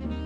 Bye. 0.00 0.23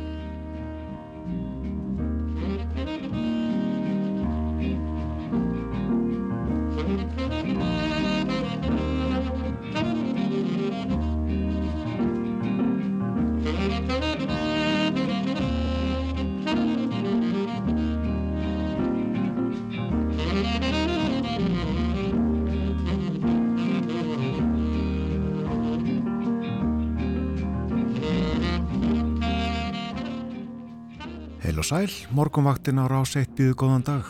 Sæl, 31.69 31.93
morgunvaktin 32.17 32.81
á 32.81 32.89
rás 32.89 33.13
1 33.13 33.35
býðu 33.37 33.53
góðan 33.61 33.83
dag. 33.85 34.07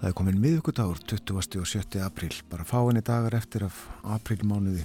Það 0.00 0.08
er 0.08 0.14
komin 0.18 0.40
miðugudagur 0.42 0.98
20. 1.06 1.60
og 1.60 1.68
7. 1.70 2.00
apríl, 2.02 2.34
bara 2.50 2.66
fáinni 2.66 2.98
dagar 2.98 3.36
eftir 3.38 3.62
af 3.68 3.76
aprílmánuði 4.02 4.82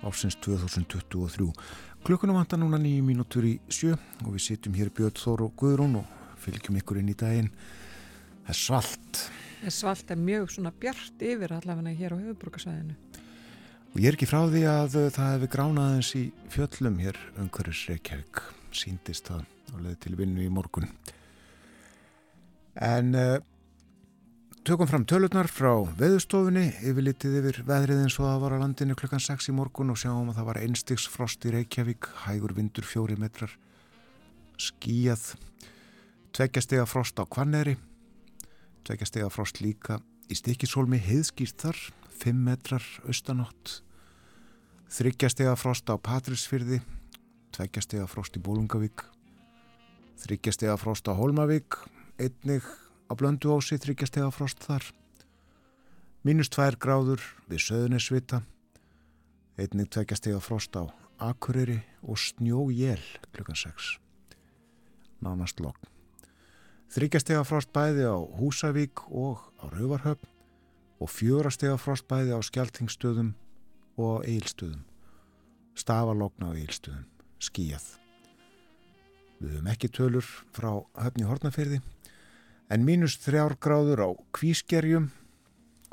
ásins 0.00 0.38
2023. 0.40 1.52
Klukkunum 2.00 2.38
vantar 2.40 2.62
núna 2.62 2.80
nýju 2.80 3.04
mínútur 3.04 3.44
í 3.44 3.58
sjö 3.68 3.92
og 4.24 4.30
við 4.38 4.46
sitjum 4.46 4.78
hér 4.78 4.88
Björn 4.88 5.20
Þór 5.20 5.44
og 5.50 5.52
Guðrún 5.60 6.00
og 6.00 6.08
fylgjum 6.40 6.80
ykkur 6.80 7.02
inn 7.02 7.12
í 7.12 7.18
daginn. 7.18 7.52
Það 8.46 8.54
er 8.54 8.60
svalt. 8.62 9.24
Það 9.58 9.68
er 9.68 9.78
svalt, 9.82 10.12
er 10.16 10.22
mjög 10.30 10.52
svona 10.54 10.72
bjart 10.72 11.26
yfir 11.28 11.58
allavega 11.58 11.98
hér 11.98 12.16
á 12.16 12.22
höfubrukasvæðinu. 12.24 12.96
Og 13.92 14.00
ég 14.00 14.08
er 14.08 14.16
ekki 14.16 14.30
frá 14.30 14.46
því 14.48 14.64
að 14.70 15.02
það 15.12 15.34
hefur 15.34 15.52
gránaðins 15.58 16.14
í 16.16 16.30
fjöllum 16.48 17.02
hér 17.04 17.20
umhverjus 17.36 17.84
Reykjavík, 17.92 18.46
síndist 18.76 19.28
það 19.30 19.44
á 19.44 19.76
leið 19.84 20.00
til 20.04 20.16
vinnu 20.18 20.44
í 20.44 20.50
morgun. 20.52 20.88
En 22.78 23.14
uh, 23.18 23.38
tökum 24.68 24.88
fram 24.90 25.06
tölurnar 25.08 25.48
frá 25.50 25.70
veðustofunni, 25.98 26.66
yfirlitið 26.84 27.38
yfir 27.40 27.60
veðrið 27.68 28.02
eins 28.04 28.18
og 28.20 28.28
það 28.28 28.42
var 28.44 28.54
á 28.54 28.62
landinu 28.62 28.96
klukkan 28.98 29.22
6 29.24 29.50
í 29.50 29.54
morgun 29.56 29.94
og 29.94 29.98
sjáum 30.00 30.28
að 30.30 30.40
það 30.40 30.48
var 30.50 30.60
einstiks 30.62 31.08
frost 31.08 31.46
í 31.48 31.54
Reykjavík, 31.54 32.10
hægur 32.26 32.54
vindur 32.56 32.86
fjóri 32.86 33.16
metrar, 33.16 33.54
skíjað, 34.60 35.24
tveggjastega 36.36 36.84
frost 36.90 37.16
á 37.16 37.24
Kvanneri, 37.24 37.78
tveggjastega 38.84 39.30
frost 39.32 39.62
líka 39.64 39.98
í 40.28 40.36
stikisólmi, 40.36 41.00
heiðskýrt 41.00 41.64
þar, 41.64 41.80
5 42.20 42.44
metrar 42.44 42.84
austanátt, 43.08 43.78
þryggjastega 44.92 45.56
frost 45.56 45.88
á 45.88 45.96
Patrísfyrði, 45.96 46.82
tveggjastega 47.54 48.06
frost 48.10 48.36
í 48.38 48.42
Bólungavík, 48.42 49.04
þryggjastega 50.22 50.76
frost 50.80 51.08
á 51.08 51.14
Holmavík, 51.16 51.78
einnig 52.18 52.66
á 53.08 53.12
Blönduósi 53.18 53.78
þryggjastega 53.80 54.30
frost 54.34 54.62
þar, 54.66 54.84
mínus 56.26 56.50
2 56.54 56.78
gráður 56.82 57.22
við 57.50 57.64
Söðunisvita, 57.66 58.42
einnig 59.58 59.90
tveggjastega 59.94 60.40
frost 60.44 60.76
á 60.76 60.86
Akureyri 61.18 61.80
og 62.02 62.18
Snjójél 62.20 63.02
klukkan 63.34 63.58
6, 63.58 63.98
nánast 65.24 65.58
logg. 65.62 65.78
Þryggjastega 66.88 67.42
frost 67.44 67.72
bæði 67.74 68.06
á 68.08 68.16
Húsavík 68.16 69.02
og 69.10 69.42
á 69.60 69.68
Rauvarhöfn 69.68 70.30
og 70.98 71.10
fjórastega 71.12 71.76
frost 71.76 72.06
bæði 72.08 72.32
á 72.32 72.40
Skeltingstöðum 72.40 73.34
og 73.98 74.22
á 74.22 74.26
Eilstöðum. 74.30 74.86
Stafalogna 75.78 76.50
á 76.50 76.56
Eilstöðum, 76.56 77.04
skíjað. 77.42 77.86
Við 79.38 79.54
höfum 79.54 79.70
ekki 79.70 79.90
tölur 79.94 80.26
frá 80.54 80.70
höfni 80.98 81.26
Hortnaferði 81.28 81.80
en 82.68 82.84
mínus 82.84 83.16
þrjár 83.22 83.54
gráður 83.62 84.02
á 84.02 84.08
Kvískerjum 84.34 85.10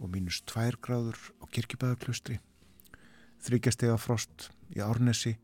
og 0.01 0.11
mínus 0.11 0.41
tvær 0.49 0.79
gráður 0.81 1.19
á 1.39 1.45
Kirkjubæðarklustri. 1.53 2.39
Þryggjastega 3.45 3.97
frost 4.01 4.49
í 4.73 4.81
Árnesi 4.81 5.35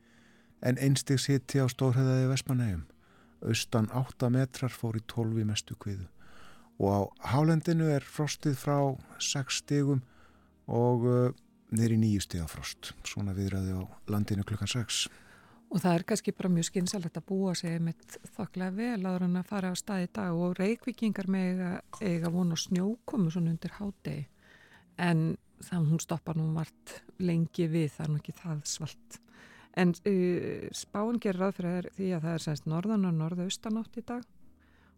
en 0.66 0.80
einsteg 0.82 1.22
siti 1.22 1.62
á 1.62 1.70
Stórheðaði 1.70 2.32
Vesmanægum. 2.32 2.88
Austan 3.42 3.90
8 3.94 4.30
metrar 4.34 4.74
fór 4.74 4.98
í 5.00 5.06
12 5.10 5.46
mestu 5.50 5.78
kviðu 5.78 6.10
og 6.82 6.90
á 7.22 7.34
hálendinu 7.34 7.92
er 7.94 8.02
frostið 8.02 8.56
frá 8.58 8.78
6 9.22 9.62
stegum 9.62 10.02
og 10.66 11.06
uh, 11.06 11.34
neyri 11.70 11.98
9 12.02 12.24
stega 12.26 12.48
frost. 12.50 12.94
Svona 13.06 13.36
viðræði 13.38 13.76
á 13.78 13.82
landinu 14.10 14.46
klukkan 14.48 14.70
6. 14.72 15.06
Og 15.72 15.80
það 15.80 15.94
er 15.96 16.04
kannski 16.10 16.34
bara 16.36 16.52
mjög 16.52 16.68
skynsalegt 16.68 17.18
að 17.18 17.28
búa 17.30 17.54
sig 17.56 17.78
með 17.80 18.18
þokklega 18.36 18.76
vel 18.76 19.06
að 19.08 19.22
hann 19.24 19.40
að 19.40 19.48
fara 19.48 19.72
á 19.72 19.76
stað 19.80 20.04
í 20.04 20.10
dag 20.18 20.36
og 20.36 20.58
reykvikingar 20.60 21.30
með 21.32 21.48
eiga, 21.48 21.70
eiga 22.04 22.32
vonu 22.34 22.58
snjókomu 22.60 23.32
svona 23.32 23.54
undir 23.54 23.78
hádegi 23.78 24.26
en 25.00 25.38
þannig 25.64 25.94
hún 25.94 26.04
stoppar 26.04 26.38
nú 26.38 26.50
vart 26.56 26.98
lengi 27.22 27.70
við, 27.72 27.92
það 27.96 28.06
er 28.06 28.12
nú 28.12 28.20
ekki 28.20 28.36
það 28.42 28.62
svalt. 28.68 29.20
En 29.80 29.94
uh, 29.96 30.68
spáin 30.76 31.22
gerir 31.24 31.48
aðfyrir 31.48 31.90
því 31.96 32.12
að 32.18 32.26
það 32.26 32.36
er 32.36 32.46
semst 32.46 32.68
norðan 32.68 33.08
og 33.08 33.18
norðaustanátt 33.22 34.00
í 34.02 34.06
dag 34.12 34.28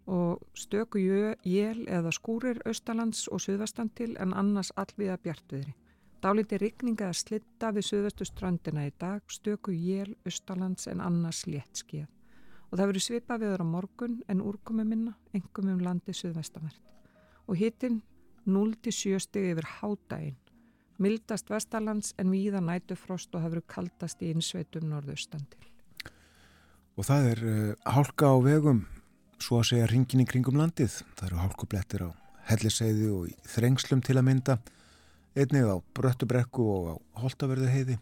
og 0.09 0.41
stöku 0.57 0.99
jél 0.99 1.85
eða 1.87 2.11
skúrir 2.11 2.57
austalands 2.67 3.27
og 3.31 3.39
suðvastan 3.39 3.93
til 3.95 4.17
en 4.19 4.33
annars 4.35 4.73
allviða 4.75 5.15
bjartviðri. 5.23 5.75
Dáliti 6.23 6.55
rigninga 6.55 7.09
að 7.11 7.17
slitta 7.19 7.73
við 7.75 7.83
suðvestu 7.83 8.23
strandina 8.23 8.85
í 8.87 8.93
dag, 8.95 9.19
stöku 9.27 9.73
jél, 9.75 10.13
austalands 10.23 10.87
en 10.87 11.01
annars 11.03 11.41
léttskíð. 11.43 12.05
Og 12.71 12.77
það 12.79 12.87
verður 12.89 13.03
svipa 13.03 13.35
viður 13.41 13.63
á 13.63 13.67
morgun 13.67 14.13
en 14.31 14.39
úrkomi 14.39 14.85
minna, 14.87 15.17
engum 15.35 15.73
um 15.73 15.81
landi 15.83 16.13
suðvestavert. 16.15 16.79
Og 17.51 17.59
hittinn 17.59 17.97
0-7 18.47 19.19
steg 19.19 19.49
yfir 19.51 19.67
hádægin. 19.81 20.37
Mildast 21.03 21.51
vestalands 21.51 22.13
en 22.15 22.31
víða 22.31 22.61
nætufrost 22.63 23.35
og 23.35 23.43
það 23.43 23.57
verður 23.57 23.67
kaldast 23.75 24.23
í 24.23 24.29
insveitum 24.31 24.87
norðaustan 24.93 25.43
til. 25.51 25.67
Og 26.95 27.09
það 27.09 27.27
er 27.33 27.41
uh, 27.49 27.57
hálka 27.97 28.29
á 28.31 28.37
vegum, 28.45 28.85
svo 29.43 29.59
að 29.59 29.73
segja 29.73 29.89
ringin 29.91 30.23
í 30.23 30.29
kringum 30.29 30.55
landið. 30.61 31.01
Það 31.19 31.27
eru 31.27 31.41
hálkublettir 31.43 32.07
á 32.07 32.09
helliseiði 32.47 33.11
og 33.11 33.27
í 33.27 33.35
þrengslum 33.57 34.05
til 34.05 34.15
að 34.21 34.27
mynda 34.29 34.57
einnig 35.33 35.65
á 35.65 35.77
Bröttubrekku 35.97 36.65
og 36.69 36.89
á 36.93 36.95
Holtaverðu 37.23 37.69
heiði 37.71 37.99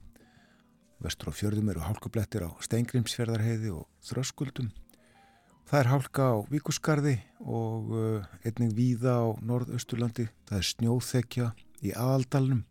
vestur 1.01 1.31
á 1.31 1.33
fjörðum 1.33 1.71
eru 1.73 1.83
hálkublettir 1.85 2.45
á 2.45 2.49
Steingrimsfjörðarheiði 2.61 3.71
og 3.73 3.87
Þröskuldum. 4.05 4.69
Það 5.65 5.79
er 5.79 5.89
hálka 5.89 6.25
á 6.27 6.35
Víkusgarði 6.51 7.15
og 7.41 7.93
uh, 7.95 8.25
einnig 8.45 8.73
víða 8.77 9.15
á 9.17 9.27
Norðausturlandi. 9.41 10.27
Það 10.49 10.59
er 10.59 10.67
snjóþekja 10.69 11.47
í 11.81 11.93
aðaldalnum 11.95 12.65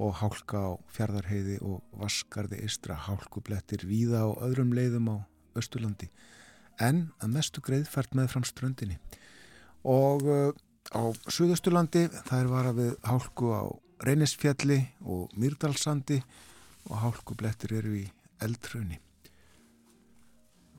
og 0.00 0.16
hálka 0.22 0.64
á 0.64 0.70
Fjörðarheiði 0.96 1.60
og 1.66 1.84
Vaskarði 2.00 2.62
eistra 2.64 2.96
hálkublettir 2.96 3.84
víða 3.86 4.24
á 4.26 4.30
öðrum 4.46 4.74
leiðum 4.74 5.12
á 5.12 5.16
Östurlandi 5.58 6.08
en 6.80 7.10
að 7.20 7.34
mestu 7.34 7.62
greiðfært 7.62 8.14
með 8.16 8.30
fram 8.32 8.46
ströndinni. 8.48 8.96
Og 9.84 10.24
uh, 10.24 10.50
Á 10.90 11.02
Suðusturlandi 11.30 12.08
það 12.10 12.40
er 12.40 12.48
vara 12.50 12.70
við 12.74 12.94
hálku 13.06 13.52
á 13.54 13.62
Reynisfjalli 14.02 14.80
og 15.06 15.30
Myrdalsandi 15.38 16.16
og 16.88 16.96
hálku 17.04 17.36
blettir 17.38 17.76
eru 17.78 17.92
í 18.00 18.06
eldröunni. 18.42 18.98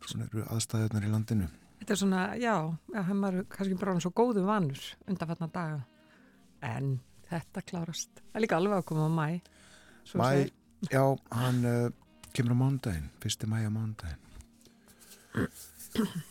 Svona 0.03 0.27
eru 0.27 0.44
aðstæðunar 0.51 1.05
í 1.07 1.11
landinu. 1.13 1.47
Þetta 1.79 1.94
er 1.95 1.99
svona, 2.01 2.23
já, 2.38 2.55
hann 2.94 3.22
var 3.23 3.38
kannski 3.53 3.77
bara 3.79 3.94
svo 4.03 4.11
góðu 4.17 4.44
vanur 4.45 4.81
undanfatna 5.08 5.47
daga. 5.53 5.79
En 6.66 6.97
þetta 7.29 7.64
klárast. 7.72 8.11
Það 8.19 8.40
er 8.40 8.46
líka 8.46 8.59
alveg 8.59 8.81
að 8.81 8.87
koma 8.91 9.07
á 9.07 9.11
mæ. 9.16 9.28
Mæ, 10.19 10.29
já, 10.91 11.03
hann 11.37 11.64
uh, 11.69 11.87
kemur 12.35 12.57
á 12.57 12.61
mándaginn, 12.66 13.07
fyrsti 13.23 13.47
mæ 13.47 13.64
á 13.64 13.72
mándaginn. 13.72 14.19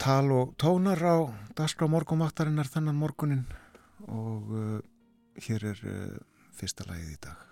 tal 0.00 0.32
og 0.32 0.54
tónar 0.56 1.00
á 1.04 1.16
Dasgrá 1.52 1.84
morgumvaktarinnar 1.92 2.68
þennan 2.72 2.96
morgunin 2.96 3.44
og 4.08 4.48
uh, 4.48 4.80
hér 5.44 5.66
er 5.74 5.82
uh, 5.84 6.16
fyrsta 6.56 6.88
lagið 6.88 7.12
í 7.12 7.20
dag. 7.20 7.50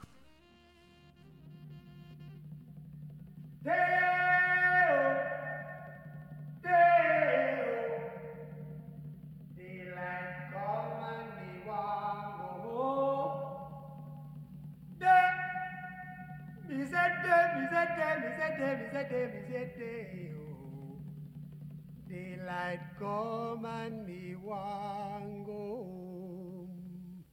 Daylight 22.48 22.80
come 22.98 23.66
and 23.66 24.06
me 24.06 24.34
want 24.42 25.44
go 25.44 25.52
home. 25.52 27.24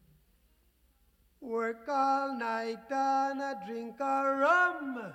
Work 1.39 1.87
all 1.87 2.37
night 2.37 2.91
and 2.91 3.39
a 3.39 3.55
drink 3.65 3.95
a 4.01 4.35
rum. 4.43 5.13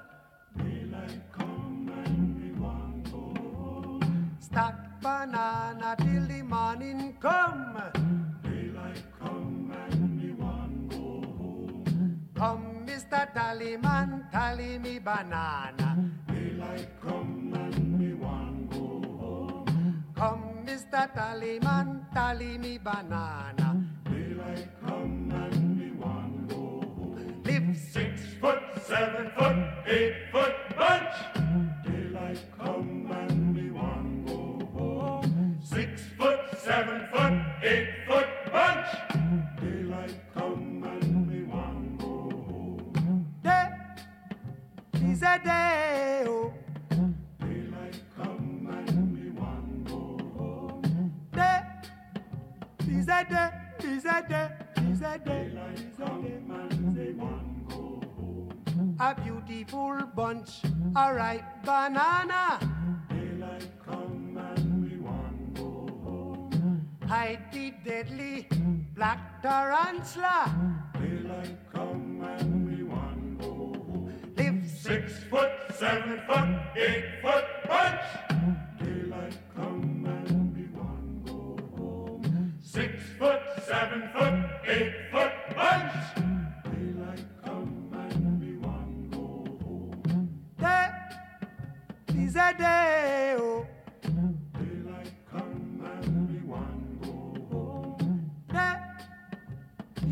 Daylight 0.56 1.20
come 1.36 1.92
and 2.02 2.40
we 2.40 2.50
want 2.58 3.12
go 3.12 3.28
home. 3.44 4.36
Stack 4.40 5.02
banana 5.02 5.96
till 5.98 6.26
the 6.26 6.42
morning 6.44 7.18
come. 7.20 7.76
Daylight 8.42 9.04
come 9.20 9.70
and 9.84 10.16
me 10.16 10.32
want 10.32 10.88
go 10.88 10.96
home. 10.96 12.24
Come, 12.34 12.86
Mr. 12.86 13.34
Tallyman, 13.34 14.30
tally 14.32 14.78
me 14.78 14.98
banana. 14.98 16.10
Daylight 16.26 16.88
come 17.02 17.49
Mr. 20.70 21.02
Tallyman, 21.12 22.06
tally 22.14 22.56
me 22.56 22.78
banana. 22.78 23.84
Daylight 24.04 24.68
come 24.80 25.26
and 25.34 25.80
we 25.80 25.90
want 25.98 26.48
go 26.48 26.54
home. 26.54 27.42
Live 27.44 27.76
six 27.76 28.22
foot, 28.40 28.62
seven 28.86 29.32
foot, 29.36 29.58
eight 29.88 30.14
foot 30.30 30.54
bunch. 30.78 31.16
Daylight 31.84 32.38
come 32.56 33.10
and 33.10 33.56
we 33.56 33.70
want 33.72 34.26
go 34.28 34.64
home. 34.78 35.58
Six 35.60 36.02
foot, 36.16 36.38
seven 36.62 37.08
foot, 37.12 37.34
eight 37.64 37.90
foot 38.06 38.28
bunch. 38.52 38.90
Daylight 39.60 40.14
come 40.32 40.84
and 40.86 41.28
we 41.28 41.42
want 41.50 41.98
go 41.98 42.30
home. 42.46 43.26
Day 43.42 43.70
is 45.02 45.22
a 45.22 45.40
day, 45.42 46.24
oh. 46.28 46.59
A 53.20 53.24
day, 53.24 53.50
a 53.82 54.22
day, 54.28 54.48
a 55.04 55.18
day. 55.18 55.52
A 58.98 59.14
beautiful 59.14 60.02
bunch, 60.14 60.62
a 60.96 61.14
ripe 61.14 61.64
banana. 61.64 62.60
Daylight 63.08 63.70
come 63.84 64.38
and 64.38 64.90
we 64.90 64.96
want 64.98 65.54
go 65.54 65.88
home. 66.04 66.88
Hide 67.06 67.52
the 67.52 67.72
deadly 67.84 68.46
black 68.94 69.42
tarantula. 69.42 70.52
Daylight 70.94 71.58
come 71.72 72.22
and 72.22 72.68
we 72.68 72.82
want 72.84 73.38
go 73.38 73.46
home. 73.46 74.12
Live 74.36 74.66
six 74.66 75.24
foot, 75.30 75.50
seven 75.74 76.20
foot, 76.26 76.48
eight 76.76 77.04
foot 77.22 77.44
seven 83.80 84.02
foot, 84.12 84.34
eight 84.68 84.92
foot 85.10 85.32
bunch. 85.56 85.92
Daylight 86.64 87.24
come 87.42 87.72
and 87.92 88.40
we 88.42 88.52
want 88.58 89.10
go 89.10 89.24
home. 89.64 90.28
Day 90.60 90.88
is 92.22 92.36
a 92.36 92.52
day, 92.58 93.36
oh. 93.38 93.66
Daylight 94.02 95.12
come 95.30 95.80
and 95.92 96.28
we 96.28 96.38
want 96.52 97.00
go 97.00 97.14
home. 97.50 98.30
Day 98.52 98.76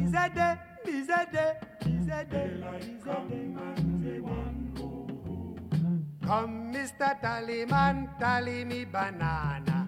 is 0.03 0.15
a 0.15 0.27
day, 0.39 0.55
is 0.87 1.09
a 1.11 1.27
day, 1.31 1.53
is 1.85 2.09
a 2.09 2.25
day, 2.25 2.49
is 2.81 3.07
a 3.07 3.21
day, 3.29 3.45
and 3.67 4.05
we 4.05 4.21
want 4.21 4.75
go. 4.77 4.89
Come, 6.27 6.73
Mr. 6.73 7.21
Tallyman, 7.21 8.19
tally 8.19 8.65
me 8.65 8.87
banana. 8.87 9.88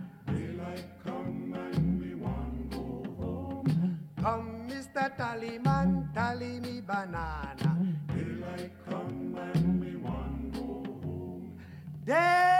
Tallyman, 5.30 6.12
tally 6.12 6.58
me 6.58 6.80
banana. 6.80 7.70
Daylight 8.08 8.72
come 8.88 9.38
and 9.38 9.80
we 9.80 9.94
want 9.94 10.52
go 10.52 10.82
home. 11.06 11.56
Day-o, 12.04 12.59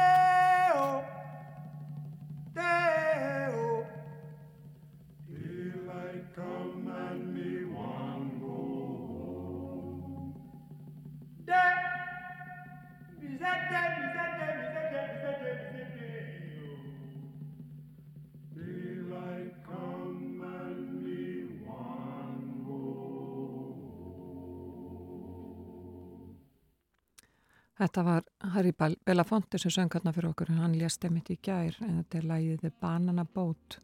Þetta 27.80 28.02
var 28.04 28.24
Harry 28.52 28.74
Belafonte 28.76 29.58
sem 29.58 29.72
söng 29.72 29.88
hérna 29.94 30.12
fyrir 30.12 30.34
okkur, 30.34 30.50
hann 30.52 30.74
lést 30.76 31.04
emitt 31.08 31.30
í 31.32 31.38
gær 31.40 31.78
en 31.86 32.02
þetta 32.02 32.18
er 32.18 32.26
lægið 32.28 32.58
The 32.60 32.70
Banana 32.82 33.24
Boat. 33.24 33.78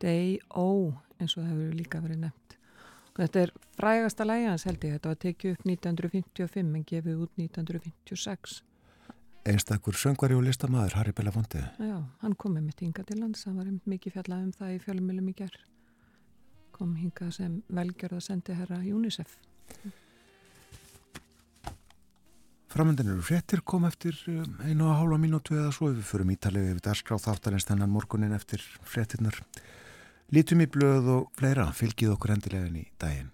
Day 0.00 0.38
O 0.56 0.94
eins 1.20 1.36
og 1.36 1.44
það 1.44 1.50
hefur 1.50 1.74
líka 1.76 2.00
verið 2.00 2.22
nefnt. 2.22 2.54
Og 3.14 3.20
þetta 3.20 3.42
er 3.42 3.52
frægasta 3.76 4.26
lægi 4.26 4.46
hans 4.48 4.64
held 4.68 4.86
ég. 4.88 4.94
Þetta 4.96 5.10
var 5.12 5.18
tekið 5.24 5.52
upp 5.52 5.66
1955 5.68 6.62
en 6.64 6.86
gefið 6.88 7.20
út 7.26 7.42
1956 7.42 8.62
Einstakur 9.44 9.92
söngvari 10.00 10.32
og 10.38 10.46
listamæður 10.46 10.94
Harry 10.96 11.12
Belafonte. 11.12 11.66
Já, 11.76 11.98
hann 12.22 12.36
kom 12.40 12.54
með 12.56 12.70
mitt 12.70 12.80
hinga 12.80 13.04
til 13.04 13.18
lands. 13.20 13.44
Hann 13.44 13.58
var 13.60 13.68
mikið 13.92 14.14
fjallað 14.16 14.46
um 14.46 14.54
það 14.56 14.72
í 14.72 14.78
fjölumilum 14.86 15.28
í 15.28 15.34
gær. 15.36 15.58
Kom 16.72 16.94
hinga 16.96 17.28
sem 17.28 17.60
velgjörða 17.68 18.22
sendi 18.24 18.56
herra 18.56 18.80
UNICEF 18.80 19.36
Framöndin 22.74 23.06
eru 23.12 23.22
fréttir 23.22 23.60
kom 23.62 23.84
eftir 23.86 24.16
um, 24.26 24.56
einu 24.66 24.88
og 24.88 24.96
hálfa 24.98 25.18
mínútu 25.22 25.54
eða 25.54 25.70
svo 25.76 25.92
við 25.92 26.08
förum 26.08 26.32
ítalið 26.34 26.64
við 26.72 26.80
darskráð 26.82 27.22
þáttarins 27.28 27.68
þennan 27.68 27.92
morgunin 27.94 28.34
eftir 28.34 28.64
fréttinnar. 28.82 29.38
Lítum 30.34 30.64
í 30.64 30.66
blöð 30.66 31.12
og 31.14 31.28
fleira, 31.38 31.68
fylgið 31.70 32.16
okkur 32.16 32.34
endilegin 32.34 32.80
í 32.82 32.88
daginn. 32.98 33.33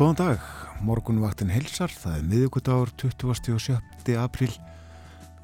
Góðan 0.00 0.16
dag, 0.16 0.44
morgunvaktin 0.80 1.50
helsar, 1.52 1.92
það 1.92 2.14
er 2.16 2.22
miðugudagur 2.30 2.88
27. 3.02 4.14
apríl. 4.16 4.54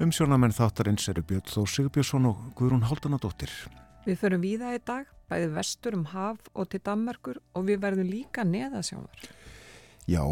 Umsjónamenn 0.01 0.55
þáttarins 0.57 1.05
eru 1.11 1.21
Björn 1.29 1.43
Þó 1.45 1.67
Sigurbjörnsson 1.69 2.25
og 2.25 2.39
Guðrún 2.57 2.87
Haldanadóttir. 2.89 3.53
Við 4.07 4.17
förum 4.17 4.41
víða 4.41 4.71
í 4.73 4.79
dag, 4.81 5.11
bæði 5.29 5.51
vestur 5.59 5.99
um 5.99 6.07
haf 6.09 6.49
og 6.57 6.71
til 6.71 6.81
Danmarkur 6.89 7.37
og 7.53 7.67
við 7.69 7.83
verðum 7.85 8.09
líka 8.09 8.47
neðasjávar. 8.49 9.29
Já, 10.09 10.23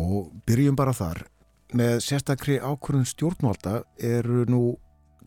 byrjum 0.49 0.81
bara 0.81 0.97
þar. 0.97 1.21
Með 1.77 2.01
sérstakri 2.07 2.57
ákvörðun 2.57 3.05
stjórnvalda 3.05 3.83
eru 4.01 4.47
nú 4.49 4.63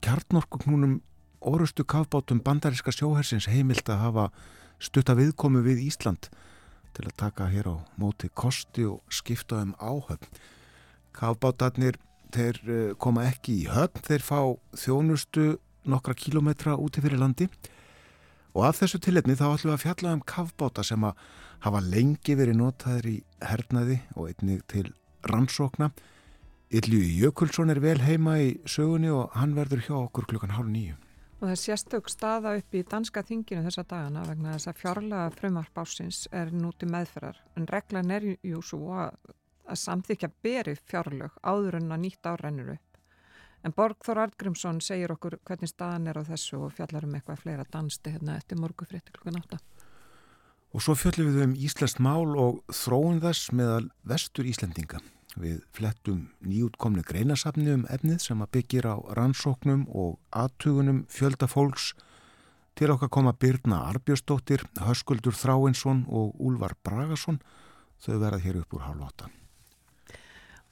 kjarnorkuknúnum 0.03 0.99
orustu 1.39 1.87
kafbátum 1.87 2.43
bandaríska 2.43 2.91
sjóhersins 2.91 3.47
heimilt 3.47 3.87
að 3.87 4.03
hafa 4.09 4.29
stutta 4.83 5.15
viðkomi 5.15 5.63
við 5.71 5.87
Ísland 5.87 6.33
til 6.99 7.07
að 7.07 7.17
taka 7.23 7.47
hér 7.53 7.71
á 7.71 7.77
móti 8.01 8.29
kosti 8.35 8.85
og 8.89 9.01
skipta 9.15 9.63
um 9.63 9.75
áhöfn. 9.79 10.27
Kafbátarnir, 11.15 11.99
þeir 12.35 12.59
eh, 12.67 12.93
koma 12.99 13.29
ekki 13.31 13.63
í 13.63 13.69
höfn, 13.71 14.03
þeir 14.03 14.27
fá 14.27 14.41
þjónustu 14.75 15.57
nokkra 15.89 16.15
kílometra 16.19 16.77
úti 16.77 17.01
fyrir 17.01 17.23
landi 17.23 17.49
og 18.57 18.67
af 18.67 18.81
þessu 18.81 18.99
tilletni 19.03 19.37
þá 19.39 19.47
ætlum 19.53 19.71
við 19.71 19.77
að 19.77 19.85
fjalla 19.85 20.15
um 20.17 20.23
kafbáta 20.27 20.85
sem 20.85 21.05
að 21.07 21.19
hafa 21.65 21.83
lengi 21.85 22.37
verið 22.39 22.59
notaður 22.59 23.11
í 23.11 23.17
hernaði 23.45 23.99
og 24.17 24.31
einnig 24.33 24.65
til 24.71 24.87
rannsókna. 25.31 25.93
Ylju 26.69 27.01
Jökulsson 27.23 27.73
er 27.73 27.81
vel 27.81 27.99
heima 28.03 28.39
í 28.43 28.57
sögunni 28.69 29.13
og 29.15 29.33
hann 29.39 29.55
verður 29.57 29.85
hjá 29.87 29.95
okkur 30.03 30.29
klukkan 30.29 30.57
hálf 30.59 30.69
nýju. 30.69 30.99
Og 31.39 31.47
það 31.47 31.59
sérstök 31.63 32.09
staða 32.11 32.57
upp 32.59 32.75
í 32.75 32.81
danska 32.83 33.23
þinginu 33.23 33.63
þessa 33.69 33.85
dagana 33.87 34.25
vegna 34.27 34.57
þess 34.57 34.71
að 34.73 34.81
fjárlega 34.81 35.35
frumarp 35.37 35.77
ásins 35.79 36.25
er 36.35 36.51
núti 36.51 36.89
meðferðar. 36.91 37.39
En 37.55 37.69
reglan 37.71 38.11
er 38.11 38.27
jú 38.43 38.63
svo 38.63 38.97
að, 39.05 39.15
að 39.71 39.79
samþykja 39.85 40.31
beri 40.43 40.75
fjárlög 40.91 41.37
áður 41.47 41.79
en 41.79 41.95
að 41.95 42.03
nýtt 42.03 42.27
árennur 42.27 42.73
upp. 42.75 42.99
En 43.63 43.75
Borgþór 43.75 44.23
Artgrímsson 44.25 44.81
segir 44.83 45.15
okkur 45.15 45.39
hvernig 45.47 45.71
staðan 45.71 46.11
er 46.11 46.19
á 46.19 46.27
þessu 46.27 46.59
og 46.65 46.75
fjallar 46.75 47.07
um 47.07 47.15
eitthvað 47.15 47.45
fleira 47.45 47.67
dansti 47.71 48.15
hérna 48.15 48.39
eftir 48.39 48.59
morgu 48.59 48.87
frétti 48.87 49.15
klukkan 49.15 49.39
átta. 49.39 49.61
Og 50.75 50.83
svo 50.85 50.97
fjöllum 50.99 51.31
við 51.33 51.47
um 51.47 51.55
Íslandst 51.55 52.03
mál 52.03 52.35
og 52.35 52.61
þróun 52.75 53.23
þess 53.23 53.55
meðal 53.55 53.87
vestur 54.07 54.47
Íslandinga. 54.47 55.01
Við 55.39 55.59
flettum 55.71 56.23
nýjútkomni 56.43 57.05
greinasafni 57.07 57.71
um 57.71 57.85
efnið 57.95 58.19
sem 58.25 58.41
að 58.43 58.51
byggir 58.57 58.89
á 58.91 58.97
rannsóknum 59.15 59.85
og 59.95 60.17
aðtugunum 60.35 61.05
fjölda 61.13 61.47
fólks 61.47 61.93
til 62.79 62.91
okkar 62.91 63.11
koma 63.15 63.33
Birna 63.35 63.85
Arbjörnsdóttir, 63.93 64.65
Höskuldur 64.83 65.37
Þráinsson 65.39 66.05
og 66.11 66.35
Úlvar 66.43 66.75
Bragason. 66.83 67.39
Þau 68.03 68.17
verða 68.19 68.41
hér 68.43 68.59
upp 68.63 68.75
úr 68.75 68.85
hálfóta. 68.87 69.31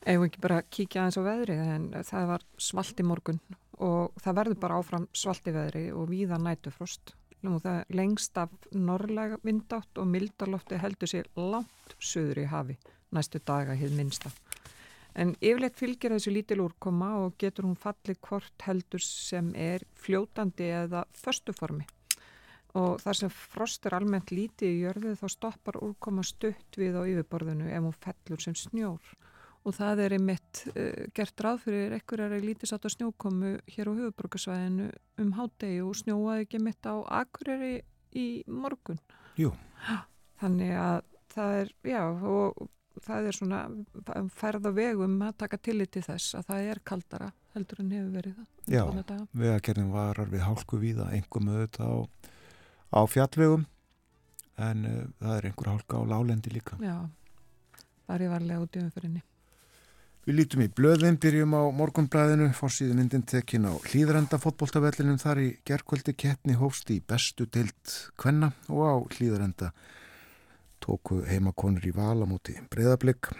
Ef 0.03 0.19
við 0.19 0.27
ekki 0.29 0.43
bara 0.43 0.59
kíkja 0.63 1.05
aðeins 1.05 1.19
á 1.19 1.23
veðri 1.29 1.61
en 1.77 1.87
það 2.11 2.29
var 2.33 2.49
svalt 2.59 3.03
í 3.03 3.07
morgun 3.07 3.41
og 3.83 4.19
það 4.23 4.39
verður 4.41 4.61
bara 4.67 4.81
áfram 4.83 5.09
svalt 5.15 5.47
í 5.47 5.55
veðri 5.55 5.85
og 5.95 6.11
víða 6.11 6.41
nætufrost. 6.43 7.15
Nú 7.47 7.61
það 7.63 7.95
lengst 7.95 8.39
af 8.39 8.51
norrlega 8.75 9.39
vindátt 9.47 9.99
og 9.99 10.11
mildarlofti 10.11 10.79
heldur 10.83 11.11
sér 11.11 11.31
langt 11.39 11.99
söður 12.03 12.43
í 12.43 12.51
hafi 12.51 12.79
næstu 13.15 13.41
daga 13.45 13.77
hér 13.79 13.93
minnsta. 13.97 14.33
En 15.17 15.33
yfirleitt 15.41 15.79
fylgir 15.81 16.13
þessu 16.13 16.33
lítil 16.35 16.61
úrkoma 16.61 17.15
og 17.23 17.39
getur 17.41 17.65
hún 17.65 17.79
fallið 17.81 18.19
hvort 18.27 18.65
heldur 18.67 19.01
sem 19.01 19.49
er 19.57 19.85
fljótandi 19.97 20.69
eða 20.83 21.07
förstuformi. 21.17 21.87
Og 22.77 23.01
þar 23.01 23.21
sem 23.23 23.33
frost 23.33 23.87
er 23.89 23.97
almennt 23.97 24.33
lítið 24.35 24.75
í 24.75 24.83
jörðu 24.83 25.15
þá 25.17 25.27
stoppar 25.33 25.79
úrkoma 25.81 26.25
stutt 26.27 26.77
við 26.77 26.99
á 27.01 27.03
yfirborðinu 27.09 27.71
ef 27.73 27.87
hún 27.87 27.97
fellur 27.97 28.45
sem 28.45 28.59
snjór. 28.61 29.15
Og 29.67 29.75
það 29.75 30.05
er 30.05 30.15
einmitt 30.19 30.63
uh, 30.75 31.07
gert 31.17 31.41
ráð 31.43 31.65
fyrir 31.65 31.97
ekkurari 31.97 32.43
lítisátt 32.45 32.85
á 32.85 32.91
snjókomu 32.93 33.57
hér 33.73 33.89
á 33.89 33.93
höfuborgarsvæðinu 33.97 34.91
um 35.25 35.33
hádegi 35.41 35.81
og 35.83 35.97
snjóaði 35.97 36.45
ekki 36.45 36.61
mitt 36.63 36.87
á 36.87 36.95
akkurari 37.25 37.81
í 38.13 38.29
morgun. 38.47 39.01
Jú. 39.41 39.57
Þannig 40.37 40.77
að 40.77 41.01
það 41.33 41.59
er, 41.63 41.73
já, 41.89 42.03
og 42.05 42.69
það 43.05 43.29
er 43.29 43.37
svona 43.37 43.61
færð 44.37 44.71
á 44.71 44.73
vegum 44.77 45.21
að 45.27 45.37
taka 45.43 45.59
tillit 45.61 45.93
til 45.95 46.05
þess 46.07 46.37
að 46.39 46.49
það 46.51 46.71
er 46.71 46.81
kaldara 46.91 47.31
heldur 47.57 47.83
en 47.83 47.93
hefur 47.95 48.11
verið 48.17 48.35
það. 48.39 48.49
Já, 48.67 48.83
vegakernin 49.37 49.93
varar 49.95 50.33
við 50.33 50.45
hálku 50.47 50.81
víða, 50.81 51.07
engum 51.17 51.53
auðvitað 51.53 51.93
á, 51.93 51.97
á 52.97 53.01
fjallvegum 53.11 53.65
en 54.67 54.85
uh, 54.89 54.99
það 55.21 55.39
er 55.39 55.49
einhver 55.51 55.73
hálka 55.73 56.01
á 56.01 56.03
lálendi 56.09 56.53
líka. 56.53 56.79
Já, 56.81 56.99
það 58.07 58.27
er 58.27 58.35
varlega 58.35 58.67
út 58.67 58.77
í 58.77 58.85
umfyrinni. 58.85 59.25
Við 60.27 60.35
lítum 60.41 60.63
í 60.65 60.67
blöðin, 60.75 61.21
byrjum 61.23 61.53
á 61.55 61.63
morgunblæðinu, 61.71 62.49
fórsýðu 62.59 62.97
myndin 62.99 63.23
tekin 63.31 63.69
á 63.71 63.79
hlýðranda 63.87 64.41
fótbóltavellinum 64.43 65.21
þar 65.23 65.39
í 65.45 65.51
gerkvöldi 65.69 66.17
keppni 66.19 66.57
hófst 66.59 66.91
í 66.91 66.97
bestu 66.99 67.47
deilt 67.47 67.93
kvenna 68.19 68.51
og 68.67 68.83
á 68.83 68.95
hlýðranda 69.15 69.71
tóku 70.83 71.23
heimakonur 71.27 71.87
í 71.87 71.93
valamóti 71.97 72.57
breyðablík. 72.73 73.31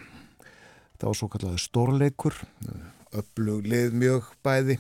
Það 0.97 1.09
var 1.11 1.19
svo 1.19 1.29
kallaði 1.33 1.63
stórleikur, 1.63 2.39
öflug 3.17 3.67
lið 3.69 3.97
mjög 4.01 4.31
bæði. 4.47 4.79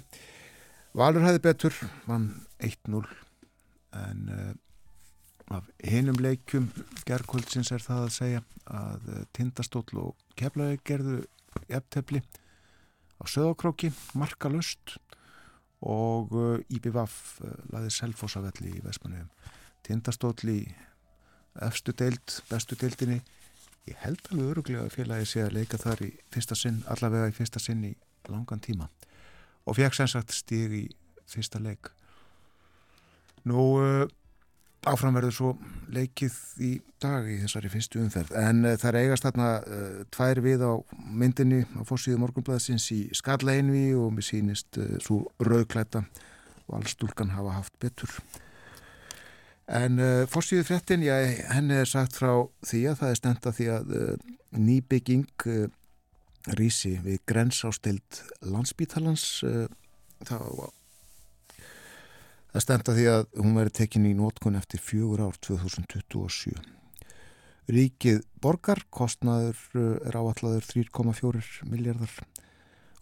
Valur 0.97 1.27
hæði 1.27 1.43
betur, 1.45 1.77
vann 2.09 2.31
1-0 2.65 3.03
en 3.97 4.31
uh, 4.33 4.55
af 5.57 5.69
hinum 5.85 6.17
leikum 6.21 6.71
gerkvöldsins 7.07 7.71
er 7.73 7.85
það 7.85 8.07
að 8.07 8.15
segja 8.17 8.43
að 8.67 9.11
uh, 9.13 9.21
tindastóll 9.37 10.01
og 10.03 10.27
keflaði 10.39 10.81
gerðu 10.89 11.19
eftirtefli 11.69 12.23
á 13.21 13.25
söðakróki, 13.31 13.93
markalust 14.19 14.97
og 15.85 16.35
uh, 16.35 16.59
IBVF 16.73 17.39
uh, 17.45 17.55
laði 17.73 17.93
selfósavelli 17.95 18.75
í 18.75 18.83
Vesmanöfum. 18.85 19.31
Tindastóll 19.87 20.51
í 20.51 20.61
efstu 21.65 21.95
deild, 21.97 22.41
bestu 22.51 22.77
deildinni. 22.81 23.21
Ég 23.87 23.99
held 24.03 24.31
alveg 24.33 24.53
öruglega 24.53 24.85
að 24.87 24.95
félagi 24.97 25.29
sé 25.31 25.45
að 25.47 25.57
leika 25.61 25.79
þar 25.79 26.03
í 26.09 26.11
fyrsta 26.35 26.57
sinn, 26.59 26.83
allavega 26.91 27.31
í 27.31 27.35
fyrsta 27.37 27.63
sinn 27.63 27.85
í 27.87 27.93
langan 28.31 28.63
tíma. 28.63 28.89
Og 29.67 29.79
fekk 29.79 29.95
sem 29.95 30.11
sagt 30.11 30.35
stíg 30.35 30.75
í 30.75 30.85
fyrsta 31.31 31.61
leik. 31.63 31.93
Nú 33.47 33.67
uh, 33.79 34.07
áframverður 34.87 35.35
svo 35.35 35.53
leikið 35.95 36.39
í 36.67 36.73
dag 37.03 37.27
í 37.31 37.39
þessari 37.45 37.71
fyrstu 37.71 38.03
umferð. 38.03 38.35
En 38.39 38.65
uh, 38.67 38.75
það 38.75 38.91
er 38.91 39.01
eigast 39.05 39.27
þarna 39.29 39.51
uh, 39.63 40.01
tvær 40.15 40.43
við 40.43 40.67
á 40.67 40.73
myndinni 41.23 41.63
á 41.79 41.83
fórsíðu 41.87 42.19
morgunblæðsins 42.25 42.89
í 42.95 43.05
Skalleinvi 43.15 43.93
og 43.99 44.17
mér 44.17 44.27
sýnist 44.27 44.81
svo 45.07 45.23
rauðklæta 45.39 46.03
og 46.67 46.81
allstúlkan 46.81 47.35
hafa 47.37 47.61
haft 47.61 47.79
betur 47.83 48.11
En 49.67 49.99
uh, 49.99 50.27
fórsíðu 50.31 50.63
fréttin, 50.69 51.03
já, 51.03 51.17
henni 51.51 51.81
er 51.81 51.89
sagt 51.91 52.15
frá 52.15 52.31
því 52.67 52.85
að 52.93 53.01
það 53.01 53.11
er 53.11 53.19
stenda 53.19 53.53
því 53.57 53.67
að 53.75 53.95
uh, 53.99 54.13
nýbygging 54.55 55.47
uh, 55.51 55.67
rísi 56.55 56.93
við 57.03 57.19
grensástild 57.27 58.21
landsbítalans 58.47 59.25
það, 59.43 60.45
það 62.53 62.63
stenda 62.63 62.95
því 62.95 63.07
að 63.11 63.25
hún 63.41 63.59
veri 63.59 63.75
tekin 63.75 64.07
í 64.07 64.13
nótkun 64.15 64.55
eftir 64.55 64.79
fjögur 64.79 65.25
ár 65.27 65.41
2027. 65.43 66.55
Ríkið 67.75 68.23
borgar, 68.39 68.85
kostnaður 68.95 69.59
er 70.07 70.21
áallaður 70.21 70.71
3,4 70.71 71.67
miljardar 71.67 72.15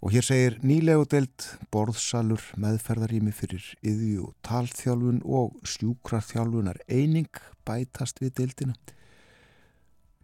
Og 0.05 0.13
hér 0.13 0.25
segir 0.27 0.57
nýlegu 0.61 1.07
deild 1.09 1.47
borðsalur 1.73 2.43
meðferðarými 2.61 3.31
fyrir 3.33 3.65
yðju 3.81 4.27
og 4.27 4.35
talþjálfun 4.45 5.23
og 5.25 5.55
sjúkrarþjálfunar 5.65 6.83
eining 6.93 7.31
bætast 7.65 8.21
við 8.21 8.35
deildina. 8.43 8.75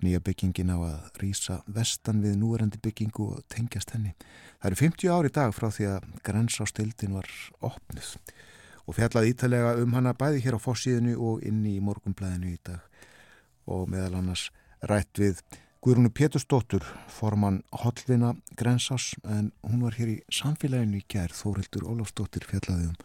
Nýja 0.04 0.20
byggingin 0.24 0.74
á 0.76 0.76
að 0.84 1.22
rýsa 1.22 1.56
vestan 1.64 2.20
við 2.20 2.36
núverandi 2.42 2.80
byggingu 2.84 3.30
og 3.38 3.40
tengjast 3.48 3.94
henni. 3.96 4.12
Það 4.60 4.68
eru 4.68 4.80
50 4.82 5.14
ári 5.16 5.32
dag 5.40 5.56
frá 5.56 5.70
því 5.72 5.88
að 5.94 6.12
grensástildin 6.28 7.16
var 7.16 7.32
opnuð 7.64 8.12
og 8.84 8.98
fjallað 9.00 9.32
ítalega 9.32 9.74
um 9.80 9.96
hana 9.96 10.12
bæði 10.12 10.44
hér 10.44 10.60
á 10.60 10.64
fossíðinu 10.64 11.16
og 11.16 11.40
inni 11.48 11.78
í 11.78 11.82
morgumblæðinu 11.88 12.52
í 12.52 12.60
dag 12.68 12.84
og 13.64 13.88
meðal 13.88 14.20
annars 14.20 14.50
rætt 14.84 15.24
við 15.24 15.40
Guðrúnu 15.80 16.10
Pétursdóttur 16.12 16.84
formann 17.08 17.62
Hollvina 17.72 18.34
Grensás 18.52 19.14
en 19.24 19.46
hún 19.64 19.80
var 19.80 19.94
hér 19.96 20.10
í 20.12 20.16
samfélaginu 20.28 20.98
í 20.98 21.06
gerð 21.08 21.38
Þórildur 21.38 21.86
Ólafsdóttir 21.88 22.44
fjallaði 22.44 22.90
um 22.90 22.98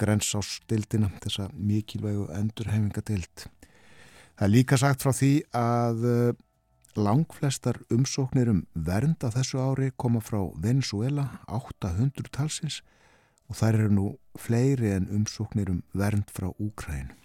Grensásdildina 0.00 1.10
þessa 1.20 1.50
mikilvægu 1.52 2.30
endurhefingadeild. 2.38 3.44
Það 3.44 4.46
er 4.48 4.52
líka 4.54 4.80
sagt 4.80 5.04
frá 5.04 5.12
því 5.12 5.32
að 5.52 6.08
eh, 6.14 6.40
langflestar 6.96 7.82
umsóknir 7.92 8.54
um 8.54 8.64
vernd 8.72 9.20
að 9.20 9.42
þessu 9.42 9.60
ári 9.60 9.92
koma 9.92 10.24
frá 10.24 10.40
Venezuela 10.56 11.28
800 11.44 12.32
talsins 12.32 12.80
og 13.52 13.60
þær 13.60 13.82
eru 13.82 13.96
nú 13.98 14.10
fleiri 14.40 14.96
en 14.96 15.12
umsóknir 15.12 15.68
um 15.76 15.84
vernd 15.92 16.32
frá 16.32 16.48
Úkrænu. 16.56 17.21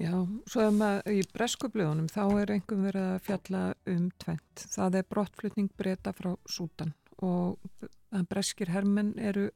Já, 0.00 0.14
svo 0.48 0.62
að 0.64 0.76
maður 0.80 1.12
í 1.12 1.24
breskublöðunum 1.34 2.06
þá 2.08 2.22
er 2.40 2.54
einhverjum 2.54 2.86
verið 2.86 3.02
að 3.04 3.24
fjalla 3.26 3.64
um 3.92 4.06
tvent. 4.22 4.62
Það 4.72 4.96
er 4.96 5.10
brottflutning 5.12 5.68
breyta 5.76 6.14
frá 6.16 6.30
Sútan 6.48 6.94
og 7.20 7.60
breskir 8.30 8.72
hermenn 8.72 9.12
eru 9.20 9.50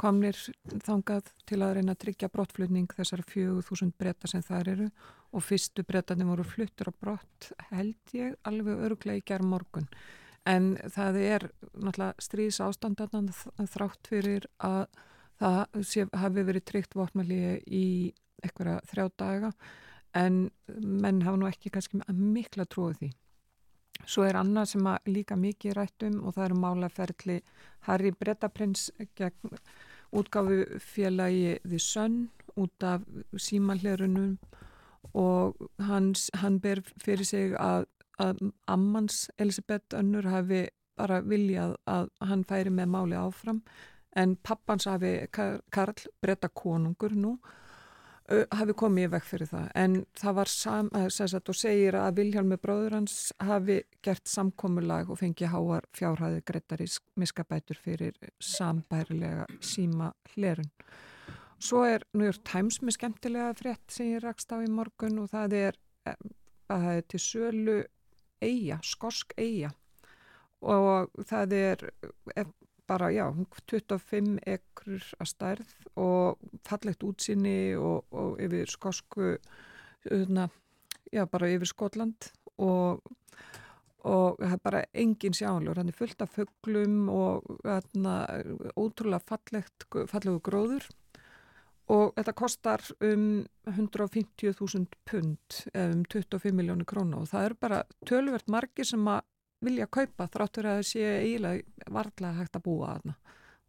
komnir 0.00 0.36
þangað 0.84 1.32
til 1.48 1.62
að 1.64 1.74
reyna 1.78 1.96
að 1.96 2.02
tryggja 2.04 2.28
brottflutning 2.32 2.92
þessar 2.92 3.24
4000 3.24 3.96
breyta 3.96 4.28
sem 4.28 4.44
það 4.44 4.72
eru 4.74 4.88
og 5.32 5.44
fyrstu 5.48 5.84
breytandi 5.88 6.28
voru 6.28 6.44
fluttur 6.44 6.92
á 6.92 6.94
brott 7.00 7.50
held 7.70 8.16
ég 8.16 8.36
alveg 8.48 8.84
öruglega 8.84 9.20
í 9.20 9.28
gerð 9.32 9.48
morgun. 9.48 9.88
En 10.48 10.74
það 10.92 11.20
er 11.24 11.50
náttúrulega 11.72 12.24
stríðs 12.24 12.60
ástandarnan 12.64 13.32
þrátt 13.64 14.12
fyrir 14.12 14.48
að 14.60 14.86
það 15.40 15.84
sé, 15.88 16.06
hafi 16.12 16.44
verið 16.44 16.68
tryggt 16.68 16.96
votmalíi 16.96 17.60
í 17.64 17.86
eitthvað 18.44 18.84
þrjá 18.90 19.08
daga 19.18 19.52
en 20.16 20.50
menn 20.66 21.22
hafa 21.22 21.38
nú 21.38 21.48
ekki 21.48 21.72
kannski 21.74 22.00
mikla 22.10 22.66
trúið 22.66 22.96
því. 23.00 23.10
Svo 24.08 24.24
er 24.24 24.38
annað 24.40 24.72
sem 24.72 24.88
líka 25.12 25.36
mikið 25.36 25.76
rætt 25.76 26.06
um 26.08 26.22
og 26.24 26.34
það 26.36 26.46
eru 26.46 26.60
málaferðli 26.62 27.38
Harry 27.86 28.12
Brettaprins 28.16 28.88
gegn 29.18 29.56
útgáfu 30.16 30.80
félagi 30.80 31.58
The 31.64 31.78
Sun 31.78 32.30
út 32.56 32.82
af 32.82 33.04
símallerunum 33.36 34.38
og 35.14 35.56
hans, 35.78 36.30
hann 36.34 36.60
ber 36.60 36.82
fyrir 37.02 37.24
sig 37.24 37.54
að, 37.54 37.86
að 38.18 38.50
Ammans 38.68 39.30
Elisabeth 39.38 39.96
Önnur 39.96 40.28
hafi 40.28 40.66
bara 40.96 41.20
viljað 41.24 41.76
að 41.88 42.10
hann 42.28 42.44
færi 42.44 42.72
með 42.74 42.92
máli 42.92 43.16
áfram 43.16 43.62
en 44.16 44.36
pappans 44.36 44.88
hafi 44.90 45.14
Karl 45.32 46.06
Brettakonungur 46.22 47.14
nú 47.16 47.36
hafi 48.30 48.74
komið 48.78 49.06
í 49.06 49.10
vekk 49.14 49.26
fyrir 49.26 49.50
það 49.50 49.68
en 49.82 49.94
það 50.18 50.36
var 50.38 50.50
sam, 50.52 50.90
sagt, 51.10 51.50
og 51.50 51.58
segir 51.58 51.96
að 51.98 52.20
Vilhjálmi 52.20 52.58
bróður 52.62 52.96
hans 53.00 53.16
hafi 53.42 53.80
gert 54.06 54.30
samkomulag 54.30 55.10
og 55.10 55.18
fengið 55.20 55.52
háar 55.54 55.86
fjárhæði 55.96 56.42
greittari 56.46 56.86
miskabætur 57.18 57.80
fyrir 57.80 58.18
sambærilega 58.38 59.48
síma 59.58 60.12
hlerun. 60.34 60.70
Svo 61.60 61.82
er 61.84 62.06
New 62.14 62.24
York 62.24 62.44
Times 62.48 62.80
með 62.80 62.96
skemmtilega 62.96 63.56
frétt 63.58 63.92
sem 63.92 64.14
ég 64.14 64.22
rakst 64.24 64.52
á 64.54 64.62
í 64.62 64.70
morgun 64.70 65.18
og 65.24 65.32
það 65.34 65.56
er 65.58 65.80
að 66.08 66.30
það 66.70 66.94
er 66.94 67.06
til 67.10 67.20
sölu 67.20 67.76
eiga, 68.40 68.78
skosk 68.86 69.34
eiga 69.36 69.74
og 70.60 71.10
það 71.28 71.54
er 71.56 71.84
bara, 72.90 73.12
já, 73.14 73.28
25 73.70 74.40
ekrur 74.50 75.06
að 75.22 75.30
stærð 75.30 75.70
og 76.00 76.40
fallegt 76.66 77.06
útsinni 77.06 77.76
og, 77.78 78.02
og 78.10 78.40
yfir 78.42 78.70
skosku, 78.70 79.36
öðna, 80.10 80.48
já, 81.14 81.24
bara 81.30 81.50
yfir 81.54 81.70
Skotland 81.70 82.30
og, 82.58 83.02
og 84.02 84.40
það 84.40 84.56
er 84.56 84.62
bara 84.64 84.84
engin 85.04 85.36
sjálfur, 85.36 85.78
hann 85.78 85.92
er 85.92 85.98
fullt 86.00 86.24
af 86.24 86.34
föglum 86.34 87.04
og 87.14 87.46
öðna, 87.62 88.16
ótrúlega 88.74 89.22
fallegt, 89.30 89.86
fallegu 90.10 90.42
gróður 90.50 90.90
og 91.90 92.14
þetta 92.16 92.34
kostar 92.38 92.84
um 93.02 93.44
150.000 93.70 94.86
pund 95.08 95.60
um 95.74 96.04
25 96.06 96.54
miljónu 96.54 96.86
krónu 96.88 97.22
og 97.22 97.30
það 97.30 97.48
eru 97.48 97.60
bara 97.66 97.82
tölvert 98.06 98.50
margir 98.50 98.88
sem 98.88 99.06
að 99.10 99.24
vilja 99.64 99.88
kaupa 99.92 100.28
þráttur 100.30 100.68
að 100.70 100.80
það 100.80 100.88
sé 100.90 101.10
eiginlega 101.24 101.92
varlega 101.92 102.38
hægt 102.38 102.56
að 102.58 102.66
búa 102.66 102.94
aðna 102.94 103.16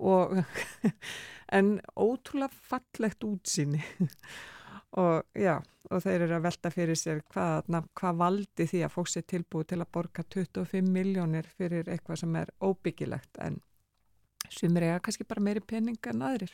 en 1.57 1.75
ótrúlega 1.93 2.49
fallegt 2.71 3.23
útsinni 3.27 3.83
og 5.01 5.23
já 5.37 5.59
og 5.91 6.03
þeir 6.03 6.25
eru 6.25 6.37
að 6.37 6.45
velta 6.45 6.71
fyrir 6.71 6.99
sér 6.99 7.19
hvað, 7.31 7.67
hvað 7.99 8.19
valdi 8.21 8.67
því 8.69 8.83
að 8.85 8.93
fólks 8.93 9.17
er 9.19 9.25
tilbúið 9.27 9.67
til 9.71 9.81
að 9.81 9.91
borga 9.97 10.23
25 10.23 10.87
miljónir 10.93 11.49
fyrir 11.57 11.89
eitthvað 11.91 12.21
sem 12.23 12.37
er 12.39 12.53
óbyggilegt 12.63 13.41
en 13.43 13.59
sumir 14.49 14.87
eiga 14.87 15.01
kannski 15.03 15.27
bara 15.27 15.43
meiri 15.43 15.63
pening 15.67 15.99
en 16.11 16.23
aðrir 16.27 16.53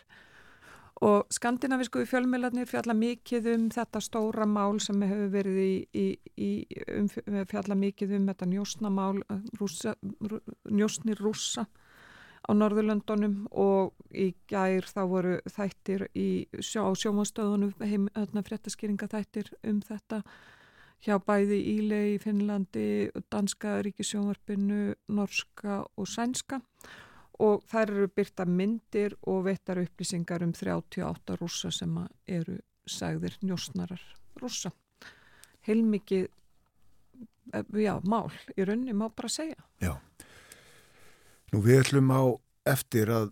og 1.06 1.28
skandinavisku 1.34 2.02
fjölmiðlarnir 2.10 2.66
fjalla 2.70 2.96
mikið 2.98 3.50
um 3.54 3.66
þetta 3.74 4.02
stóra 4.02 4.48
mál 4.50 4.80
sem 4.82 5.02
hefur 5.06 5.30
verið 5.34 5.60
í, 5.62 5.74
í, 5.94 6.06
í 6.42 6.52
um, 6.96 7.10
fjalla 7.50 7.78
mikið 7.78 8.16
um 8.18 8.30
þetta 8.32 8.48
njósnamál 8.50 9.20
rússa, 9.60 9.94
njósnir 10.66 11.22
rússa 11.22 11.68
á 12.48 12.50
Norðurlöndunum. 12.54 13.46
Og 13.52 13.94
í 14.10 14.32
gær 14.50 14.90
þá 14.90 15.02
voru 15.12 15.40
þættir 15.54 16.08
í 16.18 16.48
sjó, 16.60 16.90
sjómanstöðunum 16.98 17.76
heim 17.84 18.10
fréttaskýringa 18.16 19.10
þættir 19.12 19.54
um 19.68 19.82
þetta. 19.86 20.24
Hjá 21.06 21.20
bæði 21.22 21.60
Ílei 21.76 22.16
í 22.16 22.22
Finnlandi, 22.24 23.12
Danska 23.30 23.84
ríkisjónvarpinu, 23.86 24.96
Norska 25.14 25.84
og 25.94 26.10
Sænska. 26.10 26.58
og 26.58 27.07
þær 27.38 27.92
eru 27.94 28.08
byrta 28.10 28.46
myndir 28.50 29.14
og 29.30 29.44
vettar 29.46 29.82
upplýsingar 29.84 30.44
um 30.46 30.54
38 30.54 31.38
rúsa 31.38 31.72
sem 31.72 31.94
eru 32.28 32.58
sagðir 32.88 33.38
njósnarar 33.44 34.02
rúsa. 34.42 34.72
Heilmikið, 35.68 36.28
eh, 37.54 37.64
já, 37.74 38.00
mál 38.04 38.32
í 38.58 38.66
raunni 38.66 38.94
má 38.94 39.10
bara 39.14 39.30
segja. 39.30 39.60
Já. 39.82 40.00
Nú 41.52 41.62
við 41.62 41.84
ætlum 41.84 42.12
á 42.12 42.24
eftir 42.66 43.08
að 43.08 43.32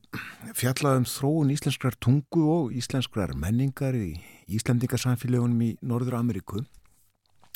fjalla 0.55 0.95
um 0.97 1.03
þróun 1.03 1.51
íslenskrar 1.51 1.95
tungu 1.99 2.45
og 2.47 2.71
íslenskrar 2.75 3.35
menningar 3.35 3.95
í 3.95 4.21
Íslandingarsamfélagunum 4.47 5.61
í 5.65 5.77
Norður 5.81 6.19
Ameríku. 6.21 6.65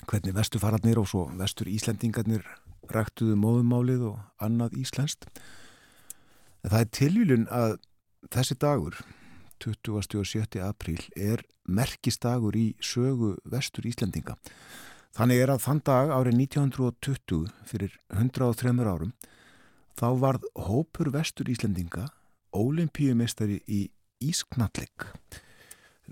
Hvernig 0.09 0.33
vestufararnir 0.33 0.99
og 0.99 1.07
svo 1.07 1.27
vestur 1.39 1.67
Íslandingarnir 1.67 2.43
ræktuðu 2.89 3.37
móðumálið 3.39 4.05
og 4.09 4.19
annað 4.41 4.77
íslenskt. 4.81 5.29
En 6.63 6.73
það 6.73 6.81
er 6.81 6.91
tilvílun 6.97 7.47
að 7.53 7.77
þessi 8.33 8.57
dagur, 8.59 8.99
27. 9.63 10.59
apríl, 10.63 10.99
er 11.15 11.43
merkistagur 11.67 12.55
í 12.55 12.73
sögu 12.83 13.35
vestur 13.47 13.87
Íslandinga. 13.87 14.35
Þannig 15.15 15.43
er 15.43 15.51
að 15.53 15.63
þann 15.65 15.81
dag 15.87 16.11
árið 16.13 16.37
1920 16.45 17.49
fyrir 17.67 17.95
103 18.13 18.75
árum 18.85 19.13
þá 19.99 20.07
varð 20.21 20.45
hópur 20.55 21.09
vestur 21.11 21.49
Íslandinga 21.51 22.07
ólimpíumeistari 22.55 23.59
í 23.67 23.87
Ísknalleg. 24.23 25.09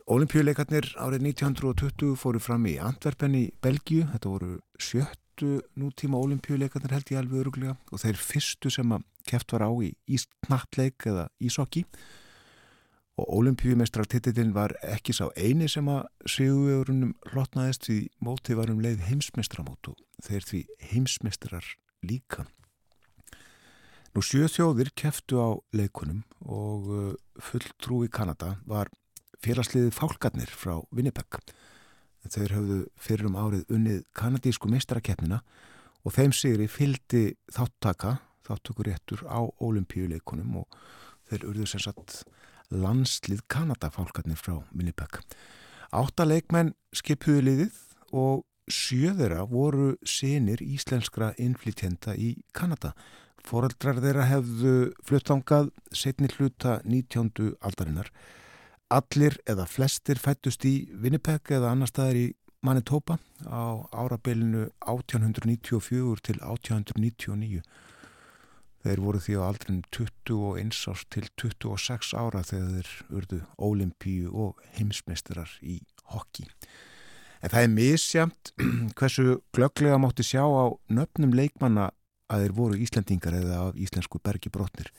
Ólimpíuleikarnir 0.07 0.89
árið 1.01 1.29
1920 1.33 2.15
fóru 2.19 2.39
fram 2.39 2.67
í 2.69 2.77
Antwerpen 2.79 3.35
í 3.35 3.45
Belgíu, 3.63 4.05
þetta 4.13 4.31
voru 4.31 4.51
sjöttu 5.37 5.61
nútíma 5.77 6.17
ólimpíuleikarnir 6.17 6.91
held 6.91 7.11
ég 7.11 7.19
alveg 7.19 7.41
öruglega 7.41 7.75
og 7.91 8.01
þeir 8.01 8.17
fyrstu 8.17 8.69
sem 8.69 8.89
að 8.91 9.03
keft 9.27 9.51
var 9.51 9.67
á 9.69 9.71
í 9.83 9.93
ísknattleik 10.07 11.05
eða 11.05 11.29
ísokki 11.39 11.85
og 13.17 13.29
olimpíumeistrartitillin 13.37 14.53
var 14.53 14.73
ekki 14.81 15.13
sá 15.13 15.29
eini 15.37 15.67
sem 15.69 15.87
að 15.89 16.07
sigurverunum 16.25 17.15
hlotnaðist 17.31 17.85
því 17.87 18.09
móti 18.21 18.55
var 18.57 18.69
um 18.69 18.81
leið 18.81 19.05
heimsmeistramót 19.09 19.89
og 19.89 19.97
þeir 20.23 20.45
því 20.45 20.61
heimsmeistrar 20.91 21.65
líka. 22.05 22.45
Nú 24.13 24.21
sjö 24.21 24.47
þjóðir 24.49 24.93
keftu 24.97 25.41
á 25.41 25.49
leikunum 25.73 26.23
og 26.45 26.89
uh, 26.89 27.15
fulltrú 27.41 28.05
í 28.05 28.09
Kanada 28.09 28.57
var 28.65 28.89
félagsliðið 29.41 29.93
fálkarnir 29.97 30.49
frá 30.49 30.79
Winnipeg. 30.89 31.41
Þeir 32.27 32.55
hafðu 32.57 32.77
fyrir 32.99 33.29
um 33.29 33.37
árið 33.39 33.69
unnið 33.71 33.99
kanadísku 34.17 34.69
meistrakeppnina 34.71 35.41
og 36.03 36.15
þeim 36.15 36.33
sigri 36.35 36.67
fyldi 36.71 37.23
þáttaka 37.53 38.17
þáttökur 38.47 38.89
réttur 38.89 39.23
á 39.27 39.43
olimpíuleikunum 39.63 40.61
og 40.63 40.77
þeir 41.29 41.47
urðu 41.49 41.67
sem 41.67 41.83
sagt 41.83 42.23
landslið 42.71 43.43
Kanadafálkarnir 43.51 44.39
frá 44.39 44.57
Winnipeg. 44.75 45.21
Áttaleikmenn 45.95 46.73
skipuðu 46.95 47.43
liðið 47.45 47.77
og 48.15 48.43
sjöðera 48.67 49.45
voru 49.47 49.93
senir 50.03 50.59
íslenskra 50.63 51.31
innflytjenda 51.39 52.15
í 52.19 52.35
Kanada. 52.55 52.93
Foreldrar 53.47 54.01
þeirra 54.03 54.27
hefðu 54.27 54.73
fluttangað 55.07 55.71
setni 55.95 56.27
hluta 56.35 56.81
19. 56.83 57.53
aldarinnar. 57.63 58.11
Allir 58.93 59.35
eða 59.49 59.65
flestir 59.67 60.19
fættust 60.21 60.63
í 60.65 60.87
Winnipeg 60.95 61.51
eða 61.57 61.73
annar 61.73 61.91
staðar 61.91 62.21
í 62.21 62.27
Manitoba 62.63 63.17
á 63.45 63.83
árabilinu 63.91 64.69
1894 64.87 66.23
til 66.23 66.39
1899 66.39 67.61
Þeir 68.87 69.01
voru 69.03 69.19
því 69.19 69.33
á 69.35 69.43
aldrin 69.43 69.79
21 69.91 70.77
árs 70.87 71.03
til 71.11 71.25
26 71.41 72.13
ára 72.15 72.43
þegar 72.45 72.69
þeir 72.77 72.91
urðu 73.19 73.39
ólimpíu 73.59 74.29
og 74.31 74.61
heimsmeisterar 74.77 75.57
í 75.59 75.81
hokki. 76.13 76.45
En 77.43 77.51
það 77.51 77.65
er 77.65 77.73
misjamt 77.73 78.53
hversu 78.97 79.41
glögglega 79.55 79.99
mátti 79.99 80.23
sjá 80.23 80.45
á 80.45 80.71
nöfnum 80.87 81.35
leikmanna 81.35 81.89
að 82.31 82.45
þeir 82.45 82.55
voru 82.61 82.79
Íslandingar 82.85 83.35
eða 83.41 83.59
íslensku 83.75 84.21
bergibrotnir. 84.23 84.91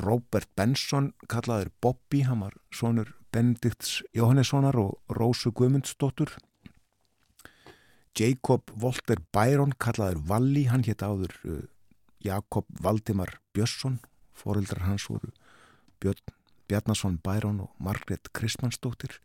Robert 0.00 0.48
Benson 0.56 1.12
kallaður 1.30 1.70
Bobby, 1.80 2.24
hann 2.26 2.42
var 2.44 2.56
sonur 2.74 3.14
Benedikts 3.34 4.02
Jóhannessonar 4.14 4.76
og 4.78 4.98
Rósu 5.08 5.52
Guðmundsdóttur. 5.52 6.34
Jacob 8.14 8.70
Walter 8.78 9.18
Byron 9.34 9.74
kallaður 9.78 10.20
Valli, 10.28 10.68
hann 10.70 10.86
hétt 10.86 11.02
áður 11.02 11.34
uh, 11.44 11.62
Jakob 12.22 12.68
Valdimar 12.80 13.40
Björnsson, 13.54 13.98
foreldrar 14.34 14.86
hans 14.86 15.08
voru 15.10 15.32
Björn 16.00 16.34
Bjarnason 16.68 17.18
Bærón 17.20 17.60
og 17.60 17.74
Margret 17.78 18.30
Kristmannsdóttir. 18.32 19.18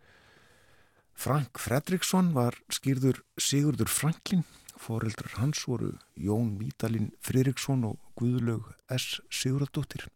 Frank 1.14 1.60
Fredriksson 1.60 2.34
var 2.36 2.56
skýrður 2.72 3.22
Sigurdur 3.40 3.90
Franklin, 3.92 4.44
foreldrar 4.80 5.38
hans 5.40 5.66
voru 5.68 5.94
Jón 6.16 6.58
Vítalin 6.60 7.12
Fridriksson 7.24 7.86
og 7.88 8.00
Guðlaug 8.20 8.74
S. 8.92 9.20
Sigurðardóttir. 9.32 10.08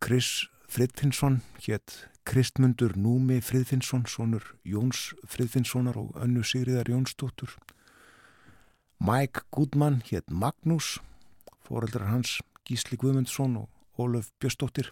Chris 0.00 0.48
Fridfinsson 0.68 1.42
hétt 1.66 2.08
Kristmundur 2.22 2.96
Númi 2.96 3.40
Fridfinsson, 3.40 4.04
sonur 4.06 4.42
Jóns 4.62 5.14
Fridfinssonar 5.26 5.96
og 5.96 6.16
önnu 6.20 6.42
Sigriðar 6.44 6.90
Jónsdóttur. 6.90 7.54
Mike 9.00 9.46
Goodman 9.50 10.02
hétt 10.10 10.30
Magnús, 10.30 10.98
foreldrar 11.64 12.10
hans 12.10 12.38
Gísli 12.68 12.98
Guðmundsson 13.00 13.56
og 13.56 13.68
Ólaf 13.98 14.28
Björstóttir. 14.38 14.90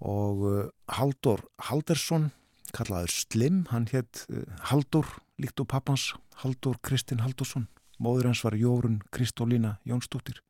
Og 0.00 0.42
uh, 0.48 0.68
Haldur 0.88 1.44
Haldersson, 1.68 2.30
kallaður 2.74 3.12
Slim, 3.12 3.66
hann 3.70 3.86
hétt 3.92 4.24
uh, 4.32 4.42
Haldur, 4.72 5.06
líkt 5.38 5.60
og 5.62 5.68
pappans, 5.70 6.14
Haldur 6.42 6.80
Kristinn 6.82 7.22
Haldursson. 7.22 7.68
Móður 8.00 8.32
hans 8.32 8.42
var 8.44 8.56
Jórun 8.56 8.98
Kristólína 9.12 9.76
Jónsdóttir. 9.86 10.40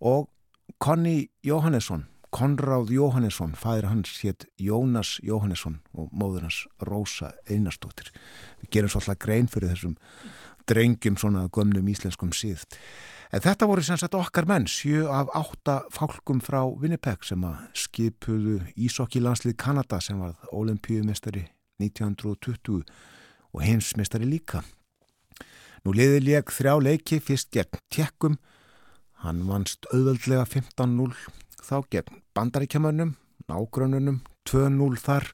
Og 0.00 0.30
Conny 0.78 1.28
Jóhannesson, 1.46 2.06
Konráð 2.34 2.90
Jóhannesson, 2.92 3.54
fæðir 3.56 3.88
hans 3.88 4.18
hétt 4.20 4.44
Jónas 4.60 5.16
Jóhannesson 5.24 5.78
og 5.96 6.10
móður 6.12 6.48
hans 6.48 6.66
Rósa 6.84 7.32
Einarstóttir. 7.48 8.10
Við 8.60 8.72
gerum 8.74 8.92
svolítið 8.92 9.22
grein 9.24 9.48
fyrir 9.48 9.72
þessum 9.72 9.94
drengjum 10.66 11.16
svona 11.16 11.46
gömnum 11.54 11.86
íslenskum 11.88 12.34
síð. 12.34 12.66
En 13.32 13.42
þetta 13.42 13.66
voru 13.66 13.82
sem 13.82 13.98
sagt 13.98 14.14
okkar 14.14 14.46
menn, 14.46 14.68
sjö 14.70 15.06
af 15.10 15.30
átta 15.34 15.80
fálkum 15.94 16.42
frá 16.44 16.60
Winnipeg 16.66 17.24
sem 17.26 17.42
að 17.46 17.62
skipuðu 17.86 18.60
Ísokki 18.76 19.22
landslið 19.22 19.56
Kanada 19.62 20.00
sem 20.02 20.20
var 20.22 20.36
olimpíumestari 20.54 21.46
1920 21.82 22.84
og 23.52 23.64
heimsmestari 23.64 24.28
líka. 24.28 24.62
Nú 25.86 25.94
liði 25.94 26.22
lék 26.26 26.52
þrjá 26.54 26.76
leiki 26.82 27.18
fyrst 27.22 27.52
gegn 27.54 27.82
tjekkum 27.94 28.38
Hann 29.26 29.40
vannst 29.48 29.88
auðveldlega 29.90 30.44
15-0 30.46 31.08
þá 31.66 31.78
gegn 31.90 32.18
bandaríkjamönnum, 32.36 33.16
nágrönunum, 33.50 34.20
2-0 34.46 35.00
þar 35.02 35.26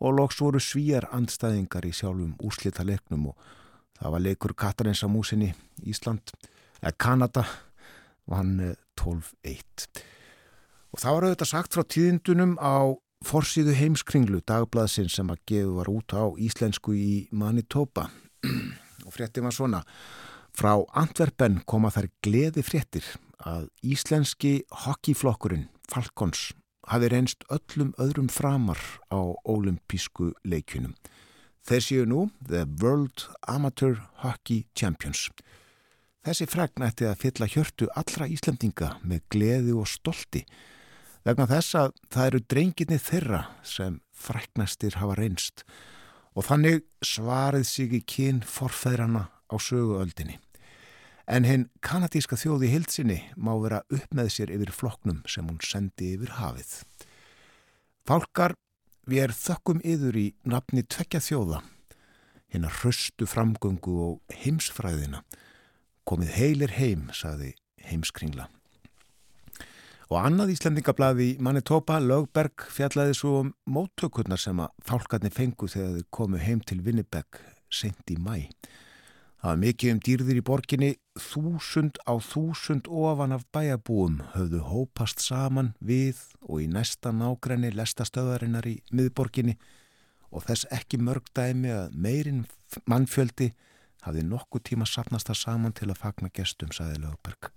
og 0.00 0.14
loks 0.16 0.38
voru 0.40 0.62
svíjar 0.64 1.04
andstæðingar 1.12 1.84
í 1.84 1.92
sjálfum 1.92 2.30
úrslita 2.40 2.86
leiknum 2.88 3.26
og 3.34 3.50
það 3.98 4.14
var 4.14 4.24
leikur 4.24 4.54
Katarins 4.56 5.04
á 5.04 5.08
músinni 5.12 5.50
Ísland, 5.84 6.32
eða 6.80 6.94
Kanada, 6.96 7.44
vann 8.24 8.56
12-1. 8.96 10.00
Og 10.96 11.04
það 11.04 11.18
var 11.18 11.28
auðvitað 11.28 11.52
sagt 11.52 11.76
frá 11.76 11.84
tíðindunum 11.84 12.56
á 12.56 12.96
forsýðu 13.28 13.76
heimskringlu 13.76 14.40
dagblaðsinn 14.48 15.12
sem 15.12 15.28
að 15.28 15.44
gefu 15.52 15.76
var 15.76 15.92
út 15.92 16.16
á 16.16 16.24
íslensku 16.40 16.96
í 16.96 17.12
Manitoba. 17.36 18.08
Og 19.04 19.12
frétti 19.12 19.44
var 19.44 19.52
svona 19.52 19.84
Frá 20.56 20.78
Antwerpen 20.98 21.60
koma 21.66 21.90
þær 21.94 22.08
gleði 22.24 22.64
fréttir 22.66 23.06
að 23.40 23.68
íslenski 23.86 24.60
hockeyflokkurinn 24.84 25.68
Falcons 25.90 26.50
hafi 26.90 27.10
reynst 27.12 27.46
öllum 27.52 27.92
öðrum 28.02 28.28
framar 28.32 28.80
á 29.14 29.20
ólimpísku 29.46 30.32
leikunum. 30.44 30.96
Þeir 31.66 31.84
séu 31.84 32.08
nú 32.08 32.26
The 32.48 32.64
World 32.80 33.28
Amateur 33.46 34.00
Hockey 34.24 34.66
Champions. 34.74 35.28
Þessi 36.24 36.48
frækna 36.50 36.90
ætti 36.90 37.06
að 37.08 37.20
fylla 37.22 37.48
hjörtu 37.48 37.88
allra 37.96 38.28
Íslandinga 38.28 38.94
með 39.06 39.24
gleði 39.32 39.76
og 39.76 39.88
stolti 39.88 40.44
vegna 41.24 41.46
þess 41.48 41.76
að 41.76 41.94
það 42.12 42.26
eru 42.26 42.40
drengirni 42.52 42.98
þeirra 43.00 43.40
sem 43.64 44.00
fræknastir 44.16 44.98
hafa 45.00 45.16
reynst 45.20 45.64
og 46.36 46.46
þannig 46.48 46.84
svarið 47.04 47.66
sig 47.68 47.94
í 47.96 48.00
kyn 48.04 48.40
forfæðrana 48.46 49.28
á 49.50 49.56
söguöldinni. 49.58 50.38
En 51.30 51.46
hinn 51.46 51.68
kanadíska 51.84 52.38
þjóði 52.38 52.70
hildsinni 52.72 53.18
má 53.36 53.52
vera 53.62 53.82
upp 53.90 54.14
með 54.14 54.32
sér 54.34 54.54
yfir 54.54 54.72
floknum 54.74 55.20
sem 55.30 55.46
hún 55.46 55.60
sendi 55.62 56.14
yfir 56.16 56.32
hafið. 56.40 56.72
Fálkar, 58.08 58.56
við 59.06 59.26
er 59.28 59.34
þökkum 59.36 59.82
yður 59.86 60.18
í 60.18 60.26
nafni 60.48 60.82
tvekja 60.82 61.20
þjóða, 61.22 61.60
hinn 62.50 62.66
að 62.66 62.80
hröstu 62.80 63.28
framgöngu 63.30 63.94
og 64.06 64.38
heimsfræðina. 64.42 65.22
Komið 66.08 66.32
heilir 66.34 66.74
heim, 66.74 67.06
saði 67.14 67.52
heimskringla. 67.86 68.48
Og 70.10 70.18
annað 70.18 70.56
Íslandingablaði 70.56 71.36
Manitoba, 71.38 72.00
Lögberg, 72.02 72.64
fjallaði 72.74 73.14
svo 73.14 73.36
um 73.44 73.52
móttökurnar 73.70 74.40
sem 74.42 74.58
að 74.58 74.72
fálkarnir 74.82 75.30
fengu 75.36 75.68
þegar 75.70 76.00
þau 76.00 76.08
komu 76.18 76.40
heim 76.42 76.64
til 76.66 76.80
Winnipeg 76.82 77.38
sent 77.70 78.10
í 78.10 78.16
mæ. 78.18 78.48
Það 79.40 79.48
var 79.48 79.60
mikið 79.62 79.90
um 79.94 80.00
dýrðir 80.04 80.38
í 80.38 80.44
borginni, 80.44 80.88
þúsund 81.16 81.96
á 82.04 82.12
þúsund 82.20 82.88
ofan 82.92 83.32
af 83.32 83.46
bæjabúum 83.56 84.18
höfðu 84.34 84.60
hópast 84.68 85.22
saman 85.24 85.70
við 85.80 86.20
og 86.44 86.60
í 86.60 86.66
næsta 86.68 87.08
nágræni 87.16 87.70
lestastöðarinnar 87.72 88.68
í 88.68 88.74
miðborginni 88.92 89.54
og 90.28 90.44
þess 90.44 90.68
ekki 90.76 91.00
mörg 91.00 91.32
dæmi 91.32 91.72
að 91.72 91.96
meirinn 91.96 92.42
mannfjöldi 92.84 93.54
hafði 94.04 94.26
nokkuð 94.28 94.66
tíma 94.68 94.88
sapnast 94.88 95.32
það 95.32 95.40
saman 95.46 95.76
til 95.76 95.88
að 95.88 96.02
fagna 96.02 96.28
gestum, 96.36 96.68
saði 96.76 97.00
Lögberg. 97.00 97.48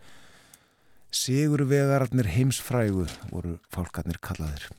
Sigur 1.14 1.66
vegararnir 1.68 2.32
heimsfrægu 2.32 3.10
voru 3.28 3.58
fólkarnir 3.76 4.24
kallaðir. 4.24 4.72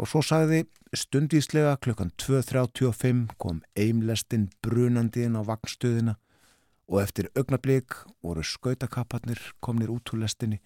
Og 0.00 0.08
svo 0.08 0.22
sagði 0.24 0.64
stundíslega 0.96 1.76
klukkan 1.84 2.12
2.35 2.20 3.36
kom 3.40 3.60
eimlestin 3.76 4.48
brunandi 4.64 5.26
inn 5.26 5.36
á 5.36 5.42
vagnstöðina 5.44 6.16
og 6.92 7.02
eftir 7.02 7.28
augnablík 7.36 7.96
voru 8.24 8.44
skautakapparnir 8.44 9.40
komnir 9.64 9.92
út 9.92 10.12
úr 10.12 10.24
lestinni 10.24 10.60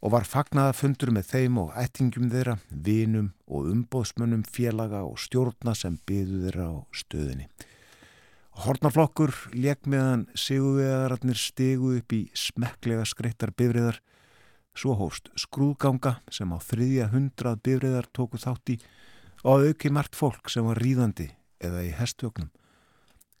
og 0.00 0.14
var 0.14 0.24
fagnaða 0.24 0.72
fundur 0.76 1.12
með 1.12 1.26
þeim 1.28 1.58
og 1.60 1.74
ættingum 1.76 2.30
þeirra, 2.32 2.56
vinum 2.70 3.32
og 3.44 3.68
umbóðsmönnum 3.68 4.46
félaga 4.48 5.02
og 5.04 5.18
stjórna 5.20 5.74
sem 5.76 5.98
byðu 6.08 6.40
þeirra 6.46 6.68
á 6.72 6.76
stöðinni. 6.96 7.50
Hortnaflokkur 8.60 9.34
leik 9.52 9.84
meðan 9.88 10.26
sigurvegararnir 10.34 11.38
stegu 11.38 11.94
upp 11.98 12.16
í 12.16 12.22
smekklega 12.36 13.04
skreittar 13.08 13.52
bifriðar 13.56 14.00
Svo 14.76 14.94
hóst 14.98 15.28
skrúðganga 15.38 16.18
sem 16.32 16.50
á 16.54 16.58
þriðja 16.62 17.10
hundrað 17.12 17.62
bifriðar 17.66 18.08
tóku 18.16 18.40
þátt 18.40 18.74
í 18.74 18.80
og 19.44 19.66
auki 19.68 19.90
margt 19.92 20.16
fólk 20.16 20.50
sem 20.52 20.66
var 20.66 20.80
ríðandi 20.80 21.30
eða 21.60 21.84
í 21.86 21.94
hestvögnum 21.96 22.50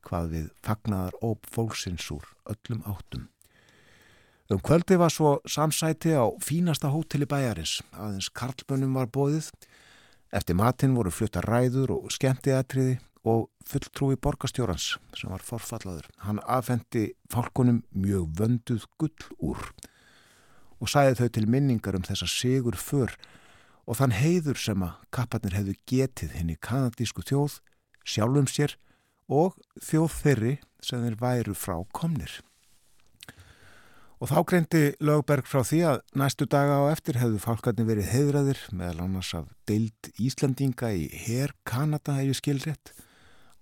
hvað 0.06 0.30
við 0.34 0.46
fagnaðar 0.64 1.18
óp 1.24 1.46
fólksins 1.52 2.06
úr 2.12 2.24
öllum 2.48 2.80
áttum. 2.88 3.28
Um 4.50 4.58
kvöldi 4.64 4.96
var 4.98 5.12
svo 5.14 5.36
samsæti 5.46 6.16
á 6.16 6.26
fínasta 6.42 6.90
hóteli 6.90 7.28
bæjarins 7.28 7.76
aðeins 7.92 8.30
Karlbönnum 8.34 8.96
var 8.98 9.06
bóðið 9.12 9.52
eftir 10.34 10.58
matinn 10.58 10.96
voru 10.96 11.12
flutta 11.14 11.42
ræður 11.44 11.94
og 11.98 12.10
skemmtiðatriði 12.14 12.96
og 13.30 13.50
fulltrúi 13.68 14.16
borgastjórans 14.16 14.94
sem 15.14 15.30
var 15.30 15.44
forfallaður. 15.44 16.08
Hann 16.24 16.40
afhendi 16.48 17.10
fólkunum 17.30 17.82
mjög 17.92 18.30
vönduð 18.40 18.86
gull 18.98 19.28
úr 19.38 19.60
og 20.80 20.88
sæði 20.88 21.18
þau 21.20 21.28
til 21.36 21.46
minningar 21.50 21.96
um 21.98 22.06
þessa 22.06 22.28
sigur 22.30 22.76
för 22.80 23.14
og 23.86 23.98
þann 23.98 24.14
heiður 24.16 24.60
sem 24.60 24.82
að 24.84 24.98
kapparnir 25.14 25.56
hefðu 25.58 25.74
getið 25.90 26.36
henni 26.38 26.56
kanadísku 26.62 27.24
þjóð, 27.26 27.58
sjálfum 28.06 28.48
sér 28.48 28.76
og 29.30 29.58
þjóð 29.82 30.14
þeirri 30.20 30.54
sem 30.84 31.02
þeir 31.04 31.18
væru 31.20 31.56
frá 31.58 31.76
komnir. 31.96 32.40
Og 34.20 34.28
þá 34.28 34.38
greindi 34.44 34.82
lögberg 35.00 35.46
frá 35.48 35.62
því 35.64 35.80
að 35.88 36.00
næstu 36.20 36.44
daga 36.50 36.76
á 36.84 36.92
eftir 36.92 37.16
hefðu 37.16 37.40
fálkarnir 37.40 37.88
verið 37.88 38.10
heiðraðir 38.12 38.60
meðal 38.76 39.06
annars 39.06 39.32
af 39.38 39.46
deild 39.68 40.10
Íslandinga 40.20 40.90
í 40.92 41.06
Her 41.24 41.54
Kanada 41.64 42.18
hefði 42.18 42.36
skilrétt 42.36 42.92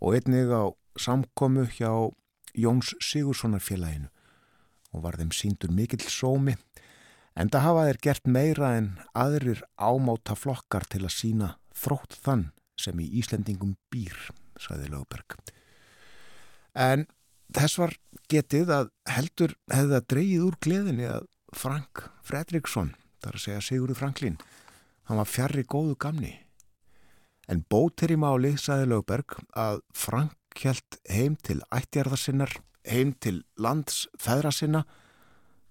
og 0.02 0.18
einnig 0.18 0.50
á 0.50 0.66
samkomu 0.98 1.68
hjá 1.70 1.92
Jóns 2.58 2.90
Sigurssonar 2.98 3.62
félaginu 3.62 4.10
og 4.90 5.04
var 5.04 5.18
þeim 5.20 5.30
síndur 5.36 5.70
mikill 5.70 6.02
sómi 6.10 6.56
En 7.38 7.50
það 7.54 7.64
hafa 7.68 7.82
þeir 7.86 7.98
gert 8.02 8.24
meira 8.34 8.68
en 8.74 8.88
aðrir 9.14 9.60
ámáta 9.78 10.34
flokkar 10.34 10.88
til 10.90 11.04
að 11.04 11.14
sína 11.14 11.52
þrótt 11.78 12.16
þann 12.24 12.48
sem 12.78 12.98
í 12.98 13.06
Íslendingum 13.20 13.76
býr, 13.92 14.16
saði 14.58 14.90
Lögberg. 14.90 15.36
En 16.74 17.06
þess 17.54 17.78
var 17.78 17.94
getið 18.30 18.74
að 18.74 18.90
heldur 19.14 19.54
hefði 19.70 19.94
það 19.94 20.08
dreyið 20.14 20.46
úr 20.48 20.58
gleðinni 20.66 21.08
að 21.10 21.30
Frank 21.54 22.04
Fredriksson, 22.26 22.92
þar 23.22 23.38
að 23.38 23.44
segja 23.46 23.64
Sigurður 23.64 24.02
Franklín, 24.02 24.38
hann 25.08 25.22
var 25.22 25.30
fjarrri 25.30 25.64
góðu 25.64 25.94
gamni. 25.98 26.34
En 27.48 27.62
bótir 27.70 28.12
í 28.12 28.18
máli, 28.20 28.56
saði 28.60 28.90
Lögberg, 28.90 29.38
að 29.56 29.80
Frank 29.96 30.34
held 30.58 30.98
heim 31.08 31.38
til 31.46 31.62
ættjarðarsinnar, 31.72 32.50
heim 32.88 33.14
til 33.22 33.40
landsfæðra 33.62 34.52
sinna 34.52 34.82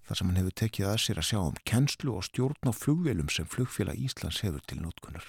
þar 0.07 0.19
sem 0.19 0.29
hann 0.29 0.39
hefur 0.41 0.55
tekið 0.63 0.89
að 0.89 0.99
sér 1.03 1.21
að 1.21 1.27
sjá 1.29 1.39
um 1.43 1.57
kennslu 1.67 2.15
og 2.15 2.25
stjórn 2.27 2.71
á 2.71 2.73
flugvelum 2.73 3.31
sem 3.33 3.47
flugfélag 3.49 3.99
Íslands 3.99 4.39
hefur 4.45 4.63
til 4.63 4.79
nótkunnar. 4.81 5.25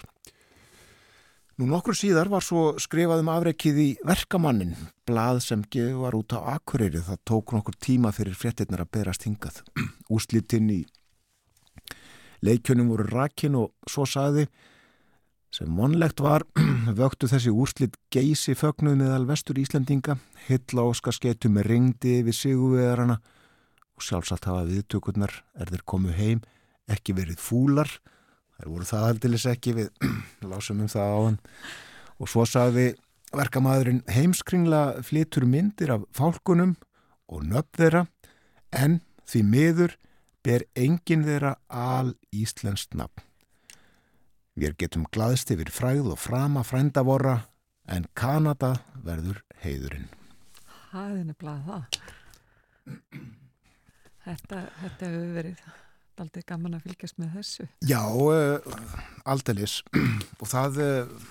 Nú 1.59 1.67
nokkur 1.67 1.97
síðar 1.99 2.29
var 2.31 2.45
svo 2.47 2.77
skrifað 2.79 3.25
um 3.25 3.33
afreikið 3.33 3.79
í 3.83 3.89
verkamannin, 4.07 4.77
blað 5.09 5.41
sem 5.43 5.65
gefur 5.67 6.15
út 6.21 6.37
á 6.39 6.55
Akureyri. 6.55 7.03
Það 7.03 7.25
tók 7.27 7.55
nokkur 7.57 7.75
tíma 7.83 8.13
fyrir 8.15 8.39
fréttinnar 8.39 8.85
að 8.85 8.93
berast 8.95 9.27
hingað. 9.27 9.65
Úslitinn 10.15 10.71
í 10.71 10.85
Leikjunum 12.47 12.93
voru 12.93 13.09
rakin 13.11 13.57
og 13.59 13.91
svo 13.91 14.07
saði 14.07 14.47
sem 15.51 15.75
vonlegt 15.75 16.23
var 16.23 16.45
vöktu 17.01 17.27
þessi 17.27 17.51
úrslit 17.51 17.99
geysi 18.15 18.55
fögnuð 18.55 19.01
meðal 19.01 19.27
vestur 19.27 19.59
Íslandinga, 19.59 20.15
hylla 20.47 20.87
óskarsketu 20.93 21.51
með 21.51 21.73
ringdi 21.73 22.21
yfir 22.21 22.39
sigurvegarana 22.39 23.19
og 23.99 24.07
sjálfsagt 24.07 24.47
hafa 24.47 24.65
viðtökurnar 24.69 25.35
er 25.59 25.73
þeir 25.73 25.85
komu 25.91 26.15
heim 26.15 26.45
ekki 26.89 27.17
verið 27.19 27.43
fúlar 27.43 27.91
þær 28.59 28.73
voru 28.73 28.89
það 28.89 29.07
aldilis 29.11 29.47
ekki 29.51 29.75
við 29.77 30.09
lásum 30.51 30.85
um 30.85 30.91
það 30.91 31.15
á 31.15 31.19
hann 31.19 31.39
og 32.19 32.31
svo 32.31 32.47
saði 32.49 32.93
verkamæðurinn 33.35 34.05
heimskringla 34.09 34.83
flitur 35.05 35.47
myndir 35.47 35.93
af 35.99 36.07
fálkunum 36.17 36.77
og 37.29 37.45
nöfn 37.45 37.83
þeirra 37.83 38.05
en 38.73 39.01
því 39.29 39.43
miður 39.45 39.97
ber 40.45 40.65
enginn 40.79 41.27
þeirra 41.27 41.57
al 41.69 42.15
íslenskt 42.33 42.97
nafn. 42.97 43.25
Við 44.59 44.79
getum 44.81 45.05
glaðst 45.15 45.53
yfir 45.55 45.71
fræð 45.71 46.13
og 46.15 46.19
frama 46.19 46.65
frændavora 46.67 47.43
en 47.87 48.09
Kanada 48.19 48.79
verður 49.05 49.43
heiðurinn. 49.63 50.09
Það 50.91 51.13
er 51.19 51.27
nefnilega 51.29 51.61
það. 51.69 53.38
Þetta, 54.29 54.63
þetta 54.83 55.11
hefur 55.11 55.35
verið 55.39 55.67
aldrei 56.19 56.43
gaman 56.45 56.75
að 56.75 56.87
fylgjast 56.89 57.19
með 57.23 57.35
þessu. 57.39 57.69
Já, 57.87 58.03
uh, 58.05 58.79
aldeilis 59.31 59.81
og 60.43 60.49
það 60.51 60.81
uh, 60.85 61.27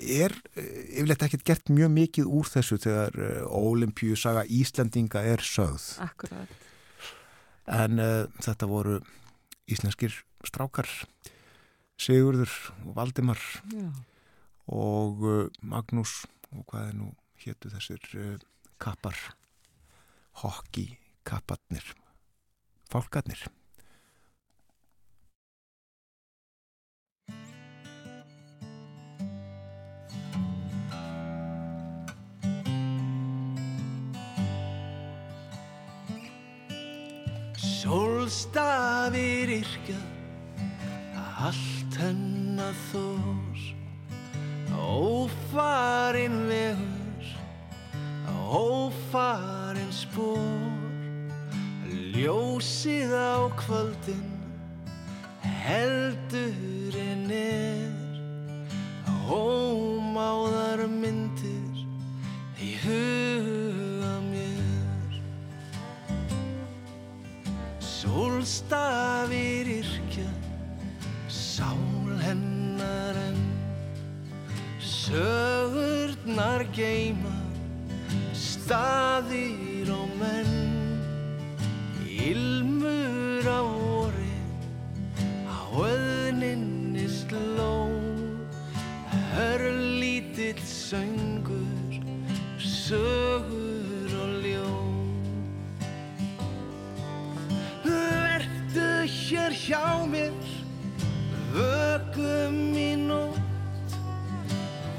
er 0.00 0.34
uh, 0.36 0.64
yfirleitt 0.94 1.24
ekkert 1.26 1.46
gert 1.48 1.72
mjög 1.72 1.94
mikið 1.96 2.32
úr 2.38 2.50
þessu 2.52 2.80
þegar 2.84 3.16
Ólimpíusaga 3.48 4.44
Íslandinga 4.46 5.24
er 5.32 5.42
sögð. 5.44 5.94
Akkurat 6.04 6.58
en 7.70 8.02
uh, 8.02 8.26
þetta 8.42 8.68
voru 8.70 8.98
íslenskir 9.70 10.14
strákar 10.46 10.88
Sigurður 12.00 12.52
og 12.86 12.94
Valdimar 12.96 13.40
Já. 13.70 13.90
og 14.72 15.24
uh, 15.26 15.42
Magnús 15.62 16.24
og 16.50 16.64
hvað 16.70 16.88
er 16.88 16.96
nú 16.98 17.10
héttu 17.44 17.70
þessir 17.72 18.02
uh, 18.18 18.34
kappar 18.80 19.18
hokki 20.42 20.88
kapparnir 21.26 21.84
fálkarnir. 22.90 23.46
Sólstafir 37.80 39.50
yrkja 39.60 40.00
allt 41.40 41.96
hennar 41.98 42.76
þós 42.90 43.62
Ófarin 44.76 46.36
vegur 46.50 47.30
Ófarin 48.50 49.90
spór 49.94 50.79
Ljósið 52.10 53.12
á 53.14 53.46
kvöldin 53.54 54.30
Heldurinn 55.46 57.30
er. 57.30 57.92
Ómáðar 59.30 60.82
myndir 60.90 61.84
Í 62.58 62.72
huga 62.82 64.16
mér. 64.26 65.20
Sólstafir 67.78 69.70
yrkja 69.76 70.26
Sál 71.30 72.10
hennar 72.24 73.20
en 73.28 73.38
Sögurnar 74.82 76.66
geima 76.74 77.38
Staðir 78.34 79.94
og 79.94 80.10
menn 80.18 80.69
Ilmur 82.20 83.46
á 83.48 83.60
orri 83.64 84.36
Á 85.48 85.60
öðninni 85.72 87.06
sló. 87.08 87.88
Hörlítill 89.32 90.60
söngur 90.60 91.96
Sögur 92.58 94.12
og 94.20 94.32
ljó 94.44 94.68
Vertu 97.84 98.88
hér 99.08 99.56
hjá 99.56 100.04
mér 100.04 100.36
Vökum 101.54 102.58
í 102.78 102.92
nótt. 103.00 103.96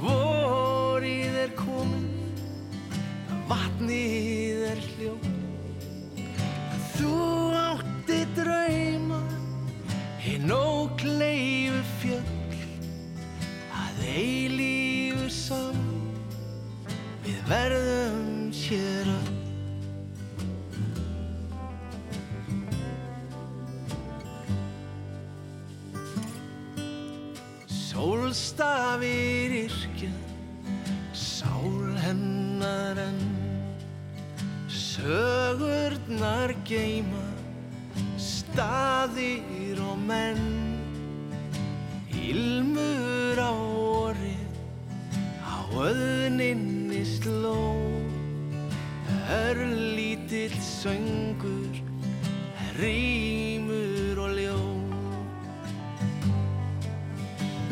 Vorið 0.02 1.38
er 1.46 1.54
komin 1.60 2.10
Vatnið 3.52 4.66
er 4.72 4.82
hljó 4.90 5.31
Þú 7.02 7.18
átti 7.58 8.20
drauma 8.38 9.24
Hinn 10.22 10.52
ókleifu 10.54 11.80
fjöll 11.98 12.60
Að 13.74 14.04
eilífu 14.06 15.26
saman 15.34 16.12
Við 17.26 17.40
verðum 17.50 18.52
hér 18.54 19.10
öll. 19.16 19.32
Sólstafir 27.66 29.41
Sögurnar 35.02 36.52
geima 36.62 37.24
Staðir 38.22 39.80
og 39.82 39.98
menn. 39.98 40.78
Ilmur 42.14 43.42
á 43.42 43.50
orri 43.50 44.38
Á 45.42 45.58
öðninni 45.74 47.02
sló. 47.02 47.82
Örlítill 49.26 50.54
söngur 50.62 51.82
Rímur 52.78 54.22
og 54.22 54.38
ljó. 54.38 54.62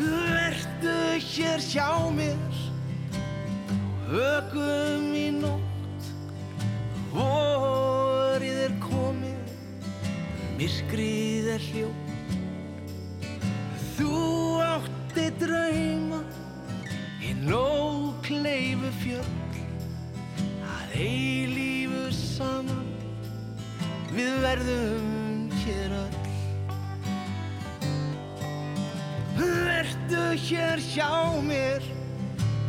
Vertu 0.02 0.98
hér 1.30 1.62
hjá 1.62 1.90
mér 2.10 2.62
Högum 4.10 5.12
í 5.14 5.28
nótt 5.38 5.69
Myrkrið 10.70 11.46
er 11.50 11.62
hljó 11.66 11.88
Þú 13.96 14.18
átti 14.62 15.24
drauma 15.40 16.20
Í 17.26 17.32
nókleifu 17.42 18.92
fjöll. 19.00 19.58
Að 20.62 20.94
eilífu 20.94 22.04
saman 22.14 22.86
Við 24.14 24.38
verðum 24.46 25.50
hér 25.64 25.96
öll. 25.98 26.18
Vertu 29.40 30.26
hér 30.46 30.84
hjá 30.92 31.10
mér 31.50 31.94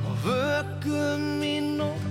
og 0.10 0.26
vökum 0.26 1.46
í 1.46 1.60
nótt 1.78 2.11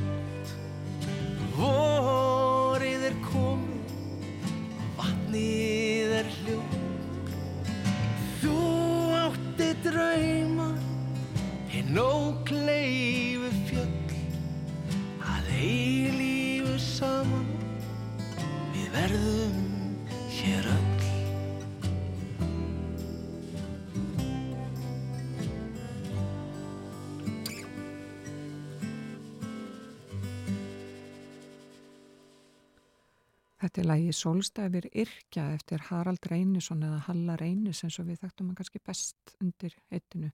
lægi 33.91 34.13
Solstæfir 34.15 34.87
Yrkja 34.95 35.51
eftir 35.55 35.83
Harald 35.91 36.27
Reynisson 36.31 36.83
eða 36.87 37.05
Halla 37.09 37.37
Reynis 37.41 37.83
eins 37.85 37.99
og 37.99 38.07
við 38.09 38.21
þekktum 38.25 38.51
hann 38.51 38.59
kannski 38.59 38.83
best 38.87 39.35
undir 39.43 39.75
eitinu. 39.91 40.31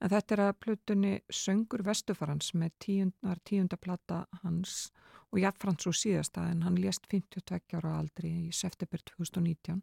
En 0.00 0.10
þetta 0.10 0.34
er 0.34 0.42
að 0.46 0.58
plutunni 0.64 1.12
Söngur 1.30 1.84
Vestufarans 1.86 2.52
með 2.58 2.76
tíundar 2.86 3.40
tíundaplata 3.48 4.24
hans 4.42 4.92
og 5.32 5.40
jafnfrans 5.40 5.88
og 5.88 5.96
síðasta 5.96 6.48
en 6.50 6.62
hann 6.66 6.78
lést 6.78 7.08
52 7.10 7.78
ára 7.78 7.96
aldri 7.98 8.32
í 8.46 8.52
september 8.52 9.02
2019. 9.14 9.82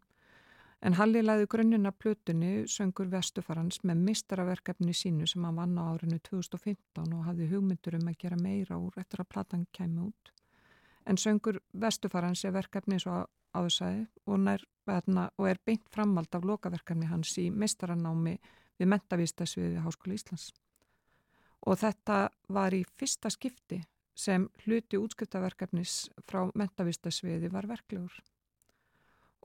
En 0.80 0.96
Halli 0.96 1.20
laði 1.20 1.48
grunnina 1.52 1.90
plötunni 1.92 2.64
söngur 2.72 3.10
Vestufarans 3.12 3.82
með 3.84 4.04
mistaraverkefni 4.06 4.94
sínu 4.96 5.26
sem 5.28 5.44
hann 5.44 5.58
vann 5.60 5.76
á 5.76 5.92
árinu 5.92 6.16
2015 6.30 7.16
og 7.18 7.26
hafði 7.26 7.50
hugmyndur 7.50 7.98
um 7.98 8.08
að 8.08 8.20
gera 8.22 8.38
meira 8.40 8.78
úr 8.80 8.96
eftir 9.02 9.20
að 9.20 9.28
platan 9.34 9.66
kæmi 9.76 10.06
út. 10.06 10.32
En 11.06 11.18
söngur 11.18 11.60
Vestufarans 11.72 12.44
er 12.44 12.54
verkefni 12.54 12.98
svo 13.00 13.22
áðursæði 13.56 14.06
og, 14.26 14.48
og 15.38 15.46
er 15.48 15.60
beint 15.66 15.86
framvald 15.94 16.34
af 16.34 16.44
lokaverkefni 16.46 17.08
hans 17.10 17.36
í 17.40 17.48
mistaranámi 17.50 18.36
við 18.78 18.92
mentavístasviði 18.92 19.80
Háskóla 19.84 20.16
Íslands. 20.16 20.50
Og 21.66 21.76
þetta 21.80 22.28
var 22.48 22.74
í 22.74 22.84
fyrsta 22.96 23.30
skipti 23.32 23.80
sem 24.16 24.46
hluti 24.64 25.00
útskiptaverkefnis 25.00 26.10
frá 26.28 26.44
mentavístasviði 26.54 27.50
var 27.52 27.68
verklegur 27.68 28.20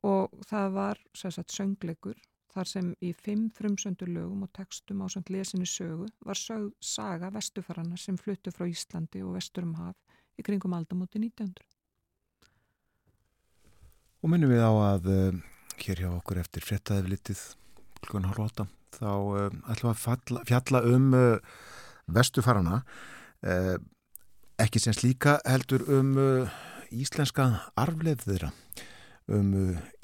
og 0.05 0.33
það 0.45 0.71
var 0.75 1.01
sagt, 1.17 1.53
söngleikur 1.53 2.17
þar 2.53 2.69
sem 2.69 2.91
í 3.03 3.11
fimm 3.17 3.47
frumsöndur 3.55 4.11
lögum 4.11 4.45
og 4.45 4.51
textum 4.55 5.01
á 5.03 5.07
sönd 5.11 5.31
lesinni 5.33 5.67
sögu 5.67 6.07
var 6.27 6.39
sög 6.39 6.69
saga 6.79 7.31
vestufarana 7.33 7.97
sem 7.99 8.17
fluttu 8.17 8.53
frá 8.53 8.67
Íslandi 8.69 9.23
og 9.25 9.35
vestur 9.39 9.67
um 9.67 9.75
haf 9.79 9.97
í 10.39 10.45
kringum 10.45 10.75
aldamóti 10.77 11.19
1900. 11.21 11.63
Og 14.23 14.31
minnum 14.31 14.51
við 14.51 14.63
á 14.65 14.71
að 14.73 15.09
uh, 15.13 15.39
hér 15.83 16.01
hjá 16.03 16.09
okkur 16.11 16.41
eftir 16.41 16.65
frettaði 16.65 17.13
litið 17.13 17.41
klukkan 18.01 18.27
hálf 18.29 18.41
átta 18.47 18.67
þá 18.95 19.11
uh, 19.11 19.49
ætlum 19.71 19.89
við 19.89 19.93
að 19.93 20.03
fjalla, 20.03 20.45
fjalla 20.49 20.81
um 20.91 21.11
uh, 21.13 21.57
vestufarana 22.05 22.83
ekki 24.61 24.79
sem 24.81 24.93
slíka 24.95 25.35
heldur 25.45 25.83
um 25.93 26.15
íslenska 26.93 27.43
arfleif 27.77 28.23
þeirra 28.23 28.49
um 29.29 29.51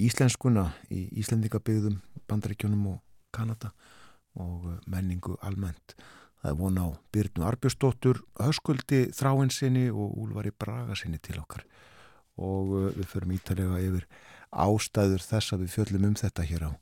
íslenskuna 0.02 0.68
í 0.90 1.04
Íslendingabygðum, 1.22 1.96
Bandaríkjónum 2.30 2.84
og 2.92 3.00
Kanada 3.34 3.72
og 4.38 4.68
menningu 4.90 5.36
almennt. 5.42 5.96
Það 6.42 6.50
er 6.50 6.58
von 6.58 6.80
á 6.82 6.86
Byrnu 7.14 7.46
Arbjörnsdóttur, 7.46 8.22
Höskuldi 8.42 9.04
Þráinsinni 9.14 9.86
og 9.94 10.16
Úlvari 10.18 10.50
Bragasinni 10.50 11.22
til 11.22 11.38
okkar 11.42 11.64
og 12.42 12.70
uh, 12.72 12.86
við 12.96 13.08
förum 13.10 13.34
ítalega 13.36 13.80
yfir 13.84 14.06
ástæður 14.50 15.22
þess 15.22 15.54
að 15.54 15.64
við 15.64 15.74
fjöllum 15.76 16.06
um 16.08 16.14
þetta 16.18 16.46
hér 16.48 16.64
á 16.66 16.72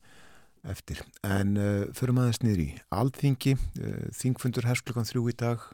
eftir. 0.70 1.00
En 1.26 1.56
uh, 1.58 1.88
förum 1.96 2.22
aðeins 2.22 2.40
niður 2.44 2.62
í 2.64 2.68
Alþingi, 2.94 3.56
uh, 3.58 4.04
Þingfundur 4.16 4.68
hersklugan 4.70 5.08
þrjú 5.08 5.26
í 5.28 5.36
dag 5.42 5.66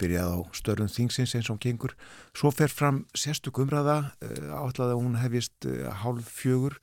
byrjað 0.00 0.32
á 0.32 0.38
störnum 0.56 0.90
þingsins 0.90 1.34
eins 1.36 1.50
og 1.52 1.60
gengur. 1.62 1.94
Svo 2.36 2.52
fer 2.54 2.72
fram 2.72 3.04
sérstök 3.16 3.60
umræða, 3.62 4.12
eh, 4.24 4.48
áttaði 4.48 4.96
að 4.96 5.02
hún 5.02 5.20
hefist 5.20 5.68
eh, 5.68 5.88
hálf 6.02 6.28
fjögur, 6.40 6.78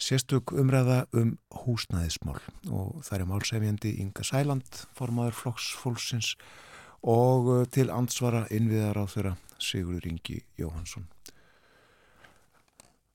sérstök 0.00 0.54
umræða 0.56 1.04
um 1.12 1.36
húsnæðismál 1.62 2.40
og 2.72 3.02
það 3.04 3.18
er 3.18 3.28
málsefjandi 3.28 3.92
Inga 4.00 4.24
Sæland, 4.24 4.82
formadur 4.96 5.36
flokksfólksins 5.36 6.34
og 7.02 7.52
eh, 7.54 7.66
til 7.72 7.92
ansvara 7.92 8.46
innviðar 8.50 9.00
á 9.00 9.04
þeirra 9.04 9.36
Sigurður 9.60 10.08
Ingi 10.08 10.40
Jóhansson. 10.58 11.06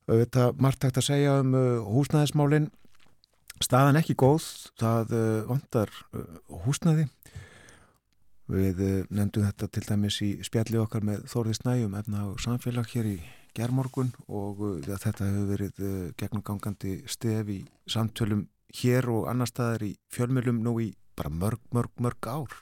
Þetta 0.06 0.52
margt 0.62 0.86
hægt 0.86 1.00
að 1.02 1.08
segja 1.08 1.40
um 1.42 1.56
húsnæðismálinn. 1.90 2.70
Staðan 3.64 3.98
ekki 3.98 4.14
góð, 4.20 4.44
það 4.78 5.14
vantar 5.48 5.90
húsnæði 6.66 7.08
Við 8.46 8.82
nefndum 9.10 9.48
þetta 9.48 9.68
til 9.74 9.82
dæmis 9.88 10.20
í 10.22 10.28
spjalli 10.46 10.78
okkar 10.78 11.06
með 11.06 11.24
Þórði 11.32 11.56
Snæjum 11.58 11.96
efna 11.98 12.28
á 12.30 12.38
samfélag 12.44 12.92
hér 12.92 13.08
í 13.10 13.16
gerðmorgun 13.56 14.12
og 14.28 14.62
ja, 14.86 14.96
eh, 14.96 15.00
þetta 15.06 15.30
hefur 15.30 15.50
verið 15.54 15.82
uh, 15.82 16.12
gegnumgangandi 16.20 16.98
stef 17.12 17.50
í 17.52 17.62
samtölum 17.90 18.46
hér 18.76 19.08
og 19.14 19.30
annar 19.32 19.50
staðar 19.50 19.88
í 19.88 19.96
fjölmjölum 20.14 20.62
nú 20.64 20.78
í 20.84 20.92
bara 21.16 21.32
mörg, 21.32 21.62
mörg, 21.72 21.94
mörg 22.04 22.28
ár. 22.28 22.56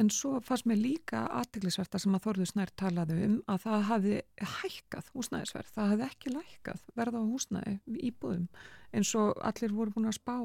En 0.00 0.08
svo 0.10 0.40
fannst 0.44 0.66
mér 0.66 0.80
líka 0.80 1.26
aðteglisverta 1.38 2.00
sem 2.00 2.14
að 2.16 2.24
Þórði 2.24 2.46
Snær 2.50 2.72
talaði 2.80 3.18
um 3.26 3.36
að 3.46 3.62
það 3.66 3.84
hafi 3.90 4.16
hækkað 4.56 5.12
húsnæðisverð, 5.14 5.70
það 5.76 5.92
hafi 5.92 6.06
ekki 6.08 6.34
lækkað 6.34 6.82
verða 6.98 7.22
á 7.22 7.24
húsnæði 7.28 7.76
í 8.00 8.10
búðum 8.16 8.48
eins 8.96 9.14
og 9.20 9.36
allir 9.44 9.76
voru 9.76 9.94
búin 9.94 10.10
að 10.10 10.18
spá 10.18 10.36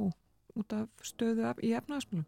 út 0.53 0.77
af 0.77 1.07
stöðu 1.07 1.55
í 1.63 1.73
efnaðasmjölum. 1.79 2.27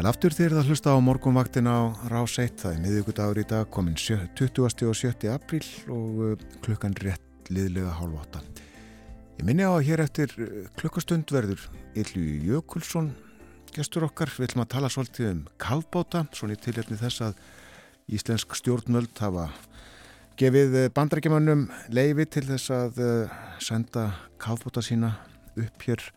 Sæl 0.00 0.08
aftur 0.08 0.32
þegar 0.32 0.54
það 0.56 0.68
hlusta 0.70 0.92
á 0.96 1.04
morgunvaktin 1.04 1.66
á 1.68 1.92
Rás 2.08 2.38
1, 2.40 2.54
það 2.62 2.70
er 2.72 2.78
miðugudagur 2.80 3.38
í 3.42 3.42
dag, 3.50 3.66
komin 3.68 3.98
20. 4.00 4.60
og 4.64 4.94
7. 4.96 5.26
apríl 5.28 5.66
og 5.92 6.22
uh, 6.24 6.44
klukkan 6.64 6.94
rétt 7.04 7.50
liðlega 7.52 7.90
hálf 7.98 8.14
8. 8.32 8.40
Ég 9.42 9.44
minni 9.44 9.66
á 9.68 9.76
að 9.76 9.84
hér 9.90 10.00
eftir 10.06 10.32
uh, 10.40 10.70
klukkastund 10.80 11.28
verður 11.28 11.66
Yllu 12.00 12.22
Jökulsson, 12.48 13.10
gestur 13.76 14.06
okkar, 14.08 14.32
við 14.38 14.48
ætlum 14.48 14.64
að 14.64 14.70
tala 14.72 14.88
svolítið 14.94 15.28
um 15.34 15.44
kavbáta, 15.60 16.24
svona 16.32 16.56
í 16.56 16.62
tilhjörni 16.64 16.96
þess 17.02 17.26
að 17.28 17.44
íslensk 18.08 18.56
stjórnmöld 18.56 19.20
hafa 19.20 19.50
gefið 20.40 20.78
uh, 20.86 20.90
bandrækjumannum 20.96 21.68
leifi 21.92 22.24
til 22.38 22.46
þess 22.54 22.72
að 22.72 23.04
senda 23.60 24.14
kavbáta 24.40 24.80
sína 24.80 25.18
upp 25.60 25.90
hér 25.90 26.08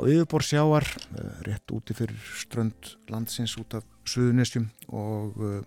á 0.00 0.08
yfirbor 0.08 0.42
sjáar 0.42 0.86
eh, 0.88 1.44
rétt 1.44 1.68
úti 1.76 1.92
fyrir 1.92 2.16
strönd 2.16 2.96
landsins 3.12 3.56
út 3.60 3.76
af 3.76 3.84
Suðunessjum 4.08 4.70
og 4.88 5.36
uh, 5.38 5.60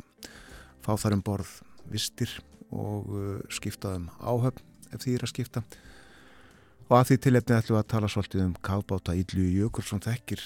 fá 0.84 0.98
þar 0.98 1.16
um 1.20 1.22
borð 1.24 1.52
vistir 1.88 2.32
og 2.74 3.12
uh, 3.14 3.44
skiptaðum 3.54 4.10
áhöfn 4.20 4.64
ef 4.92 5.04
því 5.06 5.14
er 5.16 5.26
að 5.26 5.32
skipta. 5.32 5.64
Og 6.90 6.98
að 6.98 7.06
því 7.12 7.18
tilefni 7.24 7.56
ætlum 7.56 7.80
að 7.80 7.88
tala 7.94 8.10
svolítið 8.12 8.44
um 8.44 8.56
kafbáta 8.66 9.16
Íllu 9.16 9.46
Jökulsson 9.54 10.04
þekkir 10.04 10.42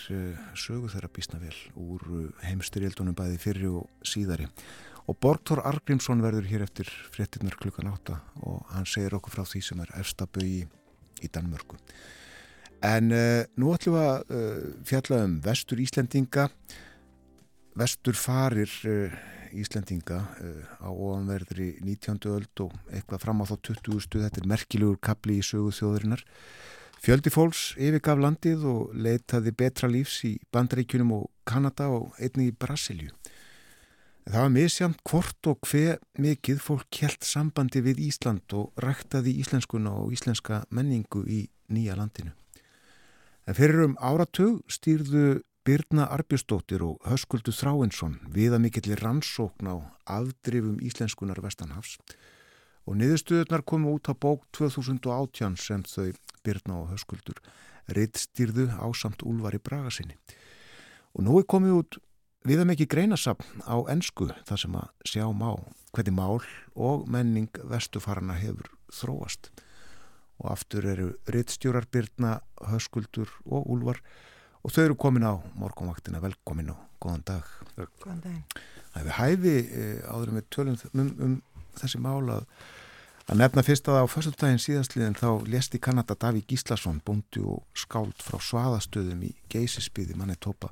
sögu 0.55 0.91
þeirra 0.93 1.09
bísna 1.11 1.39
vel 1.41 1.55
úr 1.81 2.03
heimstyrjaldunum 2.45 3.17
bæði 3.17 3.39
fyrir 3.41 3.79
og 3.81 4.05
síðari. 4.05 4.45
Og 5.09 5.17
Borgþór 5.23 5.63
Argrímsson 5.65 6.21
verður 6.23 6.47
hér 6.51 6.67
eftir 6.67 6.91
fréttinnar 7.15 7.57
klukkan 7.57 7.89
átta 7.89 8.19
og 8.45 8.61
hann 8.75 8.87
segir 8.87 9.17
okkur 9.17 9.33
frá 9.33 9.49
því 9.49 9.63
sem 9.65 9.81
er 9.83 9.95
efstabögi 9.97 10.67
í 11.25 11.31
Danmörku 11.33 11.81
En 12.85 13.09
uh, 13.09 13.41
nú 13.57 13.71
ætlum 13.73 13.95
við 13.97 14.03
að 14.05 14.35
uh, 14.37 14.67
fjalla 14.85 15.23
um 15.25 15.39
vestur 15.41 15.79
Íslendinga, 15.81 16.47
vestur 17.77 18.17
farir 18.17 18.69
uh, 18.85 19.17
Íslendinga 19.57 20.19
á 20.83 20.89
ofanverðri 20.91 21.77
19. 21.81 22.19
öld 22.29 22.61
og 22.61 22.73
eitthvað 22.91 23.23
fram 23.23 23.41
á 23.41 23.49
þá 23.49 23.55
20. 23.71 24.01
stuð, 24.03 24.25
þetta 24.27 24.41
er 24.43 24.49
merkilegur 24.51 24.99
kapli 25.01 25.39
í 25.39 25.45
sögu 25.45 25.71
þjóðurinnar. 25.73 26.21
Fjöldi 27.01 27.31
fólks 27.31 27.71
yfirgaf 27.79 28.19
landið 28.19 28.65
og 28.67 28.93
leitaði 28.93 29.53
betra 29.55 29.89
lífs 29.89 30.19
í 30.27 30.35
Bandaríkunum 30.53 31.13
og 31.15 31.27
Kanada 31.47 31.87
og 31.93 32.17
einni 32.19 32.49
í 32.51 32.55
Brasilju. 32.57 33.13
Það 34.27 34.43
var 34.43 34.51
misjamt 34.51 35.03
hvort 35.07 35.47
og 35.47 35.69
hver 35.69 36.01
mikið 36.19 36.59
fólk 36.59 36.99
helt 36.99 37.23
sambandi 37.23 37.79
við 37.85 38.01
Ísland 38.09 38.51
og 38.57 38.75
ræktaði 38.83 39.37
íslenskuna 39.39 39.93
og 40.01 40.11
íslenska 40.17 40.65
menningu 40.75 41.23
í 41.23 41.45
nýja 41.71 41.95
landinu. 41.95 42.35
En 43.47 43.55
fyrir 43.55 43.79
um 43.85 43.93
áratug 44.03 44.57
stýrðu 44.67 45.37
Birna 45.63 46.09
Arbjörnsdóttir 46.11 46.81
og 46.83 46.97
Höskuldur 47.07 47.55
Þráinsson 47.55 48.17
viða 48.31 48.57
mikillir 48.59 48.99
rannsókn 48.99 49.69
á 49.71 49.75
afdrifum 50.03 50.81
íslenskunar 50.83 51.39
Vestanhafs 51.39 51.93
og 52.83 52.97
niðurstuðunar 52.99 53.63
komu 53.63 53.93
út 53.95 54.11
á 54.11 54.13
bók 54.19 54.43
2018 54.51 55.55
sem 55.63 55.85
þau 55.87 56.11
Birna 56.43 56.81
og 56.81 56.91
Höskuldur 56.91 57.39
rittstýrðu 57.95 58.67
á 58.67 58.87
samt 58.91 59.23
úlvar 59.23 59.55
í 59.55 59.63
Bragasinni. 59.63 60.19
Og 61.15 61.23
nú 61.23 61.39
er 61.39 61.47
komið 61.47 61.77
út 61.79 61.99
viða 62.43 62.67
mikið 62.67 62.91
greinasapn 62.91 63.63
á 63.63 63.79
ennsku 63.87 64.27
þar 64.43 64.59
sem 64.59 64.75
að 64.75 64.91
sjá 65.07 65.23
má 65.31 65.53
hvernig 65.95 66.19
mál 66.19 66.43
og 66.75 67.07
menning 67.07 67.63
vestufarana 67.63 68.35
hefur 68.35 68.67
þróast 68.91 69.53
og 70.37 70.49
aftur 70.53 70.85
eru 70.85 71.11
rittstjórarbyrna, 71.33 72.37
höskuldur 72.71 73.31
og 73.45 73.69
úlvar 73.73 74.01
og 74.63 74.73
þau 74.73 74.83
eru 74.83 74.97
komin 74.99 75.25
á 75.25 75.33
morgunvaktina, 75.57 76.21
velkomin 76.21 76.73
og 76.73 76.81
góðan 77.01 77.23
dag. 77.25 77.53
Góðan 78.03 78.23
daginn. 78.25 78.43
Það 78.91 78.99
hefur 78.99 79.15
hæfi 79.21 79.55
eh, 79.63 80.09
áður 80.09 80.33
með 80.35 80.49
tölum 80.53 80.77
um, 80.93 81.13
um 81.23 81.37
þessi 81.77 82.01
mála 82.01 82.41
að 83.27 83.41
nefna 83.41 83.63
fyrst 83.65 83.89
að 83.91 84.01
á 84.01 84.05
fyrstundaginn 84.11 84.61
síðastliðin 84.63 85.17
þá 85.19 85.29
lesti 85.51 85.79
Kanada 85.83 86.15
Daví 86.19 86.43
Gíslason 86.47 87.01
bóndi 87.05 87.43
og 87.43 87.63
skáld 87.77 88.15
frá 88.23 88.39
svaðastöðum 88.43 89.25
í 89.27 89.33
geysisbyði 89.51 90.17
manni 90.17 90.37
tópa. 90.39 90.71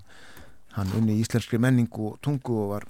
Hann 0.76 0.92
unni 0.98 1.18
í 1.18 1.24
íslenskri 1.24 1.60
menningu 1.62 2.12
og 2.12 2.20
tungu 2.24 2.58
og 2.64 2.72
var 2.74 2.88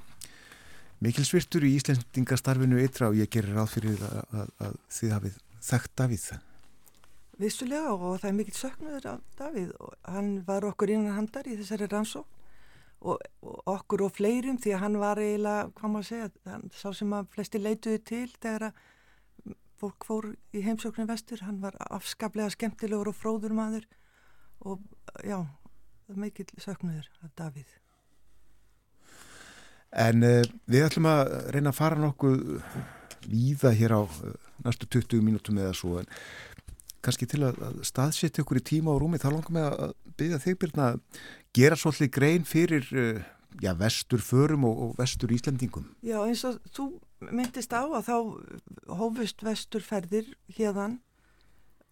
mikil 1.05 1.25
svirtur 1.27 1.65
í 1.65 1.75
íslendingastarfinu 1.79 2.81
ytra 2.81 3.11
og 3.11 3.19
ég 3.19 3.29
gerir 3.29 3.57
ráð 3.57 3.75
fyrir 3.77 4.01
að, 4.05 4.21
að, 4.41 4.51
að 4.67 4.77
þið 4.97 5.15
hafið 5.17 5.39
þekkt 5.69 5.97
Davíð 6.01 6.27
það. 6.29 6.43
Vissulega 7.41 7.91
og 7.91 8.21
það 8.21 8.29
er 8.29 8.35
mikill 8.37 8.55
söknuður 8.55 9.07
af 9.11 9.21
Davíð. 9.39 9.71
Og 9.83 9.93
hann 10.07 10.31
var 10.47 10.65
okkur 10.69 10.93
innan 10.93 11.17
handar 11.17 11.47
í 11.49 11.57
þessari 11.59 11.89
rannsók 11.91 12.29
og, 13.05 13.21
og 13.43 13.71
okkur 13.75 14.05
og 14.07 14.13
fleirum 14.15 14.57
því 14.61 14.75
að 14.75 14.83
hann 14.85 14.97
var 15.01 15.21
eiginlega, 15.21 15.69
hvað 15.77 15.93
maður 15.93 16.07
segja, 16.09 16.29
hann 16.49 16.67
sá 16.73 16.87
sem 16.95 17.13
að 17.13 17.31
flesti 17.35 17.61
leituði 17.61 18.01
til 18.07 18.27
þegar 18.39 18.69
að 18.69 18.83
fólk 19.81 20.07
fór 20.07 20.29
í 20.55 20.63
heimsóknum 20.63 21.09
vestur, 21.09 21.43
hann 21.45 21.59
var 21.63 21.75
afskaplega 21.91 22.53
skemmtilegur 22.53 23.11
og 23.11 23.17
fróður 23.19 23.55
maður. 23.57 23.87
Og 24.65 24.79
já, 25.19 25.41
það 26.05 26.15
er 26.15 26.21
mikill 26.23 26.47
söknuður 26.63 27.09
af 27.21 27.33
Davíð. 27.37 27.75
En 29.95 30.25
uh, 30.27 30.41
við 30.67 30.87
ætlum 30.87 31.07
að 31.07 31.35
reyna 31.55 31.71
að 31.71 31.77
fara 31.77 31.99
nokkuð 31.99 32.41
víða 33.29 33.71
hér 33.75 33.95
á 33.95 34.01
uh, 34.03 34.33
næstu 34.65 34.89
20 34.97 35.23
mínútum 35.23 35.59
eða 35.61 35.75
svo 35.77 35.99
en 36.01 36.09
kannski 37.05 37.29
til 37.29 37.43
að, 37.47 37.61
að 37.67 37.79
staðsetja 37.87 38.43
ykkur 38.43 38.59
í 38.59 38.65
tíma 38.71 38.93
og 38.93 39.01
rúmi 39.03 39.21
þá 39.21 39.29
langar 39.31 39.55
mig 39.55 39.65
að 39.69 39.95
byggja 40.19 40.41
þig 40.43 40.59
byrna 40.63 40.89
að 40.91 41.23
gera 41.55 41.79
svolítið 41.79 42.11
grein 42.17 42.47
fyrir 42.49 42.91
uh, 42.91 43.23
já, 43.61 43.71
vestur 43.79 44.23
förum 44.23 44.67
og, 44.67 44.83
og 44.83 44.95
vestur 44.99 45.33
Íslandingum. 45.35 45.87
Já 46.05 46.19
eins 46.25 46.43
og 46.47 46.59
þú 46.75 46.89
myndist 47.31 47.73
á 47.73 47.83
að 47.85 48.09
þá 48.09 48.17
hófust 48.99 49.45
vesturferðir 49.45 50.33
hérðan 50.57 50.99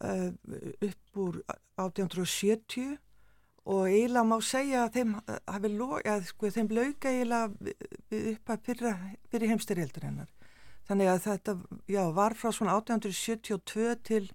upp 0.04 1.18
úr 1.18 1.40
1870 1.80 2.98
og 3.64 3.88
eiginlega 3.88 4.28
má 4.28 4.36
segja 4.44 4.84
að 4.84 4.98
þeim, 4.98 5.12
að, 5.48 6.26
sko, 6.28 6.50
þeim 6.52 6.72
lauka 6.76 7.12
eiginlega 7.12 7.74
upp 8.34 8.52
að 8.52 8.66
fyrra, 8.68 8.94
fyrir 9.32 9.54
heimstyrjaldur 9.54 10.08
hennar. 10.10 10.32
Þannig 10.84 11.12
að 11.14 11.22
þetta 11.30 11.56
já, 11.88 12.02
var 12.12 12.36
frá 12.36 12.52
svona 12.52 12.76
1872 12.82 13.94
til 14.04 14.26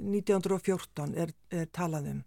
1914 0.00 1.14
er, 1.20 1.32
er 1.54 1.70
talað 1.76 2.10
um. 2.14 2.24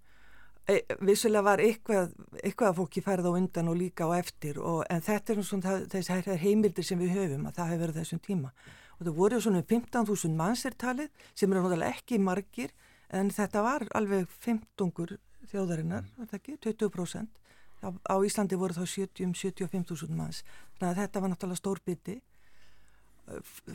E, 0.63 0.77
vissulega 1.03 1.43
var 1.43 1.59
eitthvað, 1.59 2.13
eitthvað 2.39 2.69
að 2.69 2.77
fólki 2.77 3.03
færð 3.03 3.27
á 3.27 3.31
undan 3.35 3.71
og 3.71 3.75
líka 3.81 4.07
á 4.07 4.15
eftir 4.15 4.61
og, 4.61 4.85
en 4.89 5.03
þetta 5.03 5.33
er 5.33 5.43
svona 5.43 5.75
þessi 5.91 6.37
heimildir 6.39 6.87
sem 6.87 7.01
við 7.01 7.17
höfum 7.17 7.49
að 7.49 7.59
það 7.59 7.71
hefur 7.73 7.83
verið 7.83 7.99
þessum 7.99 8.23
tíma. 8.23 8.53
Og 8.95 9.05
það 9.05 9.19
voru 9.19 9.41
svona 9.43 9.63
15.000 9.67 10.39
mannsirtalið 10.39 11.29
sem 11.33 11.51
eru 11.51 11.65
náttúrulega 11.65 11.97
ekki 11.97 12.19
margir 12.21 12.71
en 13.13 13.31
þetta 13.33 13.63
var 13.65 13.87
alveg 13.97 14.29
15 14.45 15.17
þjóðarinnar, 15.51 16.05
það 16.17 16.37
ekki, 16.39 16.57
20%. 16.63 17.41
Á, 17.83 17.89
á 17.91 18.15
Íslandi 18.23 18.55
voru 18.55 18.75
þá 18.77 18.85
70-75.000 18.87 20.15
manns. 20.15 20.43
Þannig 20.79 20.93
að 20.93 21.01
þetta 21.01 21.23
var 21.23 21.33
náttúrulega 21.33 21.59
stór 21.59 21.81
biti. 21.83 22.21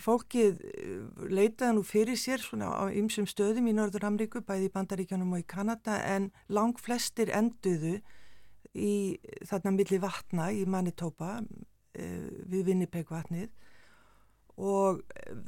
Fólkið 0.05 0.59
eh, 0.69 0.97
leitaði 1.33 1.79
nú 1.79 1.85
fyrir 1.87 2.19
sér 2.21 2.43
svona 2.45 2.69
á 2.69 2.85
ymsum 2.93 3.29
stöðum 3.29 3.71
í 3.71 3.75
Norður 3.77 4.09
Amríku, 4.11 4.43
bæði 4.45 4.69
í 4.69 4.75
Bandaríkjanum 4.75 5.33
og 5.33 5.43
í 5.43 5.49
Kanada, 5.49 5.99
en 6.05 6.31
lang 6.53 6.77
flestir 6.81 7.33
enduðu 7.33 7.99
í 8.77 9.17
þarna 9.49 9.73
milli 9.75 10.01
vatna 10.03 10.51
í 10.53 10.67
Manitoba 10.69 11.39
eh, 11.97 12.29
við 12.45 12.69
Winnipeg 12.69 13.09
vatnið 13.09 13.49
og 14.59 15.03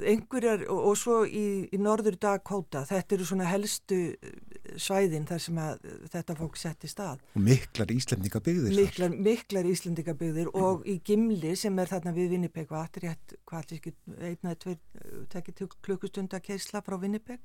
einhverjar, 0.07 0.63
og, 0.71 0.85
og 0.91 0.99
svo 0.99 1.17
í, 1.27 1.47
í 1.75 1.79
norður 1.83 2.17
Dakota, 2.23 2.85
þetta 2.87 3.17
eru 3.17 3.27
svona 3.27 3.49
helstu 3.51 3.99
eh, 4.15 4.37
svæðin 4.79 5.27
þar 5.27 5.43
sem 5.43 5.59
að 5.59 5.89
þetta 6.13 6.37
fólk 6.39 6.61
setti 6.61 6.91
stað. 6.91 7.25
Og 7.35 7.43
miklar 7.49 7.91
íslendingabygðir. 7.95 8.77
Miklar, 8.79 9.17
miklar 9.31 9.71
íslendingabygðir 9.73 10.53
mm. 10.53 10.63
og 10.63 10.87
í 10.87 11.01
Gimli 11.07 11.57
sem 11.59 11.83
er 11.83 11.91
þarna 11.91 12.15
við 12.15 12.37
Winnipeg 12.37 12.71
og 12.71 12.85
allir 12.85 13.09
rétt, 13.09 13.37
hvað 13.49 13.65
allir 13.65 13.81
ekki, 13.81 13.97
einnaði 14.21 14.63
tveir, 14.67 14.81
tekið 15.35 15.67
klukkustund 15.83 16.39
að 16.39 16.47
keisla 16.53 16.85
frá 16.87 16.99
Winnipeg 17.01 17.43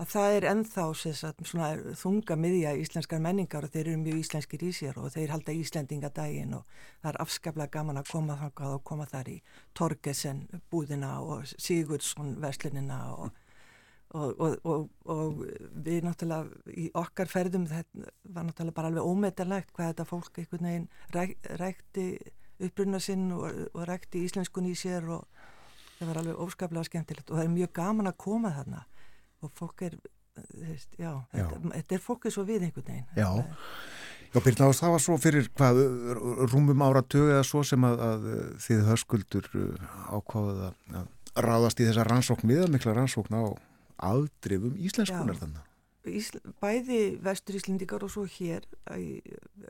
að 0.00 0.08
það 0.08 0.34
er 0.36 0.46
ennþá 0.48 0.84
sagt, 0.96 1.42
svona, 1.46 1.68
þunga 2.00 2.36
miðja 2.40 2.72
íslenskar 2.80 3.20
menningar 3.22 3.66
og 3.66 3.72
þeir 3.74 3.90
eru 3.90 4.00
mjög 4.00 4.22
íslenskir 4.22 4.64
í 4.64 4.72
sér 4.72 4.98
og 4.98 5.12
þeir 5.12 5.34
halda 5.34 5.52
Íslendingadaginn 5.52 6.56
og 6.56 6.64
það 7.02 7.10
er 7.12 7.20
afskaplega 7.26 7.74
gaman 7.76 8.00
að 8.00 8.10
koma 8.14 8.38
þangað 8.40 8.76
og 8.78 8.84
koma 8.88 9.06
þar 9.10 9.30
í 9.34 9.38
Torgesen 9.76 10.42
búðina 10.72 11.12
og 11.20 11.44
Sigurdsson 11.52 12.38
verslinina 12.40 13.00
og, 13.12 13.36
og, 14.16 14.56
og, 14.64 14.88
og 15.12 15.42
við 15.84 16.06
náttúrulega 16.08 16.72
í 16.72 16.88
okkar 17.02 17.28
ferðum 17.32 17.68
þetta 17.68 18.12
var 18.24 18.48
náttúrulega 18.48 18.78
bara 18.78 18.92
alveg 18.92 19.10
ómetalegt 19.12 19.74
hvað 19.76 19.92
þetta 19.92 20.08
fólk 20.08 20.40
einhvern 20.40 20.70
veginn 20.70 20.88
ræk, 21.12 21.36
rækti 21.60 22.06
uppbrunna 22.62 23.00
sinn 23.02 23.28
og 23.34 23.84
rækti 23.88 24.24
íslenskun 24.24 24.70
í 24.70 24.76
sér 24.78 25.04
og 25.18 25.28
það 25.98 26.08
var 26.08 26.22
alveg 26.22 26.42
óskaplega 26.46 26.88
skemmtilegt 26.88 27.28
og 27.28 27.36
það 27.36 27.44
er 27.44 27.54
mjög 27.58 27.76
gaman 27.76 28.08
að 28.08 28.20
koma 28.24 28.56
þarna 28.56 28.86
og 29.42 29.54
fólk 29.58 29.86
er 29.88 29.96
veist, 30.56 30.88
já, 30.96 31.12
já. 31.32 31.44
Þetta, 31.44 31.72
þetta 31.74 31.96
er 31.96 32.02
fólkið 32.02 32.34
svo 32.34 32.44
við 32.48 32.68
einhvern 32.68 32.86
veginn. 32.88 33.08
Já, 33.16 33.30
já 34.32 34.38
Birna 34.46 34.68
Ás, 34.70 34.80
það 34.80 34.94
var 34.94 35.02
svo 35.04 35.16
fyrir 35.20 35.50
hvað, 35.58 35.82
rúmum 36.52 36.86
áratögu 36.86 37.34
eða 37.34 37.42
svo 37.44 37.64
sem 37.68 37.84
að, 37.84 38.06
að 38.06 38.30
þið 38.64 38.86
höskuldur 38.88 39.50
uh, 39.60 39.90
ákváðuð 40.16 40.64
að 40.70 41.10
ráðast 41.42 41.80
í 41.80 41.88
þessa 41.88 42.06
rannsókn 42.08 42.50
viðamikla 42.50 42.96
rannsókn 42.96 43.36
á 43.36 43.44
aðdrifum 44.12 44.74
íslenskunar 44.80 45.38
þannig 45.40 45.68
Ísl, 46.02 46.40
bæði 46.58 46.96
vestur 47.22 47.54
Íslendingar 47.60 48.02
og 48.02 48.10
svo 48.10 48.24
hér 48.26 48.64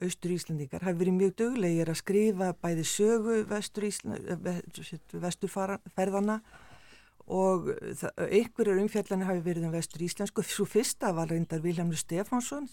austur 0.01 0.33
Íslendingar 0.33 0.81
hafi 0.81 0.97
verið 1.03 1.19
mjög 1.19 1.35
döglegir 1.43 1.91
að 1.93 1.99
skrifa 2.01 2.49
bæði 2.57 2.87
sögu 2.89 3.43
vestur, 3.51 3.85
vestur 5.21 5.53
ferðana 5.93 6.39
og 7.27 7.69
einhverjur 8.19 8.81
umfjallanir 8.83 9.29
hafi 9.29 9.45
verið 9.45 9.69
um 9.69 9.73
vestur 9.75 10.03
íslensku. 10.03 10.43
Svo 10.43 10.67
fyrsta 10.67 11.13
var 11.15 11.31
reyndar 11.31 11.63
Vilhelmur 11.63 11.97
Stefánsson 11.97 12.67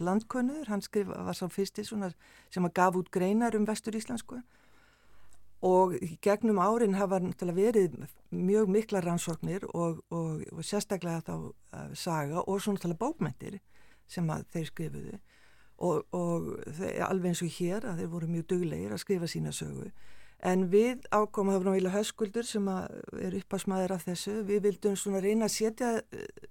landkönnuður, 0.00 0.68
hann 0.68 0.82
skrif, 0.82 1.06
var 1.08 1.36
sá 1.36 1.48
fyrsti 1.52 1.84
sem 1.84 2.64
að 2.64 2.74
gaf 2.74 2.96
út 2.96 3.10
greinar 3.12 3.56
um 3.56 3.66
vestur 3.68 3.96
íslensku. 3.96 4.40
Og 5.62 5.94
gegnum 6.24 6.58
árin 6.58 6.96
hafa 6.98 7.20
verið 7.54 8.00
mjög 8.30 8.68
mikla 8.68 9.00
rannsóknir 9.00 9.68
og, 9.74 10.00
og, 10.10 10.42
og 10.50 10.64
sérstaklega 10.64 11.20
þá 11.22 11.36
uh, 11.36 11.92
saga 11.94 12.42
og 12.42 12.62
svona 12.62 12.82
tala 12.82 12.98
bókmentir 12.98 13.60
sem 14.08 14.26
að 14.30 14.48
þeir 14.50 14.66
skrifuðu. 14.66 15.20
Og, 15.82 16.02
og 16.14 16.50
þeir, 16.66 17.04
alveg 17.06 17.30
eins 17.30 17.44
og 17.44 17.54
hér 17.60 17.86
að 17.86 18.02
þeir 18.02 18.10
voru 18.10 18.32
mjög 18.32 18.48
duglegir 18.50 18.92
að 18.92 19.04
skrifa 19.04 19.30
sína 19.30 19.54
sögu 19.54 19.92
En 20.42 20.64
við 20.72 21.04
ákomum, 21.14 21.52
það 21.54 21.60
var 21.60 21.68
náttúrulega 21.68 21.98
höskuldur 22.00 22.46
sem 22.46 22.66
er 22.66 23.36
uppasmaður 23.38 23.92
af 23.94 24.06
þessu, 24.08 24.40
við 24.46 24.64
vildum 24.64 24.96
svona 24.98 25.20
reyna 25.22 25.46
að 25.46 25.54
setja 25.54 25.90
eh, 26.02 26.48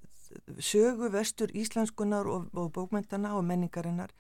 sögu 0.64 1.10
vestur 1.12 1.52
íslenskunar 1.52 2.30
og, 2.32 2.46
og 2.56 2.70
bókmyndana 2.72 3.34
og 3.36 3.44
menningarinnar 3.50 4.14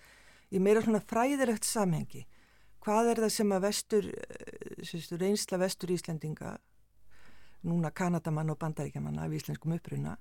í 0.51 0.59
meira 0.59 0.83
svona 0.83 0.99
fræðilegt 0.99 1.63
samhengi. 1.63 2.25
Hvað 2.83 3.13
er 3.13 3.21
það 3.23 3.33
sem 3.37 3.53
að 3.55 3.63
vestur, 3.67 4.09
eh, 4.11 4.81
sérstu, 4.89 5.19
reynsla 5.21 5.61
vestur 5.61 5.95
íslendinga, 5.95 6.57
núna 7.63 7.93
Kanadamann 7.95 8.51
og 8.51 8.59
bandaríkjaman 8.59 9.21
af 9.23 9.37
íslenskum 9.37 9.77
uppruna, 9.77 10.17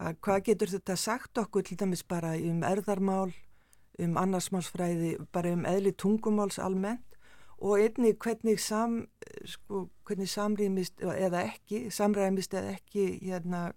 að 0.00 0.16
hvað 0.24 0.44
getur 0.48 0.72
þetta 0.78 0.96
sagt 0.96 1.38
okkur 1.42 1.66
til 1.66 1.76
dæmis 1.76 2.06
bara 2.08 2.32
um 2.38 2.64
erðarmál, 2.64 3.34
um 3.98 4.16
annarsmálsfræði, 4.16 5.18
bara 5.34 5.52
um 5.52 5.66
eðli 5.66 5.92
tungumáls 5.92 6.56
almennt, 6.62 7.17
og 7.58 7.80
einnig 7.80 8.14
hvernig, 8.22 8.60
sam, 8.60 9.00
sko, 9.44 9.88
hvernig 10.06 10.28
samrýmist 10.30 11.02
eða 11.02 11.42
ekki, 11.48 11.88
samræmist 11.90 12.54
eða 12.54 12.76
ekki 12.76 13.06
hérna, 13.24 13.72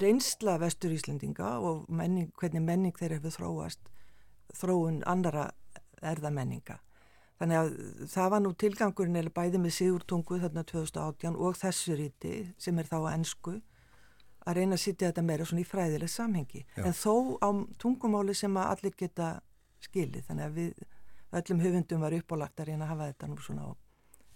reynsla 0.00 0.56
vestur 0.60 0.92
Íslendinga 0.92 1.58
og 1.60 1.84
menning, 1.88 2.30
hvernig 2.40 2.62
menning 2.64 2.96
þeir 2.96 3.18
hefur 3.18 3.36
þróast 3.36 3.92
þróun 4.54 5.02
andara 5.08 5.50
erðamenninga. 6.04 6.78
Þannig 7.40 7.58
að 7.58 7.70
það 8.12 8.32
var 8.32 8.42
nú 8.44 8.52
tilgangurinn 8.62 9.18
eða 9.18 9.32
bæði 9.34 9.60
með 9.60 9.76
Sigurtungu 9.78 10.38
þarna 10.40 10.62
2018 10.70 11.36
og 11.36 11.56
þessu 11.58 11.96
ríti 11.98 12.34
sem 12.60 12.78
er 12.78 12.88
þá 12.88 12.98
að 13.00 13.14
ennsku 13.14 13.54
að 14.44 14.58
reyna 14.60 14.76
að 14.76 14.84
sitja 14.84 15.10
þetta 15.10 15.24
meira 15.24 15.46
svona 15.48 15.64
í 15.64 15.68
fræðileg 15.68 16.12
samhengi. 16.12 16.62
Já. 16.76 16.84
En 16.84 16.94
þó 16.96 17.40
á 17.40 17.48
tungumáli 17.80 18.36
sem 18.36 18.56
að 18.60 18.70
allir 18.74 18.96
geta 19.00 19.30
skilið. 19.82 20.26
Þannig 20.28 20.46
að 20.46 20.58
við 20.60 20.84
öllum 21.40 21.64
höfundum 21.64 22.04
var 22.04 22.16
uppálagt 22.18 22.60
að 22.60 22.70
reyna 22.70 22.86
að 22.86 22.92
hafa 22.94 23.10
þetta 23.10 23.30
nú 23.30 23.40
svona 23.42 23.66
á 23.66 23.70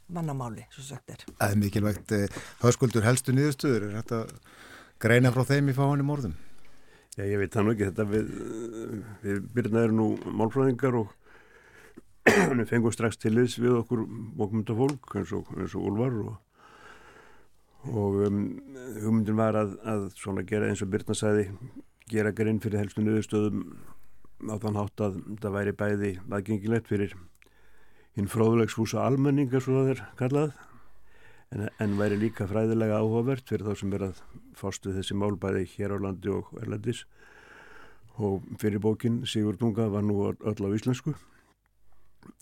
mannamáli, 0.08 0.64
svo 0.72 0.84
sagt 0.86 1.12
er. 1.12 1.24
Það 1.36 1.52
er 1.52 1.62
mikilvægt. 1.62 2.12
Höskuldur, 2.62 3.04
helstu 3.04 3.34
nýðustuður, 3.36 3.88
er 3.90 3.98
þetta 4.00 4.20
greina 5.02 5.32
frá 5.34 5.44
þeim 5.48 5.70
í 5.70 5.76
fáinum 5.76 6.12
orðum? 6.14 6.36
Já, 7.18 7.24
ég 7.26 7.40
veit 7.40 7.54
það 7.54 7.66
nú 7.66 7.74
ekki, 7.74 7.88
þetta 7.90 8.04
við, 8.12 8.28
við 9.54 9.68
erum 9.82 9.96
nú 9.98 10.08
málfræðingar 10.38 10.98
og 11.00 11.14
við 12.60 12.68
fengum 12.70 12.94
strax 12.94 13.18
til 13.18 13.34
þess 13.36 13.58
við 13.58 13.78
okkur 13.80 14.04
bókmyndafólk 14.38 15.16
eins 15.18 15.32
og, 15.34 15.50
eins 15.58 15.74
og 15.74 15.88
Úlvar 15.90 16.14
og, 16.22 16.36
og 17.90 18.18
um, 18.28 18.40
hugmyndin 19.00 19.38
var 19.38 19.58
að, 19.58 19.74
að 19.82 20.08
svona 20.18 20.46
gera 20.46 20.70
eins 20.70 20.84
og 20.84 20.92
Byrna 20.92 21.16
sæði, 21.18 21.48
gera 22.10 22.34
grinn 22.36 22.62
fyrir 22.62 22.84
helstu 22.84 23.02
nöðustöðum 23.02 23.64
á 24.46 24.54
þann 24.62 24.78
hátt 24.78 25.02
að 25.02 25.20
það 25.42 25.56
væri 25.58 25.74
bæði 25.82 26.12
aðgengilegt 26.28 26.90
fyrir 26.90 27.14
hinn 28.18 28.30
fróðulegsfúsa 28.30 29.04
almenninga 29.04 29.60
svo 29.62 29.80
það 29.80 29.92
er 29.94 30.02
kallað 30.18 30.56
en, 31.54 31.68
en 31.80 31.96
væri 31.98 32.18
líka 32.20 32.48
fræðilega 32.50 33.00
áhugavert 33.00 33.48
fyrir 33.48 33.66
þá 33.68 33.80
sem 33.80 33.94
er 33.96 34.04
að 34.08 34.20
fástu 34.58 34.92
þessi 34.96 35.16
málbæði 35.18 35.64
hér 35.76 35.96
á 35.96 35.98
landi 36.02 36.32
og 36.32 36.52
erlendis. 36.60 37.04
Og 38.18 38.42
fyrir 38.58 38.82
bókin 38.82 39.22
Sigur 39.30 39.56
Dunga 39.58 39.86
var 39.92 40.02
nú 40.02 40.18
öll 40.26 40.34
á 40.66 40.68
íslensku. 40.74 41.14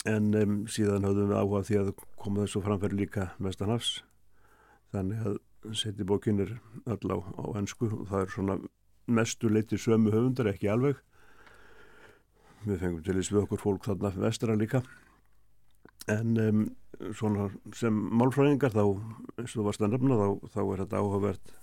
En 0.09 0.32
um, 0.34 0.62
síðan 0.70 1.05
höfðum 1.05 1.32
við 1.32 1.40
áhuga 1.40 1.64
því 1.68 1.80
að 1.82 1.90
koma 2.16 2.44
þessu 2.44 2.62
framfæri 2.64 3.03
líka 3.03 3.28
mestanhafs 3.42 4.01
þannig 4.94 5.26
að 5.28 5.36
seti 5.76 6.07
bókin 6.07 6.40
er 6.42 6.57
öll 6.86 7.12
á, 7.12 7.18
á 7.20 7.44
ennsku 7.59 7.90
og 7.90 8.07
það 8.09 8.22
er 8.22 8.32
svona 8.32 8.57
mestu 9.07 9.51
leiti 9.51 9.78
sömu 9.78 10.11
höfundar, 10.14 10.49
ekki 10.51 10.70
alveg 10.70 10.99
við 12.67 12.83
fengum 12.83 13.05
til 13.05 13.17
þess 13.19 13.33
við 13.33 13.43
okkur 13.45 13.62
fólk 13.62 13.87
þarna 13.89 14.12
vestra 14.23 14.57
líka. 14.59 14.83
En 16.12 16.37
um, 16.39 16.64
svona 17.17 17.49
sem 17.77 17.95
málfræðingar 18.21 18.75
þá 18.75 18.83
eins 18.85 19.53
og 19.53 19.59
þú 19.59 19.67
varst 19.69 19.85
að 19.85 19.95
nefna 19.95 20.19
þá, 20.21 20.29
þá 20.55 20.61
er 20.62 20.83
þetta 20.85 21.01
áhugavert 21.03 21.55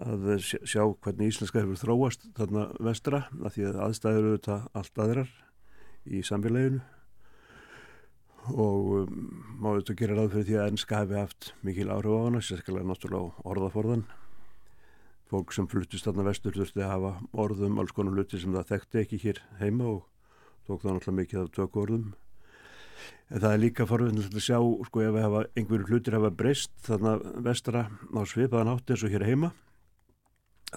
að 0.00 0.28
sjá 0.46 0.84
hvernig 0.86 1.32
íslenska 1.32 1.64
hefur 1.64 1.80
þróast 1.80 2.28
þarna 2.36 2.68
vestra 2.78 3.24
að 3.40 3.56
því 3.56 3.66
að 3.66 3.80
aðstæður 3.88 4.28
þetta 4.36 4.58
allt 4.78 5.02
aðrar 5.02 5.32
í 6.06 6.22
samfélaginu. 6.26 6.80
Og 8.50 8.86
um, 9.02 9.18
má 9.60 9.74
þetta 9.74 9.98
gera 9.98 10.16
ráð 10.16 10.32
fyrir 10.36 10.48
því 10.48 10.56
að 10.56 10.72
ennska 10.72 11.02
hefði 11.02 11.20
haft 11.20 11.52
mikil 11.66 11.90
áhrif 11.92 12.16
á 12.16 12.24
hana, 12.24 12.40
sérstaklega 12.40 12.88
náttúrulega 12.88 13.48
orðaforðan 13.50 14.06
fólk 15.30 15.54
sem 15.54 15.68
fluttist 15.70 16.08
þarna 16.08 16.26
vestur 16.26 16.56
þurfti 16.56 16.82
að 16.82 16.92
hafa 16.94 17.12
orðum 17.44 17.78
alls 17.80 17.94
konar 17.94 18.16
luti 18.16 18.40
sem 18.40 18.54
það 18.56 18.72
þekkti 18.72 19.00
ekki 19.04 19.20
hér 19.24 19.40
heima 19.60 19.86
og 19.86 20.02
tók 20.66 20.82
það 20.82 20.96
náttúrulega 20.96 21.18
mikið 21.20 21.40
af 21.44 21.54
tökku 21.56 21.82
orðum. 21.84 22.10
En 23.30 23.40
það 23.40 23.54
er 23.54 23.62
líka 23.62 23.86
forvinnilegt 23.88 24.36
að 24.36 24.44
sjá 24.44 24.58
sko 24.88 25.04
ef 25.06 25.18
einhverju 25.56 25.88
hlutir 25.88 26.18
hafa 26.18 26.30
breyst 26.34 26.74
þarna 26.84 27.16
vestra 27.46 27.86
á 27.88 28.20
svipaðan 28.26 28.74
átt 28.74 28.90
eins 28.90 29.06
og 29.06 29.14
hér 29.14 29.26
heima 29.28 29.52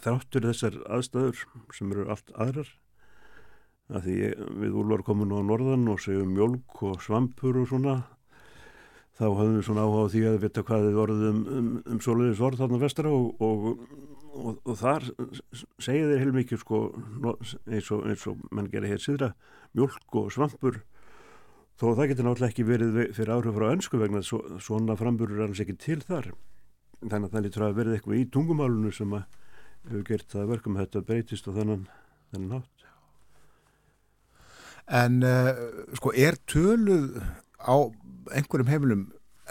þráttur 0.02 0.48
þessar 0.48 0.80
aðstæður 0.90 1.44
sem 1.76 1.92
eru 1.94 2.08
allt 2.10 2.32
aðrar 2.34 2.70
að 3.94 4.08
því 4.08 4.16
við 4.64 4.78
úrvar 4.80 5.04
komum 5.06 5.30
nú 5.30 5.42
á 5.42 5.44
norðan 5.46 5.90
og 5.92 6.02
segjum 6.02 6.34
mjölk 6.34 6.82
og 6.88 7.02
svampur 7.04 7.60
og 7.62 7.70
svona 7.70 7.98
þá 9.20 9.26
hafðum 9.28 9.58
við 9.60 9.68
svona 9.68 9.86
áhuga 9.86 10.08
á 10.08 10.12
því 10.14 10.24
að 10.30 10.40
vita 10.42 10.64
hvað 10.66 10.88
þið 10.88 11.02
orðum 11.04 11.28
um, 11.28 11.44
um, 11.60 11.70
um 11.94 12.02
soliðis 12.02 12.42
orð 12.42 12.64
þarna 12.64 12.82
vestra 12.82 13.14
og, 13.14 13.44
og, 13.44 13.68
og, 14.34 14.58
og 14.66 14.80
þar 14.80 15.06
segja 15.82 16.10
þeir 16.10 16.24
heilmikið 16.24 16.64
sko 16.64 16.82
eins 17.70 17.92
og, 17.94 18.08
og 18.34 18.48
mann 18.52 18.72
gerir 18.72 18.94
hér 18.94 19.04
síðra 19.04 19.34
mjölk 19.78 20.18
og 20.20 20.32
svampur 20.34 20.82
þó 21.80 21.88
það 21.98 22.10
getur 22.12 22.28
náttúrulega 22.28 22.52
ekki 22.52 22.68
verið 22.68 23.00
fyrir 23.18 23.34
áhrif 23.36 23.58
frá 23.58 23.70
önsku 23.72 24.02
vegna 24.02 24.24
svona 24.26 24.98
framburur 25.00 25.40
er 25.40 25.48
alls 25.48 25.64
ekki 25.64 25.78
til 25.82 26.02
þar 26.04 26.32
þannig 27.02 27.28
að 27.28 27.34
það 27.34 27.48
lítur 27.48 27.68
að 27.68 27.80
verið 27.80 27.98
eitthvað 27.98 28.22
í 28.22 28.28
tungumálunu 28.34 28.94
sem 28.96 29.18
að 29.18 29.26
hefur 29.90 30.06
gert 30.08 30.30
það 30.32 30.52
verkum 30.54 30.80
þetta 30.80 31.06
breytist 31.08 31.50
og 31.50 31.60
þennan 31.60 31.88
hátt 32.54 32.74
En 34.92 35.22
uh, 35.24 35.54
sko 35.96 36.12
er 36.12 36.36
töluð 36.50 37.22
á 37.64 37.88
einhverjum 38.36 38.68
heimilum 38.68 39.06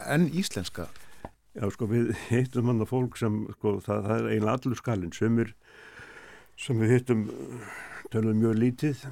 enn 0.05 0.29
íslenska? 0.29 0.91
Já 1.53 1.69
sko 1.69 1.85
við 1.91 2.15
hittum 2.31 2.71
hann 2.71 2.81
að 2.81 2.89
fólk 2.89 3.19
sem 3.21 3.43
sko 3.59 3.75
það, 3.85 4.07
það 4.07 4.15
er 4.15 4.29
eiginlega 4.31 4.55
allur 4.57 4.79
skalinn. 4.79 5.13
Sömur 5.13 5.51
sem 6.57 6.79
við 6.81 6.95
hittum 6.95 7.25
töluðum 8.13 8.41
mjög 8.41 8.55
lítið 8.63 9.03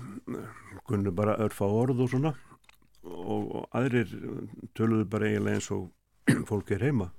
kunnum 0.88 1.16
bara 1.16 1.36
örfa 1.44 1.68
orð 1.68 2.00
og 2.06 2.12
svona. 2.14 2.32
Og, 3.04 3.44
og 3.60 3.76
aðrir 3.76 4.12
töluðu 4.76 5.08
bara 5.12 5.28
eiginlega 5.28 5.60
eins 5.60 5.68
og 5.76 5.90
fólk 6.48 6.72
er 6.76 6.86
heima. 6.88 7.10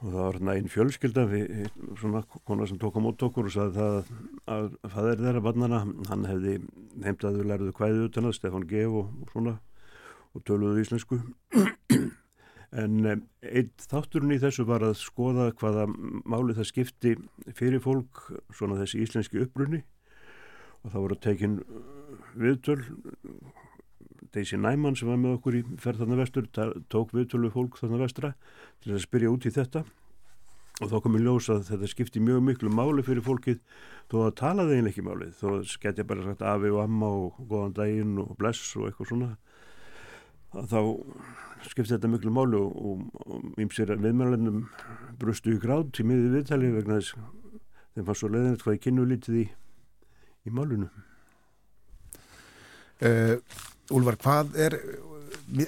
Og 0.00 0.06
það 0.06 0.20
var 0.20 0.38
hérna 0.38 0.54
einn 0.56 0.70
fjölskylda 0.72 1.26
við, 1.28 1.50
svona 1.98 2.22
konar 2.48 2.70
sem 2.70 2.78
tók 2.80 2.94
á 2.96 3.04
mót 3.04 3.26
okkur 3.26 3.50
og 3.50 3.56
sagði 3.56 3.74
það 3.74 4.78
að 4.94 5.10
er 5.10 5.26
þeirra 5.26 5.44
barnana, 5.44 5.82
hann 6.08 6.24
hefði 6.30 6.54
heimtaðu 7.04 7.44
lærðu 7.50 7.74
kvæðu 7.76 8.06
utan 8.06 8.30
að 8.30 8.38
Stefan 8.38 8.70
Gef 8.70 8.96
og, 9.02 9.10
og 9.18 9.34
svona 9.34 9.58
og 10.30 10.46
töluðu 10.46 10.86
íslensku 10.86 11.20
en 12.70 13.06
einn 13.06 13.70
þátturinn 13.82 14.36
í 14.36 14.40
þessu 14.42 14.64
var 14.68 14.84
að 14.86 14.98
skoða 15.00 15.48
hvaða 15.58 15.88
máli 15.90 16.54
það 16.54 16.68
skipti 16.68 17.14
fyrir 17.58 17.82
fólk 17.82 18.28
svona 18.54 18.78
þessi 18.78 19.02
íslenski 19.04 19.42
upprunni 19.42 19.82
og 20.84 20.92
það 20.92 21.02
voru 21.04 21.18
tekin 21.20 21.56
viðtöl. 22.38 22.82
Daisy 24.30 24.60
Næmann 24.60 24.94
sem 24.94 25.10
var 25.10 25.18
með 25.18 25.40
okkur 25.40 25.56
í 25.58 25.64
ferðarna 25.82 26.20
vestur 26.20 26.46
tók 26.92 27.10
viðtölu 27.16 27.50
fólk 27.50 27.80
þarna 27.80 28.04
vestra 28.04 28.34
til 28.84 28.94
að 28.94 29.02
spyrja 29.02 29.32
út 29.34 29.48
í 29.48 29.54
þetta. 29.54 29.82
Og 30.80 30.88
þá 30.88 31.00
komið 31.04 31.26
ljós 31.26 31.50
að 31.52 31.66
þetta 31.66 31.88
skipti 31.90 32.22
mjög 32.24 32.44
miklu 32.46 32.70
máli 32.72 33.02
fyrir 33.04 33.26
fólkið 33.26 33.58
þó 34.08 34.16
að 34.22 34.36
talaði 34.38 34.78
einlega 34.78 34.94
ekki 34.94 35.04
málið. 35.04 35.34
Þó 35.36 35.48
skett 35.68 35.98
ég 36.00 36.08
bara 36.08 36.24
sagt 36.24 36.46
afi 36.46 36.70
og 36.70 36.84
amma 36.84 37.10
og 37.26 37.42
góðan 37.50 37.74
daginn 37.76 38.14
og 38.22 38.30
bless 38.38 38.70
og 38.78 38.86
eitthvað 38.86 39.10
svona 39.10 39.32
þá 40.54 40.80
skipti 41.66 41.92
þetta 41.92 42.10
miklu 42.10 42.32
máli 42.34 42.60
og 42.60 43.60
ímsir 43.60 43.92
viðmjörlennum 43.92 44.64
brustu 45.20 45.54
í 45.54 45.60
grátt 45.62 46.00
í 46.00 46.06
miði 46.08 46.32
viðtali 46.34 46.72
vegna 46.76 47.00
þess 47.00 47.16
þeim 47.94 48.06
fannst 48.06 48.22
svo 48.22 48.30
leiðinett 48.32 48.64
hvað 48.64 48.76
ég 48.76 48.84
kynnu 48.86 49.06
lítið 49.10 49.40
í, 49.42 49.46
í 50.46 50.54
málunum 50.56 50.90
uh, 53.04 53.36
Úlvar, 53.90 54.16
hvað 54.22 54.54
er 54.62 54.78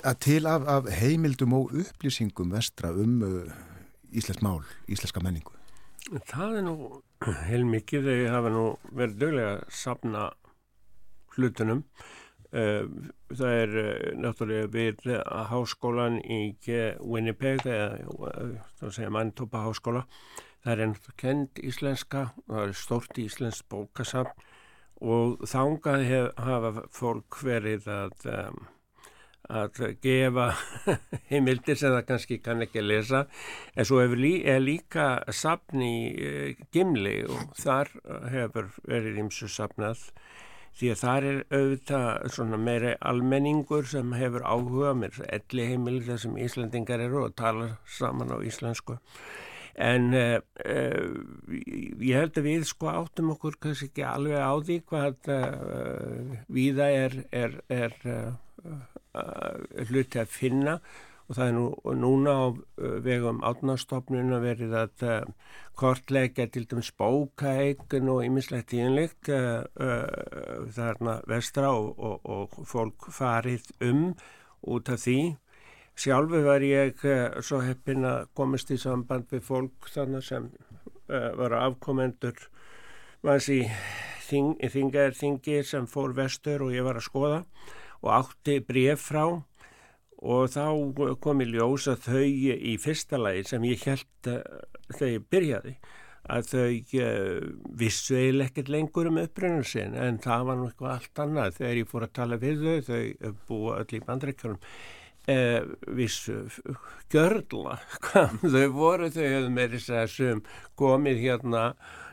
að 0.07 0.18
til 0.22 0.43
af, 0.47 0.64
af 0.70 0.89
heimildum 0.95 1.57
og 1.59 1.72
upplýsingum 1.74 2.55
vestra 2.55 2.93
um 2.95 3.18
uh, 3.26 3.61
Íslensk 4.12 4.43
mál, 4.45 4.61
íslenska 4.93 5.22
menningu? 5.24 5.55
Það 6.28 6.59
er 6.59 6.64
nú 6.66 6.74
heilmikið, 7.49 8.03
þegar 8.05 8.18
ég 8.20 8.35
hafa 8.35 8.51
nú 8.53 8.64
verið 8.91 9.14
döglega 9.22 9.53
að 9.55 9.62
sapna 9.72 10.24
hlutunum. 11.33 11.80
Uh, 12.53 12.85
það 13.33 13.59
er 13.63 13.71
náttúrulega 14.21 14.71
við 14.75 15.07
háskólan 15.49 16.19
í 16.21 16.43
Winnipeg, 17.01 17.65
eða 17.65 19.09
Manitoba 19.09 19.65
háskóla. 19.65 20.07
Það 20.63 20.73
er 20.73 20.83
ennþá 20.85 21.13
kend 21.19 21.63
íslenska, 21.65 22.27
það 22.47 22.67
er 22.69 22.77
stort 22.79 23.19
íslensk 23.19 23.67
bókasapn 23.73 24.51
og 25.03 25.43
þángað 25.51 26.05
hafa 26.39 26.85
fólk 26.95 27.41
verið 27.43 27.89
að, 27.91 28.27
um, 28.31 28.61
að 29.51 29.81
gefa 30.05 30.53
heimildir 31.33 31.79
sem 31.79 31.91
það 31.97 32.07
kannski 32.13 32.39
kann 32.45 32.63
ekki 32.63 32.85
lesa 32.85 33.25
en 33.75 33.89
svo 33.89 33.99
er 34.05 34.63
líka 34.63 35.09
sapn 35.35 35.83
í 35.83 35.97
uh, 36.15 36.63
Gimli 36.71 37.19
og 37.27 37.57
þar 37.59 37.91
hefur 38.31 38.71
verið 38.87 39.25
ímsu 39.25 39.51
sapnað 39.51 40.07
því 40.79 40.91
að 40.93 41.01
þar 41.03 41.27
er 41.29 41.39
auðvitað 41.53 42.57
meiri 42.64 42.93
almenningur 43.12 43.89
sem 43.91 44.12
hefur 44.16 44.45
áhuga 44.47 44.93
með 44.97 45.23
elli 45.29 45.68
heimildir 45.70 46.20
sem 46.20 46.37
Íslandingar 46.41 47.03
eru 47.05 47.27
og 47.27 47.37
tala 47.39 47.77
saman 47.99 48.33
á 48.33 48.39
íslensku. 48.41 48.99
En 49.73 50.11
uh, 50.12 50.39
uh, 50.68 51.12
ég 51.49 52.18
held 52.18 52.37
að 52.37 52.49
við 52.49 52.66
sko 52.68 52.91
áttum 52.93 53.33
okkur 53.33 53.57
kannski 53.61 53.89
ekki 53.89 54.05
alveg 54.05 54.37
á 54.37 54.53
því 54.61 54.77
hvað 54.91 55.31
uh, 55.33 56.35
viða 56.53 56.91
er, 56.93 57.16
er, 57.33 57.57
er 57.73 57.97
hluti 59.89 60.20
að 60.20 60.29
finna 60.33 60.77
og 61.33 61.39
það 61.39 61.49
er 61.49 61.55
nú, 61.57 61.64
núna 61.97 62.37
á 62.37 62.45
vegum 63.07 63.41
átnastofnun 63.49 64.35
að 64.37 64.45
verið 64.45 64.76
að 64.76 65.05
kortleika 65.80 66.45
til 66.53 66.66
dæmis 66.68 66.93
bókaeikun 67.01 68.11
og 68.12 68.26
ymislegt 68.26 68.74
íðinlegt 68.76 69.33
þarna 70.76 71.16
vestra 71.30 71.72
og, 71.72 71.97
og, 71.97 72.20
og 72.28 72.68
fólk 72.68 73.09
farið 73.16 73.72
um 73.89 74.11
út 74.62 74.93
af 74.93 75.01
því. 75.03 75.37
Sjálfu 75.99 76.41
var 76.47 76.64
ég 76.64 77.03
uh, 77.05 77.41
svo 77.45 77.61
heppin 77.61 78.07
að 78.09 78.30
komast 78.37 78.70
í 78.72 78.78
samband 78.80 79.28
við 79.33 79.45
fólk 79.45 79.91
þannig 79.93 80.24
sem 80.24 80.49
uh, 80.49 81.30
var 81.37 81.59
afkomendur 81.59 82.39
manns 83.22 83.51
í 83.53 83.61
þing, 84.24 84.57
þingaðarþingi 84.72 85.61
sem 85.68 85.87
fór 85.91 86.14
vestur 86.16 86.64
og 86.64 86.72
ég 86.74 86.87
var 86.87 86.99
að 86.99 87.09
skoða 87.11 87.41
og 88.03 88.11
átti 88.16 88.59
bref 88.66 89.05
frá 89.11 89.24
og 90.23 90.53
þá 90.55 91.16
kom 91.23 91.43
í 91.43 91.49
ljós 91.51 91.89
að 91.91 92.07
þau 92.07 92.29
í 92.55 92.77
fyrsta 92.81 93.18
lagi 93.18 93.45
sem 93.51 93.66
ég 93.66 93.83
held 93.89 94.31
uh, 94.31 94.62
þegar 94.93 95.12
ég 95.16 95.29
byrjaði 95.35 95.75
að 96.33 96.49
þau 96.53 97.01
uh, 97.03 97.51
vissu 97.83 98.16
eiginlega 98.16 98.53
ekkert 98.53 98.73
lengur 98.73 99.11
um 99.11 99.20
uppröðunum 99.25 99.66
sin 99.66 99.97
en 99.99 100.20
það 100.23 100.49
var 100.49 100.59
nú 100.61 100.68
eitthvað 100.70 100.95
allt 100.97 101.23
annað. 101.25 101.57
Þegar 101.59 101.81
ég 101.81 101.91
fór 101.91 102.07
að 102.07 102.16
tala 102.20 102.43
við 102.43 102.66
þau, 102.66 102.83
þau 102.89 103.33
búa 103.49 103.79
öll 103.83 103.99
í 103.99 104.03
bandreikjum 104.07 104.59
uh, 104.59 105.61
vissu 105.99 106.39
gjörla 107.12 107.81
hvað 108.07 108.39
þau 108.47 108.70
voru, 108.77 109.11
þau 109.11 109.27
hefðu 109.27 109.53
með 109.59 109.77
þess 109.77 109.95
að 109.99 110.09
sem 110.16 110.47
komið 110.79 111.23
hérna 111.27 111.66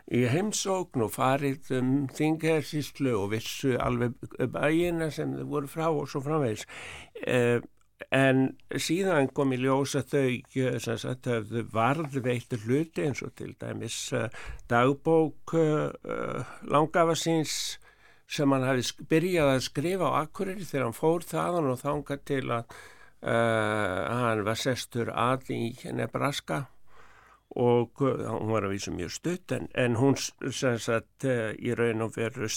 í 0.10 0.24
heimsókn 0.26 1.05
og 1.05 1.14
farið 1.14 1.74
um 1.78 1.89
þingarsíslu 2.18 3.14
og 3.14 3.36
vissu 3.36 3.76
alveg 3.78 4.16
bæina 4.53 5.12
sem 5.14 5.36
þau 5.38 5.49
voru 5.51 5.70
frá 5.70 5.89
og 5.91 6.07
svo 6.10 6.24
framvegs 6.26 6.66
uh, 7.28 7.60
en 8.16 8.45
síðan 8.80 9.30
kom 9.36 9.54
í 9.54 9.60
ljós 9.60 9.95
að 10.00 10.14
þau 10.14 10.95
sagt, 10.97 11.28
varðveittu 11.74 12.60
hluti 12.64 13.06
eins 13.06 13.22
og 13.26 13.34
til 13.38 13.52
dæmis 13.60 13.97
uh, 14.16 14.30
dagbók 14.72 15.56
uh, 15.60 16.56
langafasins 16.70 17.78
sem 18.30 18.52
hann 18.54 18.68
hafi 18.68 19.06
byrjað 19.10 19.54
að 19.56 19.66
skrifa 19.66 20.10
á 20.14 20.20
Akureyri 20.24 20.68
þegar 20.68 20.88
hann 20.88 20.97
fór 20.97 21.26
þaðan 21.28 21.72
og 21.74 21.80
þánga 21.82 22.20
til 22.30 22.43
að 22.47 22.76
uh, 23.26 24.02
hann 24.24 24.43
var 24.47 24.60
sestur 24.60 25.12
að 25.14 25.52
í 25.56 25.64
Nebraska 25.91 26.68
og 27.58 27.97
hún 27.97 28.52
var 28.54 28.68
að 28.68 28.76
vísa 28.76 28.91
mjög 28.93 29.14
stutt 29.16 29.54
en, 29.56 29.66
en 29.74 29.95
hún 29.97 30.18
sagt 30.20 31.26
í 31.26 31.74
raun 31.74 32.06
og 32.06 32.14
veru 32.14 32.50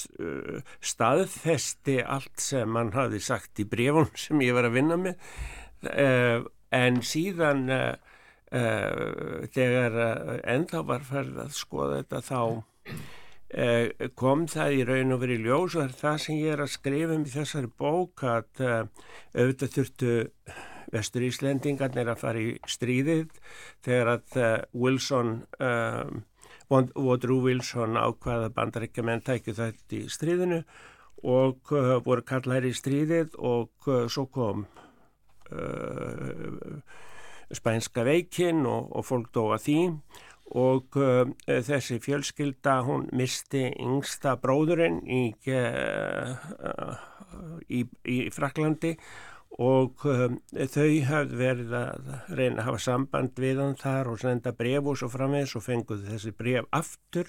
staðfesti 0.84 2.02
allt 2.04 2.42
sem 2.44 2.76
hann 2.76 2.92
hafi 2.92 3.22
sagt 3.24 3.62
í 3.62 3.68
brefun 3.68 4.10
sem 4.24 4.42
ég 4.44 4.56
var 4.56 4.68
að 4.68 4.76
vinna 4.76 4.98
með. 5.00 5.16
En 6.72 7.00
síðan 7.04 7.64
þegar 8.52 9.98
ennþá 10.44 10.84
var 10.84 11.08
færð 11.08 11.40
að 11.46 11.56
skoða 11.56 12.02
þetta 12.02 12.22
þá 12.28 12.42
kom 14.16 14.44
það 14.48 14.76
í 14.76 14.84
raun 14.88 15.16
og 15.16 15.24
veru 15.24 15.38
í 15.38 15.42
ljós 15.46 15.76
og 15.80 15.96
það 15.96 16.20
sem 16.24 16.38
ég 16.40 16.54
er 16.54 16.62
að 16.64 16.74
skrifa 16.74 17.16
um 17.16 17.24
í 17.24 17.32
þessari 17.32 17.72
bók 17.80 18.24
að 18.28 18.64
auðvitað 19.32 19.74
þurftu 19.78 20.14
vestur 20.92 21.24
Íslendingarnir 21.26 22.10
að 22.12 22.20
fara 22.20 22.42
í 22.42 22.52
stríðið 22.68 23.28
þegar 23.84 24.12
að 24.16 24.38
uh, 24.38 24.50
Wilson 24.76 25.34
um, 25.58 26.22
Woodrow 26.72 27.42
Wilson 27.44 27.98
ákvaða 28.00 28.52
bandarækjumenn 28.56 29.24
tækju 29.26 29.56
þetta 29.58 29.98
í 29.98 30.02
stríðinu 30.12 30.62
og 31.28 31.72
uh, 31.74 31.96
voru 32.04 32.24
kallar 32.26 32.66
í 32.68 32.74
stríðið 32.76 33.38
og 33.38 33.88
uh, 33.88 34.04
svo 34.12 34.28
kom 34.32 34.66
spænska 37.52 38.06
veikinn 38.08 38.62
og, 38.64 38.86
og 38.96 39.04
fólk 39.04 39.26
dóa 39.36 39.58
því 39.60 39.82
og 40.56 40.96
þessi 41.44 41.98
fjölskylda 42.00 42.78
hún 42.86 43.04
misti 43.16 43.66
yngsta 43.76 44.38
bróðurinn 44.40 45.02
í, 45.04 45.20
í, 47.68 47.82
í 47.84 48.16
Fraklandi 48.32 48.94
og 48.96 49.31
um, 49.60 50.38
þau 50.72 50.88
hafði 51.04 51.36
verið 51.36 51.72
að 51.76 52.12
reyna 52.32 52.62
að 52.62 52.66
hafa 52.70 52.80
samband 52.80 53.40
við 53.42 53.58
hann 53.60 53.74
þar 53.76 54.08
og 54.08 54.20
senda 54.22 54.52
bref 54.56 54.86
og 54.88 54.96
svo 54.96 55.08
framvegs 55.12 55.52
og 55.58 55.64
fenguð 55.66 56.06
þessi 56.08 56.32
bref 56.38 56.68
aftur. 56.72 57.28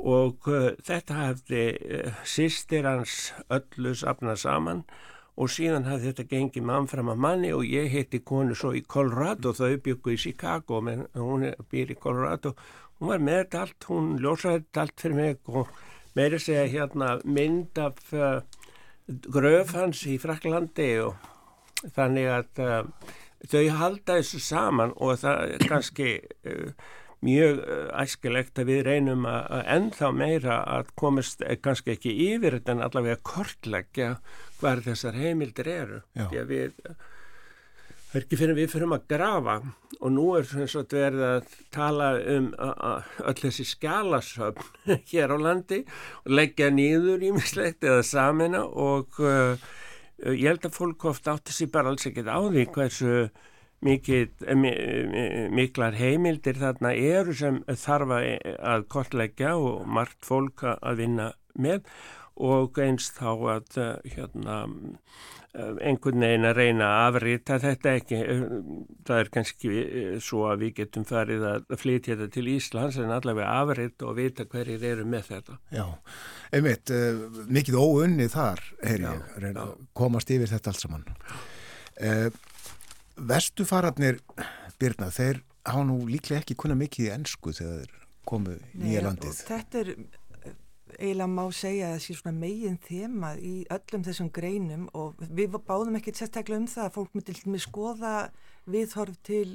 Og 0.00 0.48
uh, 0.48 0.70
þetta 0.80 1.18
hafði 1.18 1.64
uh, 1.76 2.20
sýstir 2.24 2.88
hans 2.88 3.34
öllu 3.52 3.92
safnað 3.98 4.40
saman 4.46 4.84
og 5.36 5.48
síðan 5.52 5.88
hafði 5.88 6.10
þetta 6.10 6.28
gengið 6.30 6.64
mann 6.68 6.88
fram 6.88 7.10
að 7.12 7.20
manni 7.24 7.52
og 7.56 7.68
ég 7.68 7.90
heiti 7.92 8.22
konu 8.24 8.56
svo 8.56 8.72
í 8.76 8.80
Colorado. 8.84 9.52
Þau 9.52 9.76
byggu 9.84 10.14
í 10.16 10.20
Chicago 10.24 10.80
menn 10.84 11.04
hún 11.16 11.50
býr 11.72 11.92
í 11.92 11.98
Colorado. 12.00 12.54
Hún 12.96 13.12
var 13.12 13.20
með 13.20 13.42
þetta 13.42 13.60
allt, 13.66 13.88
hún 13.90 14.08
ljósaði 14.22 14.62
þetta 14.62 14.86
allt 14.86 15.04
fyrir 15.04 15.20
mig 15.20 15.52
og 15.52 15.68
meiri 16.16 16.40
segja 16.40 16.64
hérna 16.70 17.18
mynd 17.24 17.80
af 17.80 18.00
uh, 18.16 18.40
gröf 19.28 19.76
hans 19.76 20.04
í 20.08 20.16
Fraklandi 20.22 20.88
og 21.04 21.31
þannig 21.96 22.28
að 22.30 22.62
uh, 22.62 23.12
þau 23.50 23.62
halda 23.78 24.18
þessu 24.20 24.42
saman 24.42 24.92
og 24.96 25.22
það 25.22 25.54
er 25.56 25.64
kannski 25.70 26.10
uh, 26.48 26.90
mjög 27.22 27.62
uh, 27.62 27.86
æskilegt 28.02 28.58
að 28.58 28.70
við 28.72 28.82
reynum 28.88 29.26
að 29.30 29.62
ennþá 29.76 30.12
meira 30.16 30.58
að 30.78 30.92
komast 30.98 31.42
eh, 31.46 31.58
kannski 31.62 31.96
ekki 31.96 32.14
yfir 32.32 32.58
þetta 32.58 32.76
en 32.76 32.84
allavega 32.88 33.22
kortleggja 33.26 34.12
hvar 34.60 34.82
þessar 34.84 35.18
heimildir 35.18 35.70
eru. 35.70 36.02
Því 36.18 36.42
að 36.42 36.52
við 36.52 36.78
það 38.12 38.18
er 38.18 38.24
ekki 38.26 38.38
fyrir 38.42 38.58
við 38.58 38.72
fyrir 38.74 38.90
að 38.92 39.04
grafa 39.08 39.54
og 39.98 40.10
nú 40.12 40.24
er 40.36 40.44
eins 40.44 40.74
og 40.76 40.82
þetta 40.82 40.98
verið 41.00 41.22
að 41.28 41.54
tala 41.72 42.08
um 42.34 42.50
öll 42.60 43.38
þessi 43.40 43.64
skjálasöfn 43.70 44.90
hér 45.12 45.32
á 45.32 45.36
landi 45.40 45.78
og 46.26 46.34
leggja 46.36 46.68
nýður 46.74 47.24
ímislegt 47.30 47.86
eða 47.88 48.02
samina 48.04 48.66
og 48.68 49.22
uh, 49.22 49.56
Eh, 49.56 49.81
ég 50.30 50.46
held 50.46 50.68
að 50.68 50.76
fólk 50.76 51.08
ofta 51.10 51.36
átti 51.36 51.54
sér 51.54 51.72
bara 51.74 51.92
alls 51.92 52.06
ekkert 52.06 52.30
á 52.30 52.38
því 52.38 52.66
hversu 52.74 53.14
mikið, 53.82 54.30
eh, 54.46 55.48
miklar 55.50 55.96
heimildir 55.98 56.58
þarna 56.60 56.94
eru 56.94 57.34
sem 57.34 57.62
þarf 57.66 58.14
að 58.14 58.88
kortleggja 58.92 59.56
og 59.58 59.86
margt 59.86 60.22
fólk 60.26 60.62
að 60.78 61.00
vinna 61.02 61.32
með 61.58 61.82
og 62.36 62.78
einst 62.78 63.18
þá 63.18 63.30
að 63.56 63.78
eh, 63.82 64.14
hérna, 64.14 64.58
einhvern 65.52 66.24
veginn 66.24 66.48
að 66.48 66.56
reyna 66.56 66.86
að 66.88 67.06
afrita 67.10 67.58
þetta 67.60 67.96
ekki. 67.98 68.20
Það 69.04 69.18
er 69.18 69.30
kannski 69.34 69.72
svo 70.24 70.46
að 70.48 70.62
við 70.64 70.74
getum 70.80 71.04
farið 71.08 71.48
að 71.50 71.74
flytja 71.76 72.14
þetta 72.14 72.36
til 72.36 72.46
Íslands 72.54 73.00
en 73.02 73.12
allavega 73.12 73.58
afrita 73.60 74.08
og 74.08 74.16
vita 74.16 74.46
hverjir 74.48 74.86
eru 74.94 75.04
með 75.08 75.28
þetta. 75.34 75.58
Já 75.74 75.86
einmitt, 76.52 76.92
uh, 76.92 77.42
mikið 77.52 77.78
óunni 77.80 78.28
þar 78.32 78.60
heyr 78.84 79.06
ég, 79.06 79.22
já, 79.40 79.64
komast 79.96 80.32
yfir 80.32 80.50
þetta 80.52 80.72
allt 80.72 80.84
saman. 80.84 81.06
Uh, 81.96 82.28
Vestufararnir 83.16 84.20
Birna, 84.80 85.10
þeir 85.12 85.42
hafa 85.68 85.84
nú 85.86 86.00
líklega 86.08 86.42
ekki 86.42 86.56
kunna 86.58 86.76
mikið 86.78 87.08
í 87.08 87.12
ennsku 87.14 87.54
þegar 87.56 87.84
þeir 87.84 87.98
komu 88.28 88.56
nýja 88.78 89.04
landið. 89.04 89.38
Þetta 89.48 89.80
er 89.82 89.92
eh, 89.94 90.02
eiginlega 90.98 91.28
má 91.30 91.44
segja 91.54 91.88
að 91.88 91.94
það 91.94 92.02
sé 92.04 92.16
svona 92.18 92.38
megin 92.38 92.78
þema 92.82 93.34
í 93.38 93.52
öllum 93.72 94.06
þessum 94.06 94.30
greinum 94.34 94.88
og 94.98 95.20
við 95.28 95.58
báðum 95.66 95.98
ekki 95.98 96.14
sérstaklega 96.16 96.62
um 96.62 96.70
það 96.70 96.88
að 96.88 96.96
fólk 96.96 97.14
myndi 97.16 97.36
með 97.46 97.64
skoða 97.66 98.14
viðhorf 98.70 99.20
til 99.26 99.46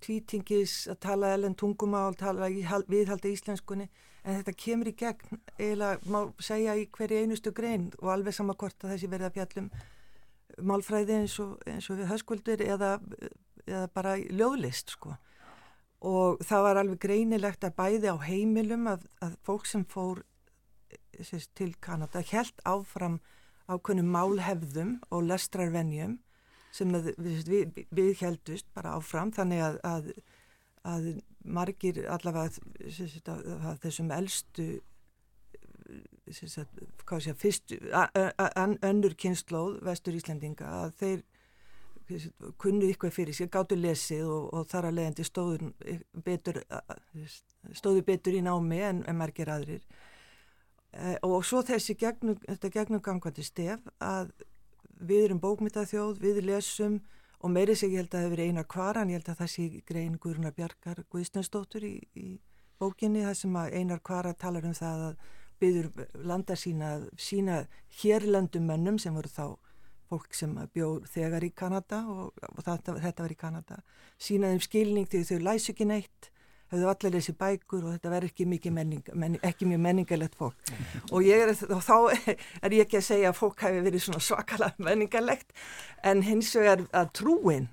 tvítingis 0.00 0.86
að 0.90 1.00
tala 1.04 1.34
ellen 1.34 1.56
tungumál, 1.58 2.14
tala 2.16 2.48
viðhalda 2.48 3.28
íslenskunni 3.28 3.88
en 4.24 4.36
þetta 4.40 4.56
kemur 4.56 4.90
í 4.90 4.96
gegn. 5.00 5.40
Eiginlega 5.58 6.12
má 6.12 6.20
segja 6.42 6.76
í 6.76 6.86
hverju 6.92 7.24
einustu 7.24 7.52
grein 7.56 7.90
og 8.00 8.12
alveg 8.14 8.36
sama 8.36 8.56
hvort 8.58 8.84
að 8.84 8.94
þessi 8.94 9.10
verða 9.12 9.32
fjallum 9.34 9.70
málfræði 10.60 11.20
eins 11.22 11.36
og, 11.42 11.58
eins 11.68 11.88
og 11.90 12.00
við 12.00 12.10
höskuldur 12.10 12.64
eða, 12.64 12.94
eða 13.66 13.86
bara 13.94 14.16
ljóðlist 14.20 14.96
sko. 14.96 15.14
Og 16.00 16.40
það 16.48 16.64
var 16.64 16.80
alveg 16.80 17.00
greinilegt 17.02 17.64
að 17.64 17.76
bæði 17.76 18.12
á 18.12 18.16
heimilum 18.24 18.88
að, 18.88 19.04
að 19.24 19.36
fólk 19.44 19.68
sem 19.68 19.84
fór 19.88 20.22
sérst, 21.26 21.52
til 21.58 21.74
Kanada 21.80 22.22
held 22.32 22.64
áfram 22.64 23.20
ákveðnum 23.70 24.10
málhefðum 24.10 24.98
og 25.10 25.26
lestrarvenjum 25.28 26.18
sem 26.74 26.92
við, 26.94 27.48
við, 27.48 27.80
við 27.90 28.12
heldust 28.22 28.68
bara 28.74 28.94
áfram 28.98 29.32
þannig 29.34 29.64
að, 29.66 29.80
að, 29.86 30.12
að 30.86 31.08
margir 31.44 32.04
allavega 32.10 32.50
þessum 33.82 34.10
eldstu 34.14 34.68
hvað 37.08 37.24
sé 37.24 37.34
að 37.90 38.76
önnur 38.86 39.16
kynnslóð 39.18 39.80
vestur 39.86 40.18
Íslandinga 40.18 40.68
að 40.84 40.92
þeir 41.00 41.24
kunnu 42.58 42.88
ykkur 42.90 43.12
fyrir 43.14 43.34
sér, 43.36 43.50
gáttu 43.52 43.76
lesið 43.78 44.26
og, 44.26 44.46
og 44.54 44.68
þar 44.70 44.88
að 44.88 44.96
leiðandi 44.98 45.26
stóður 45.26 45.66
betur 46.26 46.60
stóðu 47.76 48.02
betur 48.06 48.38
í 48.38 48.42
námi 48.42 48.80
en, 48.86 49.02
en 49.06 49.18
margir 49.18 49.50
aðrir 49.52 49.84
og 51.22 51.44
svo 51.46 51.62
þessi 51.66 51.94
gegnum, 51.98 52.38
þetta 52.48 52.72
gegnum 52.74 53.02
gangvandi 53.04 53.44
stef 53.46 53.84
að 54.02 54.32
við 55.00 55.26
erum 55.28 55.40
bókmyndaþjóð, 55.40 56.20
við 56.20 56.42
lesum 56.44 57.00
og 57.40 57.52
meiri 57.54 57.76
sig 57.76 57.94
ég 57.94 58.02
held 58.02 58.12
að 58.12 58.18
það 58.18 58.26
hefur 58.26 58.42
einar 58.44 58.68
kvaran, 58.68 59.10
ég 59.10 59.20
held 59.20 59.30
að 59.32 59.40
það 59.40 59.52
sé 59.54 59.82
grein 59.88 60.18
Guðrunar 60.20 60.56
Bjarkar 60.56 61.04
Guðstensdóttur 61.08 61.86
í, 61.88 61.94
í 62.14 62.40
bókinni 62.80 63.24
þar 63.24 63.38
sem 63.38 63.56
að 63.56 63.76
einar 63.78 64.02
kvara 64.04 64.34
talar 64.34 64.66
um 64.68 64.76
það 64.76 65.06
að 65.06 65.24
byður 65.60 65.88
landa 66.24 66.56
sína, 66.56 66.90
sína 67.20 67.62
hérlöndum 68.00 68.68
mönnum 68.68 68.98
sem 69.00 69.14
voru 69.16 69.30
þá 69.32 69.46
fólk 70.10 70.34
sem 70.34 70.52
bjóð 70.74 71.06
þegar 71.12 71.46
í 71.46 71.52
Kanada 71.54 72.02
og, 72.10 72.34
og 72.34 72.62
þetta, 72.66 72.96
þetta 73.04 73.24
var 73.24 73.34
í 73.34 73.38
Kanada 73.38 73.80
sínaðum 74.20 74.62
skilning 74.64 75.08
því 75.08 75.22
þau 75.28 75.42
læs 75.46 75.68
ekki 75.70 75.86
neitt 75.86 76.30
höfðu 76.70 76.90
allir 76.92 77.16
þessi 77.16 77.34
bækur 77.40 77.84
og 77.84 77.96
þetta 77.96 78.12
verður 78.12 78.32
ekki 78.32 78.46
mikið 78.50 78.76
menning, 78.76 79.10
menning, 79.14 79.42
ekki 79.46 79.68
mjög 79.70 79.82
menningalegt 79.86 80.38
fólk. 80.38 80.72
Og, 81.10 81.26
er, 81.26 81.52
þá 81.56 81.96
er 82.64 82.76
ég 82.76 82.86
ekki 82.86 83.00
að 83.00 83.08
segja 83.08 83.32
að 83.32 83.40
fólk 83.40 83.66
hefur 83.66 83.86
verið 83.88 84.06
svona 84.06 84.22
svakalega 84.24 84.86
menningalegt 84.90 85.52
en 86.06 86.24
hins 86.26 86.54
vegar 86.56 86.86
að 86.94 87.12
trúin 87.20 87.68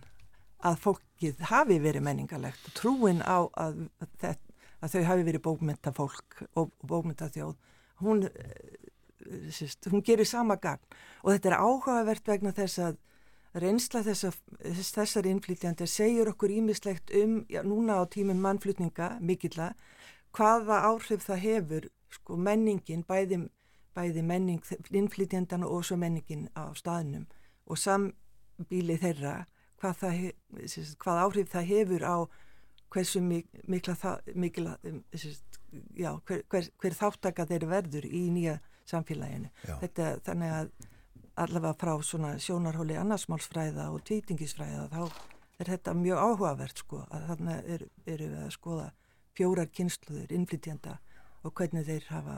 að 0.65 0.81
fólkið 0.87 1.47
hafi 1.51 1.77
verið 1.83 2.05
menningalegt 2.07 2.73
trúin 2.77 3.21
á 3.21 3.45
að, 3.53 3.85
að, 4.01 4.43
að 4.81 4.95
þau 4.95 5.03
hafi 5.11 5.27
verið 5.29 5.45
bókmynda 5.45 5.93
fólk 5.95 6.41
og 6.57 6.73
bókmynda 6.81 7.29
þjóð 7.33 7.55
hún, 7.99 8.23
eh, 8.23 9.51
sérst, 9.51 9.87
hún 9.91 10.03
gerir 10.03 10.25
sama 10.25 10.55
gagn. 10.55 10.83
Og 11.23 11.33
þetta 11.33 11.49
er 11.49 11.59
áhugavert 11.59 12.27
vegna 12.27 12.53
þess 12.53 12.79
að 12.79 12.97
reynsla 13.63 14.03
þess 14.05 14.39
þessar 14.95 15.27
innflytjandi 15.29 15.87
segjur 15.89 16.31
okkur 16.33 16.53
ímislegt 16.57 17.13
um, 17.17 17.39
já, 17.49 17.61
núna 17.63 17.99
á 17.99 18.03
tímum 18.11 18.39
mannflutninga 18.43 19.17
mikilla, 19.19 19.73
hvaða 20.35 20.81
áhrif 20.91 21.25
það 21.25 21.43
hefur 21.43 21.89
sko 22.13 22.37
menningin, 22.39 23.03
bæði, 23.07 23.43
bæði 23.97 24.23
menning 24.23 24.63
innflytjandana 24.91 25.67
og 25.67 25.85
svo 25.85 25.97
menningin 25.99 26.47
á 26.55 26.71
staðnum 26.77 27.27
og 27.67 27.79
sambíli 27.81 28.97
þeirra 29.01 29.45
hvað, 29.81 30.01
það, 30.01 30.27
hvað 31.03 31.23
áhrif 31.25 31.51
það 31.53 31.71
hefur 31.71 32.07
á 32.07 32.17
hversu 32.93 33.19
mikla 33.21 33.95
mikla, 34.35 34.77
um, 34.87 35.01
já, 35.95 36.13
hver, 36.25 36.43
hver, 36.49 36.69
hver 36.79 36.95
þáttaka 36.95 37.45
þeir 37.49 37.67
verður 37.67 38.07
í 38.07 38.27
nýja 38.31 38.57
samfélaginu. 38.87 39.51
Þetta, 39.81 40.11
þannig 40.23 40.53
að 40.55 40.69
allavega 41.37 41.77
frá 41.77 41.93
svona 42.03 42.35
sjónarhóli 42.41 42.97
annarsmálsfræða 42.97 43.89
og 43.93 44.03
tvítingisfræða 44.07 44.87
þá 44.93 45.01
er 45.57 45.71
þetta 45.73 45.93
mjög 45.97 46.23
áhugavert 46.23 46.81
sko 46.83 47.03
að 47.13 47.27
þannig 47.31 47.69
eru 47.75 47.89
er 48.05 48.23
við 48.23 48.39
að 48.43 48.53
skoða 48.55 48.87
fjórar 49.37 49.69
kynsluður, 49.69 50.33
innflytjanda 50.33 50.97
og 51.45 51.53
hvernig 51.57 51.85
þeir 51.87 52.05
hafa, 52.09 52.37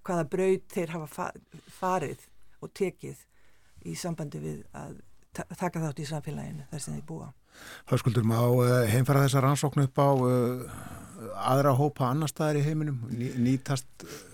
hvaða 0.00 0.26
braud 0.32 0.66
þeir 0.72 0.94
hafa 0.96 1.30
farið 1.78 2.24
og 2.64 2.72
tekið 2.72 3.24
í 3.84 3.96
sambandi 4.00 4.40
við 4.40 4.60
að 4.72 5.00
taka 5.34 5.82
þátt 5.82 6.00
í 6.00 6.08
samfélaginu 6.08 6.68
þar 6.70 6.82
sem 6.82 6.96
þeir 6.96 7.08
búa. 7.08 7.32
Hörskuldur, 7.90 8.26
má 8.26 8.38
eh, 8.64 8.90
heimfara 8.94 9.24
þessa 9.26 9.42
rannsóknu 9.44 9.86
upp 9.88 10.00
á 10.00 10.10
uh, 10.10 10.78
aðra 11.52 11.74
hópa 11.78 12.08
annar 12.08 12.30
staðar 12.30 12.60
í 12.60 12.64
heiminum, 12.66 13.02
nýtast 13.12 14.06
uh, 14.06 14.33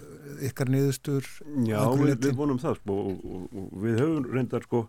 ykkar 0.51 0.71
niðurstur? 0.73 1.31
Já, 1.69 1.81
við, 2.01 2.17
við 2.27 2.37
vonum 2.39 2.61
það 2.63 2.79
sko 2.81 2.99
og, 3.05 3.25
og, 3.25 3.47
og 3.63 3.73
við 3.85 4.03
höfum 4.03 4.29
reyndar 4.31 4.67
sko 4.67 4.85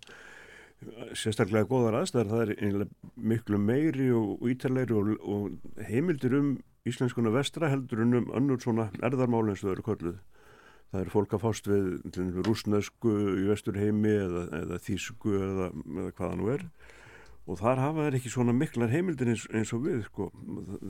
sérstaklega 1.13 1.69
góðar 1.69 1.99
aðstæðar, 1.99 2.31
það 2.31 2.53
er 2.55 2.85
miklu 3.15 3.59
meiri 3.61 4.07
og 4.17 4.41
ítalegri 4.49 4.97
og, 4.97 5.11
og 5.21 5.85
heimildir 5.89 6.33
um 6.39 6.51
íslenskuna 6.89 7.33
vestra 7.33 7.69
heldur 7.69 8.01
um 8.01 8.31
önnur 8.33 8.61
svona 8.63 8.87
erðarmáli 9.05 9.53
eins 9.53 9.61
og 9.61 9.69
þau 9.69 9.75
eru 9.75 9.85
kolluð 9.85 10.15
það 10.91 11.03
er 11.03 11.11
fólk 11.13 11.35
að 11.35 11.43
fást 11.45 11.69
við 11.69 12.41
rúsnesku 12.47 13.13
í 13.37 13.45
vesturheimi 13.47 14.15
eða, 14.25 14.47
eða 14.63 14.79
þísku 14.83 15.35
eða, 15.37 15.69
eða 16.01 16.15
hvaða 16.17 16.39
nú 16.39 16.49
er 16.55 16.65
og 17.49 17.57
þar 17.57 17.81
hafa 17.81 18.05
þeir 18.05 18.17
ekki 18.19 18.31
svona 18.31 18.53
miklar 18.55 18.91
heimildir 18.91 19.31
eins, 19.33 19.45
eins 19.49 19.71
og 19.73 19.85
við 19.87 20.03
sko. 20.05 20.29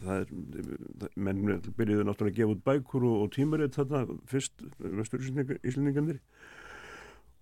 það 0.03 0.15
er, 0.17 1.11
menn 1.15 1.43
byrjuðu 1.77 2.07
náttúrulega 2.07 2.33
að 2.33 2.39
gefa 2.39 2.55
út 2.55 2.65
bækur 2.65 3.05
og, 3.07 3.21
og 3.25 3.29
tímaritt 3.35 3.77
þarna 3.79 4.17
fyrst 4.29 4.65
vestur 4.79 5.23
íslendingandir 5.23 6.19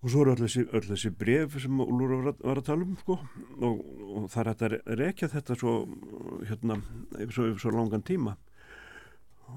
og 0.00 0.12
svo 0.12 0.22
eru 0.24 0.32
öll 0.32 0.86
þessi, 0.88 1.10
bref 1.12 1.58
sem 1.60 1.80
Úlur 1.82 2.22
var, 2.24 2.36
var 2.40 2.60
að 2.60 2.68
tala 2.70 2.86
um 2.86 2.94
sko. 3.00 3.18
og, 3.60 3.82
og 4.16 4.30
það 4.32 4.52
er 4.64 4.76
að 4.78 4.94
rekja 5.02 5.28
þetta 5.28 5.58
svo 5.60 5.74
hérna 6.48 6.78
svo, 7.34 7.50
svo 7.60 7.74
langan 7.74 8.06
tíma 8.06 8.36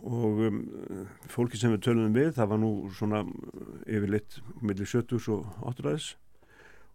og 0.01 0.41
um, 0.47 0.59
fólki 1.29 1.59
sem 1.59 1.71
við 1.75 1.85
tölum 1.85 2.15
við 2.15 2.33
það 2.39 2.51
var 2.51 2.61
nú 2.63 2.71
svona 2.97 3.21
yfirleitt 3.85 4.39
millir 4.65 4.89
70 4.89 5.29
og 5.35 5.63
80 5.69 6.15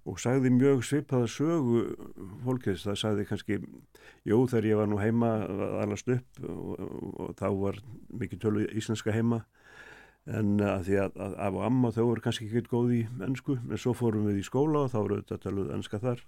og 0.09 0.18
sagði 0.22 0.52
mjög 0.54 0.82
svipaða 0.86 1.28
sögu 1.30 1.82
fólkið, 2.44 2.80
það 2.82 2.98
sagði 3.02 3.26
kannski 3.28 3.59
jú 4.28 4.40
þegar 4.48 4.68
ég 4.68 4.80
var 4.80 4.88
nú 4.90 5.00
heima 5.00 5.30
allast 5.82 6.09
upp 6.12 6.40
og, 6.44 6.72
og, 6.78 7.09
og 7.24 7.34
þá 7.38 7.48
var 7.61 7.80
mikið 8.22 8.42
tölu 8.44 8.66
íslenska 8.68 9.14
heima. 9.14 9.42
En 10.28 10.59
að 10.61 10.88
því 10.88 10.96
að 11.06 11.20
af 11.40 11.54
og 11.56 11.62
amma 11.64 11.90
þau 11.96 12.02
voru 12.11 12.24
kannski 12.24 12.48
ekki 12.48 12.68
góð 12.68 12.94
í 12.98 13.02
ennsku 13.24 13.56
en 13.59 13.80
svo 13.80 13.94
fórum 13.96 14.26
við 14.28 14.42
í 14.42 14.46
skóla 14.48 14.84
og 14.84 14.92
þá 14.92 14.98
voru 14.98 15.20
þetta 15.22 15.40
töluð 15.46 15.74
ennska 15.76 16.00
þar. 16.02 16.24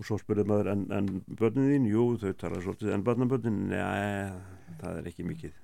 Og 0.00 0.08
svo 0.08 0.18
spurði 0.20 0.44
maður 0.48 0.72
en, 0.72 0.86
en 0.92 1.10
börnin 1.38 1.68
þín, 1.68 1.90
jú 1.92 2.06
þau 2.20 2.32
tala 2.40 2.60
svolítið 2.64 2.94
en 2.96 3.04
barnabörnin, 3.06 3.60
neða 3.72 4.40
það 4.80 4.98
er 4.98 5.12
ekki 5.12 5.28
mikið. 5.28 5.54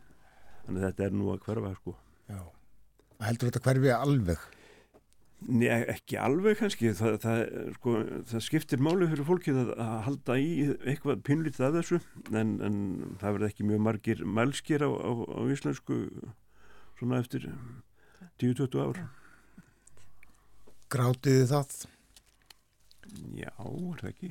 Þannig 0.67 0.83
að 0.83 0.87
þetta 0.87 1.09
er 1.09 1.17
nú 1.17 1.33
að 1.33 1.43
hverfa 1.47 1.75
sko. 1.81 1.97
Já, 2.29 2.41
heldur 3.25 3.51
þetta 3.51 3.65
hverfi 3.65 3.93
alveg? 3.97 4.49
Nei, 5.47 5.69
ekki 5.71 6.17
alveg 6.19 6.59
kannski. 6.59 6.91
Það, 6.99 7.19
það, 7.23 7.43
sko, 7.77 7.93
það 8.27 8.43
skiptir 8.43 8.81
máli 8.83 9.07
fyrir 9.11 9.29
fólkið 9.29 9.61
að, 9.61 9.69
að 9.85 9.93
halda 10.09 10.39
í 10.43 10.49
eitthvað 10.91 11.23
pinlítið 11.29 11.67
af 11.69 11.77
þessu 11.77 12.01
en, 12.33 12.57
en 12.67 12.81
það 13.21 13.37
verði 13.37 13.51
ekki 13.53 13.69
mjög 13.69 13.85
margir 13.87 14.25
mælskir 14.27 14.83
á, 14.83 14.91
á, 14.91 15.11
á 15.15 15.41
íslensku 15.55 16.01
svona 16.99 17.21
eftir 17.23 17.47
10-20 18.43 18.83
ár. 18.83 18.99
Grátiði 20.91 21.47
það? 21.53 21.79
Já, 23.39 23.53
er 23.55 24.03
það 24.03 24.11
ekki? 24.11 24.31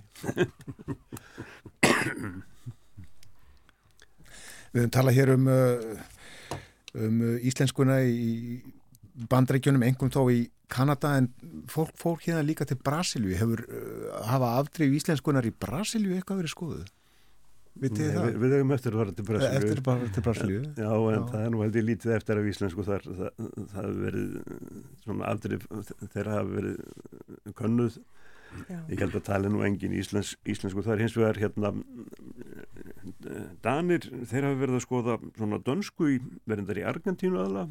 Við 4.74 4.82
höfum 4.82 4.93
talað 4.93 5.18
hér 5.18 5.32
um 5.34 5.47
uh, 5.49 5.86
um 6.99 7.22
uh, 7.24 7.38
íslenskuna 7.47 8.01
í 8.03 8.60
bandreikjunum, 9.32 9.86
engum 9.88 10.11
þó 10.13 10.22
í 10.34 10.45
Kanada 10.72 11.13
en 11.18 11.30
fólk 11.72 11.95
fór 11.99 12.20
hérna 12.26 12.43
líka 12.43 12.68
til 12.68 12.78
Brasilíu, 12.84 13.34
hefur 13.39 13.63
uh, 13.65 14.18
hafa 14.28 14.57
afdrif 14.59 14.97
íslenskunar 14.99 15.47
í 15.47 15.53
Brasilíu 15.55 16.18
eitthvað 16.18 16.43
verið 16.43 16.53
skoðuð? 16.53 16.89
Það? 17.78 18.24
Við, 18.26 18.38
við 18.41 18.53
hefum 18.55 18.74
eftir 18.74 18.95
að 18.95 19.01
fara 19.03 19.13
til 19.13 19.26
Brasilíu. 19.28 19.57
Eftir 19.61 19.80
að 19.80 19.88
fara 19.88 20.11
til 20.13 20.24
Brasilíu? 20.26 20.61
Já, 20.82 20.91
en 20.91 21.15
Já. 21.15 21.24
það 21.32 21.41
er 21.43 21.51
nú 21.53 21.63
held 21.63 21.78
ég 21.78 21.88
lítið 21.88 22.13
eftir 22.18 22.41
af 22.41 22.51
íslensku 22.51 22.86
þar. 22.88 23.07
Það, 23.07 23.41
það 23.55 23.88
hefur 23.88 23.99
verið 24.03 24.30
svona 25.05 25.32
afdrif 25.32 25.68
þeirra 26.15 26.38
hafi 26.39 26.55
verið 26.57 27.55
könnuð. 27.61 27.99
Já. 28.57 28.78
Ég 28.89 29.01
held 29.03 29.18
að 29.20 29.26
tala 29.28 29.51
nú 29.53 29.63
engin 29.68 29.93
íslens, 29.93 30.34
íslensku. 30.49 30.84
Það 30.84 30.95
er 30.95 31.03
hins 31.05 31.18
vegar 31.20 31.41
hérna 31.43 31.74
Danir, 33.63 34.07
þeir 34.26 34.49
hafa 34.49 34.61
verið 34.63 34.80
að 34.80 34.86
skoða 34.88 35.20
svona 35.38 35.61
dönsku 35.63 36.15
í 36.15 36.22
verðindar 36.49 36.82
í 36.82 36.88
Argentínu 36.88 37.43
aðla 37.43 37.68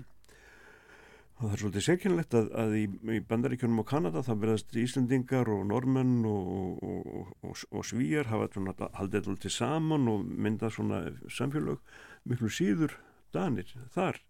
og 1.37 1.43
það 1.43 1.53
er 1.53 1.61
svolítið 1.61 1.85
sekjunlegt 1.85 2.35
að, 2.39 2.47
að 2.57 2.75
í, 2.79 2.85
í 3.13 3.19
bandaríkjunum 3.29 3.83
á 3.85 3.91
Kanada 3.91 4.23
það 4.25 4.39
verðast 4.45 4.77
Íslandingar 4.81 5.51
og 5.53 5.67
normenn 5.69 6.23
og, 6.25 6.79
og, 6.81 7.35
og, 7.45 7.65
og 7.77 7.85
svíjar 7.85 8.31
hafa 8.31 8.49
svona 8.55 8.73
haldið 8.97 9.29
alltaf 9.35 9.53
saman 9.53 10.09
og 10.09 10.25
myndað 10.25 10.79
svona 10.79 11.03
samfélag 11.29 11.83
miklu 12.25 12.49
síður 12.49 12.97
Danir 13.37 13.69
þar. 13.93 14.23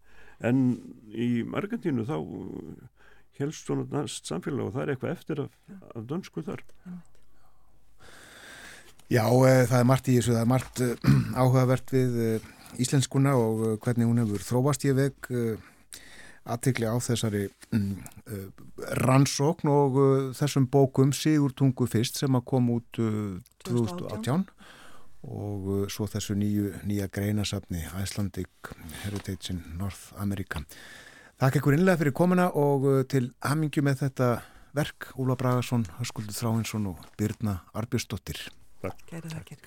En 0.43 0.65
í 1.07 1.45
Argentínu 1.55 2.03
þá 2.09 2.17
helst 3.39 3.69
svona 3.69 4.03
samfélag 4.11 4.67
og 4.67 4.75
það 4.75 4.83
er 4.83 4.93
eitthvað 4.93 5.15
eftir 5.15 5.43
af, 5.45 5.55
af 5.95 6.09
dönsku 6.11 6.43
þar. 6.43 6.65
Já, 9.07 9.23
e, 9.23 9.63
það 9.69 9.79
er 9.79 9.87
margt 9.87 10.11
í 10.11 10.17
þessu, 10.17 10.35
það 10.35 10.43
er 10.43 10.51
margt 10.51 10.83
e, 10.83 10.91
áhugavert 11.39 11.95
við 11.95 12.19
e, 12.19 12.29
íslenskuna 12.83 13.37
og 13.39 13.65
hvernig 13.85 14.09
hún 14.09 14.19
hefur 14.25 14.43
þróast. 14.43 14.83
Ég 14.89 14.97
veg 14.97 15.31
aðtikli 16.47 16.87
á 16.87 16.95
þessari 17.03 17.45
mm, 17.75 17.95
rannsókn 19.03 19.71
og 19.71 19.97
þessum 20.37 20.67
bókum 20.71 21.13
Sigurtungu 21.15 21.87
fyrst 21.91 22.19
sem 22.21 22.37
að 22.37 22.45
kom 22.51 22.69
út 22.77 23.01
2018 23.67 24.47
og 25.27 25.89
svo 25.91 26.07
þessu 26.07 26.37
nýju, 26.39 26.71
nýja 26.87 27.09
greinasafni 27.11 27.81
Icelandic 27.99 28.71
Heritage 29.03 29.51
in 29.51 29.63
North 29.79 30.13
America. 30.21 30.61
Takk 31.37 31.59
ekkur 31.59 31.75
innlega 31.75 31.99
fyrir 31.99 32.15
komuna 32.15 32.47
og 32.55 32.87
til 33.11 33.31
hamingju 33.45 33.83
með 33.85 34.05
þetta 34.05 34.29
verk 34.77 35.11
Úla 35.21 35.35
Bragarsson, 35.37 35.87
Hörskuldur 35.97 36.37
Þráinsson 36.37 36.87
og 36.93 37.03
Birna 37.19 37.59
Arbjörnsdóttir. 37.77 38.47
Kæra 38.81 39.27
þakkir. 39.33 39.61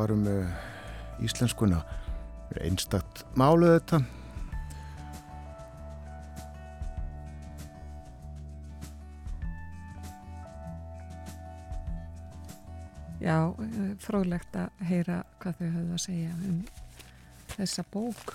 Var 0.00 0.14
um 0.16 0.24
íslenskuna. 1.20 1.84
Einstakt 2.58 3.22
máluð 3.38 3.76
þetta 3.76 4.00
Já, 13.20 13.52
eh, 13.52 13.96
fróðlegt 14.00 14.54
að 14.56 14.84
heyra 14.88 15.18
hvað 15.42 15.58
þau 15.58 15.66
höfðu 15.66 15.96
að 15.96 16.04
segja 16.06 16.36
um 16.48 16.60
þessa 17.52 17.82
bók. 17.92 18.32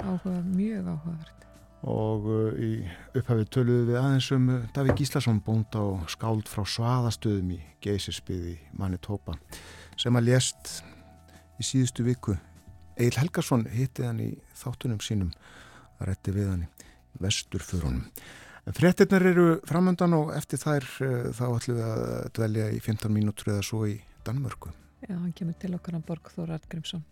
Áhuga, 0.00 0.38
mjög 0.46 0.88
áhugavert. 0.88 1.44
Og 1.88 2.24
uh, 2.26 2.56
í 2.58 2.70
upphafið 3.12 3.50
töluðu 3.54 3.84
við 3.90 3.98
aðeins 4.00 4.30
um 4.34 4.48
uh, 4.50 4.64
Davík 4.74 4.98
Gíslason 4.98 5.42
bónd 5.44 5.76
á 5.78 5.84
skáld 6.10 6.48
frá 6.50 6.64
svaðastöðum 6.66 7.52
í 7.54 7.60
Geysisbyði 7.84 8.56
Manitoba 8.78 9.36
sem 9.98 10.18
að 10.18 10.30
lést 10.30 10.74
í 11.58 11.66
síðustu 11.66 12.06
viku. 12.06 12.36
Egil 12.98 13.20
Helgarsson 13.20 13.66
hitti 13.70 14.06
hann 14.06 14.20
í 14.22 14.32
þáttunum 14.58 15.02
sínum 15.02 15.32
að 15.98 16.12
rétti 16.12 16.34
við 16.34 16.52
hann 16.52 16.66
í 16.66 17.22
vesturfurunum 17.22 18.06
Frettirnar 18.74 19.24
eru 19.30 19.46
framöndan 19.64 20.12
og 20.18 20.34
eftir 20.36 20.60
þær 20.60 20.84
uh, 20.84 21.12
þá 21.32 21.44
ætlum 21.46 21.78
við 21.78 21.86
að 21.86 22.02
dvelja 22.36 22.66
í 22.76 22.80
15 22.84 23.14
mínútur 23.14 23.54
eða 23.54 23.64
svo 23.64 23.86
í 23.88 23.96
Danmörku. 24.26 24.74
Já, 25.06 25.14
hann 25.14 25.32
kemur 25.32 25.56
til 25.56 25.72
okkar 25.78 25.96
á 25.96 26.00
Borg 26.04 26.28
Þóra 26.34 26.58
Artgrímsson 26.58 27.06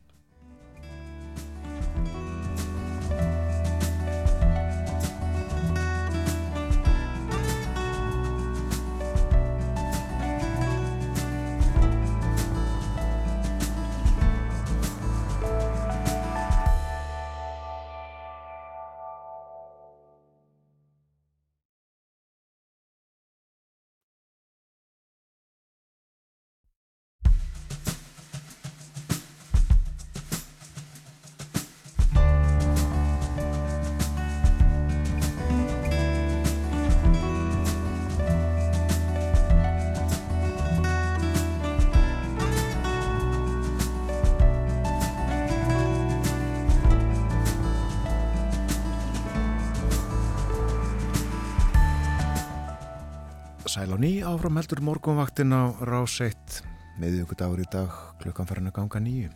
áfram 54.27 54.59
heldur 54.59 54.81
morgunvaktin 54.83 55.55
á 55.55 55.71
rás 55.87 56.17
1 56.25 56.63
meðjögudagur 56.99 57.61
í 57.63 57.67
dag 57.71 57.93
klukkan 58.19 58.49
farin 58.49 58.67
að 58.67 58.75
ganga 58.81 59.01
nýju. 59.05 59.29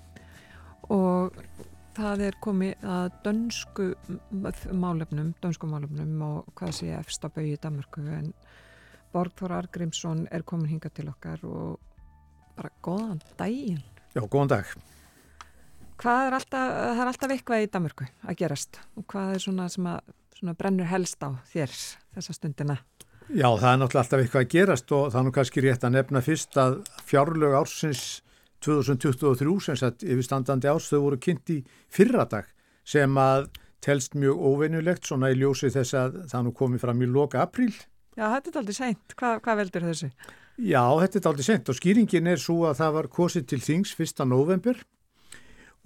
Og 0.91 1.37
það 1.95 2.25
er 2.27 2.39
komið 2.43 2.87
að 2.95 3.19
dönsku 3.27 3.87
málefnum, 4.75 5.31
dönsku 5.43 5.69
málefnum 5.71 6.25
og 6.27 6.51
hvað 6.59 6.75
sé 6.81 6.91
efst 6.97 7.23
á 7.23 7.31
bauði 7.31 7.55
í 7.55 7.61
Danmarku 7.63 8.03
en 8.03 8.33
Borgþór 9.15 9.55
Argrímsson 9.61 10.25
er 10.31 10.43
komin 10.47 10.71
hinga 10.73 10.91
til 10.95 11.07
okkar 11.11 11.45
og 11.47 11.79
bara 12.59 12.71
góðan 12.83 13.23
daginn. 13.39 13.83
Já, 14.15 14.23
góðan 14.27 14.55
dag. 14.57 14.73
Hvað 16.01 16.27
er 16.27 16.39
alltaf, 16.39 16.73
það 16.81 17.05
er 17.05 17.13
alltaf 17.13 17.37
eitthvað 17.37 17.67
í 17.67 17.71
Danmarku 17.77 18.11
að 18.25 18.41
gerast 18.43 18.81
og 18.97 19.07
hvað 19.11 19.37
er 19.37 19.47
svona 19.47 19.69
sem 19.71 19.87
að 19.93 20.17
svona 20.41 20.57
brennur 20.59 20.91
helst 20.91 21.23
á 21.23 21.31
þér 21.53 21.79
þessa 22.17 22.35
stundina? 22.35 22.81
Já, 23.31 23.47
það 23.47 23.69
er 23.71 23.77
náttúrulega 23.79 24.01
alltaf 24.01 24.21
eitthvað 24.25 24.43
að 24.43 24.51
gerast 24.51 24.93
og 24.97 25.05
það 25.13 25.21
er 25.21 25.27
nú 25.27 25.33
kannski 25.37 25.63
rétt 25.63 25.85
að 25.87 25.93
nefna 25.95 26.23
fyrst 26.27 26.57
að 26.59 26.73
fjárlög 27.07 27.53
ársins 27.61 28.01
2023 28.67 29.53
sem 29.69 29.79
sagt 29.79 30.03
yfirstandandi 30.03 30.71
árs 30.71 30.89
þau 30.91 31.05
voru 31.05 31.19
kynnt 31.23 31.53
í 31.55 31.61
fyrradag 31.95 32.49
sem 32.83 33.21
að 33.23 33.47
telst 33.85 34.17
mjög 34.19 34.43
óveinulegt 34.51 35.07
svona 35.07 35.31
í 35.31 35.39
ljósi 35.39 35.71
þess 35.71 35.95
að 35.97 36.19
það 36.33 36.45
nú 36.49 36.55
komið 36.59 36.83
fram 36.83 37.05
í 37.07 37.09
loka 37.09 37.45
apríl. 37.45 37.71
Já, 38.19 38.27
þetta 38.35 38.51
er 38.51 38.59
aldrei 38.65 38.77
seint. 38.81 39.15
Hva, 39.15 39.33
hvað 39.45 39.63
veldur 39.63 39.87
þessu? 39.93 40.11
Já, 40.59 40.83
þetta 41.05 41.21
er 41.21 41.31
aldrei 41.31 41.47
seint 41.47 41.71
og 41.71 41.79
skýringin 41.79 42.33
er 42.35 42.43
svo 42.43 42.59
að 42.67 42.81
það 42.83 42.97
var 42.99 43.11
kosið 43.15 43.47
til 43.55 43.61
þings 43.63 43.95
1. 43.95 44.27
november 44.27 44.83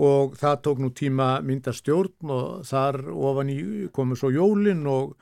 og 0.00 0.34
það 0.40 0.58
tók 0.64 0.80
nú 0.80 0.90
tíma 0.96 1.28
mynda 1.44 1.76
stjórn 1.76 2.32
og 2.32 2.64
þar 2.66 3.02
ofan 3.12 3.52
í 3.52 3.60
komið 3.94 4.22
svo 4.24 4.32
jólinn 4.32 4.82
og 4.88 5.12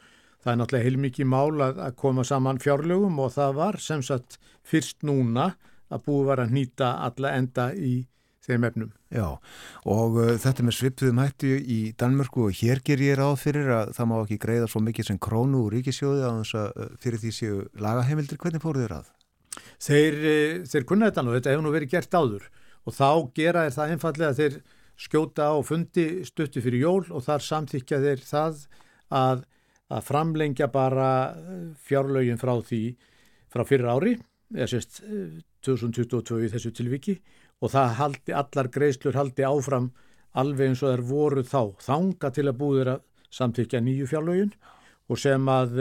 Það 0.42 0.52
er 0.52 0.58
náttúrulega 0.58 0.88
heilmikið 0.88 1.28
mál 1.30 1.62
að, 1.62 1.82
að 1.86 1.98
koma 2.02 2.24
saman 2.26 2.58
fjárlögum 2.62 3.20
og 3.22 3.34
það 3.36 3.58
var 3.60 3.78
sem 3.82 4.02
sagt 4.02 4.40
fyrst 4.66 5.04
núna 5.06 5.52
að 5.92 6.02
búið 6.08 6.26
var 6.30 6.42
að 6.42 6.56
nýta 6.56 6.96
alla 7.06 7.34
enda 7.38 7.68
í 7.76 7.94
þeim 8.42 8.66
efnum. 8.66 8.90
Já, 9.12 9.26
og 9.86 10.16
uh, 10.18 10.32
þetta 10.40 10.64
með 10.66 10.76
svipðum 10.78 11.20
hættu 11.22 11.52
í 11.60 11.78
Danmörku 11.98 12.48
og 12.48 12.56
hér 12.58 12.82
ger 12.84 13.02
ég 13.04 13.18
ráð 13.20 13.36
fyrir 13.44 13.70
að 13.70 13.92
það 13.94 14.08
má 14.10 14.16
ekki 14.18 14.38
greiða 14.42 14.70
svo 14.72 14.82
mikið 14.82 15.10
sem 15.10 15.20
krónu 15.22 15.62
úr 15.66 15.76
ríkisjóði 15.76 16.26
á 16.26 16.30
þess 16.40 16.58
að 16.58 16.72
uh, 16.74 16.90
fyrir 17.04 17.22
því 17.22 17.32
séu 17.36 17.60
lagaheimildir. 17.78 18.40
Hvernig 18.42 18.64
fóru 18.64 18.82
þeir 18.82 18.96
að? 18.98 19.12
Þeir, 19.86 20.18
uh, 20.18 20.58
þeir 20.74 20.88
kunna 20.90 21.10
þetta 21.10 21.26
nú, 21.26 21.36
þetta 21.36 21.54
hefur 21.54 21.66
nú 21.68 21.74
verið 21.76 21.94
gert 21.94 22.18
áður 22.18 22.50
og 22.82 22.96
þá 22.98 23.08
gera 23.38 23.66
þeir 23.68 23.76
það 23.76 23.94
einfallega 23.94 24.32
að 24.32 24.42
þeir 24.42 24.60
skjóta 25.02 25.48
á 25.54 25.56
fundi 25.64 26.06
stutti 26.26 26.62
fyrir 26.62 26.82
jól 26.82 27.02
og 27.10 27.22
þar 27.26 27.46
samþykja 27.46 28.02
þeir 28.02 28.26
það 28.26 28.64
að 29.12 29.46
að 29.92 30.06
framlengja 30.08 30.68
bara 30.72 31.08
eh, 31.36 31.64
fjárlaugin 31.86 32.40
frá 32.40 32.54
því 32.64 32.82
frá 33.52 33.66
fyrir 33.68 33.90
ári, 33.92 34.16
eða 34.52 34.68
sérst 34.72 35.02
2022 35.64 36.46
í 36.46 36.50
þessu 36.52 36.72
tilviki 36.76 37.18
og 37.62 37.72
það 37.72 37.96
haldi, 37.98 38.32
allar 38.36 38.68
greiðslur 38.72 39.16
haldi 39.16 39.44
áfram 39.44 39.90
alveg 40.40 40.72
eins 40.72 40.82
og 40.82 40.94
þær 40.94 41.04
voru 41.08 41.44
þá 41.44 41.60
þanga 41.84 42.30
til 42.32 42.46
að 42.48 42.58
búður 42.60 42.90
að 42.94 43.02
samþykja 43.32 43.82
nýju 43.84 44.08
fjárlaugin 44.08 44.54
og 45.12 45.20
sem 45.20 45.48
að 45.52 45.76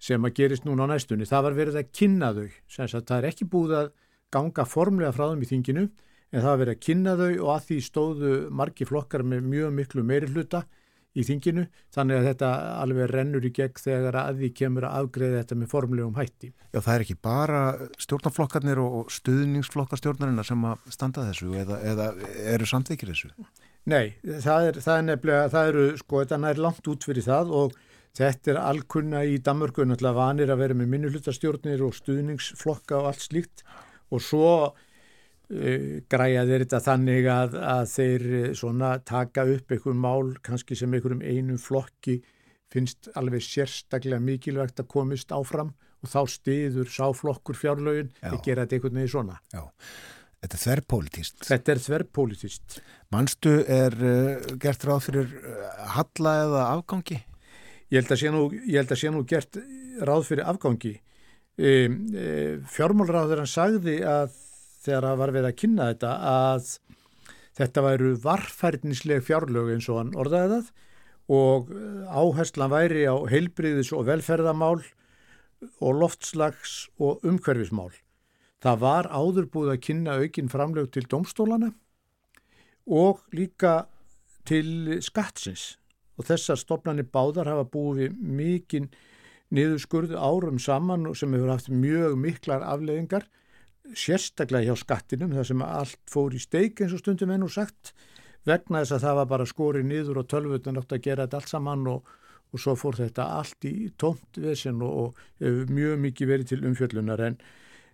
sem 0.00 0.24
að 0.24 0.36
gerist 0.36 0.64
núna 0.64 0.88
á 0.88 0.92
næstunni, 0.94 1.28
það 1.28 1.44
var 1.46 1.56
verið 1.58 1.78
að 1.80 1.90
kynna 1.92 2.30
þau, 2.36 2.46
sem 2.72 2.86
að 2.88 3.08
það 3.10 3.16
er 3.18 3.28
ekki 3.28 3.48
búið 3.52 3.74
að 3.76 3.90
ganga 4.32 4.64
formlega 4.64 5.12
frá 5.12 5.26
þeim 5.28 5.44
í 5.44 5.50
þinginu 5.50 5.84
en 5.84 6.44
það 6.44 6.50
var 6.50 6.60
verið 6.62 6.76
að 6.76 6.84
kynna 6.86 7.16
þau 7.18 7.30
og 7.30 7.50
að 7.54 7.64
því 7.68 7.78
stóðu 7.84 8.34
margi 8.60 8.86
flokkar 8.88 9.24
með 9.26 9.48
mjög 9.50 9.74
miklu 9.76 10.04
meiri 10.06 10.30
hluta 10.30 10.62
í 11.18 11.24
þinginu 11.26 11.64
þannig 11.94 12.20
að 12.20 12.26
þetta 12.28 12.50
alveg 12.80 13.10
rennur 13.10 13.46
í 13.46 13.52
gegn 13.54 13.82
þegar 13.82 14.18
að 14.20 14.42
því 14.42 14.50
kemur 14.60 14.86
að 14.86 14.98
afgreða 15.00 15.40
þetta 15.42 15.58
með 15.58 15.72
formlegum 15.72 16.18
hætti. 16.18 16.52
Já 16.70 16.78
það 16.78 16.92
er 16.94 17.04
ekki 17.06 17.16
bara 17.26 17.62
stjórnarflokkarnir 18.04 18.82
og 18.84 19.14
stuðningsflokkarstjórnarina 19.16 20.44
sem 20.46 20.66
að 20.70 20.84
standa 20.94 21.26
þessu 21.30 21.50
eða, 21.64 21.80
eða 21.92 22.10
eru 22.54 22.68
samþykir 22.70 23.14
þessu? 23.14 23.32
Nei, 23.90 24.12
það 24.22 24.68
er, 24.68 24.82
það 24.84 24.96
er 24.96 25.06
nefnilega, 25.08 25.48
það 25.54 25.72
eru 25.72 25.86
sko 25.98 26.20
þetta 26.22 26.40
nær 26.44 26.60
langt 26.66 26.92
út 26.92 27.06
fyrir 27.08 27.26
það 27.26 27.54
og 27.62 27.78
þetta 28.18 28.52
er 28.52 28.60
alkunna 28.62 29.24
í 29.26 29.38
Damörgu 29.42 29.86
náttúrulega 29.86 30.18
vanir 30.18 30.52
að 30.52 30.62
vera 30.64 30.76
með 30.78 30.92
minnulutastjórnir 30.94 31.82
og 31.86 31.96
stuðningsflokka 31.98 33.00
og 33.00 33.10
allt 33.10 33.24
slíkt 33.24 33.64
og 34.10 34.22
svo 34.22 34.52
græja 35.50 36.44
þeir 36.46 36.62
þetta 36.62 36.78
þannig 36.84 37.26
að, 37.26 37.54
að 37.58 37.84
þeir 37.90 38.24
uh, 38.30 38.44
svona 38.54 38.90
taka 39.02 39.44
upp 39.50 39.72
einhver 39.74 39.96
mál 39.98 40.34
kannski 40.46 40.76
sem 40.78 40.92
einhverjum 40.94 41.24
einum 41.26 41.58
flokki 41.58 42.20
finnst 42.70 43.08
alveg 43.18 43.42
sérstaklega 43.42 44.22
mikilvægt 44.22 44.78
að 44.78 44.90
komist 44.92 45.34
áfram 45.34 45.72
og 46.00 46.12
þá 46.12 46.20
stiður 46.30 46.92
sáflokkur 46.94 47.58
fjárlögin 47.58 48.12
að 48.22 48.38
gera 48.46 48.62
þetta 48.62 48.78
einhvern 48.78 49.00
veginn 49.00 49.12
svona. 49.16 49.40
Já, 49.50 49.64
þetta 50.38 50.56
er 50.56 50.62
þverrpolítist. 50.64 51.40
Þetta 51.48 51.74
er 51.74 51.82
þverrpolítist. 51.86 52.78
Mannstu 53.10 53.56
er 53.66 53.96
uh, 53.98 54.52
gert 54.62 54.86
ráð 54.86 55.02
fyrir 55.08 55.34
halla 55.96 56.36
eða 56.44 56.66
afgangi? 56.76 57.18
Ég 57.90 58.04
held 58.04 58.14
að 58.14 58.22
sé 58.22 58.30
nú, 58.30 58.44
sé 58.94 59.10
nú 59.10 59.24
gert 59.26 59.58
ráð 60.06 60.28
fyrir 60.28 60.46
afgangi. 60.46 60.94
Um, 61.58 61.98
um, 62.14 62.62
fjármálráður 62.70 63.42
hann 63.42 63.50
sagði 63.50 63.98
að 64.06 64.38
þegar 64.80 65.08
það 65.08 65.20
var 65.22 65.34
við 65.36 65.48
að 65.48 65.58
kynna 65.62 65.88
þetta 65.90 66.12
að 66.30 66.70
þetta 67.60 67.84
væru 67.84 68.12
varfærdinsleg 68.22 69.24
fjárlög 69.26 69.74
eins 69.74 69.88
og 69.92 70.00
hann 70.00 70.14
orðaði 70.18 70.60
það 70.60 70.70
og 71.30 71.72
eh, 71.74 72.06
áherslan 72.10 72.72
væri 72.72 73.04
á 73.06 73.16
heilbriðis 73.30 73.92
og 73.94 74.06
velferðamál 74.08 74.80
og 75.84 75.98
loftslags 76.00 76.88
og 76.98 77.20
umhverfismál. 77.26 77.92
Það 78.60 78.80
var 78.82 79.08
áðurbúið 79.12 79.74
að 79.74 79.82
kynna 79.86 80.16
aukinn 80.20 80.50
framlög 80.52 80.90
til 80.92 81.06
domstólana 81.08 81.70
og 82.90 83.20
líka 83.36 83.86
til 84.48 84.98
skattsins 85.04 85.76
og 86.18 86.26
þessar 86.28 86.58
stopnarnir 86.60 87.08
báðar 87.08 87.48
hafa 87.48 87.68
búið 87.68 88.16
mikinn 88.16 88.90
niðurskurðu 89.54 90.18
árum 90.20 90.60
saman 90.62 91.08
sem 91.16 91.32
hefur 91.34 91.52
haft 91.54 91.70
mjög 91.72 92.16
miklar 92.20 92.64
afleðingar 92.66 93.26
sérstaklega 93.96 94.70
hjá 94.70 94.80
skattinum 94.80 95.34
þar 95.34 95.48
sem 95.48 95.62
allt 95.66 96.00
fór 96.10 96.34
í 96.36 96.40
steik 96.42 96.80
eins 96.80 96.94
og 96.96 97.02
stundum 97.02 97.32
enn 97.34 97.46
og 97.46 97.52
sagt 97.54 97.92
vegna 98.48 98.82
þess 98.82 98.96
að 98.96 99.04
það 99.04 99.18
var 99.20 99.30
bara 99.34 99.48
skórið 99.48 99.86
niður 99.88 100.22
og 100.22 100.28
tölvutun 100.30 100.80
átt 100.80 100.94
að 100.96 101.04
gera 101.04 101.26
þetta 101.26 101.40
allt 101.40 101.52
saman 101.52 101.86
og, 101.92 102.12
og 102.50 102.62
svo 102.62 102.76
fór 102.78 103.00
þetta 103.00 103.26
allt 103.38 103.68
í 103.68 103.74
tómt 104.00 104.40
vesen 104.40 104.80
og, 104.86 105.16
og 105.40 105.70
mjög 105.70 106.00
mikið 106.06 106.32
verið 106.32 106.52
til 106.52 106.60
umfjöllunar. 106.70 107.24
En, 107.28 107.38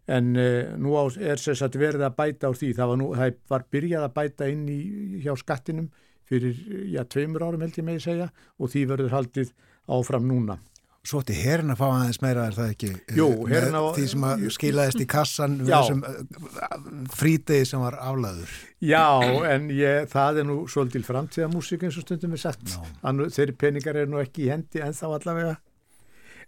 en 0.07 0.31
eh, 0.39 0.73
nú 0.79 0.95
á, 0.95 1.05
er 1.19 1.43
að 1.43 1.81
verða 1.83 2.11
að 2.11 2.19
bæta 2.21 2.51
á 2.51 2.53
því. 2.55 2.73
Það 2.79 2.93
var, 2.93 3.01
nú, 3.03 3.11
það 3.19 3.41
var 3.51 3.67
byrjað 3.75 4.07
að 4.07 4.17
bæta 4.21 4.51
inn 4.53 4.69
í, 4.71 4.81
hjá 5.27 5.35
skattinum 5.43 5.91
fyrir 6.27 6.57
já, 6.95 7.03
tveimur 7.07 7.45
árum 7.47 7.63
held 7.63 7.77
ég 7.79 7.87
með 7.87 8.01
að 8.01 8.07
segja 8.09 8.31
og 8.59 8.73
því 8.73 8.87
verður 8.93 9.15
haldið 9.15 9.53
áfram 9.87 10.27
núna 10.27 10.59
Svo 11.07 11.21
ætti 11.23 11.37
herin 11.39 11.71
að 11.71 11.79
fá 11.79 11.85
aðeins 11.87 12.19
meira 12.23 12.47
er 12.49 12.57
það 12.57 12.71
ekki? 12.73 12.89
Jú, 13.15 13.27
eh, 13.31 13.51
herin 13.53 13.77
á... 13.79 13.83
Því 13.95 14.07
sem 14.11 14.25
að 14.27 14.41
skilaðist 14.57 15.03
í 15.03 15.07
kassan 15.11 15.55
við 15.61 15.71
þessum 15.71 16.01
eh, 16.09 16.81
frítegi 17.15 17.69
sem 17.71 17.85
var 17.85 17.99
aflaður. 18.03 18.57
Já, 18.83 19.05
en 19.53 19.69
ég, 19.71 20.09
það 20.11 20.41
er 20.43 20.49
nú 20.49 20.57
svolítil 20.71 21.05
framtíðamúsík 21.07 21.87
eins 21.87 22.01
og 22.01 22.07
stundum 22.09 22.35
er 22.35 22.43
sagt. 22.43 22.75
No. 22.75 23.29
Þeirri 23.31 23.55
peningar 23.61 24.01
er 24.03 24.11
nú 24.11 24.19
ekki 24.23 24.49
í 24.49 24.51
hendi 24.51 24.83
en 24.83 24.97
þá 24.99 25.07
allavega. 25.13 25.55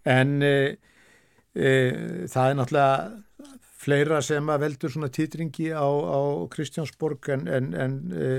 En 0.08 0.34
e, 0.42 0.52
e, 1.54 1.70
það 2.30 2.50
er 2.50 2.58
náttúrulega 2.58 3.54
fleira 3.78 4.18
sem 4.26 4.50
að 4.50 4.64
veldur 4.66 4.92
svona 4.92 5.10
títringi 5.14 5.70
á, 5.70 5.86
á 5.86 6.20
Kristjánsborg 6.50 7.30
en, 7.34 7.46
en, 7.46 7.70
en 7.78 7.98
e, 8.10 8.32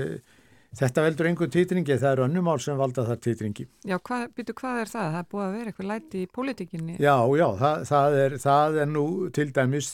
Þetta 0.78 1.02
veldur 1.02 1.26
einhvern 1.26 1.50
títringi, 1.50 1.96
það 1.98 2.12
eru 2.14 2.24
önnumál 2.28 2.60
sem 2.62 2.76
valda 2.78 3.02
það 3.08 3.22
títringi. 3.24 3.64
Já, 3.90 3.96
hvað, 4.06 4.28
byrju, 4.38 4.54
hvað 4.60 4.76
er 4.84 4.90
það? 4.92 5.06
Það 5.10 5.20
er 5.20 5.30
búið 5.32 5.42
að 5.44 5.54
vera 5.56 5.72
eitthvað 5.72 5.88
læti 5.90 6.20
í 6.20 6.28
pólitíkinni. 6.30 6.94
Já, 7.02 7.14
já, 7.40 7.46
það, 7.58 7.80
það, 7.88 8.18
er, 8.24 8.36
það 8.44 8.78
er 8.84 8.92
nú 8.92 9.06
til 9.34 9.46
dæmis 9.56 9.88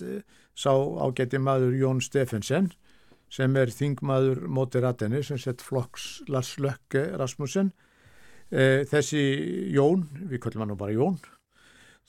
sá 0.57 0.73
ágætti 0.77 1.41
maður 1.41 1.79
Jón 1.81 2.03
Steffensen 2.05 2.69
sem 3.33 3.57
er 3.57 3.73
þingmaður 3.73 4.45
móti 4.53 4.83
ratenni 4.85 5.23
sem 5.25 5.41
sett 5.41 5.65
flokks 5.65 6.27
Lars 6.29 6.53
Lökke 6.61 7.07
Rasmussen. 7.17 7.73
E, 8.53 8.85
þessi 8.87 9.25
Jón, 9.75 10.05
við 10.29 10.45
kallum 10.45 10.67
hann 10.67 10.75
nú 10.75 10.79
bara 10.79 10.95
Jón, 10.95 11.17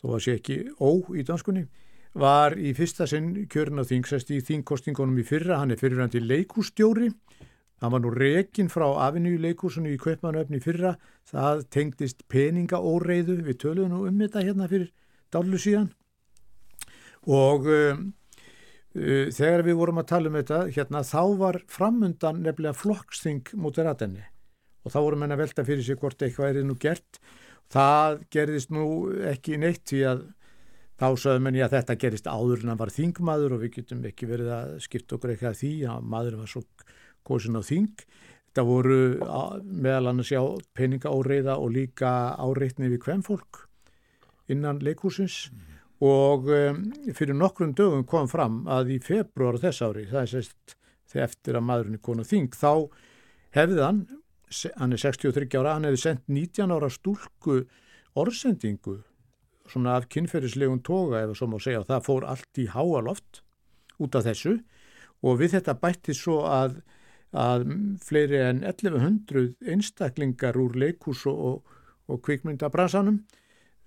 þó 0.04 0.12
að 0.12 0.24
sé 0.28 0.38
ekki 0.42 0.60
ó 0.78 0.92
í 1.16 1.24
danskunni, 1.26 1.66
var 2.18 2.58
í 2.60 2.76
fyrsta 2.76 3.08
sinn 3.08 3.32
kjörn 3.48 3.80
á 3.80 3.88
þingsest 3.88 4.36
í 4.36 4.44
þingkostingunum 4.44 5.24
í 5.24 5.26
fyrra, 5.26 5.62
hann 5.62 5.72
er 5.72 5.80
fyrirvændi 5.80 6.20
leikústjóri 6.20 7.14
Hann 7.82 7.94
var 7.94 8.02
nú 8.02 8.10
rekin 8.10 8.72
frá 8.74 8.88
Avenue 9.06 9.38
leikursunu 9.42 9.92
í 9.94 10.00
Kaupmannöfni 10.02 10.60
fyrra, 10.64 10.96
það 11.30 11.66
tengdist 11.74 12.24
peningaóreiðu, 12.32 13.38
við 13.46 13.60
töluðum 13.62 13.94
nú 13.94 14.08
um 14.10 14.24
þetta 14.24 14.46
hérna 14.48 14.70
fyrir 14.72 14.90
dálu 15.34 15.60
síðan. 15.62 15.92
Og 17.28 17.68
um, 17.70 18.08
uh, 18.98 19.28
þegar 19.36 19.66
við 19.68 19.78
vorum 19.78 20.02
að 20.02 20.10
tala 20.14 20.32
um 20.32 20.40
þetta 20.40 20.64
hérna 20.72 21.04
þá 21.06 21.22
var 21.44 21.62
framundan 21.70 22.42
nefnilega 22.46 22.78
flokksting 22.78 23.54
mútið 23.60 23.90
ratenni 23.90 24.26
og 24.88 24.94
þá 24.94 25.00
vorum 25.04 25.26
henni 25.26 25.36
að 25.36 25.44
velta 25.44 25.68
fyrir 25.68 25.84
sig 25.84 26.00
hvort 26.00 26.22
eitthvað 26.24 26.62
er 26.62 26.66
nú 26.66 26.78
gert. 26.80 27.20
Það 27.74 28.22
gerðist 28.32 28.70
nú 28.72 28.86
ekki 29.28 29.58
neitt 29.60 29.84
því 29.90 30.04
að 30.08 30.22
þá 30.98 31.08
sögum 31.20 31.50
henni 31.50 31.64
að 31.66 31.76
þetta 31.76 31.98
gerist 32.02 32.30
áður 32.32 32.64
en 32.64 32.72
hann 32.72 32.80
var 32.80 32.94
þingmaður 32.96 33.58
og 33.58 33.66
við 33.66 33.74
getum 33.82 34.06
ekki 34.08 34.30
verið 34.30 34.54
að 34.56 34.72
skipta 34.86 35.18
okkur 35.18 35.34
eitthvað 35.34 35.60
því. 35.60 35.74
Að 35.92 36.08
maður 36.14 36.40
var 36.40 36.54
svo 36.54 36.64
kosin 37.28 37.60
á 37.60 37.62
þing. 37.66 37.94
Þetta 38.48 38.66
voru 38.66 39.00
meðal 39.62 40.12
annars 40.14 40.32
já 40.34 40.42
peningaóreiða 40.78 41.60
og 41.62 41.76
líka 41.76 42.12
áreitni 42.42 42.90
við 42.90 43.04
hvemfólk 43.06 43.68
innan 44.52 44.80
leikúsins 44.82 45.50
mm. 45.52 45.66
og 46.08 46.48
um, 46.56 46.80
fyrir 47.14 47.36
nokkrum 47.36 47.76
dögum 47.76 48.06
kom 48.08 48.30
fram 48.32 48.62
að 48.72 48.96
í 48.96 49.00
februar 49.04 49.60
þess 49.62 49.84
ári, 49.84 50.06
það 50.08 50.22
er 50.22 50.32
sérst 50.32 50.78
þegar 51.08 51.28
eftir 51.28 51.60
að 51.60 51.68
maðurinn 51.68 52.00
er 52.00 52.04
konu 52.04 52.26
þing, 52.28 52.56
þá 52.56 52.72
hefði 53.56 53.84
hann, 53.84 54.02
hann 54.80 54.96
er 54.96 55.04
63 55.04 55.60
ára, 55.60 55.76
hann 55.76 55.88
hefði 55.88 56.02
sendt 56.04 56.26
19 56.32 56.74
ára 56.76 56.90
stúlku 56.92 57.60
orðsendingu 58.18 59.02
svona 59.68 59.98
af 60.00 60.08
kynferðislegun 60.12 60.84
toga 60.86 61.26
ef 61.26 61.36
svo 61.38 61.50
má 61.52 61.58
segja 61.62 61.84
og 61.84 61.90
það 61.90 62.06
fór 62.08 62.28
allt 62.32 62.62
í 62.62 62.68
háaloft 62.72 63.42
út 64.04 64.16
af 64.16 64.28
þessu 64.28 64.58
og 65.26 65.42
við 65.42 65.58
þetta 65.58 65.76
bætti 65.82 66.16
svo 66.16 66.44
að 66.48 66.80
að 67.36 67.66
fleiri 68.04 68.40
en 68.46 68.62
1100 68.64 69.58
einstaklingar 69.68 70.58
úr 70.58 70.78
leikús 70.80 71.26
og, 71.28 71.66
og 72.08 72.22
kvikmyndabransanum 72.24 73.20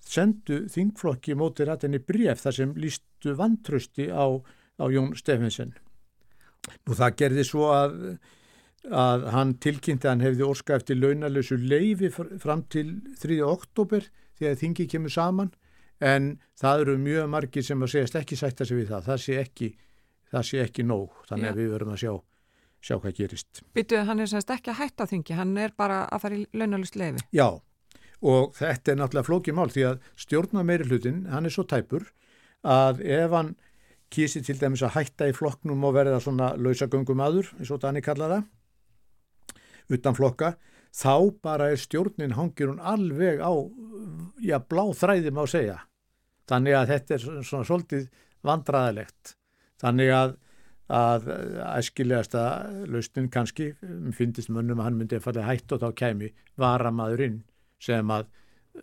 sendu 0.00 0.64
þingflokki 0.72 1.36
móti 1.36 1.64
rættinni 1.68 2.00
bref 2.04 2.42
þar 2.44 2.56
sem 2.56 2.74
lístu 2.76 3.34
vantrösti 3.36 4.10
á, 4.12 4.26
á 4.80 4.84
Jón 4.92 5.14
Steffensen. 5.16 5.74
Nú 6.86 6.96
það 6.96 7.16
gerði 7.16 7.44
svo 7.48 7.70
að, 7.72 7.96
að 8.88 9.26
hann 9.34 9.56
tilkynnti 9.60 10.08
að 10.08 10.14
hann 10.14 10.26
hefði 10.26 10.46
orska 10.48 10.76
eftir 10.76 11.00
launalösu 11.00 11.56
leifi 11.60 12.10
fram 12.12 12.64
til 12.68 13.00
3. 13.20 13.40
oktober 13.44 14.08
að 14.40 14.56
þingi 14.62 14.86
kemur 14.88 15.12
saman 15.12 15.50
en 16.00 16.38
það 16.56 16.86
eru 16.86 16.98
mjög 17.00 17.28
margir 17.28 17.64
sem 17.64 17.82
að 17.82 17.92
segast 17.92 18.16
ekki 18.16 18.36
sætta 18.40 18.64
sig 18.64 18.80
við 18.80 18.92
það. 18.94 19.08
Það 19.08 19.22
sé 19.24 19.36
ekki, 19.40 19.70
það 20.32 20.46
sé 20.48 20.62
ekki 20.64 20.84
nóg 20.88 21.24
þannig 21.28 21.50
að 21.50 21.60
við 21.60 21.72
verum 21.74 21.92
að 21.92 22.04
sjá 22.04 22.14
sjá 22.80 22.96
hvað 22.98 23.16
gerist. 23.18 23.62
Býtuð, 23.76 24.04
hann 24.08 24.22
er 24.22 24.30
semst 24.30 24.52
ekki 24.52 24.72
að 24.72 24.80
hætta 24.84 25.06
þingi, 25.10 25.36
hann 25.38 25.56
er 25.60 25.74
bara 25.78 26.04
að 26.08 26.22
fara 26.24 26.38
í 26.38 26.46
launalust 26.56 26.96
lefi. 27.00 27.24
Já, 27.36 27.48
og 28.20 28.54
þetta 28.56 28.92
er 28.92 29.00
náttúrulega 29.00 29.28
flókið 29.28 29.58
mál 29.58 29.72
því 29.72 29.86
að 29.90 30.06
stjórna 30.24 30.64
meiri 30.66 30.88
hlutin, 30.88 31.26
hann 31.32 31.48
er 31.48 31.54
svo 31.54 31.66
tæpur 31.68 32.08
að 32.66 33.02
ef 33.04 33.36
hann 33.36 33.54
kýsi 34.10 34.42
til 34.44 34.58
dæmis 34.58 34.82
að 34.84 34.96
hætta 34.96 35.28
í 35.30 35.36
flokknum 35.36 35.84
og 35.86 35.94
verða 35.94 36.18
svona 36.22 36.54
lausagöngum 36.58 37.22
aður, 37.22 37.52
eins 37.60 37.70
og 37.70 37.80
Dani 37.84 38.02
kallaða, 38.04 38.42
utan 39.90 40.16
flokka, 40.16 40.54
þá 40.90 41.14
bara 41.42 41.70
er 41.70 41.78
stjórnin 41.78 42.34
hangir 42.34 42.72
hún 42.72 42.82
alveg 42.82 43.38
á, 43.38 43.52
já, 44.42 44.58
blá 44.58 44.84
þræðim 44.96 45.38
á 45.38 45.44
segja. 45.46 45.78
Þannig 46.50 46.76
að 46.76 46.90
þetta 46.90 47.14
er 47.14 47.24
svona 47.46 47.66
svolítið 47.68 48.08
vandraðilegt. 48.46 49.36
Þannig 49.80 50.10
að 50.16 50.32
að 50.90 51.28
æskilegasta 51.76 52.44
lausnin 52.90 53.30
kannski, 53.32 53.70
finnist 54.16 54.50
mönnum 54.50 54.80
að 54.82 54.88
hann 54.88 55.00
myndi 55.00 55.18
að 55.18 55.26
falla 55.28 55.46
hætt 55.46 55.72
og 55.76 55.82
þá 55.84 55.88
kemi 56.02 56.30
varamadurinn 56.60 57.40
sem 57.80 58.10
að 58.10 58.28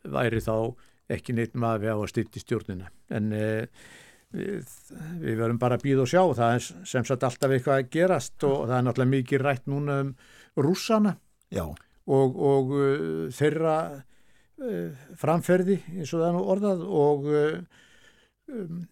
væri 0.08 0.42
þá 0.44 0.56
ekki 1.14 1.36
neitt 1.36 1.56
maður 1.60 1.96
á 1.96 1.98
að 1.98 2.10
styrti 2.12 2.44
stjórnina. 2.44 2.90
En 3.14 3.32
e, 3.36 3.48
við, 4.36 4.74
við 5.22 5.40
verum 5.40 5.60
bara 5.62 5.78
að 5.78 5.86
býða 5.86 6.04
og 6.04 6.12
sjá. 6.12 6.24
Það 6.40 6.56
er 6.58 6.68
sem 6.92 7.08
sagt 7.08 7.26
alltaf 7.28 7.54
eitthvað 7.54 7.82
að 7.82 7.92
gerast 7.96 8.48
og 8.48 8.58
það 8.66 8.78
er 8.78 8.88
náttúrulega 8.88 9.14
mikið 9.16 9.46
rætt 9.46 9.72
núna 9.72 10.02
um 10.04 10.14
rússana 10.58 11.16
og, 12.08 12.38
og 12.52 12.76
uh, 12.76 13.26
þeirra 13.36 13.78
uh, 13.96 15.08
framferði 15.20 15.80
eins 15.94 16.12
og 16.12 16.22
það 16.22 16.28
er 16.30 16.38
nú 16.38 16.46
orðað 16.54 16.86
og 16.88 17.28
uh, 17.32 17.82
um, 18.52 18.86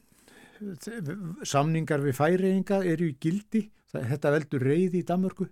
samningar 1.45 2.03
við 2.03 2.17
færiðinga 2.17 2.81
eru 2.87 3.09
í 3.11 3.17
gildi, 3.21 3.65
þetta 3.93 4.33
veldur 4.35 4.65
reyði 4.65 5.01
í 5.01 5.07
Danmörku. 5.07 5.47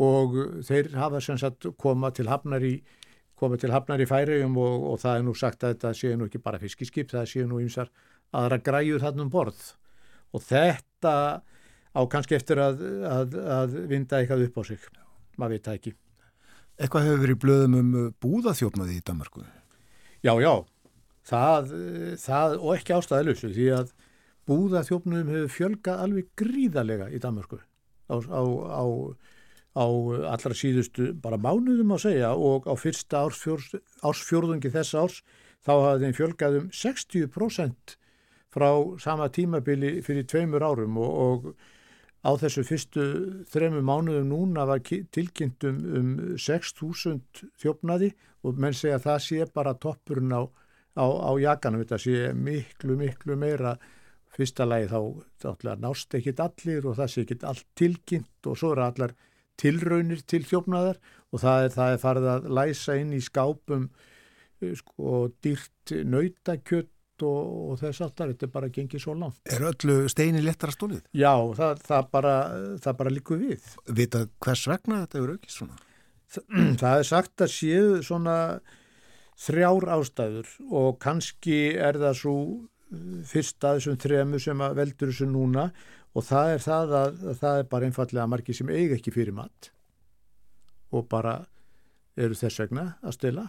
Og 0.00 0.36
þeir 0.64 0.92
hafa 0.96 1.20
sem 1.20 1.38
sagt 1.40 1.66
koma 1.80 2.12
til 2.14 2.28
hafnar 2.30 2.64
í, 2.64 2.78
til 3.60 3.72
hafnar 3.74 4.00
í 4.00 4.08
færiðum 4.08 4.56
og, 4.60 4.86
og 4.92 5.00
það 5.02 5.18
er 5.18 5.26
nú 5.26 5.34
sagt 5.36 5.64
að 5.64 5.74
þetta 5.74 5.92
séu 5.98 6.16
nú 6.16 6.28
ekki 6.28 6.42
bara 6.44 6.60
fiskiskip, 6.62 7.10
það 7.12 7.28
séu 7.32 7.48
nú 7.48 7.60
ymsar 7.60 7.90
aðra 8.36 8.60
græjur 8.64 9.02
þarna 9.02 9.26
um 9.26 9.32
borð. 9.32 9.62
Og 10.30 10.44
þetta 10.46 11.14
á 11.90 12.00
kannski 12.10 12.36
eftir 12.38 12.60
að, 12.62 12.84
að, 13.08 13.34
að 13.50 13.78
vinda 13.90 14.20
eitthvað 14.20 14.46
upp 14.46 14.60
á 14.60 14.62
sig, 14.70 14.84
maður 15.36 15.56
veit 15.56 15.66
það 15.66 15.80
ekki. 15.80 15.94
Eitthvað 16.80 17.08
hefur 17.08 17.24
verið 17.24 17.40
blöðum 17.42 17.78
um 17.80 17.96
búðaþjófnaði 18.22 19.00
í 19.00 19.04
Danmarku? 19.04 19.42
Já, 20.24 20.32
já, 20.40 20.52
það, 21.30 21.74
það 22.20 22.56
og 22.58 22.76
ekki 22.76 22.96
ástæðilusu 22.96 23.52
því 23.54 23.66
að 23.78 23.92
búðaþjófnum 24.50 25.30
hefur 25.30 25.52
fjölgað 25.54 26.04
alveg 26.04 26.30
gríðarlega 26.40 27.10
í 27.14 27.20
Danmarku 27.22 27.60
á, 28.10 28.16
á, 28.18 28.42
á, 28.42 28.84
á 29.78 29.84
allra 30.34 30.56
síðustu 30.56 31.12
bara 31.22 31.38
mánuðum 31.38 31.94
að 31.94 32.04
segja 32.08 32.32
og 32.34 32.66
á 32.66 32.74
fyrsta 32.78 33.22
ársfjörðungi 33.26 34.72
þess 34.74 34.96
árs 34.98 35.20
þá 35.62 35.72
hafði 35.76 36.06
þeim 36.06 36.16
fjölgað 36.18 36.60
um 36.60 36.70
60% 36.74 37.96
frá 38.50 38.70
sama 38.98 39.28
tímabili 39.30 40.00
fyrir 40.02 40.26
tveimur 40.26 40.64
árum 40.66 40.96
og, 40.98 41.20
og 41.26 42.26
á 42.26 42.30
þessu 42.40 42.64
fyrstu 42.66 43.04
þremu 43.52 43.84
mánuðum 43.86 44.32
núna 44.32 44.66
var 44.68 44.82
tilkynnt 44.82 45.64
um, 45.68 45.78
um 46.00 46.10
6.000 46.34 47.46
þjófnaði 47.60 48.10
og 48.42 48.58
menn 48.58 48.74
segja 48.76 48.98
að 48.98 49.06
það 49.06 49.22
sé 49.28 49.46
bara 49.54 49.76
toppurinn 49.78 50.34
á 50.34 50.42
á, 50.96 51.06
á 51.06 51.30
jakanum, 51.40 51.82
þetta 51.84 51.98
sé 52.02 52.30
miklu, 52.34 52.96
miklu 52.98 53.36
meira 53.38 53.76
fyrsta 54.34 54.66
lagi 54.68 54.88
þá, 54.90 55.74
nást 55.82 56.14
ekkit 56.18 56.42
allir 56.42 56.86
og 56.86 56.96
það 56.98 57.12
sé 57.12 57.24
ekkit 57.24 57.48
allt 57.50 57.66
tilkynnt 57.78 58.50
og 58.50 58.58
svo 58.58 58.72
eru 58.74 58.86
allar 58.86 59.16
tilraunir 59.60 60.22
til 60.28 60.44
þjófnaðar 60.46 61.00
og 61.30 61.42
það 61.42 61.64
er, 61.64 61.74
það 61.74 61.92
er 61.92 62.00
farið 62.04 62.30
að 62.34 62.48
læsa 62.58 62.96
inn 63.00 63.12
í 63.16 63.20
skápum 63.24 63.90
eh, 64.62 64.72
sko 64.78 65.26
dýrt 65.42 65.94
nautakjött 66.06 67.24
og, 67.26 67.70
og 67.72 67.80
þess 67.82 68.04
aftar, 68.06 68.32
þetta 68.32 68.46
er 68.46 68.52
bara 68.54 68.70
gengið 68.72 69.04
svo 69.04 69.14
langt. 69.18 69.40
Er 69.44 69.66
öllu 69.68 70.08
steini 70.08 70.40
léttara 70.44 70.72
stólið? 70.72 71.02
Já, 71.12 71.34
það, 71.58 71.84
það 71.84 72.10
bara, 72.16 72.34
það 72.80 72.98
bara 73.02 73.14
líkur 73.14 73.42
við. 73.42 73.70
Vita 73.98 74.24
hvers 74.40 74.66
vegna 74.70 75.02
þetta 75.04 75.20
eru 75.20 75.36
aukist 75.36 75.60
svona? 75.60 75.80
Það 76.80 76.92
er 76.94 77.06
sagt 77.08 77.42
að 77.42 77.50
séu 77.50 77.86
svona 78.06 78.36
þrjár 79.40 79.88
ástæður 79.96 80.50
og 80.68 80.98
kannski 81.02 81.60
er 81.76 81.98
það 82.00 82.18
svo 82.20 82.34
uh, 82.40 83.20
fyrsta 83.28 83.76
þessum 83.76 84.00
þremu 84.00 84.42
sem 84.42 84.66
að 84.66 84.76
veldur 84.82 85.12
þessu 85.12 85.30
núna 85.30 85.70
og 86.10 86.26
það 86.26 86.56
er 86.56 86.64
það 86.64 86.96
að, 86.98 87.22
að 87.30 87.40
það 87.44 87.60
er 87.60 87.70
bara 87.70 87.88
einfallega 87.88 88.28
margi 88.30 88.56
sem 88.56 88.74
eiga 88.74 88.98
ekki 88.98 89.14
fyrir 89.14 89.36
mat 89.36 89.70
og 90.90 91.06
bara 91.10 91.38
eru 92.18 92.36
þess 92.36 92.64
vegna 92.64 92.86
að 93.00 93.16
stila 93.16 93.46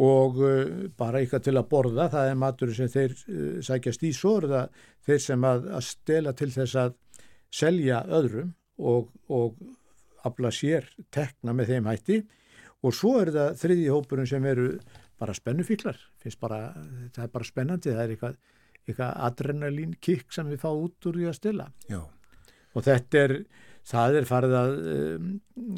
og 0.00 0.38
uh, 0.38 0.86
bara 0.98 1.20
eitthvað 1.20 1.46
til 1.48 1.56
að 1.58 1.68
borða, 1.70 2.08
það 2.12 2.30
er 2.30 2.38
matur 2.38 2.74
sem 2.76 2.90
þeir 2.90 3.14
uh, 3.16 3.58
sækjast 3.66 4.04
í. 4.06 4.12
Svo 4.14 4.36
er 4.38 4.48
það 4.52 4.82
þeir 5.08 5.22
sem 5.24 5.46
að, 5.48 5.68
að 5.78 5.86
stela 5.88 6.34
til 6.38 6.50
þess 6.54 6.78
að 6.78 6.96
selja 7.50 8.04
öðrum 8.06 8.52
og, 8.78 9.10
og 9.28 9.58
afla 10.26 10.52
sér 10.54 10.86
tekna 11.12 11.54
með 11.56 11.74
þeim 11.74 11.88
hætti 11.90 12.20
og 12.80 12.96
svo 12.96 13.16
er 13.20 13.32
það 13.34 13.58
þriði 13.60 13.90
hópurinn 13.92 14.28
sem 14.30 14.46
eru 14.48 14.70
bara 15.20 15.36
spennufíklar, 15.36 15.98
bara, 16.40 16.60
það 17.12 17.24
er 17.26 17.32
bara 17.34 17.48
spennandi, 17.48 17.92
það 17.92 18.02
er 18.02 18.14
eitthvað, 18.14 18.38
eitthvað 18.86 19.22
adrenalín 19.28 19.94
kikk 20.00 20.32
sem 20.32 20.48
við 20.48 20.62
fá 20.62 20.70
út 20.72 21.10
úr 21.10 21.20
því 21.20 21.28
að 21.28 21.36
stila 21.36 21.68
Já. 21.90 22.00
og 22.72 22.86
þetta 22.86 23.24
er, 23.26 23.36
það 23.90 24.20
er 24.20 24.28
farið 24.30 24.58
að 24.62 24.74
um, 24.96 25.30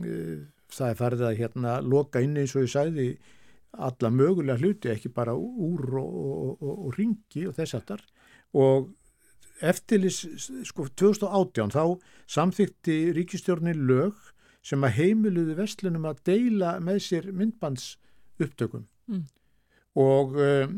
uh, 0.06 0.34
það 0.72 0.88
er 0.88 0.98
farið 1.02 1.26
að 1.28 1.38
hérna 1.42 1.76
loka 1.84 2.22
inn 2.24 2.38
eins 2.40 2.54
og 2.56 2.66
ég 2.66 2.72
sæði 2.72 3.08
alla 3.72 4.10
mögulega 4.12 4.60
hluti, 4.60 4.90
ekki 4.92 5.10
bara 5.12 5.34
úr 5.34 5.86
og, 5.96 6.16
og, 6.22 6.50
og, 6.60 6.74
og 6.86 6.98
ringi 6.98 7.46
og 7.48 7.56
þess 7.56 7.78
aftar 7.78 8.02
og 8.52 8.90
eftirlis, 9.62 10.20
sko 10.68 10.88
2018 10.98 11.72
þá 11.72 11.82
samþykti 12.34 12.96
ríkistjórnin 13.16 13.84
lög 13.88 14.18
sem 14.62 14.84
að 14.86 14.98
heimiluðu 14.98 15.56
vestlunum 15.58 16.06
að 16.08 16.20
deila 16.28 16.76
með 16.82 17.00
sér 17.06 17.30
myndbands 17.34 17.96
upptökum 18.42 18.84
mm. 19.10 19.24
og, 19.98 20.36
um, 20.38 20.76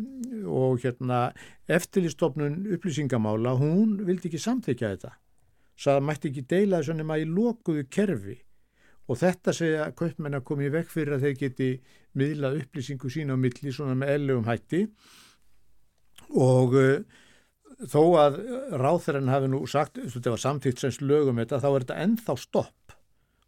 og 0.48 0.80
hérna 0.84 1.26
eftirlistofnun 1.70 2.62
upplýsingamála 2.76 3.54
hún 3.60 3.98
vildi 4.06 4.30
ekki 4.30 4.40
samþykja 4.42 4.94
þetta. 4.94 5.12
Svo 5.74 5.96
það 5.96 6.08
mætti 6.08 6.30
ekki 6.30 6.46
deila 6.48 6.80
þessu 6.80 6.96
nema 6.96 7.18
í 7.20 7.26
lokuðu 7.28 7.84
kerfi. 7.90 8.38
Og 9.10 9.18
þetta 9.20 9.52
segja 9.52 9.82
að 9.84 9.96
kaupmenn 9.98 10.38
að 10.38 10.46
koma 10.48 10.64
í 10.64 10.70
vekk 10.72 10.92
fyrir 10.92 11.16
að 11.16 11.26
þeir 11.26 11.34
geti 11.42 11.68
miðla 12.16 12.54
upplýsingu 12.56 13.10
sína 13.12 13.36
á 13.36 13.42
milli 13.42 13.72
svona 13.74 13.96
með 14.00 14.14
ellugum 14.14 14.46
hætti. 14.48 14.84
Og 16.40 16.76
uh, 16.78 17.18
þó 17.90 18.00
að 18.22 18.38
ráþæran 18.80 19.28
hafi 19.28 19.50
nú 19.52 19.60
sagt, 19.68 19.98
þetta 19.98 20.32
var 20.32 20.40
samtíkt 20.40 20.80
sem 20.80 20.94
slögum 20.94 21.42
þetta, 21.42 21.60
þá 21.60 21.68
er 21.68 21.84
þetta 21.84 22.00
ennþá 22.06 22.38
stopp 22.40 22.83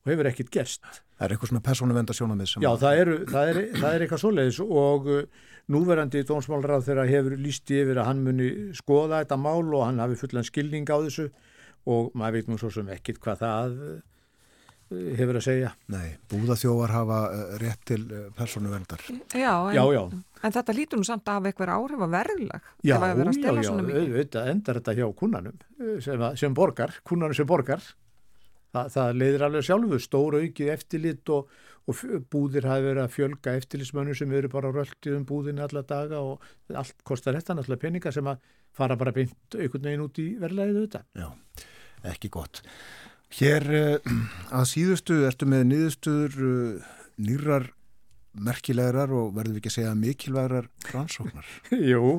og 0.07 0.13
hefur 0.13 0.31
ekkit 0.31 0.51
gerst. 0.55 0.85
Það 1.19 1.27
er 1.27 1.35
eitthvað 1.35 1.51
svona 1.51 1.65
persónuvenda 1.67 2.15
sjónamið 2.15 2.51
sem 2.53 2.65
Já, 2.65 2.71
það, 2.79 2.99
eru, 3.03 3.15
það, 3.27 3.49
er, 3.51 3.61
það 3.75 3.89
er 3.91 4.05
eitthvað 4.05 4.23
svoleiðis 4.23 4.61
og 4.63 5.09
uh, 5.11 5.47
núverandi 5.75 6.23
dónsmálráð 6.29 6.85
þegar 6.91 7.11
hefur 7.11 7.39
líst 7.43 7.73
yfir 7.75 7.99
að 7.99 8.11
hann 8.13 8.21
muni 8.27 8.51
skoða 8.79 9.25
þetta 9.25 9.41
mál 9.41 9.65
og 9.65 9.83
hann 9.83 10.03
hafi 10.05 10.21
fullan 10.21 10.47
skilning 10.47 10.87
á 10.87 10.97
þessu 11.09 11.31
og 11.91 12.15
maður 12.19 12.39
veit 12.39 12.53
nú 12.53 12.61
svo 12.61 12.71
sem 12.75 12.93
ekkit 12.95 13.19
hvað 13.25 13.43
það 13.43 13.77
uh, 13.83 13.99
hefur 15.19 15.41
að 15.41 15.47
segja. 15.49 15.75
Nei, 15.91 16.15
búðaþjóvar 16.31 16.95
hafa 16.95 17.21
uh, 17.27 17.45
rétt 17.65 17.85
til 17.91 18.07
persónuvendar. 18.39 19.03
Já, 19.35 19.53
já, 19.75 19.83
já. 19.97 20.03
en 20.47 20.59
þetta 20.61 20.79
lítur 20.79 21.03
nú 21.03 21.11
samt 21.11 21.35
af 21.35 21.51
eitthvað 21.51 21.75
áhrif 21.81 22.07
að 22.07 22.19
verðlag. 22.21 22.73
Já, 22.87 22.95
já, 22.95 23.29
já, 23.67 23.75
auðvitað 23.75 24.55
endar 24.55 24.83
þetta 24.85 24.99
hjá 25.01 25.07
kunnanum 25.19 25.63
sem, 25.99 26.29
sem 26.39 26.55
borgar, 26.55 27.01
kunnanum 27.03 27.35
sem 27.35 27.49
borgar. 27.49 27.83
Það, 28.77 28.91
það 28.93 29.15
leiðir 29.23 29.45
alveg 29.47 29.67
sjálfu, 29.67 29.99
stóra 30.05 30.43
aukið 30.45 30.73
eftirlit 30.75 31.33
og, 31.33 31.55
og 31.89 32.03
búðir 32.33 32.69
hafi 32.69 32.87
verið 32.91 33.03
að 33.05 33.15
fjölga 33.15 33.55
eftirlitsmönnum 33.61 34.19
sem 34.19 34.35
eru 34.37 34.51
bara 34.53 34.73
röldið 34.75 35.17
um 35.17 35.25
búðinni 35.29 35.65
alla 35.65 35.83
daga 35.87 36.21
og 36.21 36.45
allt 36.77 37.01
kostar 37.07 37.39
þetta 37.39 37.57
náttúrulega 37.57 37.85
peninga 37.87 38.13
sem 38.13 38.29
að 38.29 38.43
fara 38.77 38.99
bara 39.01 39.15
beint 39.17 39.57
einhvern 39.57 39.89
veginn 39.89 40.05
út 40.05 40.21
í 40.21 40.27
verðlæðið 40.43 40.81
auðvitað. 40.83 41.07
Já, 41.17 41.65
ekki 42.13 42.33
gott. 42.37 42.61
Hér 43.37 43.67
uh, 43.75 44.13
að 44.55 44.69
síðustu 44.71 45.23
ertu 45.27 45.49
með 45.51 45.65
niðurstöður 45.71 46.37
uh, 46.47 46.93
nýrar 47.17 47.71
merkilegar 48.37 49.13
og 49.17 49.33
verður 49.37 49.57
við 49.57 49.63
ekki 49.63 49.73
að 49.73 49.77
segja 49.79 49.97
mikilvægar 49.99 50.69
rannsóknar? 50.93 51.49
Jú, 51.93 52.19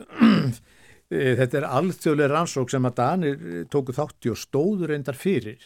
þetta 1.10 1.58
er 1.58 1.66
alþjóðlega 1.66 2.30
rannsók 2.30 2.70
sem 2.70 2.86
að 2.86 2.96
Danir 3.00 3.44
tóku 3.72 3.94
þátti 3.96 4.30
og 4.30 4.38
stóður 4.38 4.94
endar 4.94 5.18
fyrir. 5.18 5.62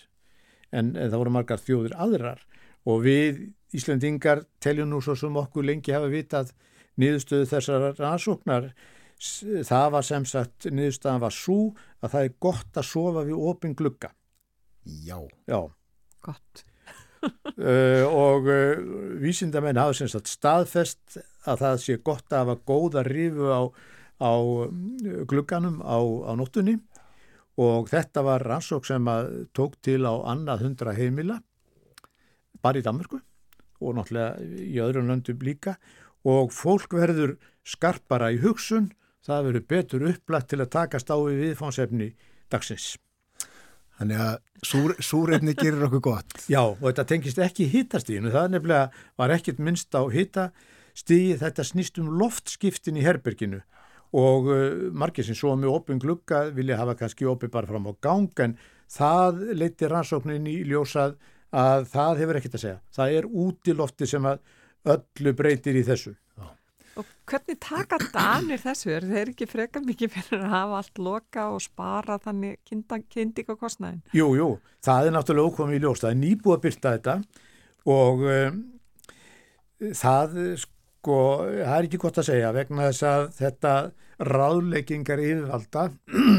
En, 0.72 0.94
en 0.96 1.10
það 1.10 1.20
voru 1.20 1.34
margar 1.36 1.62
þjóður 1.62 1.96
aðrar. 2.00 2.40
Og 2.88 3.04
við 3.04 3.44
Íslandingar 3.74 4.44
teljum 4.62 4.90
nú 4.90 5.00
svo 5.02 5.16
sem 5.18 5.36
okkur 5.36 5.66
lengi 5.66 5.94
hafa 5.94 6.10
vitað 6.12 6.52
niðurstöðu 7.00 7.48
þessar 7.50 7.86
rannsóknar. 7.98 8.68
Það 9.68 9.88
var 9.94 10.06
sem 10.06 10.26
sagt 10.28 10.68
niðurstöðan 10.70 11.22
var 11.22 11.34
svo 11.34 11.58
að 12.00 12.14
það 12.14 12.28
er 12.28 12.36
gott 12.46 12.78
að 12.80 12.88
sofa 12.90 13.24
við 13.26 13.48
opin 13.50 13.74
glugga. 13.78 14.12
Já, 14.84 15.18
Já. 15.48 15.60
Gott. 16.24 16.64
Uh, 17.56 18.04
og 18.26 18.48
uh, 18.52 18.80
vísindamenn 19.22 19.80
hafa 19.80 19.96
sem 19.96 20.10
sagt 20.12 20.28
staðfest 20.28 21.18
að 21.48 21.62
það 21.62 21.78
sé 21.80 21.98
gott 22.04 22.32
að 22.32 22.42
hafa 22.42 22.56
góða 22.68 23.04
rifu 23.06 23.48
á 23.48 23.62
á 24.20 24.32
glugganum 25.28 25.80
á, 25.82 25.98
á 26.00 26.32
nóttunni. 26.38 26.78
Og 27.60 27.86
þetta 27.90 28.24
var 28.26 28.42
rannsók 28.42 28.86
sem 28.86 29.06
tók 29.54 29.78
til 29.82 30.02
á 30.02 30.14
annað 30.26 30.66
hundra 30.66 30.94
heimila 30.96 31.38
bara 32.64 32.80
í 32.80 32.84
Danmarku 32.84 33.20
og 33.84 33.96
náttúrulega 33.98 34.40
í 34.40 34.80
öðrum 34.82 35.10
löndum 35.10 35.42
líka. 35.44 35.76
Og 36.24 36.52
fólk 36.56 36.96
verður 36.96 37.36
skarpara 37.64 38.30
í 38.32 38.40
hugsun, 38.40 38.90
það 39.24 39.48
verður 39.48 39.66
betur 39.68 40.06
upplætt 40.08 40.48
til 40.50 40.62
að 40.62 40.72
takast 40.72 41.12
á 41.12 41.16
við 41.20 41.42
viðfánsefni 41.42 42.14
dagsins. 42.52 42.94
Þannig 43.98 44.22
að 44.24 44.32
súr, 44.66 44.94
súrefni 44.98 45.54
gerir 45.54 45.84
okkur 45.86 46.02
gott. 46.08 46.38
Já, 46.54 46.62
og 46.64 46.82
þetta 46.82 47.06
tengist 47.12 47.38
ekki 47.38 47.68
hittastíðinu, 47.70 48.32
það 48.34 48.48
nefnilega 48.56 49.04
var 49.20 49.34
ekkit 49.36 49.60
minnst 49.62 49.94
á 49.94 50.02
hittastíði, 50.10 51.38
þetta 51.44 51.66
snýst 51.68 52.00
um 52.02 52.10
loftskiptin 52.18 52.98
í 52.98 53.04
herberginu 53.06 53.62
og 54.14 54.50
uh, 54.50 54.58
margir 54.94 55.26
sem 55.26 55.36
svo 55.38 55.54
með 55.58 55.74
opin 55.74 56.00
glugga 56.02 56.44
vilja 56.54 56.78
hafa 56.78 56.96
kannski 56.98 57.26
opið 57.26 57.54
bara 57.54 57.70
fram 57.70 57.88
á 57.90 57.92
gang 58.04 58.44
en 58.44 58.58
það 58.90 59.40
leiti 59.58 59.90
rannsóknin 59.90 60.50
í 60.50 60.60
ljósað 60.68 61.16
að 61.54 61.88
það 61.92 62.20
hefur 62.22 62.38
ekkert 62.38 62.58
að 62.58 62.64
segja. 62.64 62.82
Það 62.94 63.16
er 63.18 63.26
út 63.46 63.70
í 63.70 63.74
lofti 63.78 64.08
sem 64.10 64.26
að 64.26 64.44
öllu 64.94 65.32
breytir 65.38 65.78
í 65.78 65.84
þessu. 65.86 66.14
Og 66.94 67.06
hvernig 67.26 67.58
taka 67.62 67.98
danir 68.14 68.60
þessu? 68.62 68.92
Er 68.94 69.06
þeir 69.08 69.32
ekki 69.32 69.48
freka 69.50 69.80
mikið 69.82 70.12
fyrir 70.14 70.44
að 70.44 70.52
hafa 70.52 70.76
allt 70.78 71.00
loka 71.02 71.46
og 71.50 71.62
spara 71.64 72.20
þannig 72.22 72.60
kynding 72.70 73.50
og 73.50 73.58
kostnæðin? 73.58 74.04
Jú, 74.14 74.28
jú, 74.38 74.50
það 74.84 75.08
er 75.08 75.16
náttúrulega 75.16 75.50
ókomið 75.50 75.80
í 75.80 75.82
ljós. 75.82 76.04
Það 76.04 76.12
er 76.12 76.20
nýbúið 76.20 76.54
að 76.54 76.62
byrta 76.68 76.92
þetta 76.94 77.16
og 77.94 78.22
um, 78.30 78.62
það 80.02 80.38
sko, 81.04 81.44
það 81.44 81.76
er 81.76 81.86
ekki 81.86 82.00
gott 82.00 82.18
að 82.22 82.28
segja 82.30 82.50
vegna 82.56 82.88
þess 82.88 83.04
að 83.04 83.24
þetta 83.36 83.72
ráðleggingar 84.24 85.20
yfirvalda 85.20 85.82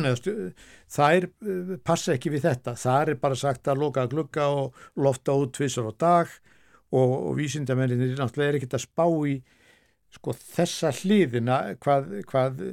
þær 0.96 1.28
eh, 1.28 1.76
passa 1.86 2.16
ekki 2.16 2.32
við 2.34 2.48
þetta. 2.48 2.74
Þar 2.80 3.14
er 3.14 3.20
bara 3.22 3.38
sagt 3.38 3.70
að 3.70 3.84
loka 3.84 4.08
glugga 4.10 4.48
og 4.50 4.80
lofta 4.98 5.36
út 5.38 5.54
tvissar 5.58 5.92
á 5.92 5.94
dag 5.94 6.32
og, 6.96 7.14
og 7.30 7.38
vísindamenninir 7.38 8.18
náttúrulega 8.18 8.56
er 8.56 8.60
ekkert 8.62 8.78
að 8.80 8.86
spá 8.88 9.06
í 9.30 9.38
sko 10.16 10.34
þessa 10.40 10.94
hlýðina 10.96 11.60
hvað, 11.84 12.10
hvað 12.32 12.64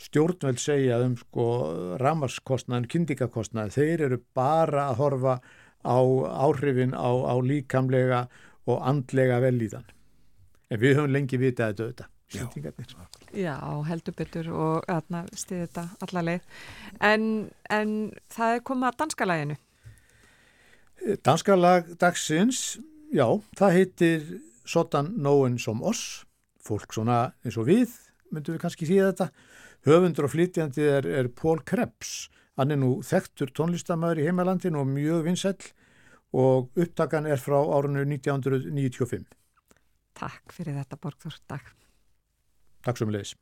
stjórnveld 0.00 0.62
segja 0.62 1.00
um 1.04 1.18
sko 1.18 1.48
ramarskostnaðin, 2.00 2.88
kyndingakostnaðin 2.90 3.74
þeir 3.74 4.06
eru 4.08 4.20
bara 4.36 4.88
að 4.92 5.00
horfa 5.02 5.36
á 5.84 5.98
áhrifin 6.46 6.96
á, 6.96 7.10
á 7.10 7.34
líkamlega 7.42 8.24
og 8.70 8.80
andlega 8.86 9.42
velíðan 9.44 9.93
en 10.74 10.82
við 10.82 10.98
höfum 10.98 11.14
lengi 11.14 11.40
vitað 11.40 11.72
þetta 11.72 11.86
auðvitað 11.86 12.10
Já. 12.34 12.48
Já, 13.34 13.58
heldur 13.86 14.14
betur 14.16 14.48
og 14.54 14.88
stiði 15.38 15.66
þetta 15.66 15.84
allarleið. 16.02 16.46
En, 17.04 17.26
en 17.70 17.92
það 18.32 18.56
er 18.56 18.64
komið 18.66 18.88
að 18.88 18.98
danska 19.02 19.28
laginu? 19.28 19.56
Danska 21.26 21.56
lag 21.58 21.90
dagsins, 22.00 22.78
já, 23.12 23.26
það 23.58 23.76
heitir 23.76 24.24
Sotan 24.64 25.12
Nóen 25.20 25.58
som 25.60 25.82
oss, 25.84 26.24
fólk 26.64 26.94
svona 26.96 27.34
eins 27.44 27.58
og 27.60 27.68
við, 27.68 27.92
myndum 28.32 28.56
við 28.56 28.62
kannski 28.64 28.88
síða 28.88 29.12
þetta. 29.12 29.28
Höfundur 29.84 30.26
og 30.26 30.32
flytjandi 30.32 30.86
er, 30.88 31.06
er 31.20 31.28
Pól 31.28 31.60
Krebs, 31.66 32.30
hann 32.56 32.72
er 32.72 32.80
nú 32.80 32.96
þekktur 33.04 33.52
tónlistamæður 33.52 34.22
í 34.22 34.28
heimalandin 34.30 34.78
og 34.80 34.88
mjög 34.88 35.26
vinsell 35.28 35.58
og 36.34 36.72
upptakan 36.80 37.28
er 37.30 37.42
frá 37.42 37.58
árunnu 37.60 38.06
1995. 38.08 39.28
Takk 40.14 40.52
fyrir 40.54 40.76
þetta 40.78 40.98
Borgþór, 41.02 41.40
takk. 41.50 41.72
Takk 42.86 43.00
svo 43.00 43.08
mjög 43.08 43.16
leis. 43.18 43.32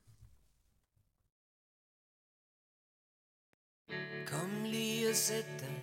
Kom 4.32 4.52
lige 4.64 5.10
og 5.10 5.16
sæt 5.16 5.50
dig, 5.60 5.76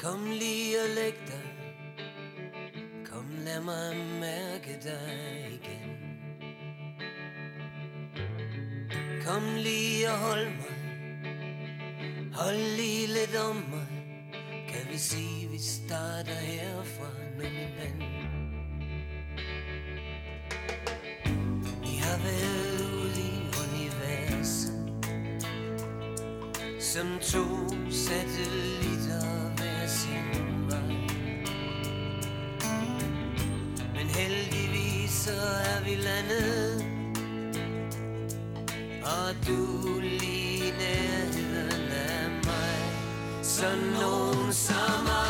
kom 0.00 0.24
lige 0.40 0.80
og 0.82 0.88
læg 0.96 1.20
dig, 1.28 1.46
kom 3.06 3.28
lad 3.44 3.60
mig 3.62 3.96
mærke 4.20 4.74
dig 4.82 5.60
igen. 5.60 5.94
Kom 9.26 9.42
lige 9.56 10.10
og 10.10 10.18
hold 10.18 10.48
mig, 10.60 10.78
hold 12.34 12.62
lige 12.76 13.06
lidt 13.06 13.36
om 13.36 13.56
mig, 13.56 13.88
kan 14.68 14.92
vi 14.92 14.98
sige 14.98 15.48
vi 15.48 15.58
starter 15.58 16.34
herfra, 16.34 17.10
nu 17.36 17.42
min 17.42 17.70
ven. 17.78 18.37
Været 22.24 22.80
ude 22.94 23.20
i 23.20 23.32
universet 23.64 24.72
Som 26.80 27.06
to 27.22 27.44
satellitter 27.90 29.24
hver 29.56 29.86
sin 29.86 30.70
vej. 30.70 30.94
Men 33.94 34.06
heldigvis 34.06 35.10
så 35.10 35.40
er 35.74 35.84
vi 35.84 35.94
landet 35.94 36.84
Og 39.02 39.34
du 39.46 40.00
lige 40.00 40.72
nærheden 40.78 41.92
af 41.92 42.30
mig. 42.44 42.78
Så 43.42 43.66
nogen 44.00 44.52
som 44.52 45.27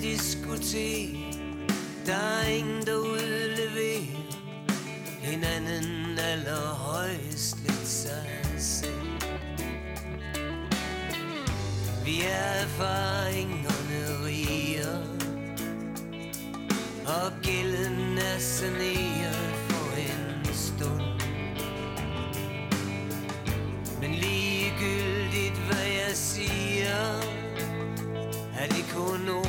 diskotek 0.00 1.28
der 2.08 2.14
er 2.14 2.48
ingen 2.48 2.86
der 2.86 2.96
udleverer. 2.96 3.98
En 5.32 5.44
anden 5.44 6.18
allerhøjst 6.18 7.56
lidt 7.66 7.88
sig 7.88 8.26
selv. 8.58 8.92
Vi 12.04 12.20
er 12.22 12.62
erfaringerne 12.62 14.26
riger 14.26 14.98
og 17.06 17.32
gælden 17.42 18.18
er 18.18 18.38
saneret 18.38 19.54
for 19.68 19.96
en 19.96 20.54
stund. 20.54 21.02
Men 24.00 24.10
ligegyldigt 24.10 25.58
hvad 25.66 25.86
jeg 25.86 26.14
siger 26.14 26.96
Er 28.58 28.66
det 28.68 28.84
kun 28.94 29.28
ord 29.28 29.47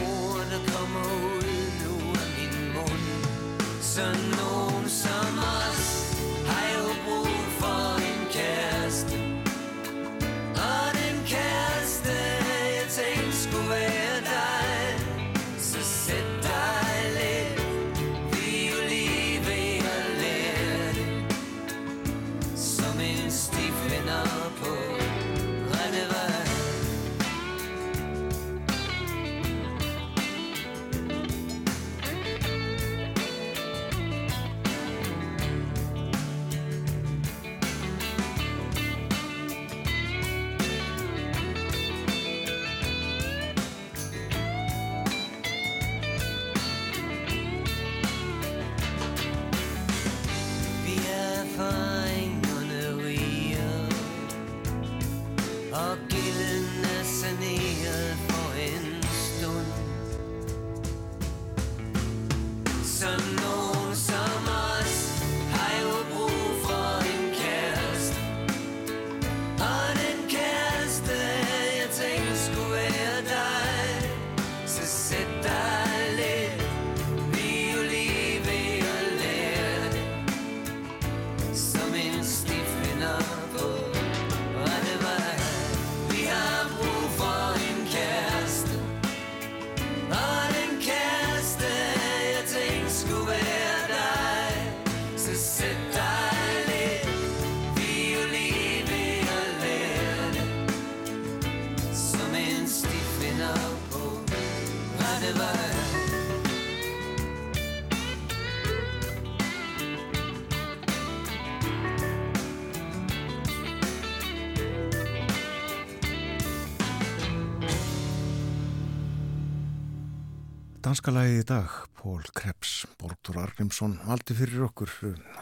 Danska 120.90 121.12
lagið 121.14 121.36
í 121.38 121.44
dag, 121.46 121.74
Pól 122.00 122.24
Krebs, 122.34 122.88
Borgdur 122.98 123.36
Argrímsson, 123.38 123.92
valdi 124.08 124.34
fyrir 124.34 124.64
okkur, 124.66 124.90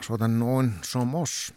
svona 0.04 0.28
nóin 0.28 0.74
som 0.84 1.14
oss. 1.16 1.54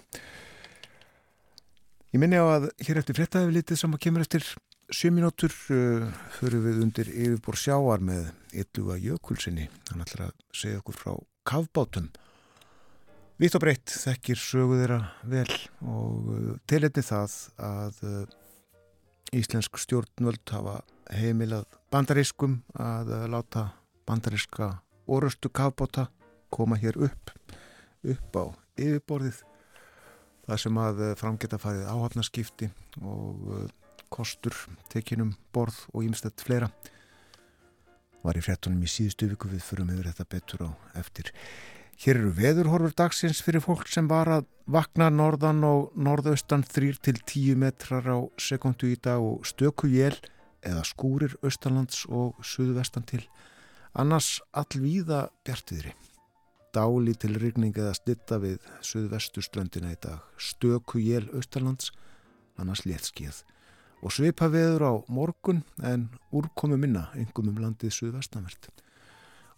Ég 2.14 2.22
minni 2.22 2.38
á 2.38 2.46
að 2.46 2.68
hér 2.86 3.00
eftir 3.00 3.16
fréttaði 3.18 3.56
litið 3.56 3.80
sem 3.80 3.96
að 3.96 4.02
kemur 4.04 4.22
eftir 4.22 4.46
7 4.94 5.10
minútur 5.16 5.50
uh, 5.74 6.06
fyrir 6.36 6.62
við 6.68 6.78
undir 6.84 7.10
yfirbor 7.10 7.58
sjáar 7.58 8.04
með 8.06 8.28
Illuga 8.62 8.94
Jökulsinni. 9.08 9.66
Hann 9.90 10.06
ætlar 10.06 10.28
að 10.28 10.46
segja 10.60 10.84
okkur 10.84 11.00
frá 11.00 11.18
kafbátum. 11.50 12.06
Vitt 13.42 13.58
og 13.58 13.64
breytt 13.66 13.96
þekkir 14.04 14.38
sögu 14.44 14.78
þeirra 14.84 15.00
vel 15.34 15.48
og 15.82 16.30
uh, 16.30 16.54
tilhætti 16.70 17.02
það 17.10 17.36
að 17.72 18.00
uh, 18.06 18.22
íslensk 19.34 19.82
stjórnvöld 19.82 20.46
hafa 20.54 20.78
heimilað 21.10 21.66
bandarískum 21.90 22.60
að 22.78 23.16
láta 23.34 23.66
bandaríska 24.10 24.72
orustu 25.06 25.48
kafbóta 25.54 26.08
koma 26.50 26.78
hér 26.82 26.98
upp 27.06 27.30
upp 28.02 28.36
á 28.36 28.44
yfirborðið 28.80 29.42
það 30.46 30.62
sem 30.64 30.78
að 30.82 31.02
uh, 31.04 31.12
framgeta 31.18 31.58
farið 31.62 31.90
áhafnaskipti 31.92 32.70
og 33.02 33.50
uh, 33.54 33.66
kostur 34.10 34.56
tekinum 34.90 35.34
borð 35.54 35.84
og 35.94 36.02
ímstætt 36.08 36.42
fleira. 36.42 36.70
Var 38.24 38.36
í 38.36 38.42
frettunum 38.44 38.82
í 38.82 38.90
síðustu 38.90 39.28
viku 39.30 39.50
við 39.52 39.62
förum 39.64 39.92
yfir 39.94 40.10
þetta 40.10 40.26
betur 40.34 40.64
á 40.66 40.70
eftir. 40.98 41.30
Hér 42.00 42.18
eru 42.18 42.32
veðurhorfur 42.34 42.96
dagsins 42.96 43.42
fyrir 43.44 43.62
fólk 43.62 43.86
sem 43.92 44.08
var 44.10 44.28
að 44.32 44.48
vakna 44.70 45.10
norðan 45.12 45.62
og 45.68 45.94
norðaustan 46.00 46.64
3-10 46.64 47.60
metrar 47.60 48.08
á 48.08 48.18
sekundu 48.40 48.90
í 48.90 48.96
dag 48.96 49.22
og 49.22 49.46
stöku 49.48 49.90
jél 49.92 50.16
eða 50.64 50.82
skúrir 50.88 51.36
austalands 51.44 52.06
og 52.08 52.40
suðvestan 52.44 53.06
til 53.08 53.22
Annars 53.90 54.38
allvíða 54.54 55.24
bjartiðri. 55.42 55.90
Dáli 56.70 57.16
til 57.18 57.34
rigning 57.42 57.74
eða 57.74 57.96
slitta 57.98 58.36
við 58.38 58.60
suðvestuströndina 58.86 59.90
í 59.90 59.98
dag. 59.98 60.20
Stöku 60.38 61.02
jél 61.02 61.26
austalands, 61.34 61.90
annars 62.54 62.84
léttskið. 62.86 63.40
Og 64.06 64.14
svipa 64.14 64.46
veður 64.48 64.84
á 64.86 64.92
morgun 65.10 65.64
en 65.82 66.06
úrkomi 66.30 66.78
minna 66.78 67.08
yngum 67.18 67.50
um 67.50 67.58
landið 67.58 67.96
suðvestanvert. 67.98 68.70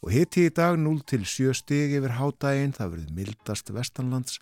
Og 0.01 0.11
hiti 0.17 0.49
í 0.49 0.55
dag 0.57 0.81
0 0.81 1.05
til 1.05 1.29
7 1.29 1.53
stig 1.61 1.93
yfir 1.99 2.17
hádægin, 2.17 2.73
það 2.73 2.97
verður 2.97 3.15
mildast 3.21 3.69
vestanlands 3.77 4.41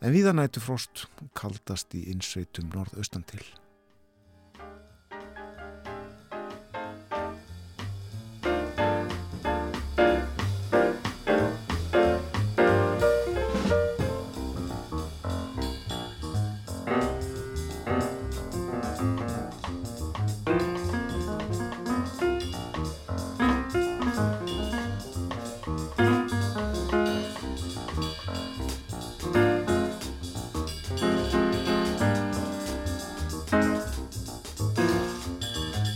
en 0.00 0.14
viðanætu 0.14 0.62
frost 0.62 1.08
kaldast 1.34 1.92
í 1.98 2.06
innsveitum 2.14 2.70
norðaustan 2.70 3.26
til. 3.26 3.42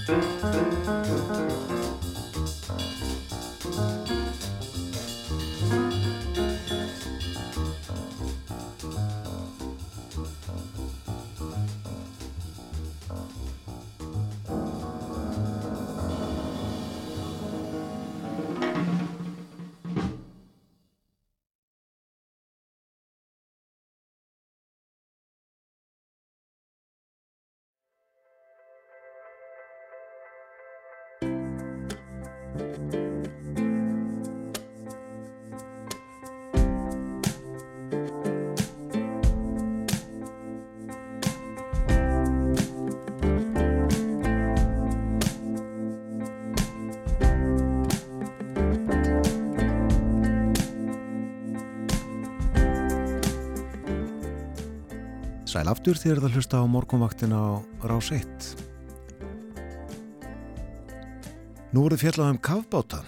Música 0.08 0.77
Sæl 55.68 55.74
aftur 55.76 55.98
þér 56.00 56.22
að 56.24 56.32
hlusta 56.38 56.58
á 56.64 56.64
morgunvaktina 56.64 57.36
á 57.36 57.60
Rás 57.84 58.08
1. 58.08 58.22
Nú 61.76 61.82
voruð 61.84 62.00
fjallað 62.00 62.30
um 62.32 62.38
kafbáta. 62.40 63.02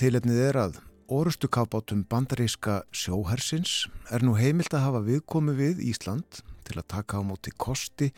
Tilefnið 0.00 0.40
er 0.46 0.58
að 0.62 0.78
orustu 1.12 1.50
kafbátum 1.52 2.06
bandaríska 2.08 2.78
sjóhersins 2.88 3.90
er 4.08 4.24
nú 4.24 4.32
heimilt 4.38 4.72
að 4.72 4.86
hafa 4.86 5.04
viðkomi 5.10 5.52
við 5.60 5.84
Ísland 5.90 6.40
til 6.64 6.78
að 6.80 6.88
taka 6.88 7.20
á 7.20 7.22
móti 7.34 7.52
kosti 7.52 8.08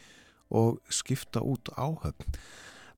og 0.55 0.79
skipta 0.87 1.43
út 1.43 1.75
áhöfn. 1.75 2.39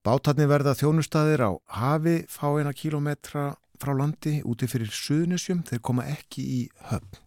Bátarnir 0.05 0.53
verða 0.53 0.77
þjónustæðir 0.77 1.49
á 1.49 1.51
hafi 1.81 2.19
fáina 2.29 2.77
kílometra 2.77 3.55
frá 3.81 3.97
landi 3.97 4.43
úti 4.45 4.69
fyrir 4.69 4.93
suðnisjum 4.93 5.65
þeir 5.65 5.81
koma 5.81 6.05
ekki 6.13 6.45
í 6.61 6.63
höfn. 6.93 7.23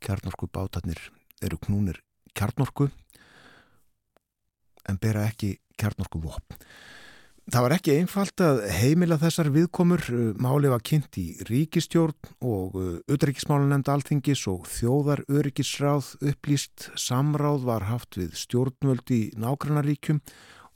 Kjarnorku 0.00 0.48
bátarnir 0.48 1.10
eru 1.44 1.60
knúnir 1.60 2.07
kjarnorku 2.38 2.88
en 4.88 5.00
bera 5.02 5.26
ekki 5.28 5.56
kjarnorku 5.78 6.22
vopn. 6.22 6.62
Það 7.48 7.64
var 7.64 7.72
ekki 7.78 7.92
einfalt 7.96 8.42
að 8.44 8.58
heimila 8.76 9.16
þessar 9.16 9.48
viðkomur. 9.54 10.02
Máli 10.36 10.68
var 10.68 10.82
kynnt 10.84 11.16
í 11.16 11.30
ríkistjórn 11.48 12.34
og 12.44 12.76
utreikismálanemnd 13.08 13.88
alþingis 13.88 14.42
og 14.52 14.66
þjóðar 14.68 15.22
öryggisráð 15.32 16.10
upplýst 16.28 16.90
samráð 17.00 17.64
var 17.70 17.86
haft 17.88 18.20
við 18.20 18.36
stjórnvöld 18.36 19.14
í 19.16 19.22
nágrannaríkjum 19.40 20.20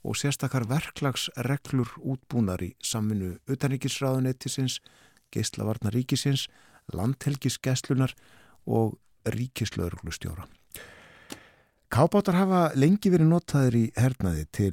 og 0.01 0.17
sérstakar 0.17 0.65
verklagsreglur 0.71 1.93
útbúnar 2.01 2.65
í 2.65 2.73
saminu 2.81 3.35
utanríkisráðunettisins, 3.45 4.79
geislavarnaríkisins, 5.29 6.47
landhelgisgæslunar 6.89 8.17
og 8.65 8.97
ríkislauruglustjóra. 9.29 10.49
Kábátar 11.93 12.33
hafa 12.33 12.59
lengi 12.73 13.11
verið 13.13 13.27
notaðir 13.29 13.75
í 13.77 13.81
hernaði 13.93 14.47
til 14.49 14.71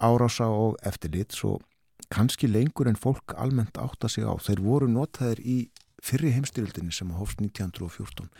árása 0.00 0.46
og 0.48 0.78
eftirlit 0.88 1.34
svo 1.36 1.58
kannski 2.08 2.48
lengur 2.48 2.88
en 2.88 2.96
fólk 2.96 3.34
almennt 3.36 3.76
átta 3.76 4.08
sig 4.08 4.24
á. 4.24 4.32
Þeir 4.40 4.62
voru 4.64 4.88
notaðir 4.88 5.42
í 5.44 5.56
fyrri 6.00 6.30
heimstyrildinni 6.32 6.88
sem 6.88 7.10
hófst 7.12 7.42
1914. 7.44 8.30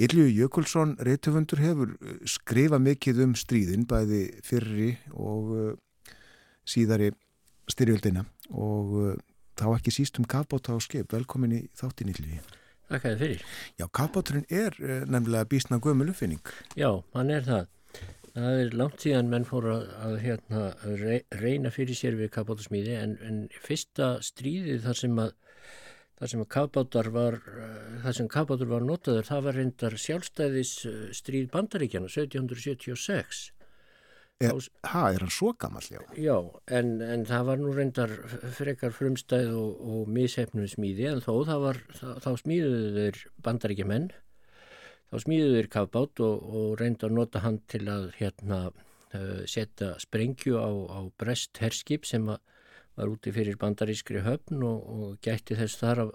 Ylju 0.00 0.24
Jökulsson, 0.32 0.94
reytöfundur, 0.96 1.60
hefur 1.60 1.92
skrifað 2.24 2.86
mikið 2.86 3.20
um 3.26 3.34
stríðin 3.36 3.84
bæði 3.90 4.22
fyrri 4.48 4.94
og 5.12 5.76
síðari 6.64 7.10
styrjöldina 7.68 8.24
og 8.48 9.20
þá 9.60 9.66
ekki 9.74 9.92
síst 9.92 10.16
um 10.16 10.24
kafbáta 10.24 10.72
og 10.72 10.86
skip. 10.88 11.12
Velkomin 11.12 11.58
í 11.58 11.62
þáttin 11.76 12.16
Ylju. 12.16 12.40
Þakka 12.88 13.10
þið 13.12 13.24
fyrir. 13.24 13.42
Já, 13.78 13.86
kafbáturinn 14.00 14.46
er 14.48 14.78
nefnilega 15.08 15.48
bísna 15.48 15.80
gömul 15.84 16.08
uppfinning. 16.12 16.54
Já, 16.78 16.90
hann 17.14 17.34
er 17.34 17.44
það. 17.48 17.74
Það 18.38 18.62
er 18.62 18.74
langt 18.78 19.02
síðan 19.02 19.30
menn 19.32 19.46
fóru 19.48 19.72
að, 19.74 19.84
að 20.06 20.16
hérna, 20.22 20.62
reyna 21.42 21.72
fyrir 21.74 21.98
sér 21.98 22.16
við 22.18 22.30
kafbátasmíði 22.36 22.94
en, 23.00 23.16
en 23.26 23.38
fyrsta 23.64 24.16
stríðið 24.24 24.84
þar 24.86 25.00
sem 25.00 25.22
að 25.24 25.34
þar 26.18 26.32
sem 26.32 26.40
var 27.14 27.38
þar 28.02 28.16
sem 28.16 28.30
kafbátur 28.30 28.70
var 28.70 28.86
notaður 28.86 29.26
það 29.28 29.44
var 29.46 29.58
reyndar 29.58 29.96
sjálfstæðis 30.02 30.72
stríð 31.14 31.50
bandaríkjana 31.52 32.10
1776 32.10 33.44
Ha, 34.38 35.00
er 35.10 35.24
hann 35.24 35.32
svo 35.34 35.50
gammal, 35.58 35.82
já? 35.90 35.98
Já, 36.14 36.36
en, 36.70 37.00
en 37.02 37.24
það 37.26 37.48
var 37.48 37.58
nú 37.58 37.72
reyndar 37.74 38.12
frekar 38.54 38.92
frumstæð 38.94 39.50
og, 39.58 39.80
og 39.82 40.12
mishefnum 40.14 40.68
smíði 40.70 41.08
en 41.10 41.22
þó 41.24 41.32
það 41.48 41.64
var, 41.64 41.80
þá, 41.98 42.06
þá 42.22 42.28
smíðuðu 42.44 42.92
þeir 42.94 43.18
bandaríkjumenn, 43.48 44.06
þá 45.10 45.16
smíðuðu 45.24 45.56
þeir 45.56 45.70
kafbát 45.74 46.22
og, 46.28 46.46
og 46.60 46.68
reynda 46.78 47.08
að 47.08 47.16
nota 47.18 47.42
hann 47.42 47.58
til 47.66 47.82
að 47.90 48.06
hérna 48.20 48.60
uh, 48.70 49.42
setja 49.50 49.96
sprengju 50.06 50.54
á, 50.62 50.70
á 50.70 51.00
brest 51.18 51.58
herskip 51.58 52.06
sem 52.06 52.30
að 52.30 52.38
var 52.98 53.12
úti 53.12 53.32
fyrir 53.34 53.58
bandarískri 53.58 54.22
höfn 54.26 54.62
og, 54.66 54.86
og 54.86 55.18
gætti 55.22 55.56
þess 55.58 55.78
þar 55.82 56.04
að, 56.04 56.14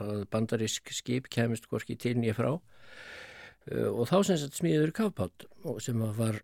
að, 0.00 0.22
bandarísk 0.32 0.92
skip 0.96 1.28
kemist 1.32 1.68
hvorki 1.68 1.96
til 2.00 2.14
nýja 2.20 2.36
frá 2.38 2.52
og 3.70 4.08
þá 4.10 4.16
sem 4.26 4.38
sagt 4.40 4.56
smíður 4.58 4.90
kafbát 4.96 5.44
sem 5.84 6.00
var 6.18 6.40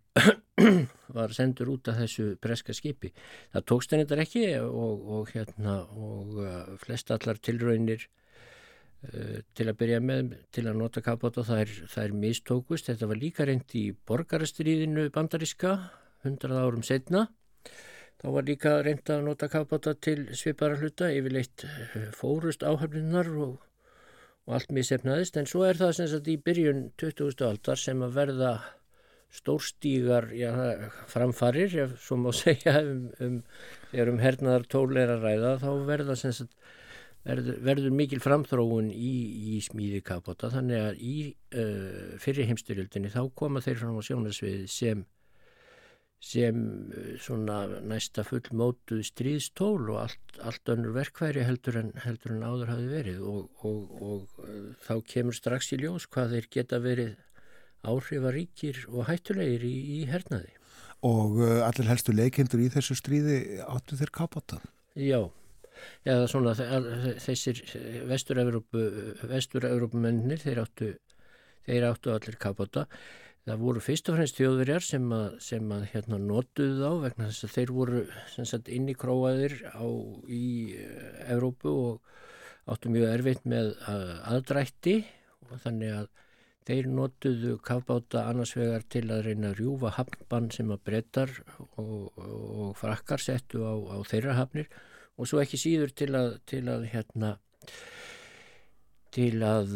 var 1.17 1.33
sendur 1.35 1.73
út 1.73 1.89
af 1.91 1.99
þessu 2.03 2.35
breska 2.41 2.75
skipi. 2.75 3.11
Það 3.53 3.65
tókst 3.71 3.93
henni 3.93 4.07
þetta 4.07 4.23
ekki 4.25 4.45
og, 4.61 5.03
og, 5.17 5.33
hérna, 5.33 5.75
og 5.95 6.39
uh, 6.43 6.71
flest 6.81 7.11
allar 7.15 7.39
tilraunir 7.41 8.05
uh, 8.05 9.39
til 9.57 9.67
að 9.69 9.77
byrja 9.81 10.01
með 10.03 10.35
til 10.55 10.65
að 10.67 10.79
nota 10.81 11.03
kafbáta 11.05 11.45
það, 11.47 11.75
það 11.91 12.03
er 12.05 12.17
mistókust. 12.25 12.91
Þetta 12.91 13.11
var 13.11 13.21
líka 13.21 13.47
reynd 13.49 13.77
í 13.79 13.85
borgarastriðinu 14.09 15.09
bandaríska 15.15 15.77
100 16.27 16.59
árum 16.59 16.85
setna. 16.85 17.27
Þá 18.19 18.27
var 18.35 18.47
líka 18.49 18.75
reynd 18.83 19.09
að 19.13 19.25
nota 19.29 19.47
kafbáta 19.51 19.95
til 19.95 20.27
svipara 20.35 20.75
hluta, 20.79 21.07
yfirleitt 21.15 21.63
fórust 22.17 22.65
áhafninnar 22.67 23.31
og, 23.39 23.59
og 24.49 24.57
allt 24.57 24.73
misefnaðist. 24.73 25.37
En 25.37 25.47
svo 25.49 25.63
er 25.67 25.77
það 25.77 25.95
sem 25.99 26.09
sagt 26.09 26.27
í 26.31 26.39
byrjun 26.41 26.87
20. 26.97 27.45
aldar 27.45 27.77
sem 27.77 28.01
að 28.01 28.15
verða 28.17 28.53
stórstígar 29.29 30.31
já, 30.33 30.49
framfarir, 31.11 31.75
ef 31.83 31.93
svo 32.01 32.17
má 32.17 32.31
segja 32.43 32.79
um, 32.81 33.03
um, 33.21 33.35
er 33.93 34.09
um 34.09 34.17
hernaðar 34.17 34.65
tóleira 34.65 35.19
ræða, 35.21 35.59
þá 35.61 35.69
verða 35.85 36.15
sagt, 36.17 36.55
verður, 37.27 37.59
verður 37.67 37.93
mikil 37.99 38.21
framþróun 38.23 38.89
í, 38.89 39.13
í 39.53 39.61
smíði 39.61 40.01
kapota 40.05 40.49
þannig 40.49 40.81
að 40.81 41.05
í 41.05 41.15
uh, 41.53 42.17
fyrir 42.23 42.49
heimstyrjöldinni 42.49 43.13
þá 43.13 43.21
koma 43.37 43.61
þeir 43.61 43.83
fram 43.83 44.01
á 44.01 44.07
sjónasvið 44.09 44.65
sem 44.73 45.05
sem 46.19 46.91
uh, 46.91 47.15
svona 47.21 47.79
næsta 47.87 48.25
fullmótuð 48.27 49.05
stríðstól 49.07 49.87
og 49.93 49.99
allt, 50.03 50.33
allt 50.43 50.69
önnur 50.73 50.91
verkværi 50.97 51.45
heldur 51.47 51.75
en, 51.79 51.93
heldur 52.03 52.31
en 52.35 52.43
áður 52.43 52.71
hafi 52.73 52.87
verið 52.91 53.19
og, 53.23 53.47
og, 53.63 53.79
og 54.03 54.21
uh, 54.43 54.75
þá 54.83 54.99
kemur 55.13 55.35
strax 55.37 55.71
í 55.75 55.77
ljós 55.83 56.05
hvað 56.11 56.31
þeir 56.35 56.47
geta 56.57 56.77
verið 56.83 57.11
áhrifaríkir 57.87 58.77
og 58.91 59.07
hættulegir 59.07 59.63
í, 59.63 59.75
í 59.99 60.01
hernaði. 60.11 60.51
Og 61.07 61.29
uh, 61.39 61.63
allir 61.63 61.87
helstu 61.87 62.11
leikendur 62.15 62.59
í 62.65 62.69
þessu 62.73 62.95
stríði 62.99 63.37
áttu 63.63 63.95
þeir 63.99 64.11
kapota? 64.19 64.57
Já, 64.99 65.21
eða 66.03 66.27
svona 66.27 66.51
þessir 67.23 67.63
vestur-Európumennir 68.09 70.39
þeir 70.43 70.59
áttu, 70.65 70.87
þeir 71.63 71.83
áttu 71.93 72.11
allir 72.11 72.35
kapota 72.41 72.83
Það 73.49 73.61
voru 73.63 73.81
fyrst 73.81 74.09
og 74.11 74.17
fremst 74.19 74.37
þjóðverjar 74.37 74.83
sem 74.85 75.05
að, 75.15 75.27
sem 75.41 75.71
að 75.73 75.85
hérna 75.89 76.17
notuðu 76.21 76.83
þá 76.83 77.05
vegna 77.07 77.29
þess 77.31 77.45
að 77.47 77.53
þeir 77.55 77.71
voru 77.73 78.01
sagt, 78.35 78.67
inn 78.69 78.91
í 78.91 78.93
króaðir 78.93 79.55
á, 79.73 79.85
í 80.29 80.45
uh, 80.77 81.07
Evrópu 81.33 81.73
og 81.73 82.11
áttu 82.69 82.91
mjög 82.93 83.09
erfitt 83.15 83.47
með 83.49 83.71
uh, 83.89 84.19
aðdrætti 84.29 84.93
og 85.47 85.55
þannig 85.63 85.95
að 85.97 86.11
þeir 86.69 86.91
notuðu 86.93 87.55
kafbáta 87.65 88.27
annars 88.29 88.53
vegar 88.53 88.85
til 88.85 89.07
að 89.09 89.25
reyna 89.31 89.49
að 89.49 89.63
rjúfa 89.63 89.95
hafnbann 89.97 90.51
sem 90.53 90.69
að 90.69 90.83
brettar 90.91 91.33
og, 91.81 92.11
og 92.21 92.75
frakkar 92.77 93.23
settu 93.23 93.65
á, 93.65 93.73
á 93.73 93.97
þeirra 94.05 94.37
hafnir 94.43 94.69
og 95.17 95.25
svo 95.25 95.41
ekki 95.41 95.57
síður 95.57 95.95
til 95.97 96.11
að, 96.13 96.35
til 96.45 96.67
að 96.69 96.85
hérna 96.93 97.39
til 99.15 99.41
að 99.45 99.73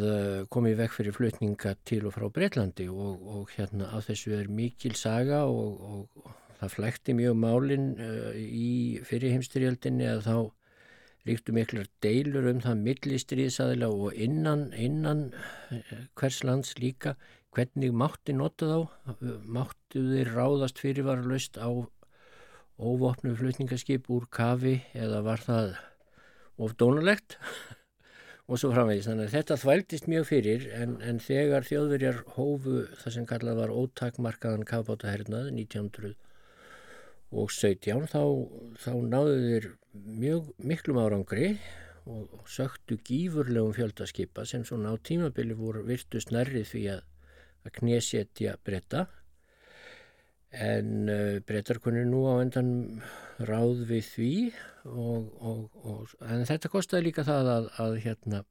koma 0.54 0.72
í 0.72 0.78
vekk 0.78 0.94
fyrir 1.00 1.16
flutninga 1.16 1.74
til 1.88 2.04
og 2.08 2.14
frá 2.16 2.28
Breitlandi 2.34 2.86
og, 2.92 3.22
og 3.36 3.54
hérna 3.56 3.90
af 3.98 4.08
þessu 4.10 4.36
er 4.38 4.52
mikil 4.52 4.96
saga 5.00 5.44
og, 5.50 5.80
og 5.82 6.34
það 6.64 6.76
flækti 6.78 7.16
mjög 7.18 7.40
málinn 7.40 7.88
uh, 8.00 8.34
í 8.38 9.00
fyrirheimstyrjöldinni 9.08 10.08
að 10.08 10.28
þá 10.28 10.36
ríktu 11.28 11.56
miklar 11.56 11.88
deilur 12.04 12.50
um 12.52 12.60
það 12.64 12.84
millistriðsaðila 12.88 13.90
og 13.92 14.20
innan, 14.20 14.68
innan 14.76 15.30
uh, 15.34 15.94
hvers 16.20 16.44
lands 16.48 16.76
líka 16.80 17.16
hvernig 17.54 17.94
mátti 17.94 18.36
nota 18.36 18.70
þá 18.70 19.24
máttu 19.46 20.06
þeir 20.08 20.34
ráðast 20.34 20.82
fyrirvaralust 20.82 21.60
á 21.62 21.70
óvopnu 22.82 23.36
flutningaskip 23.38 24.10
úr 24.10 24.26
kafi 24.34 24.80
eða 24.98 25.22
var 25.26 25.44
það 25.44 25.76
ofdónulegt 26.64 27.38
og 28.48 28.60
svo 28.60 28.72
framvegis. 28.74 29.08
Þannig 29.08 29.26
að 29.30 29.36
þetta 29.38 29.56
þvældist 29.62 30.06
mjög 30.12 30.26
fyrir 30.30 30.62
en, 30.76 30.92
en 31.02 31.18
þegar 31.24 31.64
þjóðverjar 31.68 32.18
hófu 32.36 32.76
það 33.04 33.12
sem 33.18 33.26
kallað 33.30 33.60
var 33.62 33.76
ótakmarkaðan 33.78 34.70
kafbátahernað 34.70 35.46
1917 35.54 38.10
þá, 38.12 38.24
þá 38.84 38.94
náðu 39.14 39.36
þeir 39.48 39.66
mjög 39.94 40.42
miklum 40.60 41.02
árangri 41.02 41.50
og, 42.10 42.22
söktu 42.50 42.94
gífurlegum 43.08 43.74
fjöldaskipa 43.78 44.42
sem 44.50 44.64
svona 44.68 44.92
á 44.92 44.96
tímabili 45.00 45.56
voru 45.56 45.82
virtust 45.88 46.30
nærrið 46.36 46.66
því 46.74 46.84
að, 46.98 47.02
að 47.64 47.70
knésetja 47.80 48.52
breyta 48.66 49.02
en 50.54 51.10
uh, 51.10 51.40
breytar 51.48 51.80
kunni 51.82 52.04
nú 52.06 52.20
á 52.30 52.38
endan 52.44 52.70
ráð 53.42 53.88
við 53.90 54.04
því 54.12 54.34
og, 54.86 55.28
og, 55.42 55.78
og, 55.84 56.16
en 56.28 56.46
þetta 56.48 56.72
kostiði 56.72 57.08
líka 57.10 57.26
það 57.28 57.52
að, 57.56 57.70
að 57.84 58.00
hérna, 58.04 58.42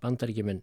bandaríkjumenn 0.00 0.62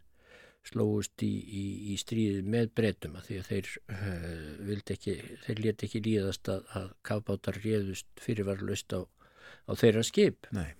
slóust 0.67 1.23
í, 1.23 1.31
í, 1.31 1.65
í 1.93 1.97
stríði 1.99 2.41
með 2.47 2.71
breytum 2.75 3.15
að 3.17 3.29
því 3.29 3.37
að 3.39 3.51
þeir 3.51 3.69
uh, 3.93 4.71
ekki, 4.95 5.13
þeir 5.45 5.61
leti 5.63 5.87
ekki 5.87 6.01
líðast 6.03 6.49
að, 6.51 6.65
að 6.75 6.89
kafbátar 7.07 7.59
réðust 7.63 8.09
fyrirvarlust 8.23 8.95
á, 8.97 9.01
á 9.03 9.71
þeirra 9.79 10.03
skip. 10.07 10.49
Nei, 10.55 10.73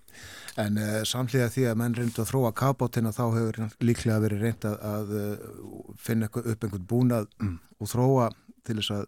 en 0.60 0.80
uh, 0.82 0.99
samlega 1.07 1.52
því 1.53 1.68
að 1.72 1.80
menn 1.84 1.98
reyndu 1.98 2.24
að 2.24 2.32
þróa 2.34 2.53
kafbátina 2.57 3.14
þá 3.15 3.24
hefur 3.38 3.61
líklega 3.84 4.24
verið 4.26 4.44
reynd 4.48 4.68
að, 4.68 4.78
að 4.91 5.15
finna 6.03 6.32
upp 6.32 6.68
einhvern 6.68 6.90
búnað 6.90 7.32
um, 7.44 7.57
og 7.80 7.94
þróa 7.94 8.32
til 8.68 8.80
þess 8.82 8.95
að 8.98 9.07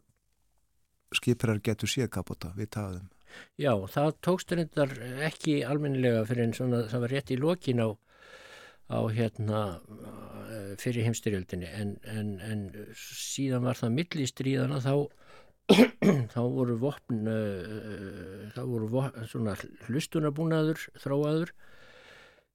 skiprar 1.20 1.60
getur 1.66 1.90
séð 1.90 2.11
kapota 2.14 2.53
við 2.56 2.72
taðum. 2.78 3.07
Já, 3.60 3.74
það 3.94 4.12
tókst 4.26 4.54
reyndar 4.56 4.94
ekki 5.28 5.60
almennilega 5.68 6.26
fyrir 6.30 6.48
en 6.48 6.56
svona 6.58 6.84
það 6.92 7.06
var 7.06 7.16
rétt 7.16 7.34
í 7.34 7.40
lokin 7.40 7.84
á, 7.84 7.90
á 8.90 9.00
hérna 9.14 9.64
fyrir 10.82 11.06
heimstyrjöldinni 11.08 11.70
en, 11.70 11.98
en, 12.10 12.36
en 12.44 12.64
síðan 12.98 13.66
var 13.68 13.78
það 13.80 13.98
millistríðana 14.00 14.80
þá 14.84 14.94
þá 16.34 16.40
voru 16.50 16.78
vopn 16.82 17.28
uh, 17.30 18.48
þá 18.56 18.62
voru 18.66 18.88
vopn, 18.90 19.28
svona 19.30 19.54
hlustunarbúnaður 19.88 20.88
þróaður 20.98 21.54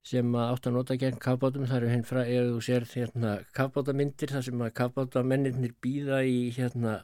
sem 0.05 0.35
átt 0.37 0.67
að 0.69 0.75
nota 0.75 0.97
gegn 1.01 1.17
kafbátum. 1.21 1.65
Þar 1.69 1.87
er 1.87 1.93
henn 1.95 2.05
frá, 2.05 2.21
eða 2.21 2.51
þú 2.51 2.59
sér 2.67 2.83
hérna 2.91 3.31
kafbátamyndir 3.57 4.33
þar 4.35 4.45
sem 4.45 4.61
að 4.61 4.75
kafbátamennir 4.81 5.73
býða 5.81 6.21
í 6.29 6.51
hérna 6.53 6.99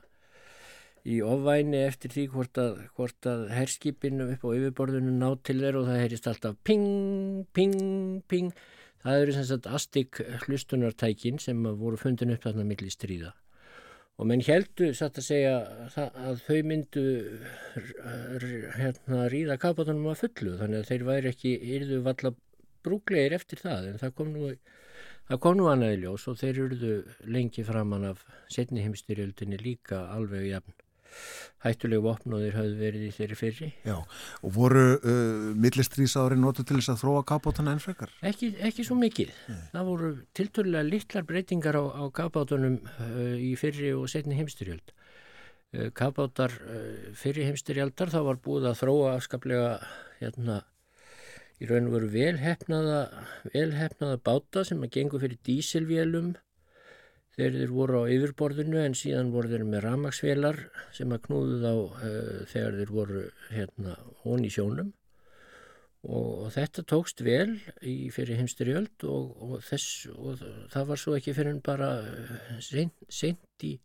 í 1.02 1.18
ofvæni 1.26 1.80
eftir 1.82 2.14
því 2.14 2.26
hvort 2.36 2.60
að, 2.62 2.82
hvort 2.98 3.28
að 3.30 3.48
herskipinu 3.56 4.28
upp 4.36 4.44
á 4.46 4.50
yfirborðinu 4.54 5.14
ná 5.18 5.30
til 5.42 5.58
þeir 5.64 5.80
og 5.80 5.88
það 5.90 6.02
heyrist 6.04 6.28
alltaf 6.30 6.58
ping, 6.68 7.46
ping, 7.58 8.22
ping. 8.30 8.52
Það 9.02 9.24
eru 9.24 9.34
sem 9.34 9.48
sagt 9.50 9.70
astik 9.70 10.20
hlustunartækin 10.44 11.42
sem 11.42 11.64
voru 11.80 11.98
fundin 11.98 12.34
upp 12.36 12.44
þarna 12.46 12.68
millir 12.70 12.94
stríða. 12.94 13.32
Og 14.22 14.28
menn 14.30 14.44
heldu 14.46 14.92
satt 14.94 15.18
að 15.18 15.26
segja 15.26 15.54
að 15.98 16.44
þau 16.46 16.60
myndu 16.70 17.06
hérna 18.76 19.26
ríða 19.34 19.58
kapátunum 19.62 20.12
að 20.12 20.28
fullu 20.28 20.54
þannig 20.60 20.84
að 20.84 20.92
þeir 20.92 21.08
væri 21.08 21.32
ekki 21.32 21.56
yrðu 21.80 22.02
valla 22.06 22.34
brúglegir 22.86 23.34
eftir 23.40 23.64
það 23.64 23.90
en 23.90 24.00
það 24.04 24.14
kom 24.20 24.30
nú, 24.36 24.52
það 25.32 25.42
kom 25.48 25.58
nú 25.58 25.72
annaði 25.72 26.04
ljós 26.04 26.28
og 26.30 26.38
þeir 26.38 26.62
yrðu 26.68 26.94
lengi 27.34 27.66
framann 27.66 28.06
af 28.12 28.22
setni 28.54 28.86
heimstyrjöldinni 28.86 29.58
líka 29.64 30.04
alveg 30.14 30.52
jafn 30.52 30.81
hættulegu 31.66 32.04
vopn 32.06 32.36
og 32.36 32.44
þeir 32.44 32.58
hafði 32.58 32.78
verið 32.80 33.04
í 33.06 33.12
þeirri 33.16 33.38
fyrri. 33.38 33.70
Já, 33.86 33.98
og 34.42 34.56
voru 34.56 34.86
uh, 34.98 35.52
millistrýsári 35.62 36.40
notu 36.40 36.66
til 36.66 36.80
þess 36.80 36.94
að 36.96 37.04
þróa 37.04 37.26
kapátana 37.34 37.76
enn 37.76 37.84
frekar? 37.84 38.14
Ekki, 38.26 38.54
ekki 38.70 38.86
svo 38.88 38.98
mikið. 39.02 39.36
Nei. 39.52 39.62
Það 39.76 39.92
voru 39.92 40.12
tilturlega 40.38 40.88
litlar 40.88 41.28
breytingar 41.30 41.78
á, 41.78 41.84
á 41.86 42.04
kapátunum 42.18 42.80
uh, 42.82 43.38
í 43.38 43.54
fyrri 43.62 43.94
og 43.98 44.10
setni 44.12 44.40
heimstyrjöld. 44.40 44.96
Uh, 45.72 45.88
kapátar 45.98 46.58
uh, 46.66 47.14
fyrri 47.18 47.46
heimstyrjaldar 47.50 48.14
þá 48.14 48.22
var 48.32 48.42
búið 48.42 48.72
að 48.72 48.82
þróa 48.82 49.16
afskaplega 49.20 49.76
hérna 50.22 50.64
í 51.62 51.68
raun 51.70 51.92
og 51.92 51.98
veru 52.00 52.10
velhefnaða 52.10 53.02
velhefnaða 53.54 54.22
báta 54.26 54.64
sem 54.66 54.82
að 54.82 54.96
gengur 54.96 55.22
fyrir 55.22 55.38
dísilvélum 55.46 56.34
þeir 57.38 57.60
voru 57.72 58.04
á 58.04 58.12
yfirborðinu 58.12 58.80
en 58.84 58.96
síðan 58.98 59.32
voru 59.34 59.52
þeir 59.52 59.68
með 59.68 59.86
ramagsvelar 59.86 60.58
sem 60.96 61.14
að 61.16 61.22
knúðu 61.28 61.60
þá 61.62 61.70
uh, 61.76 62.42
þegar 62.52 62.80
þeir 62.80 62.96
voru 62.96 63.22
hérna 63.52 63.96
hón 64.24 64.48
í 64.48 64.52
sjónum. 64.54 64.92
Og, 66.02 66.30
og 66.48 66.50
þetta 66.56 66.82
tókst 66.90 67.22
vel 67.22 67.60
í 67.86 68.10
fyrir 68.14 68.40
heimsturjöld 68.40 69.06
og, 69.06 69.36
og, 69.38 69.56
þess, 69.68 70.08
og 70.16 70.42
það 70.74 70.88
var 70.90 71.02
svo 71.02 71.14
ekki 71.14 71.36
fyrir 71.38 71.54
en 71.54 71.62
bara 71.62 71.92
eh, 72.10 72.56
sent, 72.66 73.68
í, 73.68 73.76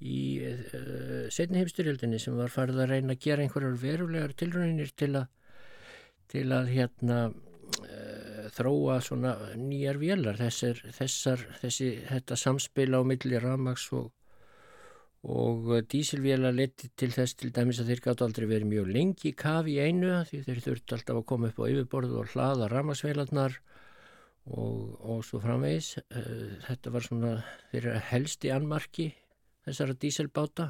í 0.00 0.20
uh, 0.48 1.26
setni 1.28 1.60
heimsturjöldinni 1.60 2.22
sem 2.22 2.38
var 2.40 2.52
farið 2.54 2.80
að 2.86 2.94
reyna 2.94 3.12
að 3.12 3.26
gera 3.26 3.44
einhverjar 3.44 3.76
verulegar 3.82 4.32
tilröðinir 4.40 4.94
til 4.96 5.12
að 5.20 5.28
til 6.32 6.48
að 6.54 6.70
hérna 6.72 7.18
þróa 8.52 8.98
svona 9.04 9.34
nýjar 9.58 10.00
vélar 10.00 10.38
þessar, 10.38 10.82
þessar 10.96 11.46
þessi, 11.62 11.88
þetta 12.08 12.38
samspil 12.38 12.90
á 12.96 13.00
milli 13.06 13.40
ramags 13.40 13.86
og, 13.96 14.10
og 15.24 15.72
dísilvélar 15.90 16.56
leti 16.56 16.90
til 16.96 17.10
þess 17.14 17.38
til 17.40 17.52
dæmis 17.56 17.80
að 17.80 17.92
þeir 17.92 18.04
gátt 18.08 18.24
aldrei 18.26 18.48
verið 18.50 18.70
mjög 18.72 18.90
lengi 18.96 19.30
í 19.30 19.36
kafi 19.44 19.76
í 19.78 19.84
einu 19.88 20.20
því 20.28 20.42
þeir 20.48 20.64
þurfti 20.68 20.98
alltaf 20.98 21.20
að 21.20 21.28
koma 21.32 21.50
upp 21.52 21.62
á 21.62 21.70
yfirborðu 21.70 22.20
og 22.20 22.32
hlaða 22.34 22.70
ramagsvélarnar 22.72 23.58
og, 24.52 24.96
og 25.00 25.22
svo 25.24 25.40
framvegis. 25.40 25.94
Eh, 26.04 26.56
þetta 26.66 26.92
var 26.92 27.06
svona 27.06 27.36
þeirra 27.72 28.00
helsti 28.10 28.52
anmarki 28.52 29.10
þessara 29.64 29.96
dísilbáta 29.96 30.68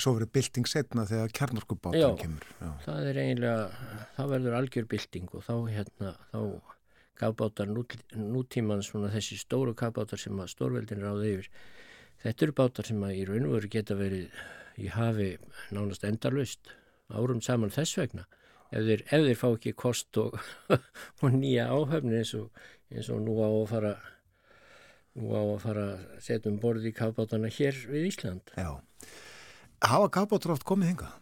Svo 0.00 0.14
verið 0.16 0.30
bylting 0.34 0.68
setna 0.70 1.04
þegar 1.08 1.34
kjarnorkubátan 1.36 2.16
kemur. 2.18 2.46
Já, 2.58 2.68
það 2.86 3.08
er 3.10 3.18
eiginlega, 3.22 3.88
það 4.16 4.30
verður 4.32 4.56
algjör 4.58 4.86
bylting 4.90 5.34
og 5.36 5.44
þá 5.46 5.54
hérna, 5.68 6.12
þá 6.32 6.40
kafbátar 7.22 7.70
nú, 7.70 7.84
nútíman 8.16 8.82
svona 8.84 9.12
þessi 9.12 9.38
stóru 9.40 9.74
kafbátar 9.78 10.20
sem 10.20 10.38
að 10.40 10.52
stórveldin 10.54 11.02
ráði 11.04 11.34
yfir. 11.36 11.50
Þetta 12.22 12.46
eru 12.46 12.56
bátar 12.62 12.88
sem 12.88 13.02
að 13.04 13.18
í 13.18 13.24
raun 13.28 13.48
og 13.48 13.56
veru 13.58 13.70
geta 13.70 13.98
verið 13.98 14.30
í 14.80 14.88
hafi 14.92 15.32
nánast 15.74 16.06
endarlaust 16.08 16.72
árum 17.12 17.42
saman 17.44 17.72
þess 17.74 17.98
vegna. 18.00 18.24
Ef 18.72 18.86
þeir, 18.86 19.02
ef 19.04 19.26
þeir 19.26 19.38
fá 19.38 19.48
ekki 19.50 19.74
kost 19.76 20.18
og, 20.22 20.38
og 21.22 21.34
nýja 21.36 21.68
áhöfni 21.68 22.22
eins 22.22 22.32
og, 22.38 22.48
eins 22.92 23.10
og 23.12 23.20
nú 23.26 23.36
á 23.44 23.48
að 23.50 23.66
fara 23.74 23.92
nú 25.20 25.34
á 25.36 25.42
að 25.42 25.58
fara 25.66 25.84
að 25.92 26.06
setja 26.24 26.48
um 26.48 26.56
borði 26.62 26.88
í 26.88 26.96
kafbátana 26.96 27.50
hér 27.52 27.76
við 27.90 28.08
Ísland. 28.08 28.54
Já. 28.56 28.80
Hafa 29.82 30.08
kafbátur 30.14 30.54
oft 30.54 30.66
komið 30.68 30.92
hingað? 30.92 31.18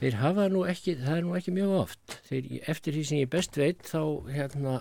Þeir 0.00 0.14
hafa 0.16 0.46
nú 0.48 0.62
ekki, 0.64 0.94
það 0.96 1.18
er 1.18 1.26
nú 1.26 1.34
ekki 1.36 1.52
mjög 1.52 1.72
oft. 1.76 2.14
Þeir, 2.30 2.46
eftir 2.72 2.96
því 2.96 3.02
sem 3.04 3.18
ég 3.20 3.32
best 3.32 3.58
veit, 3.60 3.82
þá, 3.84 4.00
hérna, 4.32 4.76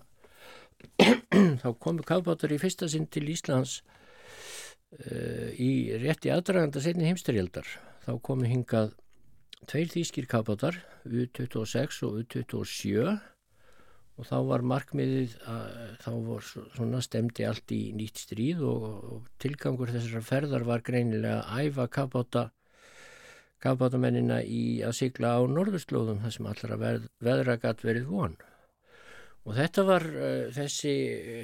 þá 1.62 1.70
komu 1.84 2.06
kafbátur 2.08 2.54
í 2.56 2.60
fyrsta 2.62 2.88
sinn 2.88 3.10
til 3.12 3.26
Íslands 3.34 3.82
uh, 3.84 5.50
í 5.60 5.92
rétti 6.00 6.32
aðdraganda 6.32 6.80
setni 6.84 7.10
heimsturjöldar. 7.10 7.68
Þá 8.06 8.14
komu 8.24 8.48
hingað 8.48 8.94
tveir 9.68 9.92
þýskir 9.92 10.30
kafbátar, 10.32 10.80
U-26 11.04 12.00
og 12.08 12.22
U-27 12.22 13.04
og 14.20 14.28
þá 14.28 14.38
var 14.48 14.64
markmiðið 14.68 15.36
að 15.48 15.68
þá 16.04 16.10
var 16.28 16.48
svona 16.48 17.02
stemdi 17.04 17.46
allt 17.48 17.72
í 17.76 17.82
nýtt 17.96 18.24
stríð 18.24 18.64
og, 18.68 18.88
og 18.88 19.28
tilgangur 19.40 19.92
þessara 19.92 20.24
ferðar 20.24 20.66
var 20.68 20.84
greinilega 20.84 21.44
að 21.44 21.70
æfa 21.70 21.88
kafbáta 22.00 22.46
kafbátamennina 23.64 24.40
í 24.44 24.80
að 24.86 24.96
sigla 25.02 25.36
á 25.36 25.42
norðurslóðum 25.50 26.22
þar 26.24 26.36
sem 26.36 26.48
allra 26.50 26.78
veð, 26.80 27.10
veðra 27.24 27.58
gætt 27.60 27.84
verið 27.84 28.08
von. 28.12 28.38
Og 29.48 29.56
þetta 29.58 29.86
var 29.88 30.06
uh, 30.06 30.48
þessi 30.54 30.94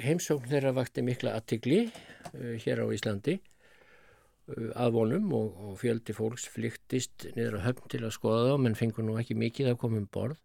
heimsókn 0.04 0.50
þeirra 0.50 0.74
vakti 0.76 1.04
mikla 1.04 1.36
aðtigli 1.38 1.86
uh, 1.88 2.54
hér 2.62 2.84
á 2.84 2.86
Íslandi 2.94 3.36
uh, 3.40 4.68
að 4.78 4.92
vonum 4.98 5.32
og, 5.36 5.62
og 5.68 5.78
fjöldi 5.80 6.16
fólks 6.16 6.46
flyktist 6.52 7.28
niður 7.36 7.58
á 7.60 7.66
höfn 7.70 7.92
til 7.92 8.04
að 8.04 8.14
skoða 8.18 8.52
þá 8.52 8.64
menn 8.64 8.78
fengur 8.78 9.06
nú 9.06 9.16
ekki 9.20 9.38
mikið 9.38 9.72
að 9.72 9.80
koma 9.82 10.02
um 10.02 10.10
borð. 10.12 10.42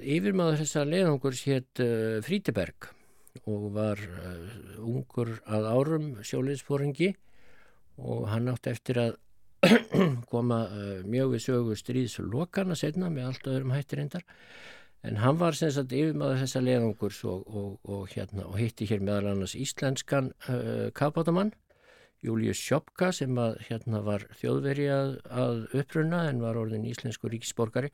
Yfirmaður 0.00 0.56
þessar 0.58 0.88
leiðangurs 0.90 1.44
hétt 1.46 1.82
Frítiberg 2.26 2.88
og 3.46 3.68
var 3.76 4.00
ungur 4.82 5.36
að 5.46 5.68
árum 5.70 6.08
sjóliðsfóringi 6.26 7.12
og 8.00 8.28
hann 8.32 8.50
átti 8.52 8.72
eftir 8.72 9.00
að 9.02 9.16
koma 10.32 10.64
uh, 10.72 11.00
mjög 11.04 11.34
við 11.34 11.46
sögu 11.46 11.78
stríðslokana 11.78 12.76
setna 12.78 13.10
með 13.12 13.30
allt 13.30 13.48
öðrum 13.52 13.74
hættir 13.76 14.00
endar 14.04 14.24
en 15.04 15.18
hann 15.20 15.40
var 15.40 15.56
sem 15.56 15.72
sagt 15.72 15.92
yfirmaður 15.96 16.42
þessa 16.42 16.62
leðungurs 16.64 17.22
og, 17.28 17.44
og, 17.48 17.74
og, 17.84 18.06
hérna, 18.12 18.46
og 18.48 18.56
hitti 18.60 18.88
hér 18.88 19.04
meðal 19.04 19.34
annars 19.34 19.56
íslenskan 19.56 20.32
uh, 20.48 20.88
kapátamann 20.96 21.52
Július 22.20 22.60
Sjópka 22.60 23.08
sem 23.16 23.36
að, 23.40 23.54
hérna, 23.64 24.02
var 24.04 24.26
þjóðveri 24.36 24.88
að, 24.92 25.14
að 25.32 25.62
uppruna 25.80 26.26
en 26.28 26.42
var 26.44 26.58
orðin 26.60 26.84
íslensku 26.90 27.30
ríkisborgari. 27.32 27.88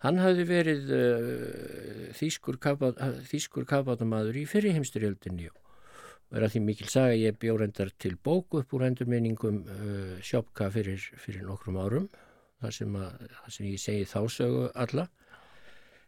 Hann 0.00 0.20
hafði 0.22 0.46
verið 0.48 0.94
uh, 0.96 2.06
þýskur 2.16 3.68
kapátamæður 3.68 4.40
í 4.40 4.46
fyrirheimsturjöldinni 4.48 5.50
og 5.52 5.65
og 6.30 6.38
er 6.38 6.46
að 6.46 6.56
því 6.56 6.62
mikil 6.66 6.88
saga 6.90 7.18
ég 7.18 7.36
bjórendar 7.38 7.92
til 8.02 8.16
bóku 8.16 8.62
upp 8.62 8.74
úr 8.74 8.86
endurminningum 8.88 9.60
uh, 9.62 10.16
sjópka 10.24 10.70
fyrir, 10.74 11.02
fyrir 11.22 11.46
nokkrum 11.46 11.78
árum 11.78 12.08
þar 12.62 12.74
sem, 12.74 12.96
að, 12.98 13.28
þar 13.36 13.54
sem 13.56 13.68
ég 13.68 13.82
segi 13.82 14.08
þá 14.08 14.20
sögu 14.32 14.64
alla. 14.74 15.06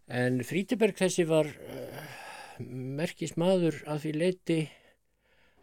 En 0.08 0.40
Frítiberg 0.48 0.96
þessi 0.98 1.26
var 1.28 1.46
uh, 1.46 2.02
merkis 2.98 3.36
maður 3.38 3.82
að 3.86 4.04
því 4.04 4.14
leiti 4.16 4.58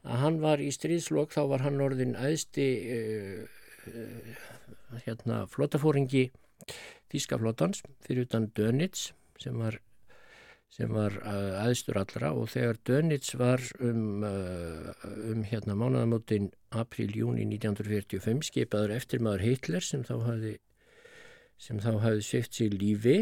að 0.05 0.21
hann 0.21 0.39
var 0.43 0.61
í 0.61 0.69
stríðslokk 0.71 1.33
þá 1.33 1.41
var 1.51 1.65
hann 1.65 1.81
orðin 1.83 2.15
aðsti 2.15 2.69
uh, 2.95 3.61
uh, 3.91 4.43
hérna 5.05 5.43
flotafóringi 5.51 6.29
Þískaflotans 7.11 7.83
fyrir 8.05 8.25
utan 8.25 8.49
Dönitz 8.57 9.11
sem 9.41 9.57
var 9.59 9.77
sem 10.73 10.91
var 10.91 11.13
uh, 11.21 11.61
aðstur 11.63 11.99
allra 12.01 12.33
og 12.35 12.49
þegar 12.51 12.79
Dönitz 12.87 13.35
var 13.39 13.63
um, 13.79 14.25
uh, 14.27 14.91
um 15.31 15.45
hérna 15.47 15.77
mánuðamótin 15.77 16.51
april-júni 16.75 17.45
1945 17.47 18.49
skipaður 18.49 18.95
eftir 18.97 19.23
maður 19.23 19.45
Hitler 19.47 19.85
sem 19.85 20.03
þá 20.07 20.15
hafði 20.25 20.55
sem 21.61 21.79
þá 21.79 21.91
hafði 22.03 22.25
svift 22.27 22.57
sér 22.57 22.75
lífi 22.75 23.17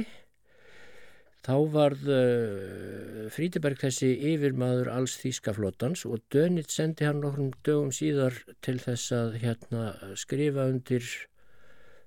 þá 1.45 1.55
varð 1.75 2.09
uh, 2.09 3.27
Frítiberg 3.35 3.81
þessi 3.83 4.13
yfirmaður 4.33 4.89
alls 4.95 5.19
Þískaflotans 5.21 6.07
og 6.09 6.23
Dönitz 6.33 6.79
sendi 6.79 7.05
hann 7.05 7.21
nokkrum 7.21 7.53
dögum 7.61 7.93
síðar 7.93 8.39
til 8.65 8.79
þess 8.81 9.13
að 9.13 9.37
hérna 9.43 9.91
skrifa 10.17 10.71
undir 10.71 11.05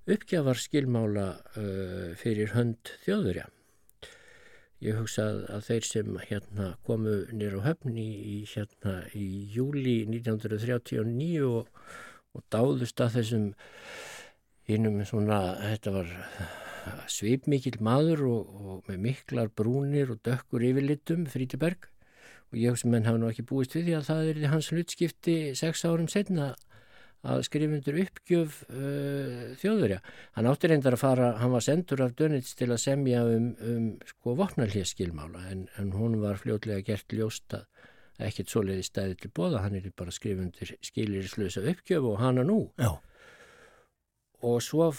uppgjafarskilmála 0.06 1.26
fyrir 2.20 2.52
hönd 2.54 2.92
þjóðurja 3.02 3.48
Ég 4.84 4.98
hugsa 4.98 5.24
að 5.48 5.62
þeir 5.70 5.86
sem 5.88 6.18
hérna, 6.26 6.66
komu 6.84 7.14
nýra 7.32 7.62
á 7.64 7.66
höfni 7.70 8.04
í, 8.04 8.36
hérna, 8.50 8.98
í 9.16 9.48
júli 9.54 10.02
1939 10.04 11.46
og, 11.48 11.70
og 12.36 12.44
dáðust 12.52 13.00
að 13.00 13.16
þessum 13.16 13.46
hinnum 14.68 15.00
svona, 15.08 15.40
þetta 15.62 15.94
var 15.94 16.12
svipmikil 17.10 17.78
maður 17.80 18.26
og, 18.28 18.54
og 18.60 18.90
með 18.90 19.02
miklar 19.08 19.48
brúnir 19.48 20.12
og 20.12 20.20
dökkur 20.26 20.68
yfirlitum, 20.68 21.24
Frítiberg 21.30 21.88
og 22.52 22.60
ég 22.60 22.74
hugsa 22.74 22.90
menn 22.92 23.08
hafa 23.08 23.18
nú 23.20 23.30
ekki 23.30 23.46
búist 23.48 23.74
við 23.74 23.88
því 23.88 23.96
að 23.96 24.08
það 24.10 24.28
er 24.30 24.42
hans 24.52 24.70
hlutskipti 24.74 25.36
sex 25.58 25.82
árum 25.88 26.10
setna 26.10 26.52
að 27.26 27.42
skrifundur 27.48 27.98
uppgjöf 28.04 28.60
uh, 28.70 29.56
þjóðurja. 29.60 29.98
Hann 30.38 30.50
átti 30.50 30.70
reyndar 30.70 30.96
að 30.96 31.02
fara, 31.02 31.32
hann 31.40 31.54
var 31.54 31.64
sendur 31.66 32.04
af 32.06 32.14
Dönitz 32.18 32.54
til 32.58 32.70
að 32.70 32.82
semja 32.84 33.24
um, 33.26 33.50
um 33.60 33.90
sko 34.12 34.36
vopnarlíðskilmála 34.38 35.48
en, 35.50 35.66
en 35.80 35.92
hún 35.96 36.20
var 36.22 36.38
fljótlega 36.42 36.86
gert 36.86 37.16
ljósta 37.16 37.64
ekkert 38.22 38.52
svoleiði 38.52 38.86
stæði 38.86 39.18
til 39.20 39.32
bóða, 39.36 39.64
hann 39.64 39.76
er 39.76 39.90
bara 39.96 40.14
skrifundur 40.14 40.72
skilirinslösa 40.84 41.64
uppgjöf 41.72 42.06
og 42.08 42.20
hana 42.22 42.46
nú. 42.46 42.62
Já. 42.80 42.94
Og 44.46 44.60
svo, 44.62 44.90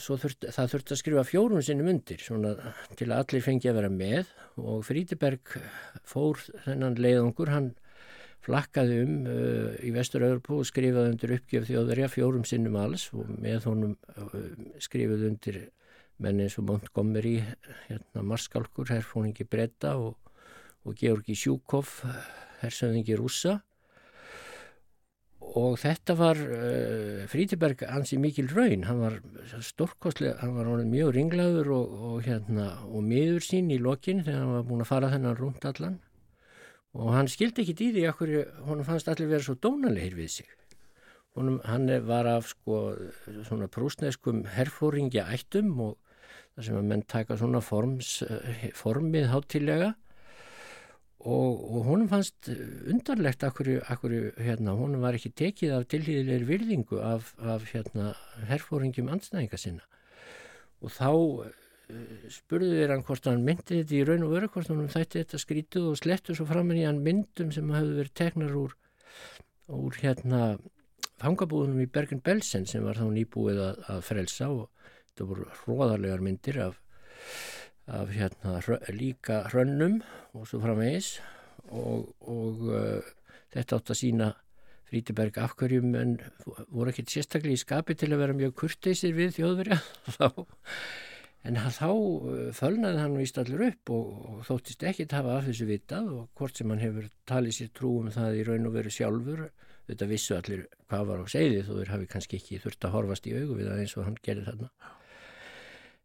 svo 0.00 0.16
þurft, 0.20 0.46
það 0.54 0.72
þurfti 0.74 0.94
að 0.94 1.00
skrifa 1.00 1.24
fjórun 1.26 1.64
sinnum 1.66 1.90
undir 1.90 2.22
svona, 2.22 2.54
til 2.96 3.10
að 3.10 3.24
allir 3.24 3.44
fengi 3.44 3.70
að 3.70 3.80
vera 3.80 3.90
með 3.92 4.30
og 4.62 4.84
Frítiberg 4.86 5.56
fór 6.06 6.38
þennan 6.64 6.98
leiðungur, 7.02 7.50
hann 7.50 7.72
flakkaði 8.44 9.00
um 9.04 9.14
uh, 9.28 9.74
í 9.84 9.92
Vestur-Öðurpú 9.94 10.60
og 10.60 10.68
skrifaði 10.68 11.14
undir 11.14 11.34
uppgjöf 11.36 11.68
þjóðverja 11.68 12.10
fjórum 12.12 12.46
sinnum 12.48 12.78
alls 12.80 13.08
og 13.16 13.28
með 13.36 13.68
honum 13.68 13.96
uh, 14.16 14.36
skrifaði 14.80 15.30
undir 15.30 15.60
menn 16.20 16.42
eins 16.44 16.58
og 16.60 16.66
Montgomery, 16.68 17.38
hérna 17.86 18.24
Marskálkur, 18.28 18.90
herrfóningi 18.92 19.46
Bretta 19.48 19.94
og, 19.96 20.18
og 20.84 20.96
Georgi 21.00 21.36
Sjúkov, 21.36 22.00
herrsöðingi 22.60 23.16
Rúsa 23.16 23.60
og 25.40 25.78
þetta 25.82 26.14
var 26.14 26.38
uh, 26.38 27.24
Frítiberg 27.30 27.82
ansi 27.88 28.20
mikil 28.20 28.50
raun, 28.52 28.84
hann 28.86 29.00
var 29.00 29.16
stórkostlega, 29.64 30.36
hann 30.44 30.54
var 30.56 30.84
mjög 30.84 31.14
ringlaður 31.16 31.72
og, 31.76 31.96
og, 32.10 32.20
hérna, 32.26 32.68
og 32.86 33.02
miður 33.04 33.42
sín 33.44 33.72
í 33.72 33.80
lokin 33.82 34.22
þegar 34.26 34.44
hann 34.44 34.54
var 34.58 34.68
búin 34.68 34.84
að 34.84 34.92
fara 34.92 35.12
þennan 35.12 35.38
rúmt 35.40 35.66
allan 35.66 35.98
og 36.98 37.12
hann 37.14 37.30
skildi 37.30 37.62
ekki 37.62 37.76
í 37.76 37.92
því 37.94 38.06
okkur, 38.10 38.32
hann 38.66 38.86
fannst 38.86 39.10
allir 39.10 39.30
vera 39.30 39.46
svo 39.46 39.56
dónalegir 39.58 40.16
við 40.18 40.30
sig. 40.40 40.48
Honum, 41.38 41.60
hann 41.62 41.86
var 42.08 42.26
af 42.26 42.48
sko 42.50 42.80
svona 43.46 43.68
prúsneskum 43.70 44.42
herfóringja 44.50 45.28
ættum 45.30 45.76
og 45.84 45.98
þar 46.56 46.66
sem 46.66 46.78
að 46.80 46.88
menn 46.90 47.04
taka 47.06 47.36
svona 47.38 47.62
forms, 47.62 48.16
formið 48.74 49.30
hátilega 49.30 49.92
og, 51.20 51.60
og 51.76 51.86
honum 51.86 52.08
fannst 52.08 52.48
undarlegt 52.50 53.44
akkur, 53.44 53.70
akkur 53.92 54.14
hérna, 54.40 54.74
honum 54.74 55.04
var 55.04 55.18
ekki 55.18 55.30
tekið 55.36 55.76
af 55.76 55.86
tilhýðilegir 55.92 56.46
virðingu 56.48 57.00
af, 57.04 57.34
af 57.38 57.66
hérna 57.70 58.14
herfóringjum 58.48 59.12
ansnæðinga 59.12 59.60
sinna. 59.60 59.84
Og 60.80 60.94
þá 60.96 61.10
spurðu 62.32 62.74
þér 62.78 62.94
hann 62.94 63.04
hvort 63.06 63.28
hann 63.28 63.44
myndi 63.46 63.80
þetta 63.80 63.96
í 63.96 64.02
raun 64.08 64.26
og 64.26 64.34
veru 64.34 64.50
hvort 64.52 64.70
hann 64.70 64.90
þætti 64.92 65.22
þetta 65.22 65.40
skrítuð 65.42 65.88
og 65.92 66.00
slettu 66.00 66.36
svo 66.36 66.46
fram 66.48 66.72
í 66.74 66.84
hann 66.84 67.02
myndum 67.04 67.52
sem 67.54 67.70
hafði 67.74 67.96
verið 68.00 68.16
teknar 68.20 68.58
úr, 68.58 68.76
úr 69.76 69.98
hérna 70.02 70.42
fangabúðunum 71.20 71.82
í 71.84 71.88
Bergen 71.92 72.22
Belsen 72.24 72.66
sem 72.68 72.84
var 72.86 73.00
þá 73.00 73.08
nýbúið 73.12 73.62
að, 73.64 73.80
að 73.94 74.04
frelsa 74.08 74.50
og 74.54 74.68
þetta 75.10 75.28
voru 75.30 75.48
hróðarlegar 75.62 76.24
myndir 76.24 76.60
af, 76.64 76.78
af 77.90 78.12
hérna 78.14 78.60
líka 78.96 79.42
hrönnum 79.50 80.00
og 80.32 80.46
svo 80.48 80.62
framvegis 80.62 81.18
og, 81.68 82.14
og 82.24 82.64
uh, 82.70 83.10
þetta 83.52 83.80
átt 83.80 83.92
að 83.92 84.00
sína 84.00 84.32
Frítiberg 84.90 85.36
afhverjum 85.38 85.92
en 85.94 86.16
voru 86.74 86.90
ekkert 86.90 87.12
sérstaklega 87.12 87.54
í 87.54 87.60
skapi 87.62 87.94
til 87.94 88.08
að 88.10 88.24
vera 88.24 88.34
mjög 88.34 88.56
kurteisir 88.58 89.12
við 89.14 89.36
þjóðverja. 89.36 89.76
Þá 90.16 90.24
En 91.48 91.56
þá 91.56 91.88
uh, 91.88 92.50
fölnaði 92.52 93.00
hann 93.00 93.16
víst 93.16 93.38
allur 93.40 93.64
upp 93.70 93.92
og, 93.94 94.08
og 94.28 94.44
þóttist 94.48 94.84
ekkit 94.90 95.14
hafa 95.16 95.38
af 95.38 95.48
þessu 95.48 95.68
vitað 95.70 96.12
og 96.12 96.28
hvort 96.36 96.60
sem 96.60 96.68
hann 96.68 96.82
hefur 96.82 97.08
talið 97.30 97.56
sér 97.56 97.70
trú 97.76 97.94
um 98.02 98.10
það 98.12 98.40
í 98.42 98.46
raun 98.48 98.68
og 98.68 98.76
veru 98.76 98.92
sjálfur, 98.92 99.46
þetta 99.88 100.08
vissu 100.10 100.36
allir 100.36 100.66
hvað 100.90 101.06
var 101.08 101.24
á 101.24 101.26
segðið 101.32 101.70
og 101.72 101.80
þeir 101.80 101.92
hafi 101.94 102.10
kannski 102.12 102.40
ekki 102.40 102.60
þurft 102.60 102.86
að 102.86 102.96
horfast 102.98 103.30
í 103.30 103.36
augu 103.38 103.56
við 103.56 103.70
það 103.70 103.84
eins 103.84 103.96
og 103.96 104.08
hann 104.10 104.20
gerði 104.20 104.46
þarna. 104.50 104.70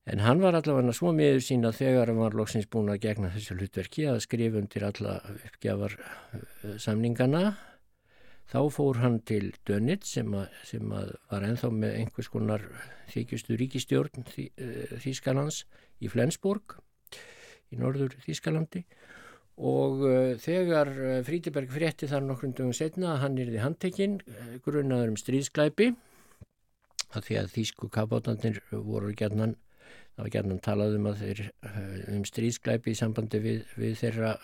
En 0.06 0.22
hann 0.22 0.42
var 0.42 0.56
allavega 0.56 0.94
svo 0.94 1.12
miður 1.18 1.42
sín 1.42 1.66
að 1.66 1.80
þegar 1.82 2.12
hann 2.12 2.22
var 2.22 2.36
loksins 2.38 2.68
búin 2.72 2.92
að 2.94 3.02
gegna 3.08 3.32
þessu 3.34 3.58
hlutverki 3.58 4.06
að 4.08 4.22
skrifa 4.24 4.62
undir 4.62 4.86
alla 4.88 5.16
uppgjafar 5.34 5.98
uh, 6.00 6.76
samningana 6.80 7.56
Þá 8.46 8.60
fór 8.70 9.00
hann 9.02 9.20
til 9.26 9.50
Dönitz 9.66 10.12
sem, 10.14 10.30
að, 10.38 10.54
sem 10.70 10.92
að 10.94 11.12
var 11.32 11.46
enþá 11.48 11.72
með 11.74 11.96
einhvers 12.02 12.30
konar 12.30 12.66
þykjustu 13.10 13.58
ríkistjórn 13.58 14.28
Þý, 14.30 14.46
uh, 14.62 14.96
Þýskalands 15.02 15.64
í 16.04 16.12
Flensborg 16.14 16.78
í 17.74 17.80
norður 17.82 18.14
Þýskalandi. 18.26 18.84
Og 19.56 20.04
uh, 20.06 20.34
þegar 20.42 20.92
uh, 20.94 21.20
Frítiberg 21.26 21.74
frétti 21.74 22.10
þar 22.12 22.28
nokkrum 22.28 22.54
dögum 22.54 22.76
setna 22.78 23.16
að 23.16 23.22
hann 23.24 23.40
er 23.42 23.54
í 23.56 23.62
handtekinn 23.64 24.20
grunnaður 24.66 25.16
um 25.16 25.20
stríðsklæpi 25.20 25.94
að 27.16 27.30
því 27.30 27.40
að 27.40 27.54
Þýsku 27.56 27.90
kapátanir 27.96 28.60
voru 28.70 29.14
gerðnan 29.18 29.56
það 30.16 30.22
var 30.22 30.34
gerðnan 30.36 30.62
talað 30.64 30.98
um 31.00 31.08
að 31.10 31.24
þeir 31.24 31.42
um 32.14 32.22
stríðsklæpi 32.28 32.94
í 32.94 33.00
sambandi 33.00 33.42
við, 33.44 33.66
við 33.80 33.98
þeirra 34.00 34.36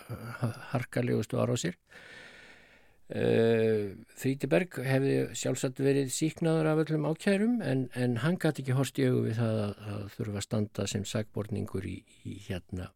harkalegustu 0.72 1.40
árásir 1.40 1.78
Uh, 3.12 3.92
Frítiberg 4.16 4.78
hefði 4.86 5.16
sjálfsagt 5.36 5.82
verið 5.84 6.08
síknaður 6.14 6.70
af 6.70 6.82
öllum 6.86 7.04
ákjærum 7.10 7.58
en, 7.60 7.82
en 7.92 8.16
hann 8.22 8.38
gæti 8.40 8.62
ekki 8.62 8.76
horst 8.78 9.00
í 9.02 9.04
augu 9.04 9.26
við 9.26 9.36
það 9.42 9.58
að, 9.66 9.74
að 9.92 10.06
þurfa 10.14 10.40
að 10.40 10.46
standa 10.46 10.86
sem 10.88 11.04
sagborningur 11.10 11.84
í, 11.84 11.98
í 12.24 12.38
hérna 12.46 12.88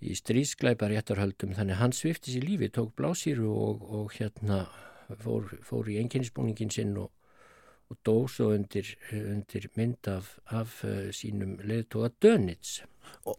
í 0.00 0.14
stríðsklæpar 0.16 0.94
réttarhöldum 0.94 1.56
þannig 1.56 1.80
hann 1.80 1.94
svifti 1.96 2.34
sér 2.34 2.46
lífi, 2.46 2.70
tók 2.72 2.94
blásýru 2.96 3.50
og, 3.52 3.82
og 3.84 4.14
hérna 4.16 4.62
fór, 5.20 5.50
fór 5.66 5.90
í 5.92 5.98
enginnsbúningin 6.00 6.72
sinn 6.72 6.96
og, 7.00 7.10
og 7.90 8.00
dó 8.06 8.16
svo 8.30 8.52
undir, 8.54 8.94
undir 9.12 9.68
mynd 9.76 10.08
af, 10.08 10.32
af 10.46 10.80
uh, 10.86 11.10
sínum 11.16 11.58
leðtóa 11.66 12.12
Dönitz. 12.22 12.80
Og 13.26 13.36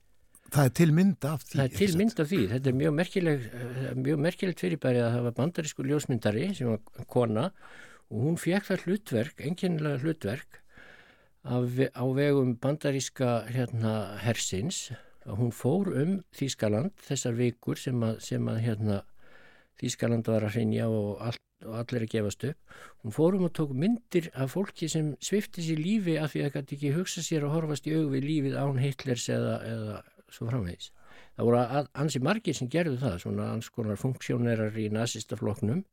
Það 0.51 0.65
er 0.67 0.73
til 0.75 0.89
mynd 0.95 1.27
af 1.27 1.43
því. 1.45 1.57
Það 1.57 1.67
er 1.67 1.77
til 1.79 1.97
mynd 1.99 2.17
af 2.19 2.27
því. 2.31 2.41
Þetta 2.51 2.71
er 2.71 2.79
mjög 2.81 2.95
merkileg, 2.97 3.45
mjög 4.01 4.25
merkilegt 4.25 4.63
fyrirbæri 4.65 4.99
að 4.99 5.13
það 5.13 5.27
var 5.27 5.37
bandarísku 5.37 5.85
ljósmyndari 5.87 6.49
sem 6.57 6.73
var 6.73 7.05
kona 7.11 7.45
og 8.11 8.25
hún 8.25 8.41
fekk 8.41 8.67
það 8.67 8.83
hlutverk, 8.87 9.45
enginlega 9.47 10.01
hlutverk 10.03 10.59
af, 11.47 11.79
á 11.95 12.05
vegum 12.17 12.57
bandaríska 12.59 13.45
hérna, 13.47 13.93
hersins 14.25 14.89
hún 15.25 15.53
fór 15.53 15.91
um 15.93 16.19
Þýskaland 16.35 16.93
þessar 17.05 17.37
vikur 17.37 17.79
sem 17.79 18.03
að, 18.03 18.19
sem 18.25 18.47
að 18.49 18.59
hérna, 18.65 18.99
Þýskaland 19.81 20.27
var 20.29 20.45
að 20.45 20.57
hreinja 20.57 20.87
og, 20.89 21.21
allt, 21.25 21.41
og 21.65 21.77
allir 21.79 22.05
að 22.05 22.11
gefast 22.11 22.43
upp. 22.45 22.75
Hún 23.01 23.15
fór 23.15 23.37
um 23.37 23.47
og 23.47 23.53
tók 23.57 23.71
myndir 23.77 24.29
af 24.33 24.53
fólki 24.55 24.89
sem 24.91 25.13
svifti 25.23 25.63
sér 25.65 25.81
lífi 25.81 26.17
af 26.21 26.33
því 26.33 26.43
að 26.43 26.49
það 26.49 26.57
gæti 26.57 26.77
ekki 26.77 26.93
hugsa 26.97 27.23
sér 27.25 27.47
að 27.47 27.55
horfast 27.55 27.89
í 27.89 27.95
augvi 27.97 28.21
lífið 28.25 28.57
án 28.61 28.81
Hitlers 28.81 29.27
eða, 29.33 29.55
eða 29.65 29.95
svo 30.31 30.49
framvegis. 30.49 30.91
Það 31.35 31.47
voru 31.47 31.61
ansi 32.03 32.21
margir 32.23 32.57
sem 32.57 32.69
gerðu 32.71 32.99
það, 33.01 33.17
svona 33.23 33.49
ans 33.55 33.69
konar 33.73 33.99
funksjónerar 33.99 34.77
í 34.79 34.89
nazistafloknum 34.93 35.83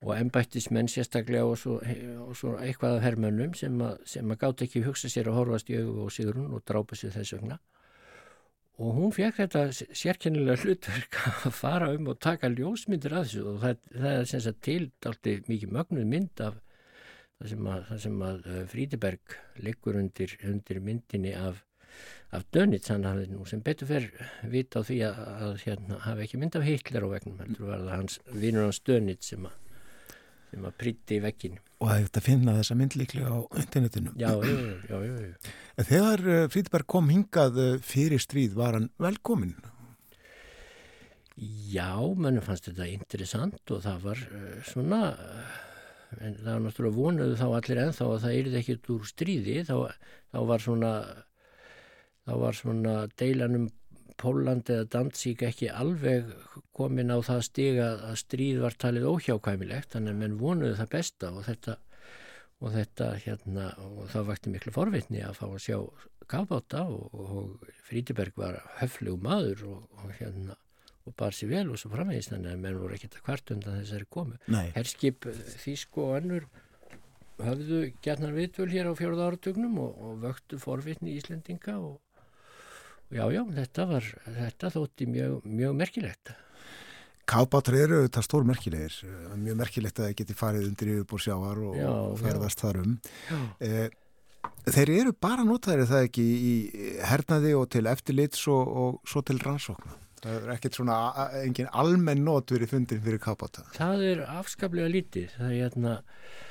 og 0.00 0.14
ennbættismenn 0.16 0.88
sérstaklega 0.88 1.44
og 1.44 1.58
svo, 1.60 1.76
og 2.24 2.36
svo 2.36 2.54
eitthvað 2.56 2.96
af 2.96 3.02
hermönnum 3.04 3.52
sem 3.58 3.74
að, 3.84 3.98
að 4.22 4.38
gátt 4.40 4.64
ekki 4.64 4.84
hugsa 4.86 5.10
sér 5.12 5.28
að 5.28 5.36
horfast 5.42 5.72
í 5.72 5.76
auðu 5.76 6.06
og 6.06 6.14
síðrun 6.14 6.54
og 6.56 6.64
drápa 6.68 6.96
sér 6.96 7.12
þess 7.18 7.36
vegna. 7.36 7.58
Og 8.80 8.96
hún 8.96 9.12
fekk 9.12 9.42
þetta 9.42 9.66
sérkennilega 9.76 10.62
hlutverk 10.62 11.18
að 11.44 11.52
fara 11.52 11.90
um 11.92 12.08
og 12.08 12.20
taka 12.24 12.48
ljósmyndir 12.48 13.12
að 13.12 13.26
þessu 13.26 13.42
og 13.50 13.58
það, 13.60 13.82
það 13.92 14.14
er 14.14 14.28
sem 14.30 14.44
sagt 14.46 14.62
tildalti 14.64 15.34
mikið 15.50 15.74
mögnuð 15.76 16.06
mynd 16.14 16.44
af 16.46 16.56
það 17.36 17.50
sem 17.52 17.68
að, 17.74 17.82
það 17.90 18.00
sem 18.06 18.22
að 18.30 18.48
Frídeberg 18.72 19.36
liggur 19.66 20.00
undir, 20.00 20.32
undir 20.48 20.80
myndinni 20.86 21.34
af 21.36 21.60
af 22.30 22.44
Dönitz, 22.54 22.90
hann 22.92 23.06
hafði 23.08 23.30
nú 23.32 23.46
sem 23.48 23.62
betur 23.66 23.90
fyrr 23.90 24.10
vita 24.52 24.82
á 24.82 24.86
því 24.86 25.00
að, 25.08 25.24
að 25.46 25.56
hérna 25.64 25.98
hafi 26.04 26.26
ekki 26.26 26.38
mynd 26.40 26.58
af 26.58 26.66
Hitler 26.66 27.06
á 27.06 27.08
vegnum, 27.10 27.40
heldur 27.42 27.72
var 27.72 27.82
það 27.86 27.96
hans 27.96 28.20
vinnur 28.30 28.68
hans 28.68 28.82
Dönitz 28.86 29.32
sem 29.32 29.48
að 29.48 29.56
sem 30.50 30.66
að 30.66 30.76
príti 30.82 31.18
í 31.18 31.24
veggin 31.24 31.58
Og 31.80 31.88
það 31.88 31.96
er 31.96 32.06
þetta 32.06 32.20
að 32.20 32.26
finna 32.26 32.54
þessa 32.58 32.76
mynd 32.76 32.96
líklega 32.98 33.30
á 33.32 33.38
internetinu 33.62 34.14
Já, 34.20 34.30
já, 34.42 34.56
já, 34.90 34.96
já, 35.06 35.14
já. 35.24 35.52
Þegar 35.90 36.24
uh, 36.26 36.40
Fríðberg 36.52 36.88
kom 36.90 37.10
hingað 37.12 37.60
uh, 37.62 37.70
fyrir 37.86 38.22
stríð, 38.22 38.56
var 38.58 38.76
hann 38.78 38.90
velkomin? 39.00 39.54
Já, 41.70 41.94
mannum 41.96 42.44
fannst 42.44 42.68
þetta 42.68 42.90
interessant 42.92 43.72
og 43.72 43.82
það 43.86 44.06
var 44.08 44.22
uh, 44.26 44.54
svona 44.68 45.00
en 46.18 46.34
það 46.40 46.50
var 46.50 46.62
náttúrulega 46.66 46.98
vonuðu 46.98 47.38
þá 47.38 47.46
allir 47.48 47.82
ennþá 47.86 48.06
að 48.10 48.22
það 48.24 48.38
yrði 48.40 48.60
ekkert 48.60 48.88
úr 48.96 49.04
stríði 49.08 49.58
þá, 49.68 49.74
þá 50.34 50.38
var 50.50 50.64
svona 50.64 50.92
þá 52.30 52.34
var 52.38 52.58
svona 52.58 52.96
deilanum 53.18 53.68
Póland 54.20 54.68
eða 54.68 54.84
Danzík 54.92 55.42
ekki 55.48 55.70
alveg 55.72 56.28
komin 56.76 57.08
á 57.08 57.18
það 57.24 57.46
stiga 57.46 57.86
að 58.10 58.18
stríð 58.20 58.58
var 58.66 58.76
talið 58.76 59.06
óhjákvæmilegt 59.08 59.94
þannig 59.94 60.12
að 60.12 60.20
menn 60.20 60.36
vonuðu 60.40 60.76
það 60.76 60.90
besta 60.92 61.30
og 61.32 61.46
þetta 61.48 61.76
og 62.60 62.74
þetta 62.74 63.06
hérna 63.24 63.68
og 63.86 64.02
það 64.12 64.26
vakti 64.28 64.52
miklu 64.52 64.74
forvitni 64.76 65.22
að 65.24 65.38
fá 65.38 65.46
að 65.48 65.62
sjá 65.64 65.78
kafbáta 66.30 66.82
og, 66.92 67.14
og 67.16 67.70
Frítiberg 67.88 68.36
var 68.38 68.60
höflug 68.82 69.22
maður 69.24 69.64
og, 69.72 69.86
og 70.04 70.12
hérna 70.20 70.58
og 71.08 71.16
bar 71.16 71.32
sér 71.32 71.54
vel 71.54 71.70
og 71.72 71.80
svo 71.80 71.88
framvegist 71.94 72.34
þannig 72.34 72.52
að 72.52 72.60
menn 72.66 72.78
voru 72.82 72.98
ekkert 72.98 73.16
að 73.16 73.24
kvart 73.24 73.54
undan 73.54 73.80
þessari 73.80 74.10
komu. 74.12 74.36
Herskip 74.76 75.24
Þísko 75.64 76.04
og 76.10 76.18
annur 76.18 76.50
höfðu 77.40 77.80
gætnar 78.04 78.36
viðtöl 78.36 78.68
hér 78.68 78.92
á 78.92 78.94
fjörða 79.00 79.30
áratugnum 79.30 79.80
og, 79.80 79.96
og 79.96 80.20
vöktu 80.26 80.60
forvitni 80.60 81.14
í 81.14 81.22
Íslendinga 81.22 81.78
og 81.80 81.96
Já, 83.10 83.24
já, 83.34 83.40
þetta 83.56 83.86
var, 83.90 84.06
þetta 84.36 84.70
þótti 84.76 85.06
mjög, 85.10 85.46
mjög 85.60 85.76
merkilegt. 85.80 86.32
Kábátur 87.30 87.76
eru 87.78 88.02
þetta 88.04 88.22
stór 88.26 88.46
merkilegir, 88.46 88.94
mjög 89.38 89.58
merkilegt 89.58 89.98
að 89.98 90.08
það 90.08 90.14
geti 90.20 90.36
farið 90.38 90.68
undir 90.68 90.92
yfirbúr 90.96 91.22
sjáar 91.22 91.62
og, 91.62 91.74
Já, 91.78 91.88
og 91.90 92.14
ferðast 92.22 92.62
þar 92.62 92.80
um. 92.82 92.94
Já. 93.30 93.40
Eh, 93.66 93.88
þeir 94.70 94.92
eru 94.96 95.14
bara 95.26 95.46
notaðir 95.46 95.90
það 95.90 96.06
ekki 96.08 96.26
í 96.26 96.54
hernaði 97.06 97.56
og 97.58 97.66
til 97.74 97.84
eftirlits 97.90 98.46
og, 98.50 98.70
og 98.82 99.10
svo 99.10 99.22
til 99.26 99.38
rannsókna. 99.42 99.98
Það 100.20 100.36
er 100.36 100.54
ekkert 100.54 100.76
svona, 100.76 100.96
engin 101.40 101.70
almenn 101.80 102.26
not 102.26 102.50
verið 102.52 102.74
fundin 102.74 103.02
fyrir 103.02 103.22
kábáta. 103.22 103.64
Það 103.78 104.06
er 104.10 104.24
afskaplega 104.28 104.90
lítið. 104.92 105.30
Það 105.38 105.54
er 105.54 105.62
hérna 105.62 105.94
uh, 106.00 106.49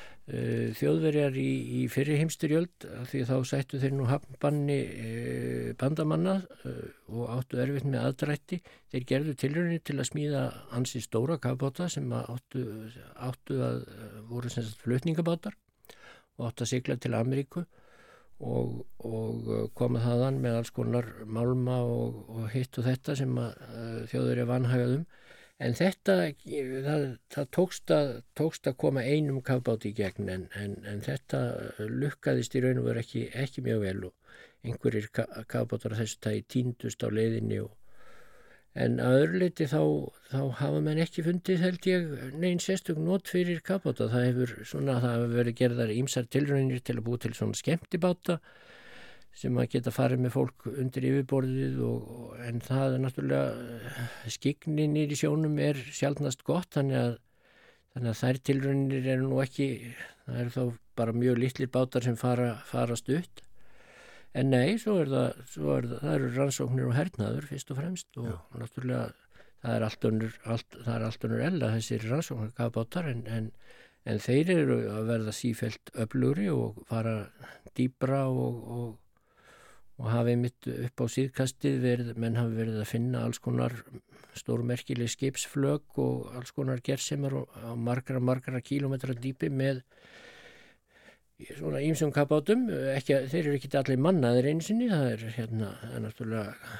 þjóðverjar 0.78 1.38
í, 1.42 1.50
í 1.80 1.82
fyrri 1.90 2.20
heimstyrjöld 2.20 2.86
af 3.00 3.10
því 3.12 3.22
þá 3.26 3.34
sættu 3.50 3.80
þeir 3.82 3.96
nú 3.98 4.06
hafnbanni 4.10 4.78
uh, 4.86 5.70
bandamanna 5.80 6.36
uh, 6.70 6.84
og 7.10 7.32
áttu 7.34 7.62
erfitt 7.64 7.88
með 7.90 8.06
aðdrætti. 8.10 8.60
Þeir 8.94 9.08
gerðu 9.10 9.36
tilröðinni 9.42 9.82
til 9.86 9.98
að 9.98 10.10
smíða 10.12 10.44
ansi 10.78 11.02
stóra 11.02 11.40
kafbáta 11.42 11.90
sem 11.90 12.12
áttu, 12.14 12.66
áttu 13.18 13.60
að 13.66 13.84
voru 14.30 14.54
sem 14.54 14.66
sagt 14.68 14.84
flutningabátar 14.86 15.58
og 16.38 16.50
áttu 16.50 16.66
að 16.66 16.72
sigla 16.74 17.00
til 17.02 17.16
Ameríku 17.18 17.66
og, 18.40 18.84
og 19.04 19.72
koma 19.78 20.04
þaðan 20.04 20.40
með 20.44 20.60
alls 20.62 20.74
konar 20.76 21.10
málma 21.28 21.82
og, 21.84 22.22
og 22.32 22.52
hitt 22.54 22.78
og 22.80 22.88
þetta 22.88 23.18
sem 23.20 23.34
að 23.42 23.66
uh, 23.66 23.98
þjóður 24.12 24.44
er 24.44 24.54
vanhægað 24.54 24.96
um 25.00 25.10
en 25.60 25.76
þetta 25.76 26.16
það, 26.40 27.06
það 27.36 27.50
tókst, 27.58 27.92
að, 27.96 28.12
tókst 28.40 28.70
að 28.72 28.78
koma 28.84 29.04
einum 29.04 29.42
kafbáti 29.46 29.92
í 29.92 29.98
gegn 29.98 30.30
en, 30.36 30.46
en, 30.56 30.78
en 30.88 31.04
þetta 31.06 31.42
lukkaðist 31.90 32.56
í 32.56 32.64
raun 32.64 32.80
og 32.84 32.88
veru 32.92 33.04
ekki, 33.04 33.26
ekki 33.44 33.66
mjög 33.66 33.84
vel 33.84 33.98
og 34.12 34.40
einhverjir 34.64 35.10
ka- 35.16 35.44
kafbátar 35.52 35.96
af 35.96 36.04
þessu 36.04 36.24
tagi 36.24 36.46
tíndust 36.56 37.04
á 37.04 37.10
leiðinni 37.12 37.60
og 37.66 37.76
En 38.78 39.00
að 39.02 39.16
öðru 39.24 39.40
leiti 39.42 39.66
þá, 39.68 39.80
þá 40.30 40.42
hafa 40.60 40.82
menn 40.86 41.00
ekki 41.02 41.24
fundið 41.26 41.64
held 41.66 41.88
ég 41.90 42.10
neinn 42.38 42.62
sérstök 42.62 43.00
not 43.02 43.28
fyrir 43.32 43.64
kafbáta. 43.66 44.06
Það 44.12 44.26
hefur 44.28 44.54
svona, 44.70 45.00
það 45.02 45.16
hefur 45.16 45.34
verið 45.40 45.58
gerðar 45.58 45.94
ímsar 45.96 46.28
tilraunir 46.30 46.84
til 46.86 47.00
að 47.00 47.06
búa 47.08 47.22
til 47.24 47.34
svona 47.34 47.58
skemmtibáta 47.58 48.38
sem 49.36 49.58
að 49.62 49.70
geta 49.76 49.94
farið 49.94 50.24
með 50.26 50.34
fólk 50.36 50.68
undir 50.72 51.08
yfirborðið 51.10 51.82
og, 51.86 52.08
og, 52.16 52.32
en 52.44 52.62
það 52.66 52.96
er 52.96 53.04
náttúrulega 53.04 54.08
skignin 54.36 54.98
í 55.00 55.06
sjónum 55.16 55.60
er 55.64 55.80
sjálfnast 55.80 56.44
gott 56.48 56.74
þannig 56.76 57.00
að, 57.00 57.14
þannig 57.94 58.12
að 58.12 58.24
þær 58.24 58.42
tilraunir 58.50 59.12
eru 59.16 59.30
nú 59.30 59.44
ekki, 59.44 59.70
það 60.26 60.42
eru 60.44 60.56
þá 60.56 60.64
bara 61.00 61.16
mjög 61.16 61.40
litlir 61.40 61.72
bátar 61.72 62.04
sem 62.04 62.18
fara, 62.20 62.52
fara 62.68 62.98
stutt. 63.00 63.46
En 64.38 64.52
nei, 64.52 64.78
svo 64.82 65.00
er 65.02 65.10
það, 65.10 65.40
svo 65.50 65.72
er 65.78 65.88
það, 65.88 66.02
það 66.04 66.16
eru 66.18 66.30
rannsóknir 66.36 66.90
og 66.90 66.98
hernaður 66.98 67.50
fyrst 67.50 67.72
og 67.74 67.80
fremst 67.80 68.20
og 68.22 68.60
náttúrulega 68.60 69.08
það 69.64 69.76
er 69.76 69.86
allt 69.88 70.08
önnur, 70.10 70.36
allt, 70.46 70.78
það 70.86 70.96
er 70.96 71.06
allt 71.08 71.26
önnur 71.28 71.46
ella 71.48 71.72
þessir 71.76 72.06
rannsóknir 72.08 72.52
kafbátar 72.58 73.10
en, 73.12 73.24
en, 73.28 73.50
en 74.08 74.22
þeir 74.24 74.52
eru 74.56 74.80
að 74.94 75.10
verða 75.10 75.36
sífelt 75.36 75.94
öflugri 76.06 76.48
og 76.54 76.80
fara 76.92 77.16
dýbra 77.78 78.26
og, 78.30 78.62
og, 78.78 78.92
og 80.00 80.08
hafi 80.14 80.36
mitt 80.40 80.68
upp 80.72 81.04
á 81.04 81.06
síðkastið 81.12 81.82
verið, 81.84 82.14
menn 82.22 82.38
hafi 82.40 82.56
verið 82.56 82.80
að 82.80 82.92
finna 82.94 83.26
alls 83.28 83.42
konar 83.44 83.76
stórmerkileg 84.40 85.12
skipsflög 85.12 86.00
og 86.00 86.30
alls 86.40 86.54
konar 86.56 86.80
gerðsemar 86.86 87.36
á 87.44 87.76
margra, 87.76 88.22
margra 88.24 88.62
kílometra 88.64 89.16
dýpi 89.18 89.50
með 89.52 89.82
svona 91.58 91.82
ímsum 91.84 92.14
kapátum, 92.16 92.68
ekki, 92.96 93.26
þeir 93.32 93.42
eru 93.46 93.58
ekki 93.58 93.72
allir 93.80 94.00
mannaðir 94.04 94.50
einu 94.52 94.64
sinni, 94.64 94.88
það 94.92 95.06
er 95.14 95.26
hérna, 95.36 95.74
það 95.82 95.98
er 95.98 96.06
náttúrulega 96.06 96.80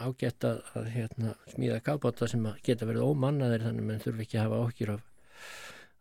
ágætt 0.00 0.48
að, 0.48 0.88
hérna, 0.94 1.34
smíða 1.52 1.82
kapáta 1.84 2.28
sem 2.30 2.44
geta 2.64 2.88
verið 2.88 3.04
ómannaðir 3.10 3.66
þannig 3.66 3.88
menn 3.90 4.02
þurfi 4.04 4.24
ekki 4.24 4.38
að 4.38 4.46
hafa 4.46 4.60
áhyggjur 4.64 4.92
af, 4.94 5.06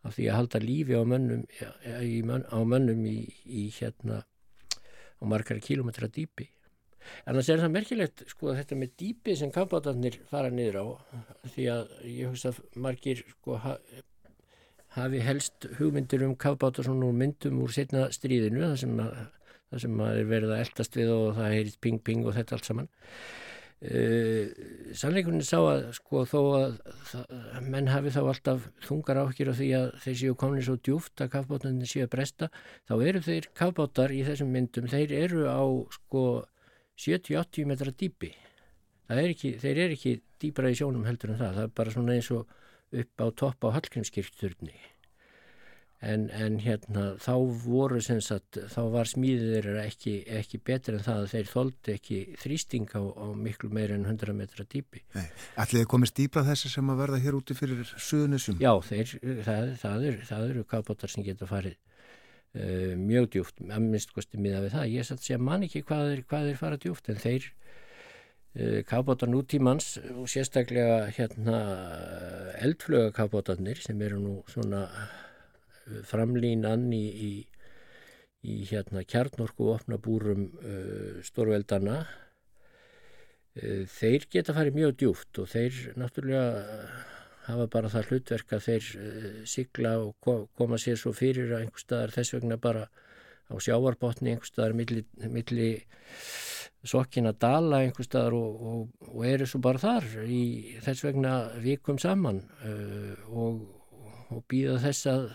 af 0.07 0.15
því 0.15 0.27
að 0.27 0.37
halda 0.39 0.63
lífi 0.63 0.95
á 0.95 1.03
mönnum, 1.11 1.45
í, 1.99 2.21
á 2.23 2.59
mönnum 2.63 3.05
í, 3.07 3.17
í 3.43 3.67
hérna 3.75 4.21
á 5.17 5.23
margar 5.25 5.59
kilómetra 5.63 6.09
dýpi. 6.11 6.49
Annars 7.29 7.49
er 7.49 7.61
það 7.61 7.73
merkilegt 7.75 8.23
sko 8.31 8.51
að 8.51 8.59
þetta 8.61 8.77
með 8.81 8.93
dýpi 9.01 9.35
sem 9.39 9.51
kafbátarnir 9.55 10.19
fara 10.29 10.51
niður 10.51 10.79
á 10.83 10.85
því 11.53 11.67
að 11.71 11.95
ég 12.03 12.31
hugsa 12.31 12.51
að 12.51 12.61
margir 12.83 13.23
sko 13.31 13.59
ha, 13.63 13.75
hafi 14.97 15.23
helst 15.23 15.69
hugmyndir 15.79 16.25
um 16.27 16.35
kafbátar 16.35 16.87
svona 16.87 17.07
úr 17.07 17.17
myndum 17.17 17.61
úr 17.63 17.73
setna 17.75 18.07
stríðinu 18.13 18.65
það 18.65 18.77
sem 18.83 19.01
að, 19.03 19.17
það 19.71 19.83
sem 19.85 20.05
að 20.07 20.21
er 20.21 20.31
verið 20.33 20.55
að 20.55 20.63
eldast 20.65 20.99
við 20.99 21.13
og 21.15 21.27
það 21.39 21.55
heyrið 21.55 21.81
ping 21.85 22.01
ping 22.09 22.27
og 22.27 22.37
þetta 22.37 22.57
allt 22.57 22.71
saman. 22.71 22.91
Uh, 23.77 24.49
sannleikurinn 24.97 25.43
sá 25.45 25.59
að 25.61 25.83
sko 25.93 26.23
þó 26.25 26.39
að 26.57 26.77
það, 27.11 27.35
menn 27.69 27.91
hafi 27.93 28.09
þá 28.15 28.21
alltaf 28.23 28.63
þungar 28.87 29.19
áhyggjur 29.21 29.51
af 29.51 29.59
því 29.59 29.67
að 29.77 29.85
þeir 30.01 30.17
séu 30.23 30.37
komin 30.41 30.65
svo 30.65 30.79
djúft 30.81 31.21
að 31.21 31.29
kafbátarnir 31.35 31.91
séu 31.91 32.07
að 32.07 32.11
bresta 32.15 32.49
þá 32.89 32.95
eru 32.95 33.21
þeir 33.27 33.49
kafbátar 33.61 34.15
í 34.17 34.23
þessum 34.25 34.49
myndum 34.55 34.89
þeir 34.89 35.13
eru 35.19 35.45
á 35.45 35.61
sko 35.93 36.23
70-80 36.97 37.69
metra 37.69 37.93
dýpi. 37.93 38.33
Er 39.13 39.29
ekki, 39.29 39.53
þeir 39.61 39.85
eru 39.85 39.99
ekki 39.99 40.17
dýbra 40.41 40.73
í 40.73 40.81
sjónum 40.81 41.05
heldur 41.05 41.35
en 41.35 41.41
það, 41.43 41.59
það 41.59 41.67
er 41.67 41.73
bara 41.77 41.93
svona 41.93 42.17
eins 42.17 42.33
og 42.33 42.49
upp 42.97 43.21
á 43.21 43.27
topp 43.43 43.69
á 43.69 43.75
Hallgrímskirkturni 43.77 44.73
en, 46.05 46.27
en 46.29 46.59
hérna 46.61 47.05
þá 47.21 47.33
voru 47.63 47.99
sem 48.03 48.19
sagt, 48.21 48.59
þá 48.69 48.79
var 48.93 49.09
smíðið 49.09 49.53
þeirra 49.55 49.85
ekki, 49.87 50.13
ekki 50.39 50.59
betur 50.69 50.97
en 50.97 51.05
það 51.05 51.23
að 51.23 51.31
þeir 51.33 51.49
þóldi 51.51 51.95
ekki 51.95 52.19
þrýsting 52.43 52.93
á, 52.93 53.01
á 53.01 53.25
miklu 53.33 53.71
meir 53.73 53.95
en 53.95 54.05
100 54.05 54.37
metra 54.37 54.65
dýpi. 54.69 55.01
Ætli 55.57 55.81
þið 55.81 55.89
komist 55.89 56.17
dýbra 56.19 56.45
þessi 56.47 56.71
sem 56.75 56.93
að 56.93 57.01
verða 57.01 57.21
hér 57.25 57.39
úti 57.39 57.57
fyrir 57.57 57.93
suðunusum? 57.95 58.61
Já, 58.61 58.73
þeir, 58.85 59.17
það, 59.47 59.73
það, 59.81 60.07
er, 60.11 60.23
það 60.29 60.47
eru 60.51 60.65
kafbótar 60.69 61.13
sem 61.13 61.25
geta 61.25 61.49
farið 61.49 61.77
uh, 61.77 62.93
mjög 63.01 63.31
djúft, 63.33 63.65
að 63.65 63.89
minnst 63.89 64.13
kosti 64.13 64.41
miða 64.41 64.63
við 64.67 64.77
það, 64.77 64.89
ég 64.99 65.09
satt 65.09 65.23
að 65.23 65.29
segja 65.31 65.43
man 65.49 65.65
ekki 65.65 65.85
hvað 65.87 66.13
er, 66.13 66.25
hvað 66.29 66.51
er 66.53 66.61
fara 66.61 66.81
djúft 66.81 67.09
en 67.09 67.21
þeir 67.25 67.49
uh, 67.49 68.81
kafbótar 68.85 69.33
nútímans 69.33 69.95
og 70.13 70.29
sérstaklega 70.29 71.07
hérna 71.17 71.61
eldflöga 72.61 73.15
kafbótarnir 73.17 73.81
sem 73.81 73.97
eru 74.05 74.21
nú 74.21 74.43
svona 74.53 74.85
framlínan 76.07 76.87
í, 76.95 77.03
í, 77.29 77.33
í 78.47 78.55
hérna 78.69 79.03
kjarnorku 79.07 79.69
opna 79.73 79.97
búrum 79.97 80.49
stórveldana 81.25 82.01
þeir 83.57 84.27
geta 84.29 84.53
farið 84.53 84.75
mjög 84.77 84.97
djúft 85.01 85.39
og 85.41 85.47
þeir 85.49 85.77
náttúrulega 85.97 86.65
hafa 87.47 87.67
bara 87.71 87.91
það 87.91 88.11
hlutverk 88.11 88.55
að 88.57 88.65
þeir 88.65 88.89
uh, 88.99 89.29
sigla 89.47 89.93
og 90.03 90.31
koma 90.57 90.79
sér 90.81 90.99
svo 90.99 91.13
fyrir 91.15 91.53
að 91.53 91.65
einhver 91.65 91.83
staðar 91.83 92.15
þess 92.15 92.35
vegna 92.35 92.59
bara 92.61 92.87
á 93.47 93.55
sjávarbotni 93.63 94.33
einhver 94.33 94.49
staðar 94.49 94.75
milli, 94.75 95.05
milli 95.31 95.69
sokkina 96.87 97.33
dala 97.39 97.81
einhver 97.83 98.07
staðar 98.07 98.35
og, 98.35 98.65
og, 98.71 99.07
og 99.13 99.23
eru 99.27 99.47
svo 99.47 99.61
bara 99.63 99.81
þar 99.81 100.09
í 100.27 100.41
þess 100.83 101.05
vegna 101.07 101.37
vikum 101.63 101.99
saman 102.01 102.43
uh, 102.67 103.15
og, 103.31 103.63
og 104.33 104.43
býða 104.51 104.81
þess 104.83 105.11
að 105.13 105.29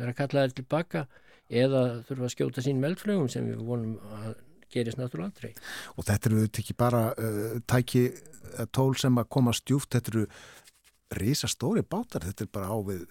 vera 0.00 0.16
kallaðir 0.16 0.56
tilbaka 0.60 1.06
eða 1.52 1.82
þurfa 2.06 2.28
að 2.28 2.34
skjóta 2.36 2.64
sín 2.64 2.80
meldflögum 2.82 3.28
sem 3.32 3.48
við 3.50 3.64
vonum 3.66 3.98
að 4.22 4.36
gerist 4.72 5.00
náttúrulega 5.00 5.32
aldrei. 5.32 5.50
Og 6.00 6.06
þetta 6.08 6.30
eru 6.30 6.46
ekki 6.48 6.76
bara 6.78 7.02
uh, 7.12 7.58
tæki 7.68 8.06
tól 8.72 8.94
sem 9.00 9.18
að 9.20 9.28
koma 9.32 9.52
stjúft, 9.56 9.92
þetta 9.92 10.14
eru 10.14 10.24
risastóri 11.18 11.82
bátar, 11.84 12.24
þetta 12.24 12.46
er 12.46 12.50
bara 12.52 12.72
á 12.72 12.78
við 12.86 13.04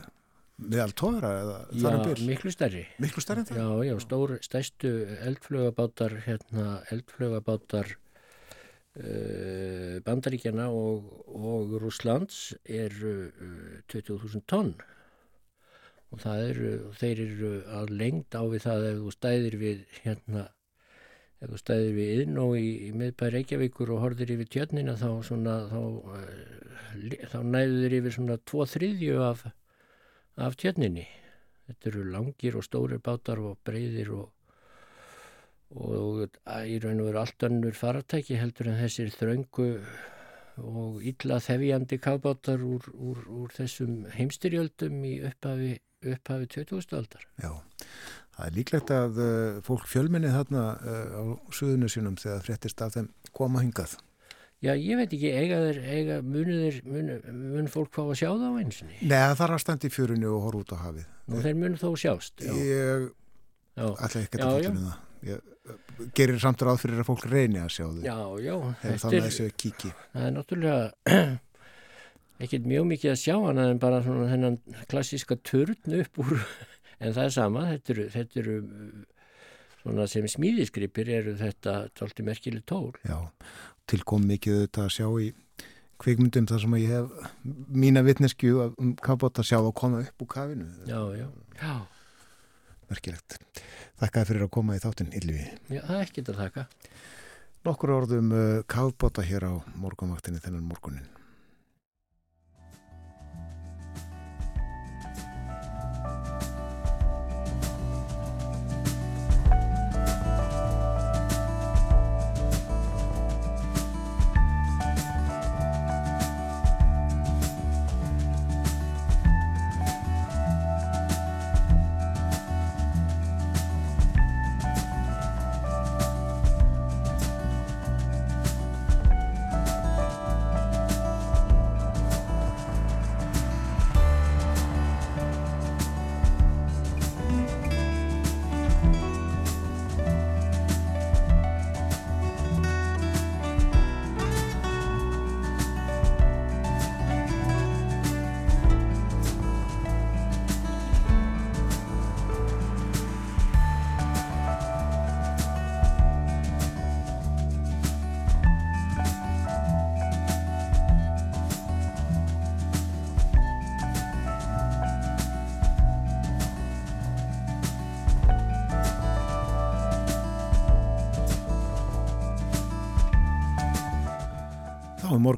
meðal 0.61 0.93
tóra 0.97 1.31
eða 1.41 1.57
þar 1.71 1.97
um 1.97 2.03
byrj? 2.05 2.21
Já, 2.21 2.29
miklu 2.29 2.51
stærri. 2.53 2.83
Miklu 3.01 3.23
stærri 3.23 3.43
en 3.43 3.49
það? 3.49 3.61
Já, 3.61 3.67
já, 3.87 3.95
stór, 4.05 4.29
stærstu 4.45 4.91
eldflögabátar, 5.29 6.11
hérna, 6.25 6.65
eldflögabátar 6.93 7.87
uh, 7.93 9.95
bandaríkjana 10.05 10.65
og, 10.73 10.97
og 11.29 11.77
Rúslands 11.81 12.37
eru 12.65 13.15
uh, 13.29 13.77
20.000 13.93 14.45
tonn 14.49 14.73
og 16.11 16.25
eru, 16.27 16.71
þeir 16.99 17.21
eru 17.23 17.51
að 17.71 17.93
lengt 18.01 18.35
á 18.35 18.43
við 18.43 18.65
það 18.65 18.88
ef 18.89 18.97
þú 18.99 19.13
stæðir 19.15 19.55
við 19.61 19.85
hérna 20.01 20.49
ef 21.41 21.49
þú 21.49 21.59
stæðir 21.61 21.95
við 21.95 22.11
inn 22.25 22.41
og 22.41 22.57
í, 22.59 22.67
í 22.88 22.91
miðbæri 22.93 23.39
Reykjavíkur 23.39 23.93
og 23.95 24.03
horfir 24.03 24.33
yfir 24.35 24.51
tjörnina 24.51 24.97
þá, 24.99 25.09
svona, 25.25 25.55
þá, 25.71 25.79
uh, 26.11 27.15
þá 27.31 27.39
næður 27.47 27.97
yfir 27.97 28.15
svona 28.17 28.38
tvo 28.45 28.67
þriðju 28.69 29.17
af, 29.25 29.47
af 30.38 30.59
tjörninni. 30.61 31.07
Þetta 31.71 31.91
eru 31.93 32.05
langir 32.11 32.59
og 32.59 32.67
stórir 32.67 33.01
bátar 33.01 33.41
og 33.41 33.57
breyðir 33.65 34.11
og, 34.19 34.29
og 35.79 36.25
í 36.27 36.79
raun 36.83 37.01
og 37.01 37.07
veru 37.09 37.21
allt 37.23 37.45
önnur 37.47 37.77
faratæki 37.77 38.38
heldur 38.38 38.73
en 38.73 38.81
þessir 38.83 39.13
þraungu 39.15 39.69
og 40.61 40.99
illa 41.07 41.39
þefjandi 41.41 41.97
kafbátar 42.03 42.61
úr, 42.67 42.89
úr, 42.91 43.23
úr 43.31 43.53
þessum 43.55 44.03
heimstyrjöldum 44.13 44.99
í 45.07 45.15
upphafi, 45.25 45.77
upphafi 46.01 46.47
20. 46.57 46.95
aldar. 46.97 47.25
Já. 47.41 47.51
Það 48.31 48.45
er 48.47 48.55
líklegt 48.55 48.93
að 48.95 49.19
uh, 49.21 49.59
fólk 49.65 49.89
fjölminni 49.91 50.31
þarna 50.33 50.63
uh, 50.79 51.19
á 51.19 51.23
suðunu 51.53 51.89
sínum 51.91 52.15
þegar 52.19 52.45
fréttist 52.45 52.81
af 52.81 52.95
þeim 52.95 53.11
koma 53.35 53.61
hingað. 53.61 53.97
Já, 54.61 54.75
ég 54.77 54.97
veit 54.99 55.09
ekki, 55.09 55.29
eiga 55.33 55.57
eiga, 55.73 56.19
munir, 56.21 56.75
mun, 56.85 57.69
fólk 57.71 57.95
fá 57.95 58.03
að 58.03 58.19
sjá 58.19 58.27
það 58.29 58.43
á 58.45 58.53
einsinni? 58.61 58.97
Nei, 59.01 59.15
það 59.33 59.45
er 59.47 59.53
að 59.55 59.61
standa 59.63 59.89
í 59.89 59.93
fjörunni 59.93 60.27
og 60.29 60.43
horfa 60.45 60.61
út 60.61 60.73
á 60.73 60.77
hafið. 60.83 61.07
Nú 61.33 61.41
þeir 61.41 61.55
mun 61.63 61.77
þó 61.81 61.87
sjást. 61.97 62.43
Já. 62.45 62.51
Ég 62.61 63.07
ætla 63.81 64.21
ekki 64.21 64.37
að 64.37 64.53
fylgja 64.59 64.73
með 64.75 64.85
það. 64.85 64.99
Ég 65.31 66.11
gerir 66.17 66.37
samt 66.41 66.61
ráð 66.65 66.83
fyrir 66.83 67.01
að 67.01 67.09
fólk 67.09 67.25
reyni 67.29 67.61
að 67.61 67.73
sjá 67.73 67.87
þau. 67.87 68.03
Já, 68.05 68.17
já. 68.45 68.53
Þannig 68.83 69.17
að 69.17 69.25
þessu 69.27 69.49
kíki. 69.63 69.93
Það 70.13 70.27
er 70.27 70.35
náttúrulega 70.37 71.17
ekkert 72.41 72.68
mjög 72.69 72.88
mikið 72.89 73.13
að 73.13 73.22
sjá 73.22 73.35
hana 73.38 73.68
en 73.72 73.81
bara 73.81 74.01
svona 74.05 74.30
þennan 74.31 74.59
klassíska 74.91 75.38
törn 75.47 75.97
upp 75.99 76.22
úr 76.23 76.35
en 77.01 77.15
það 77.15 77.23
er 77.23 77.35
sama, 77.35 77.65
þetta 77.72 77.93
eru, 77.95 78.07
þetta 78.15 78.41
eru 78.41 78.55
svona 79.81 80.07
sem 80.09 80.27
smíðisgripir 80.30 81.11
eru 81.19 81.35
þetta 81.39 81.76
tólti 81.97 82.26
merkileg 82.26 82.65
tól. 82.69 82.91
Já, 83.07 83.18
tilkom 83.89 84.27
mikið 84.30 84.65
þetta 84.65 84.85
að 84.85 84.93
sjá 84.97 85.07
í 85.22 85.31
kvikmyndum 86.01 86.47
þar 86.49 86.63
sem 86.63 86.76
ég 86.81 86.93
hef 86.95 87.31
mína 87.84 88.03
vittneskju 88.05 88.68
um 88.72 88.93
kafbót 88.97 89.41
að 89.41 89.51
sjá 89.51 89.59
að 89.59 89.73
koma 89.77 90.01
upp 90.05 90.26
úr 90.26 90.31
kafinu. 90.34 90.68
Já, 90.89 91.01
já, 91.18 91.27
já. 91.61 91.73
Merkilegt. 92.91 93.38
Þakkaði 94.01 94.30
fyrir 94.31 94.45
að 94.47 94.53
koma 94.57 94.76
í 94.76 94.81
þáttinn, 94.81 95.13
Ylvi. 95.22 95.45
Já, 95.69 95.81
það 95.85 95.97
er 95.97 96.05
ekkit 96.07 96.31
að 96.34 96.39
þakka. 96.41 96.65
Nokkur 97.61 97.93
orðum 97.93 98.31
uh, 98.34 98.43
kafbóta 98.65 99.23
hér 99.26 99.45
á 99.45 99.53
morgunvaktinni 99.77 100.41
þennan 100.41 100.65
morgunin. 100.65 101.05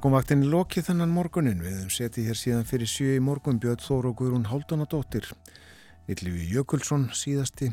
Morgunvaktinni 0.04 0.50
lokið 0.52 0.90
þennan 0.90 1.12
morgunin. 1.16 1.62
Við 1.64 1.78
hefum 1.78 1.92
setið 1.96 2.26
hér 2.28 2.36
síðan 2.36 2.66
fyrir 2.68 2.90
sjö 2.92 3.14
í 3.16 3.22
morgun 3.24 3.60
Björn 3.64 3.80
Þór 3.80 4.10
og 4.10 4.18
Guðrún 4.20 4.50
Haldunadóttir. 4.50 5.30
Yllifi 6.12 6.50
Jökulsson 6.52 7.06
síðasti. 7.16 7.70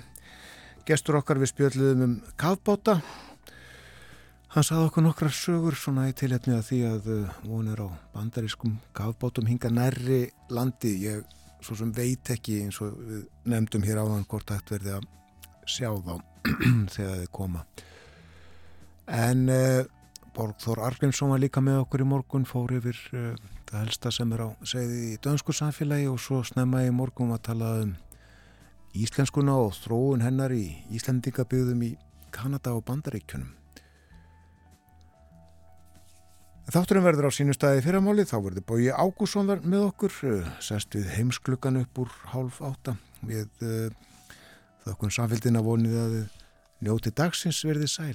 Gestur 0.87 1.19
okkar 1.19 1.41
við 1.43 1.51
spjöldluðum 1.51 2.07
um 2.07 2.15
kafbáta. 2.39 3.01
Hann 4.55 4.69
saði 4.69 4.87
okkur 4.93 5.09
nokkrar 5.09 5.35
sögur 5.35 5.75
svona 5.75 6.07
í 6.07 6.15
tilhætni 6.15 6.55
að 6.55 6.65
því 6.71 6.81
að 6.93 7.13
hún 7.51 7.75
er 7.75 7.83
á 7.83 7.89
bandarískum 8.15 8.79
kafbátum 8.95 9.51
hinga 9.51 9.75
nærri 9.75 10.23
landi. 10.55 11.01
Ég 11.03 11.27
svo 11.67 11.83
sem 11.83 11.91
veit 11.91 12.31
ekki 12.31 12.61
eins 12.63 12.79
og 12.79 12.95
við 12.95 13.25
nefndum 13.51 13.83
hér 13.91 14.05
áðan 14.05 14.29
hvort 14.31 14.55
það 14.55 14.77
verði 14.79 14.99
að 15.01 15.15
sjá 15.67 15.91
þá 15.99 16.15
þegar 16.95 17.25
þið 17.25 17.33
koma. 17.43 17.71
En... 19.19 19.49
Uh, 19.51 19.89
Borgþór 20.35 20.81
Argrímsson 20.87 21.33
var 21.33 21.41
líka 21.43 21.63
með 21.65 21.81
okkur 21.85 22.05
í 22.05 22.07
morgun, 22.07 22.47
fór 22.47 22.73
yfir 22.77 22.99
uh, 23.17 23.33
það 23.69 23.85
helsta 23.85 24.13
sem 24.15 24.33
er 24.37 24.45
á 24.47 24.49
segði 24.67 24.99
í 25.11 25.17
dönsku 25.23 25.55
samfélagi 25.57 26.07
og 26.11 26.21
svo 26.23 26.43
snemma 26.47 26.85
í 26.87 26.93
morgun 26.95 27.33
að 27.35 27.45
tala 27.49 27.71
um 27.83 27.95
íslenskuna 28.95 29.57
og 29.59 29.73
þróun 29.79 30.23
hennar 30.25 30.55
í 30.55 30.65
Íslandingabygðum 30.95 31.83
í 31.87 31.91
Kanada 32.35 32.75
og 32.77 32.85
Bandaríkjunum. 32.87 33.57
Þátturum 36.71 37.03
verður 37.03 37.27
á 37.27 37.35
sínu 37.35 37.55
staði 37.57 37.83
fyrramáli, 37.83 38.23
þá 38.23 38.37
verður 38.45 38.67
Bói 38.69 38.91
Ágússon 38.95 39.51
með 39.51 39.89
okkur, 39.89 40.15
uh, 40.31 40.53
sest 40.63 40.95
við 40.95 41.11
heimskluggan 41.17 41.81
upp 41.83 42.05
úr 42.05 42.13
hálf 42.31 42.61
átta 42.63 42.95
við 43.27 43.67
uh, 43.67 43.91
þakkun 44.87 45.17
samfélgina 45.17 45.65
vonið 45.67 45.99
að 46.05 46.15
njóti 46.87 47.11
dagsins 47.11 47.65
verði 47.67 47.91
sæl. 47.91 48.15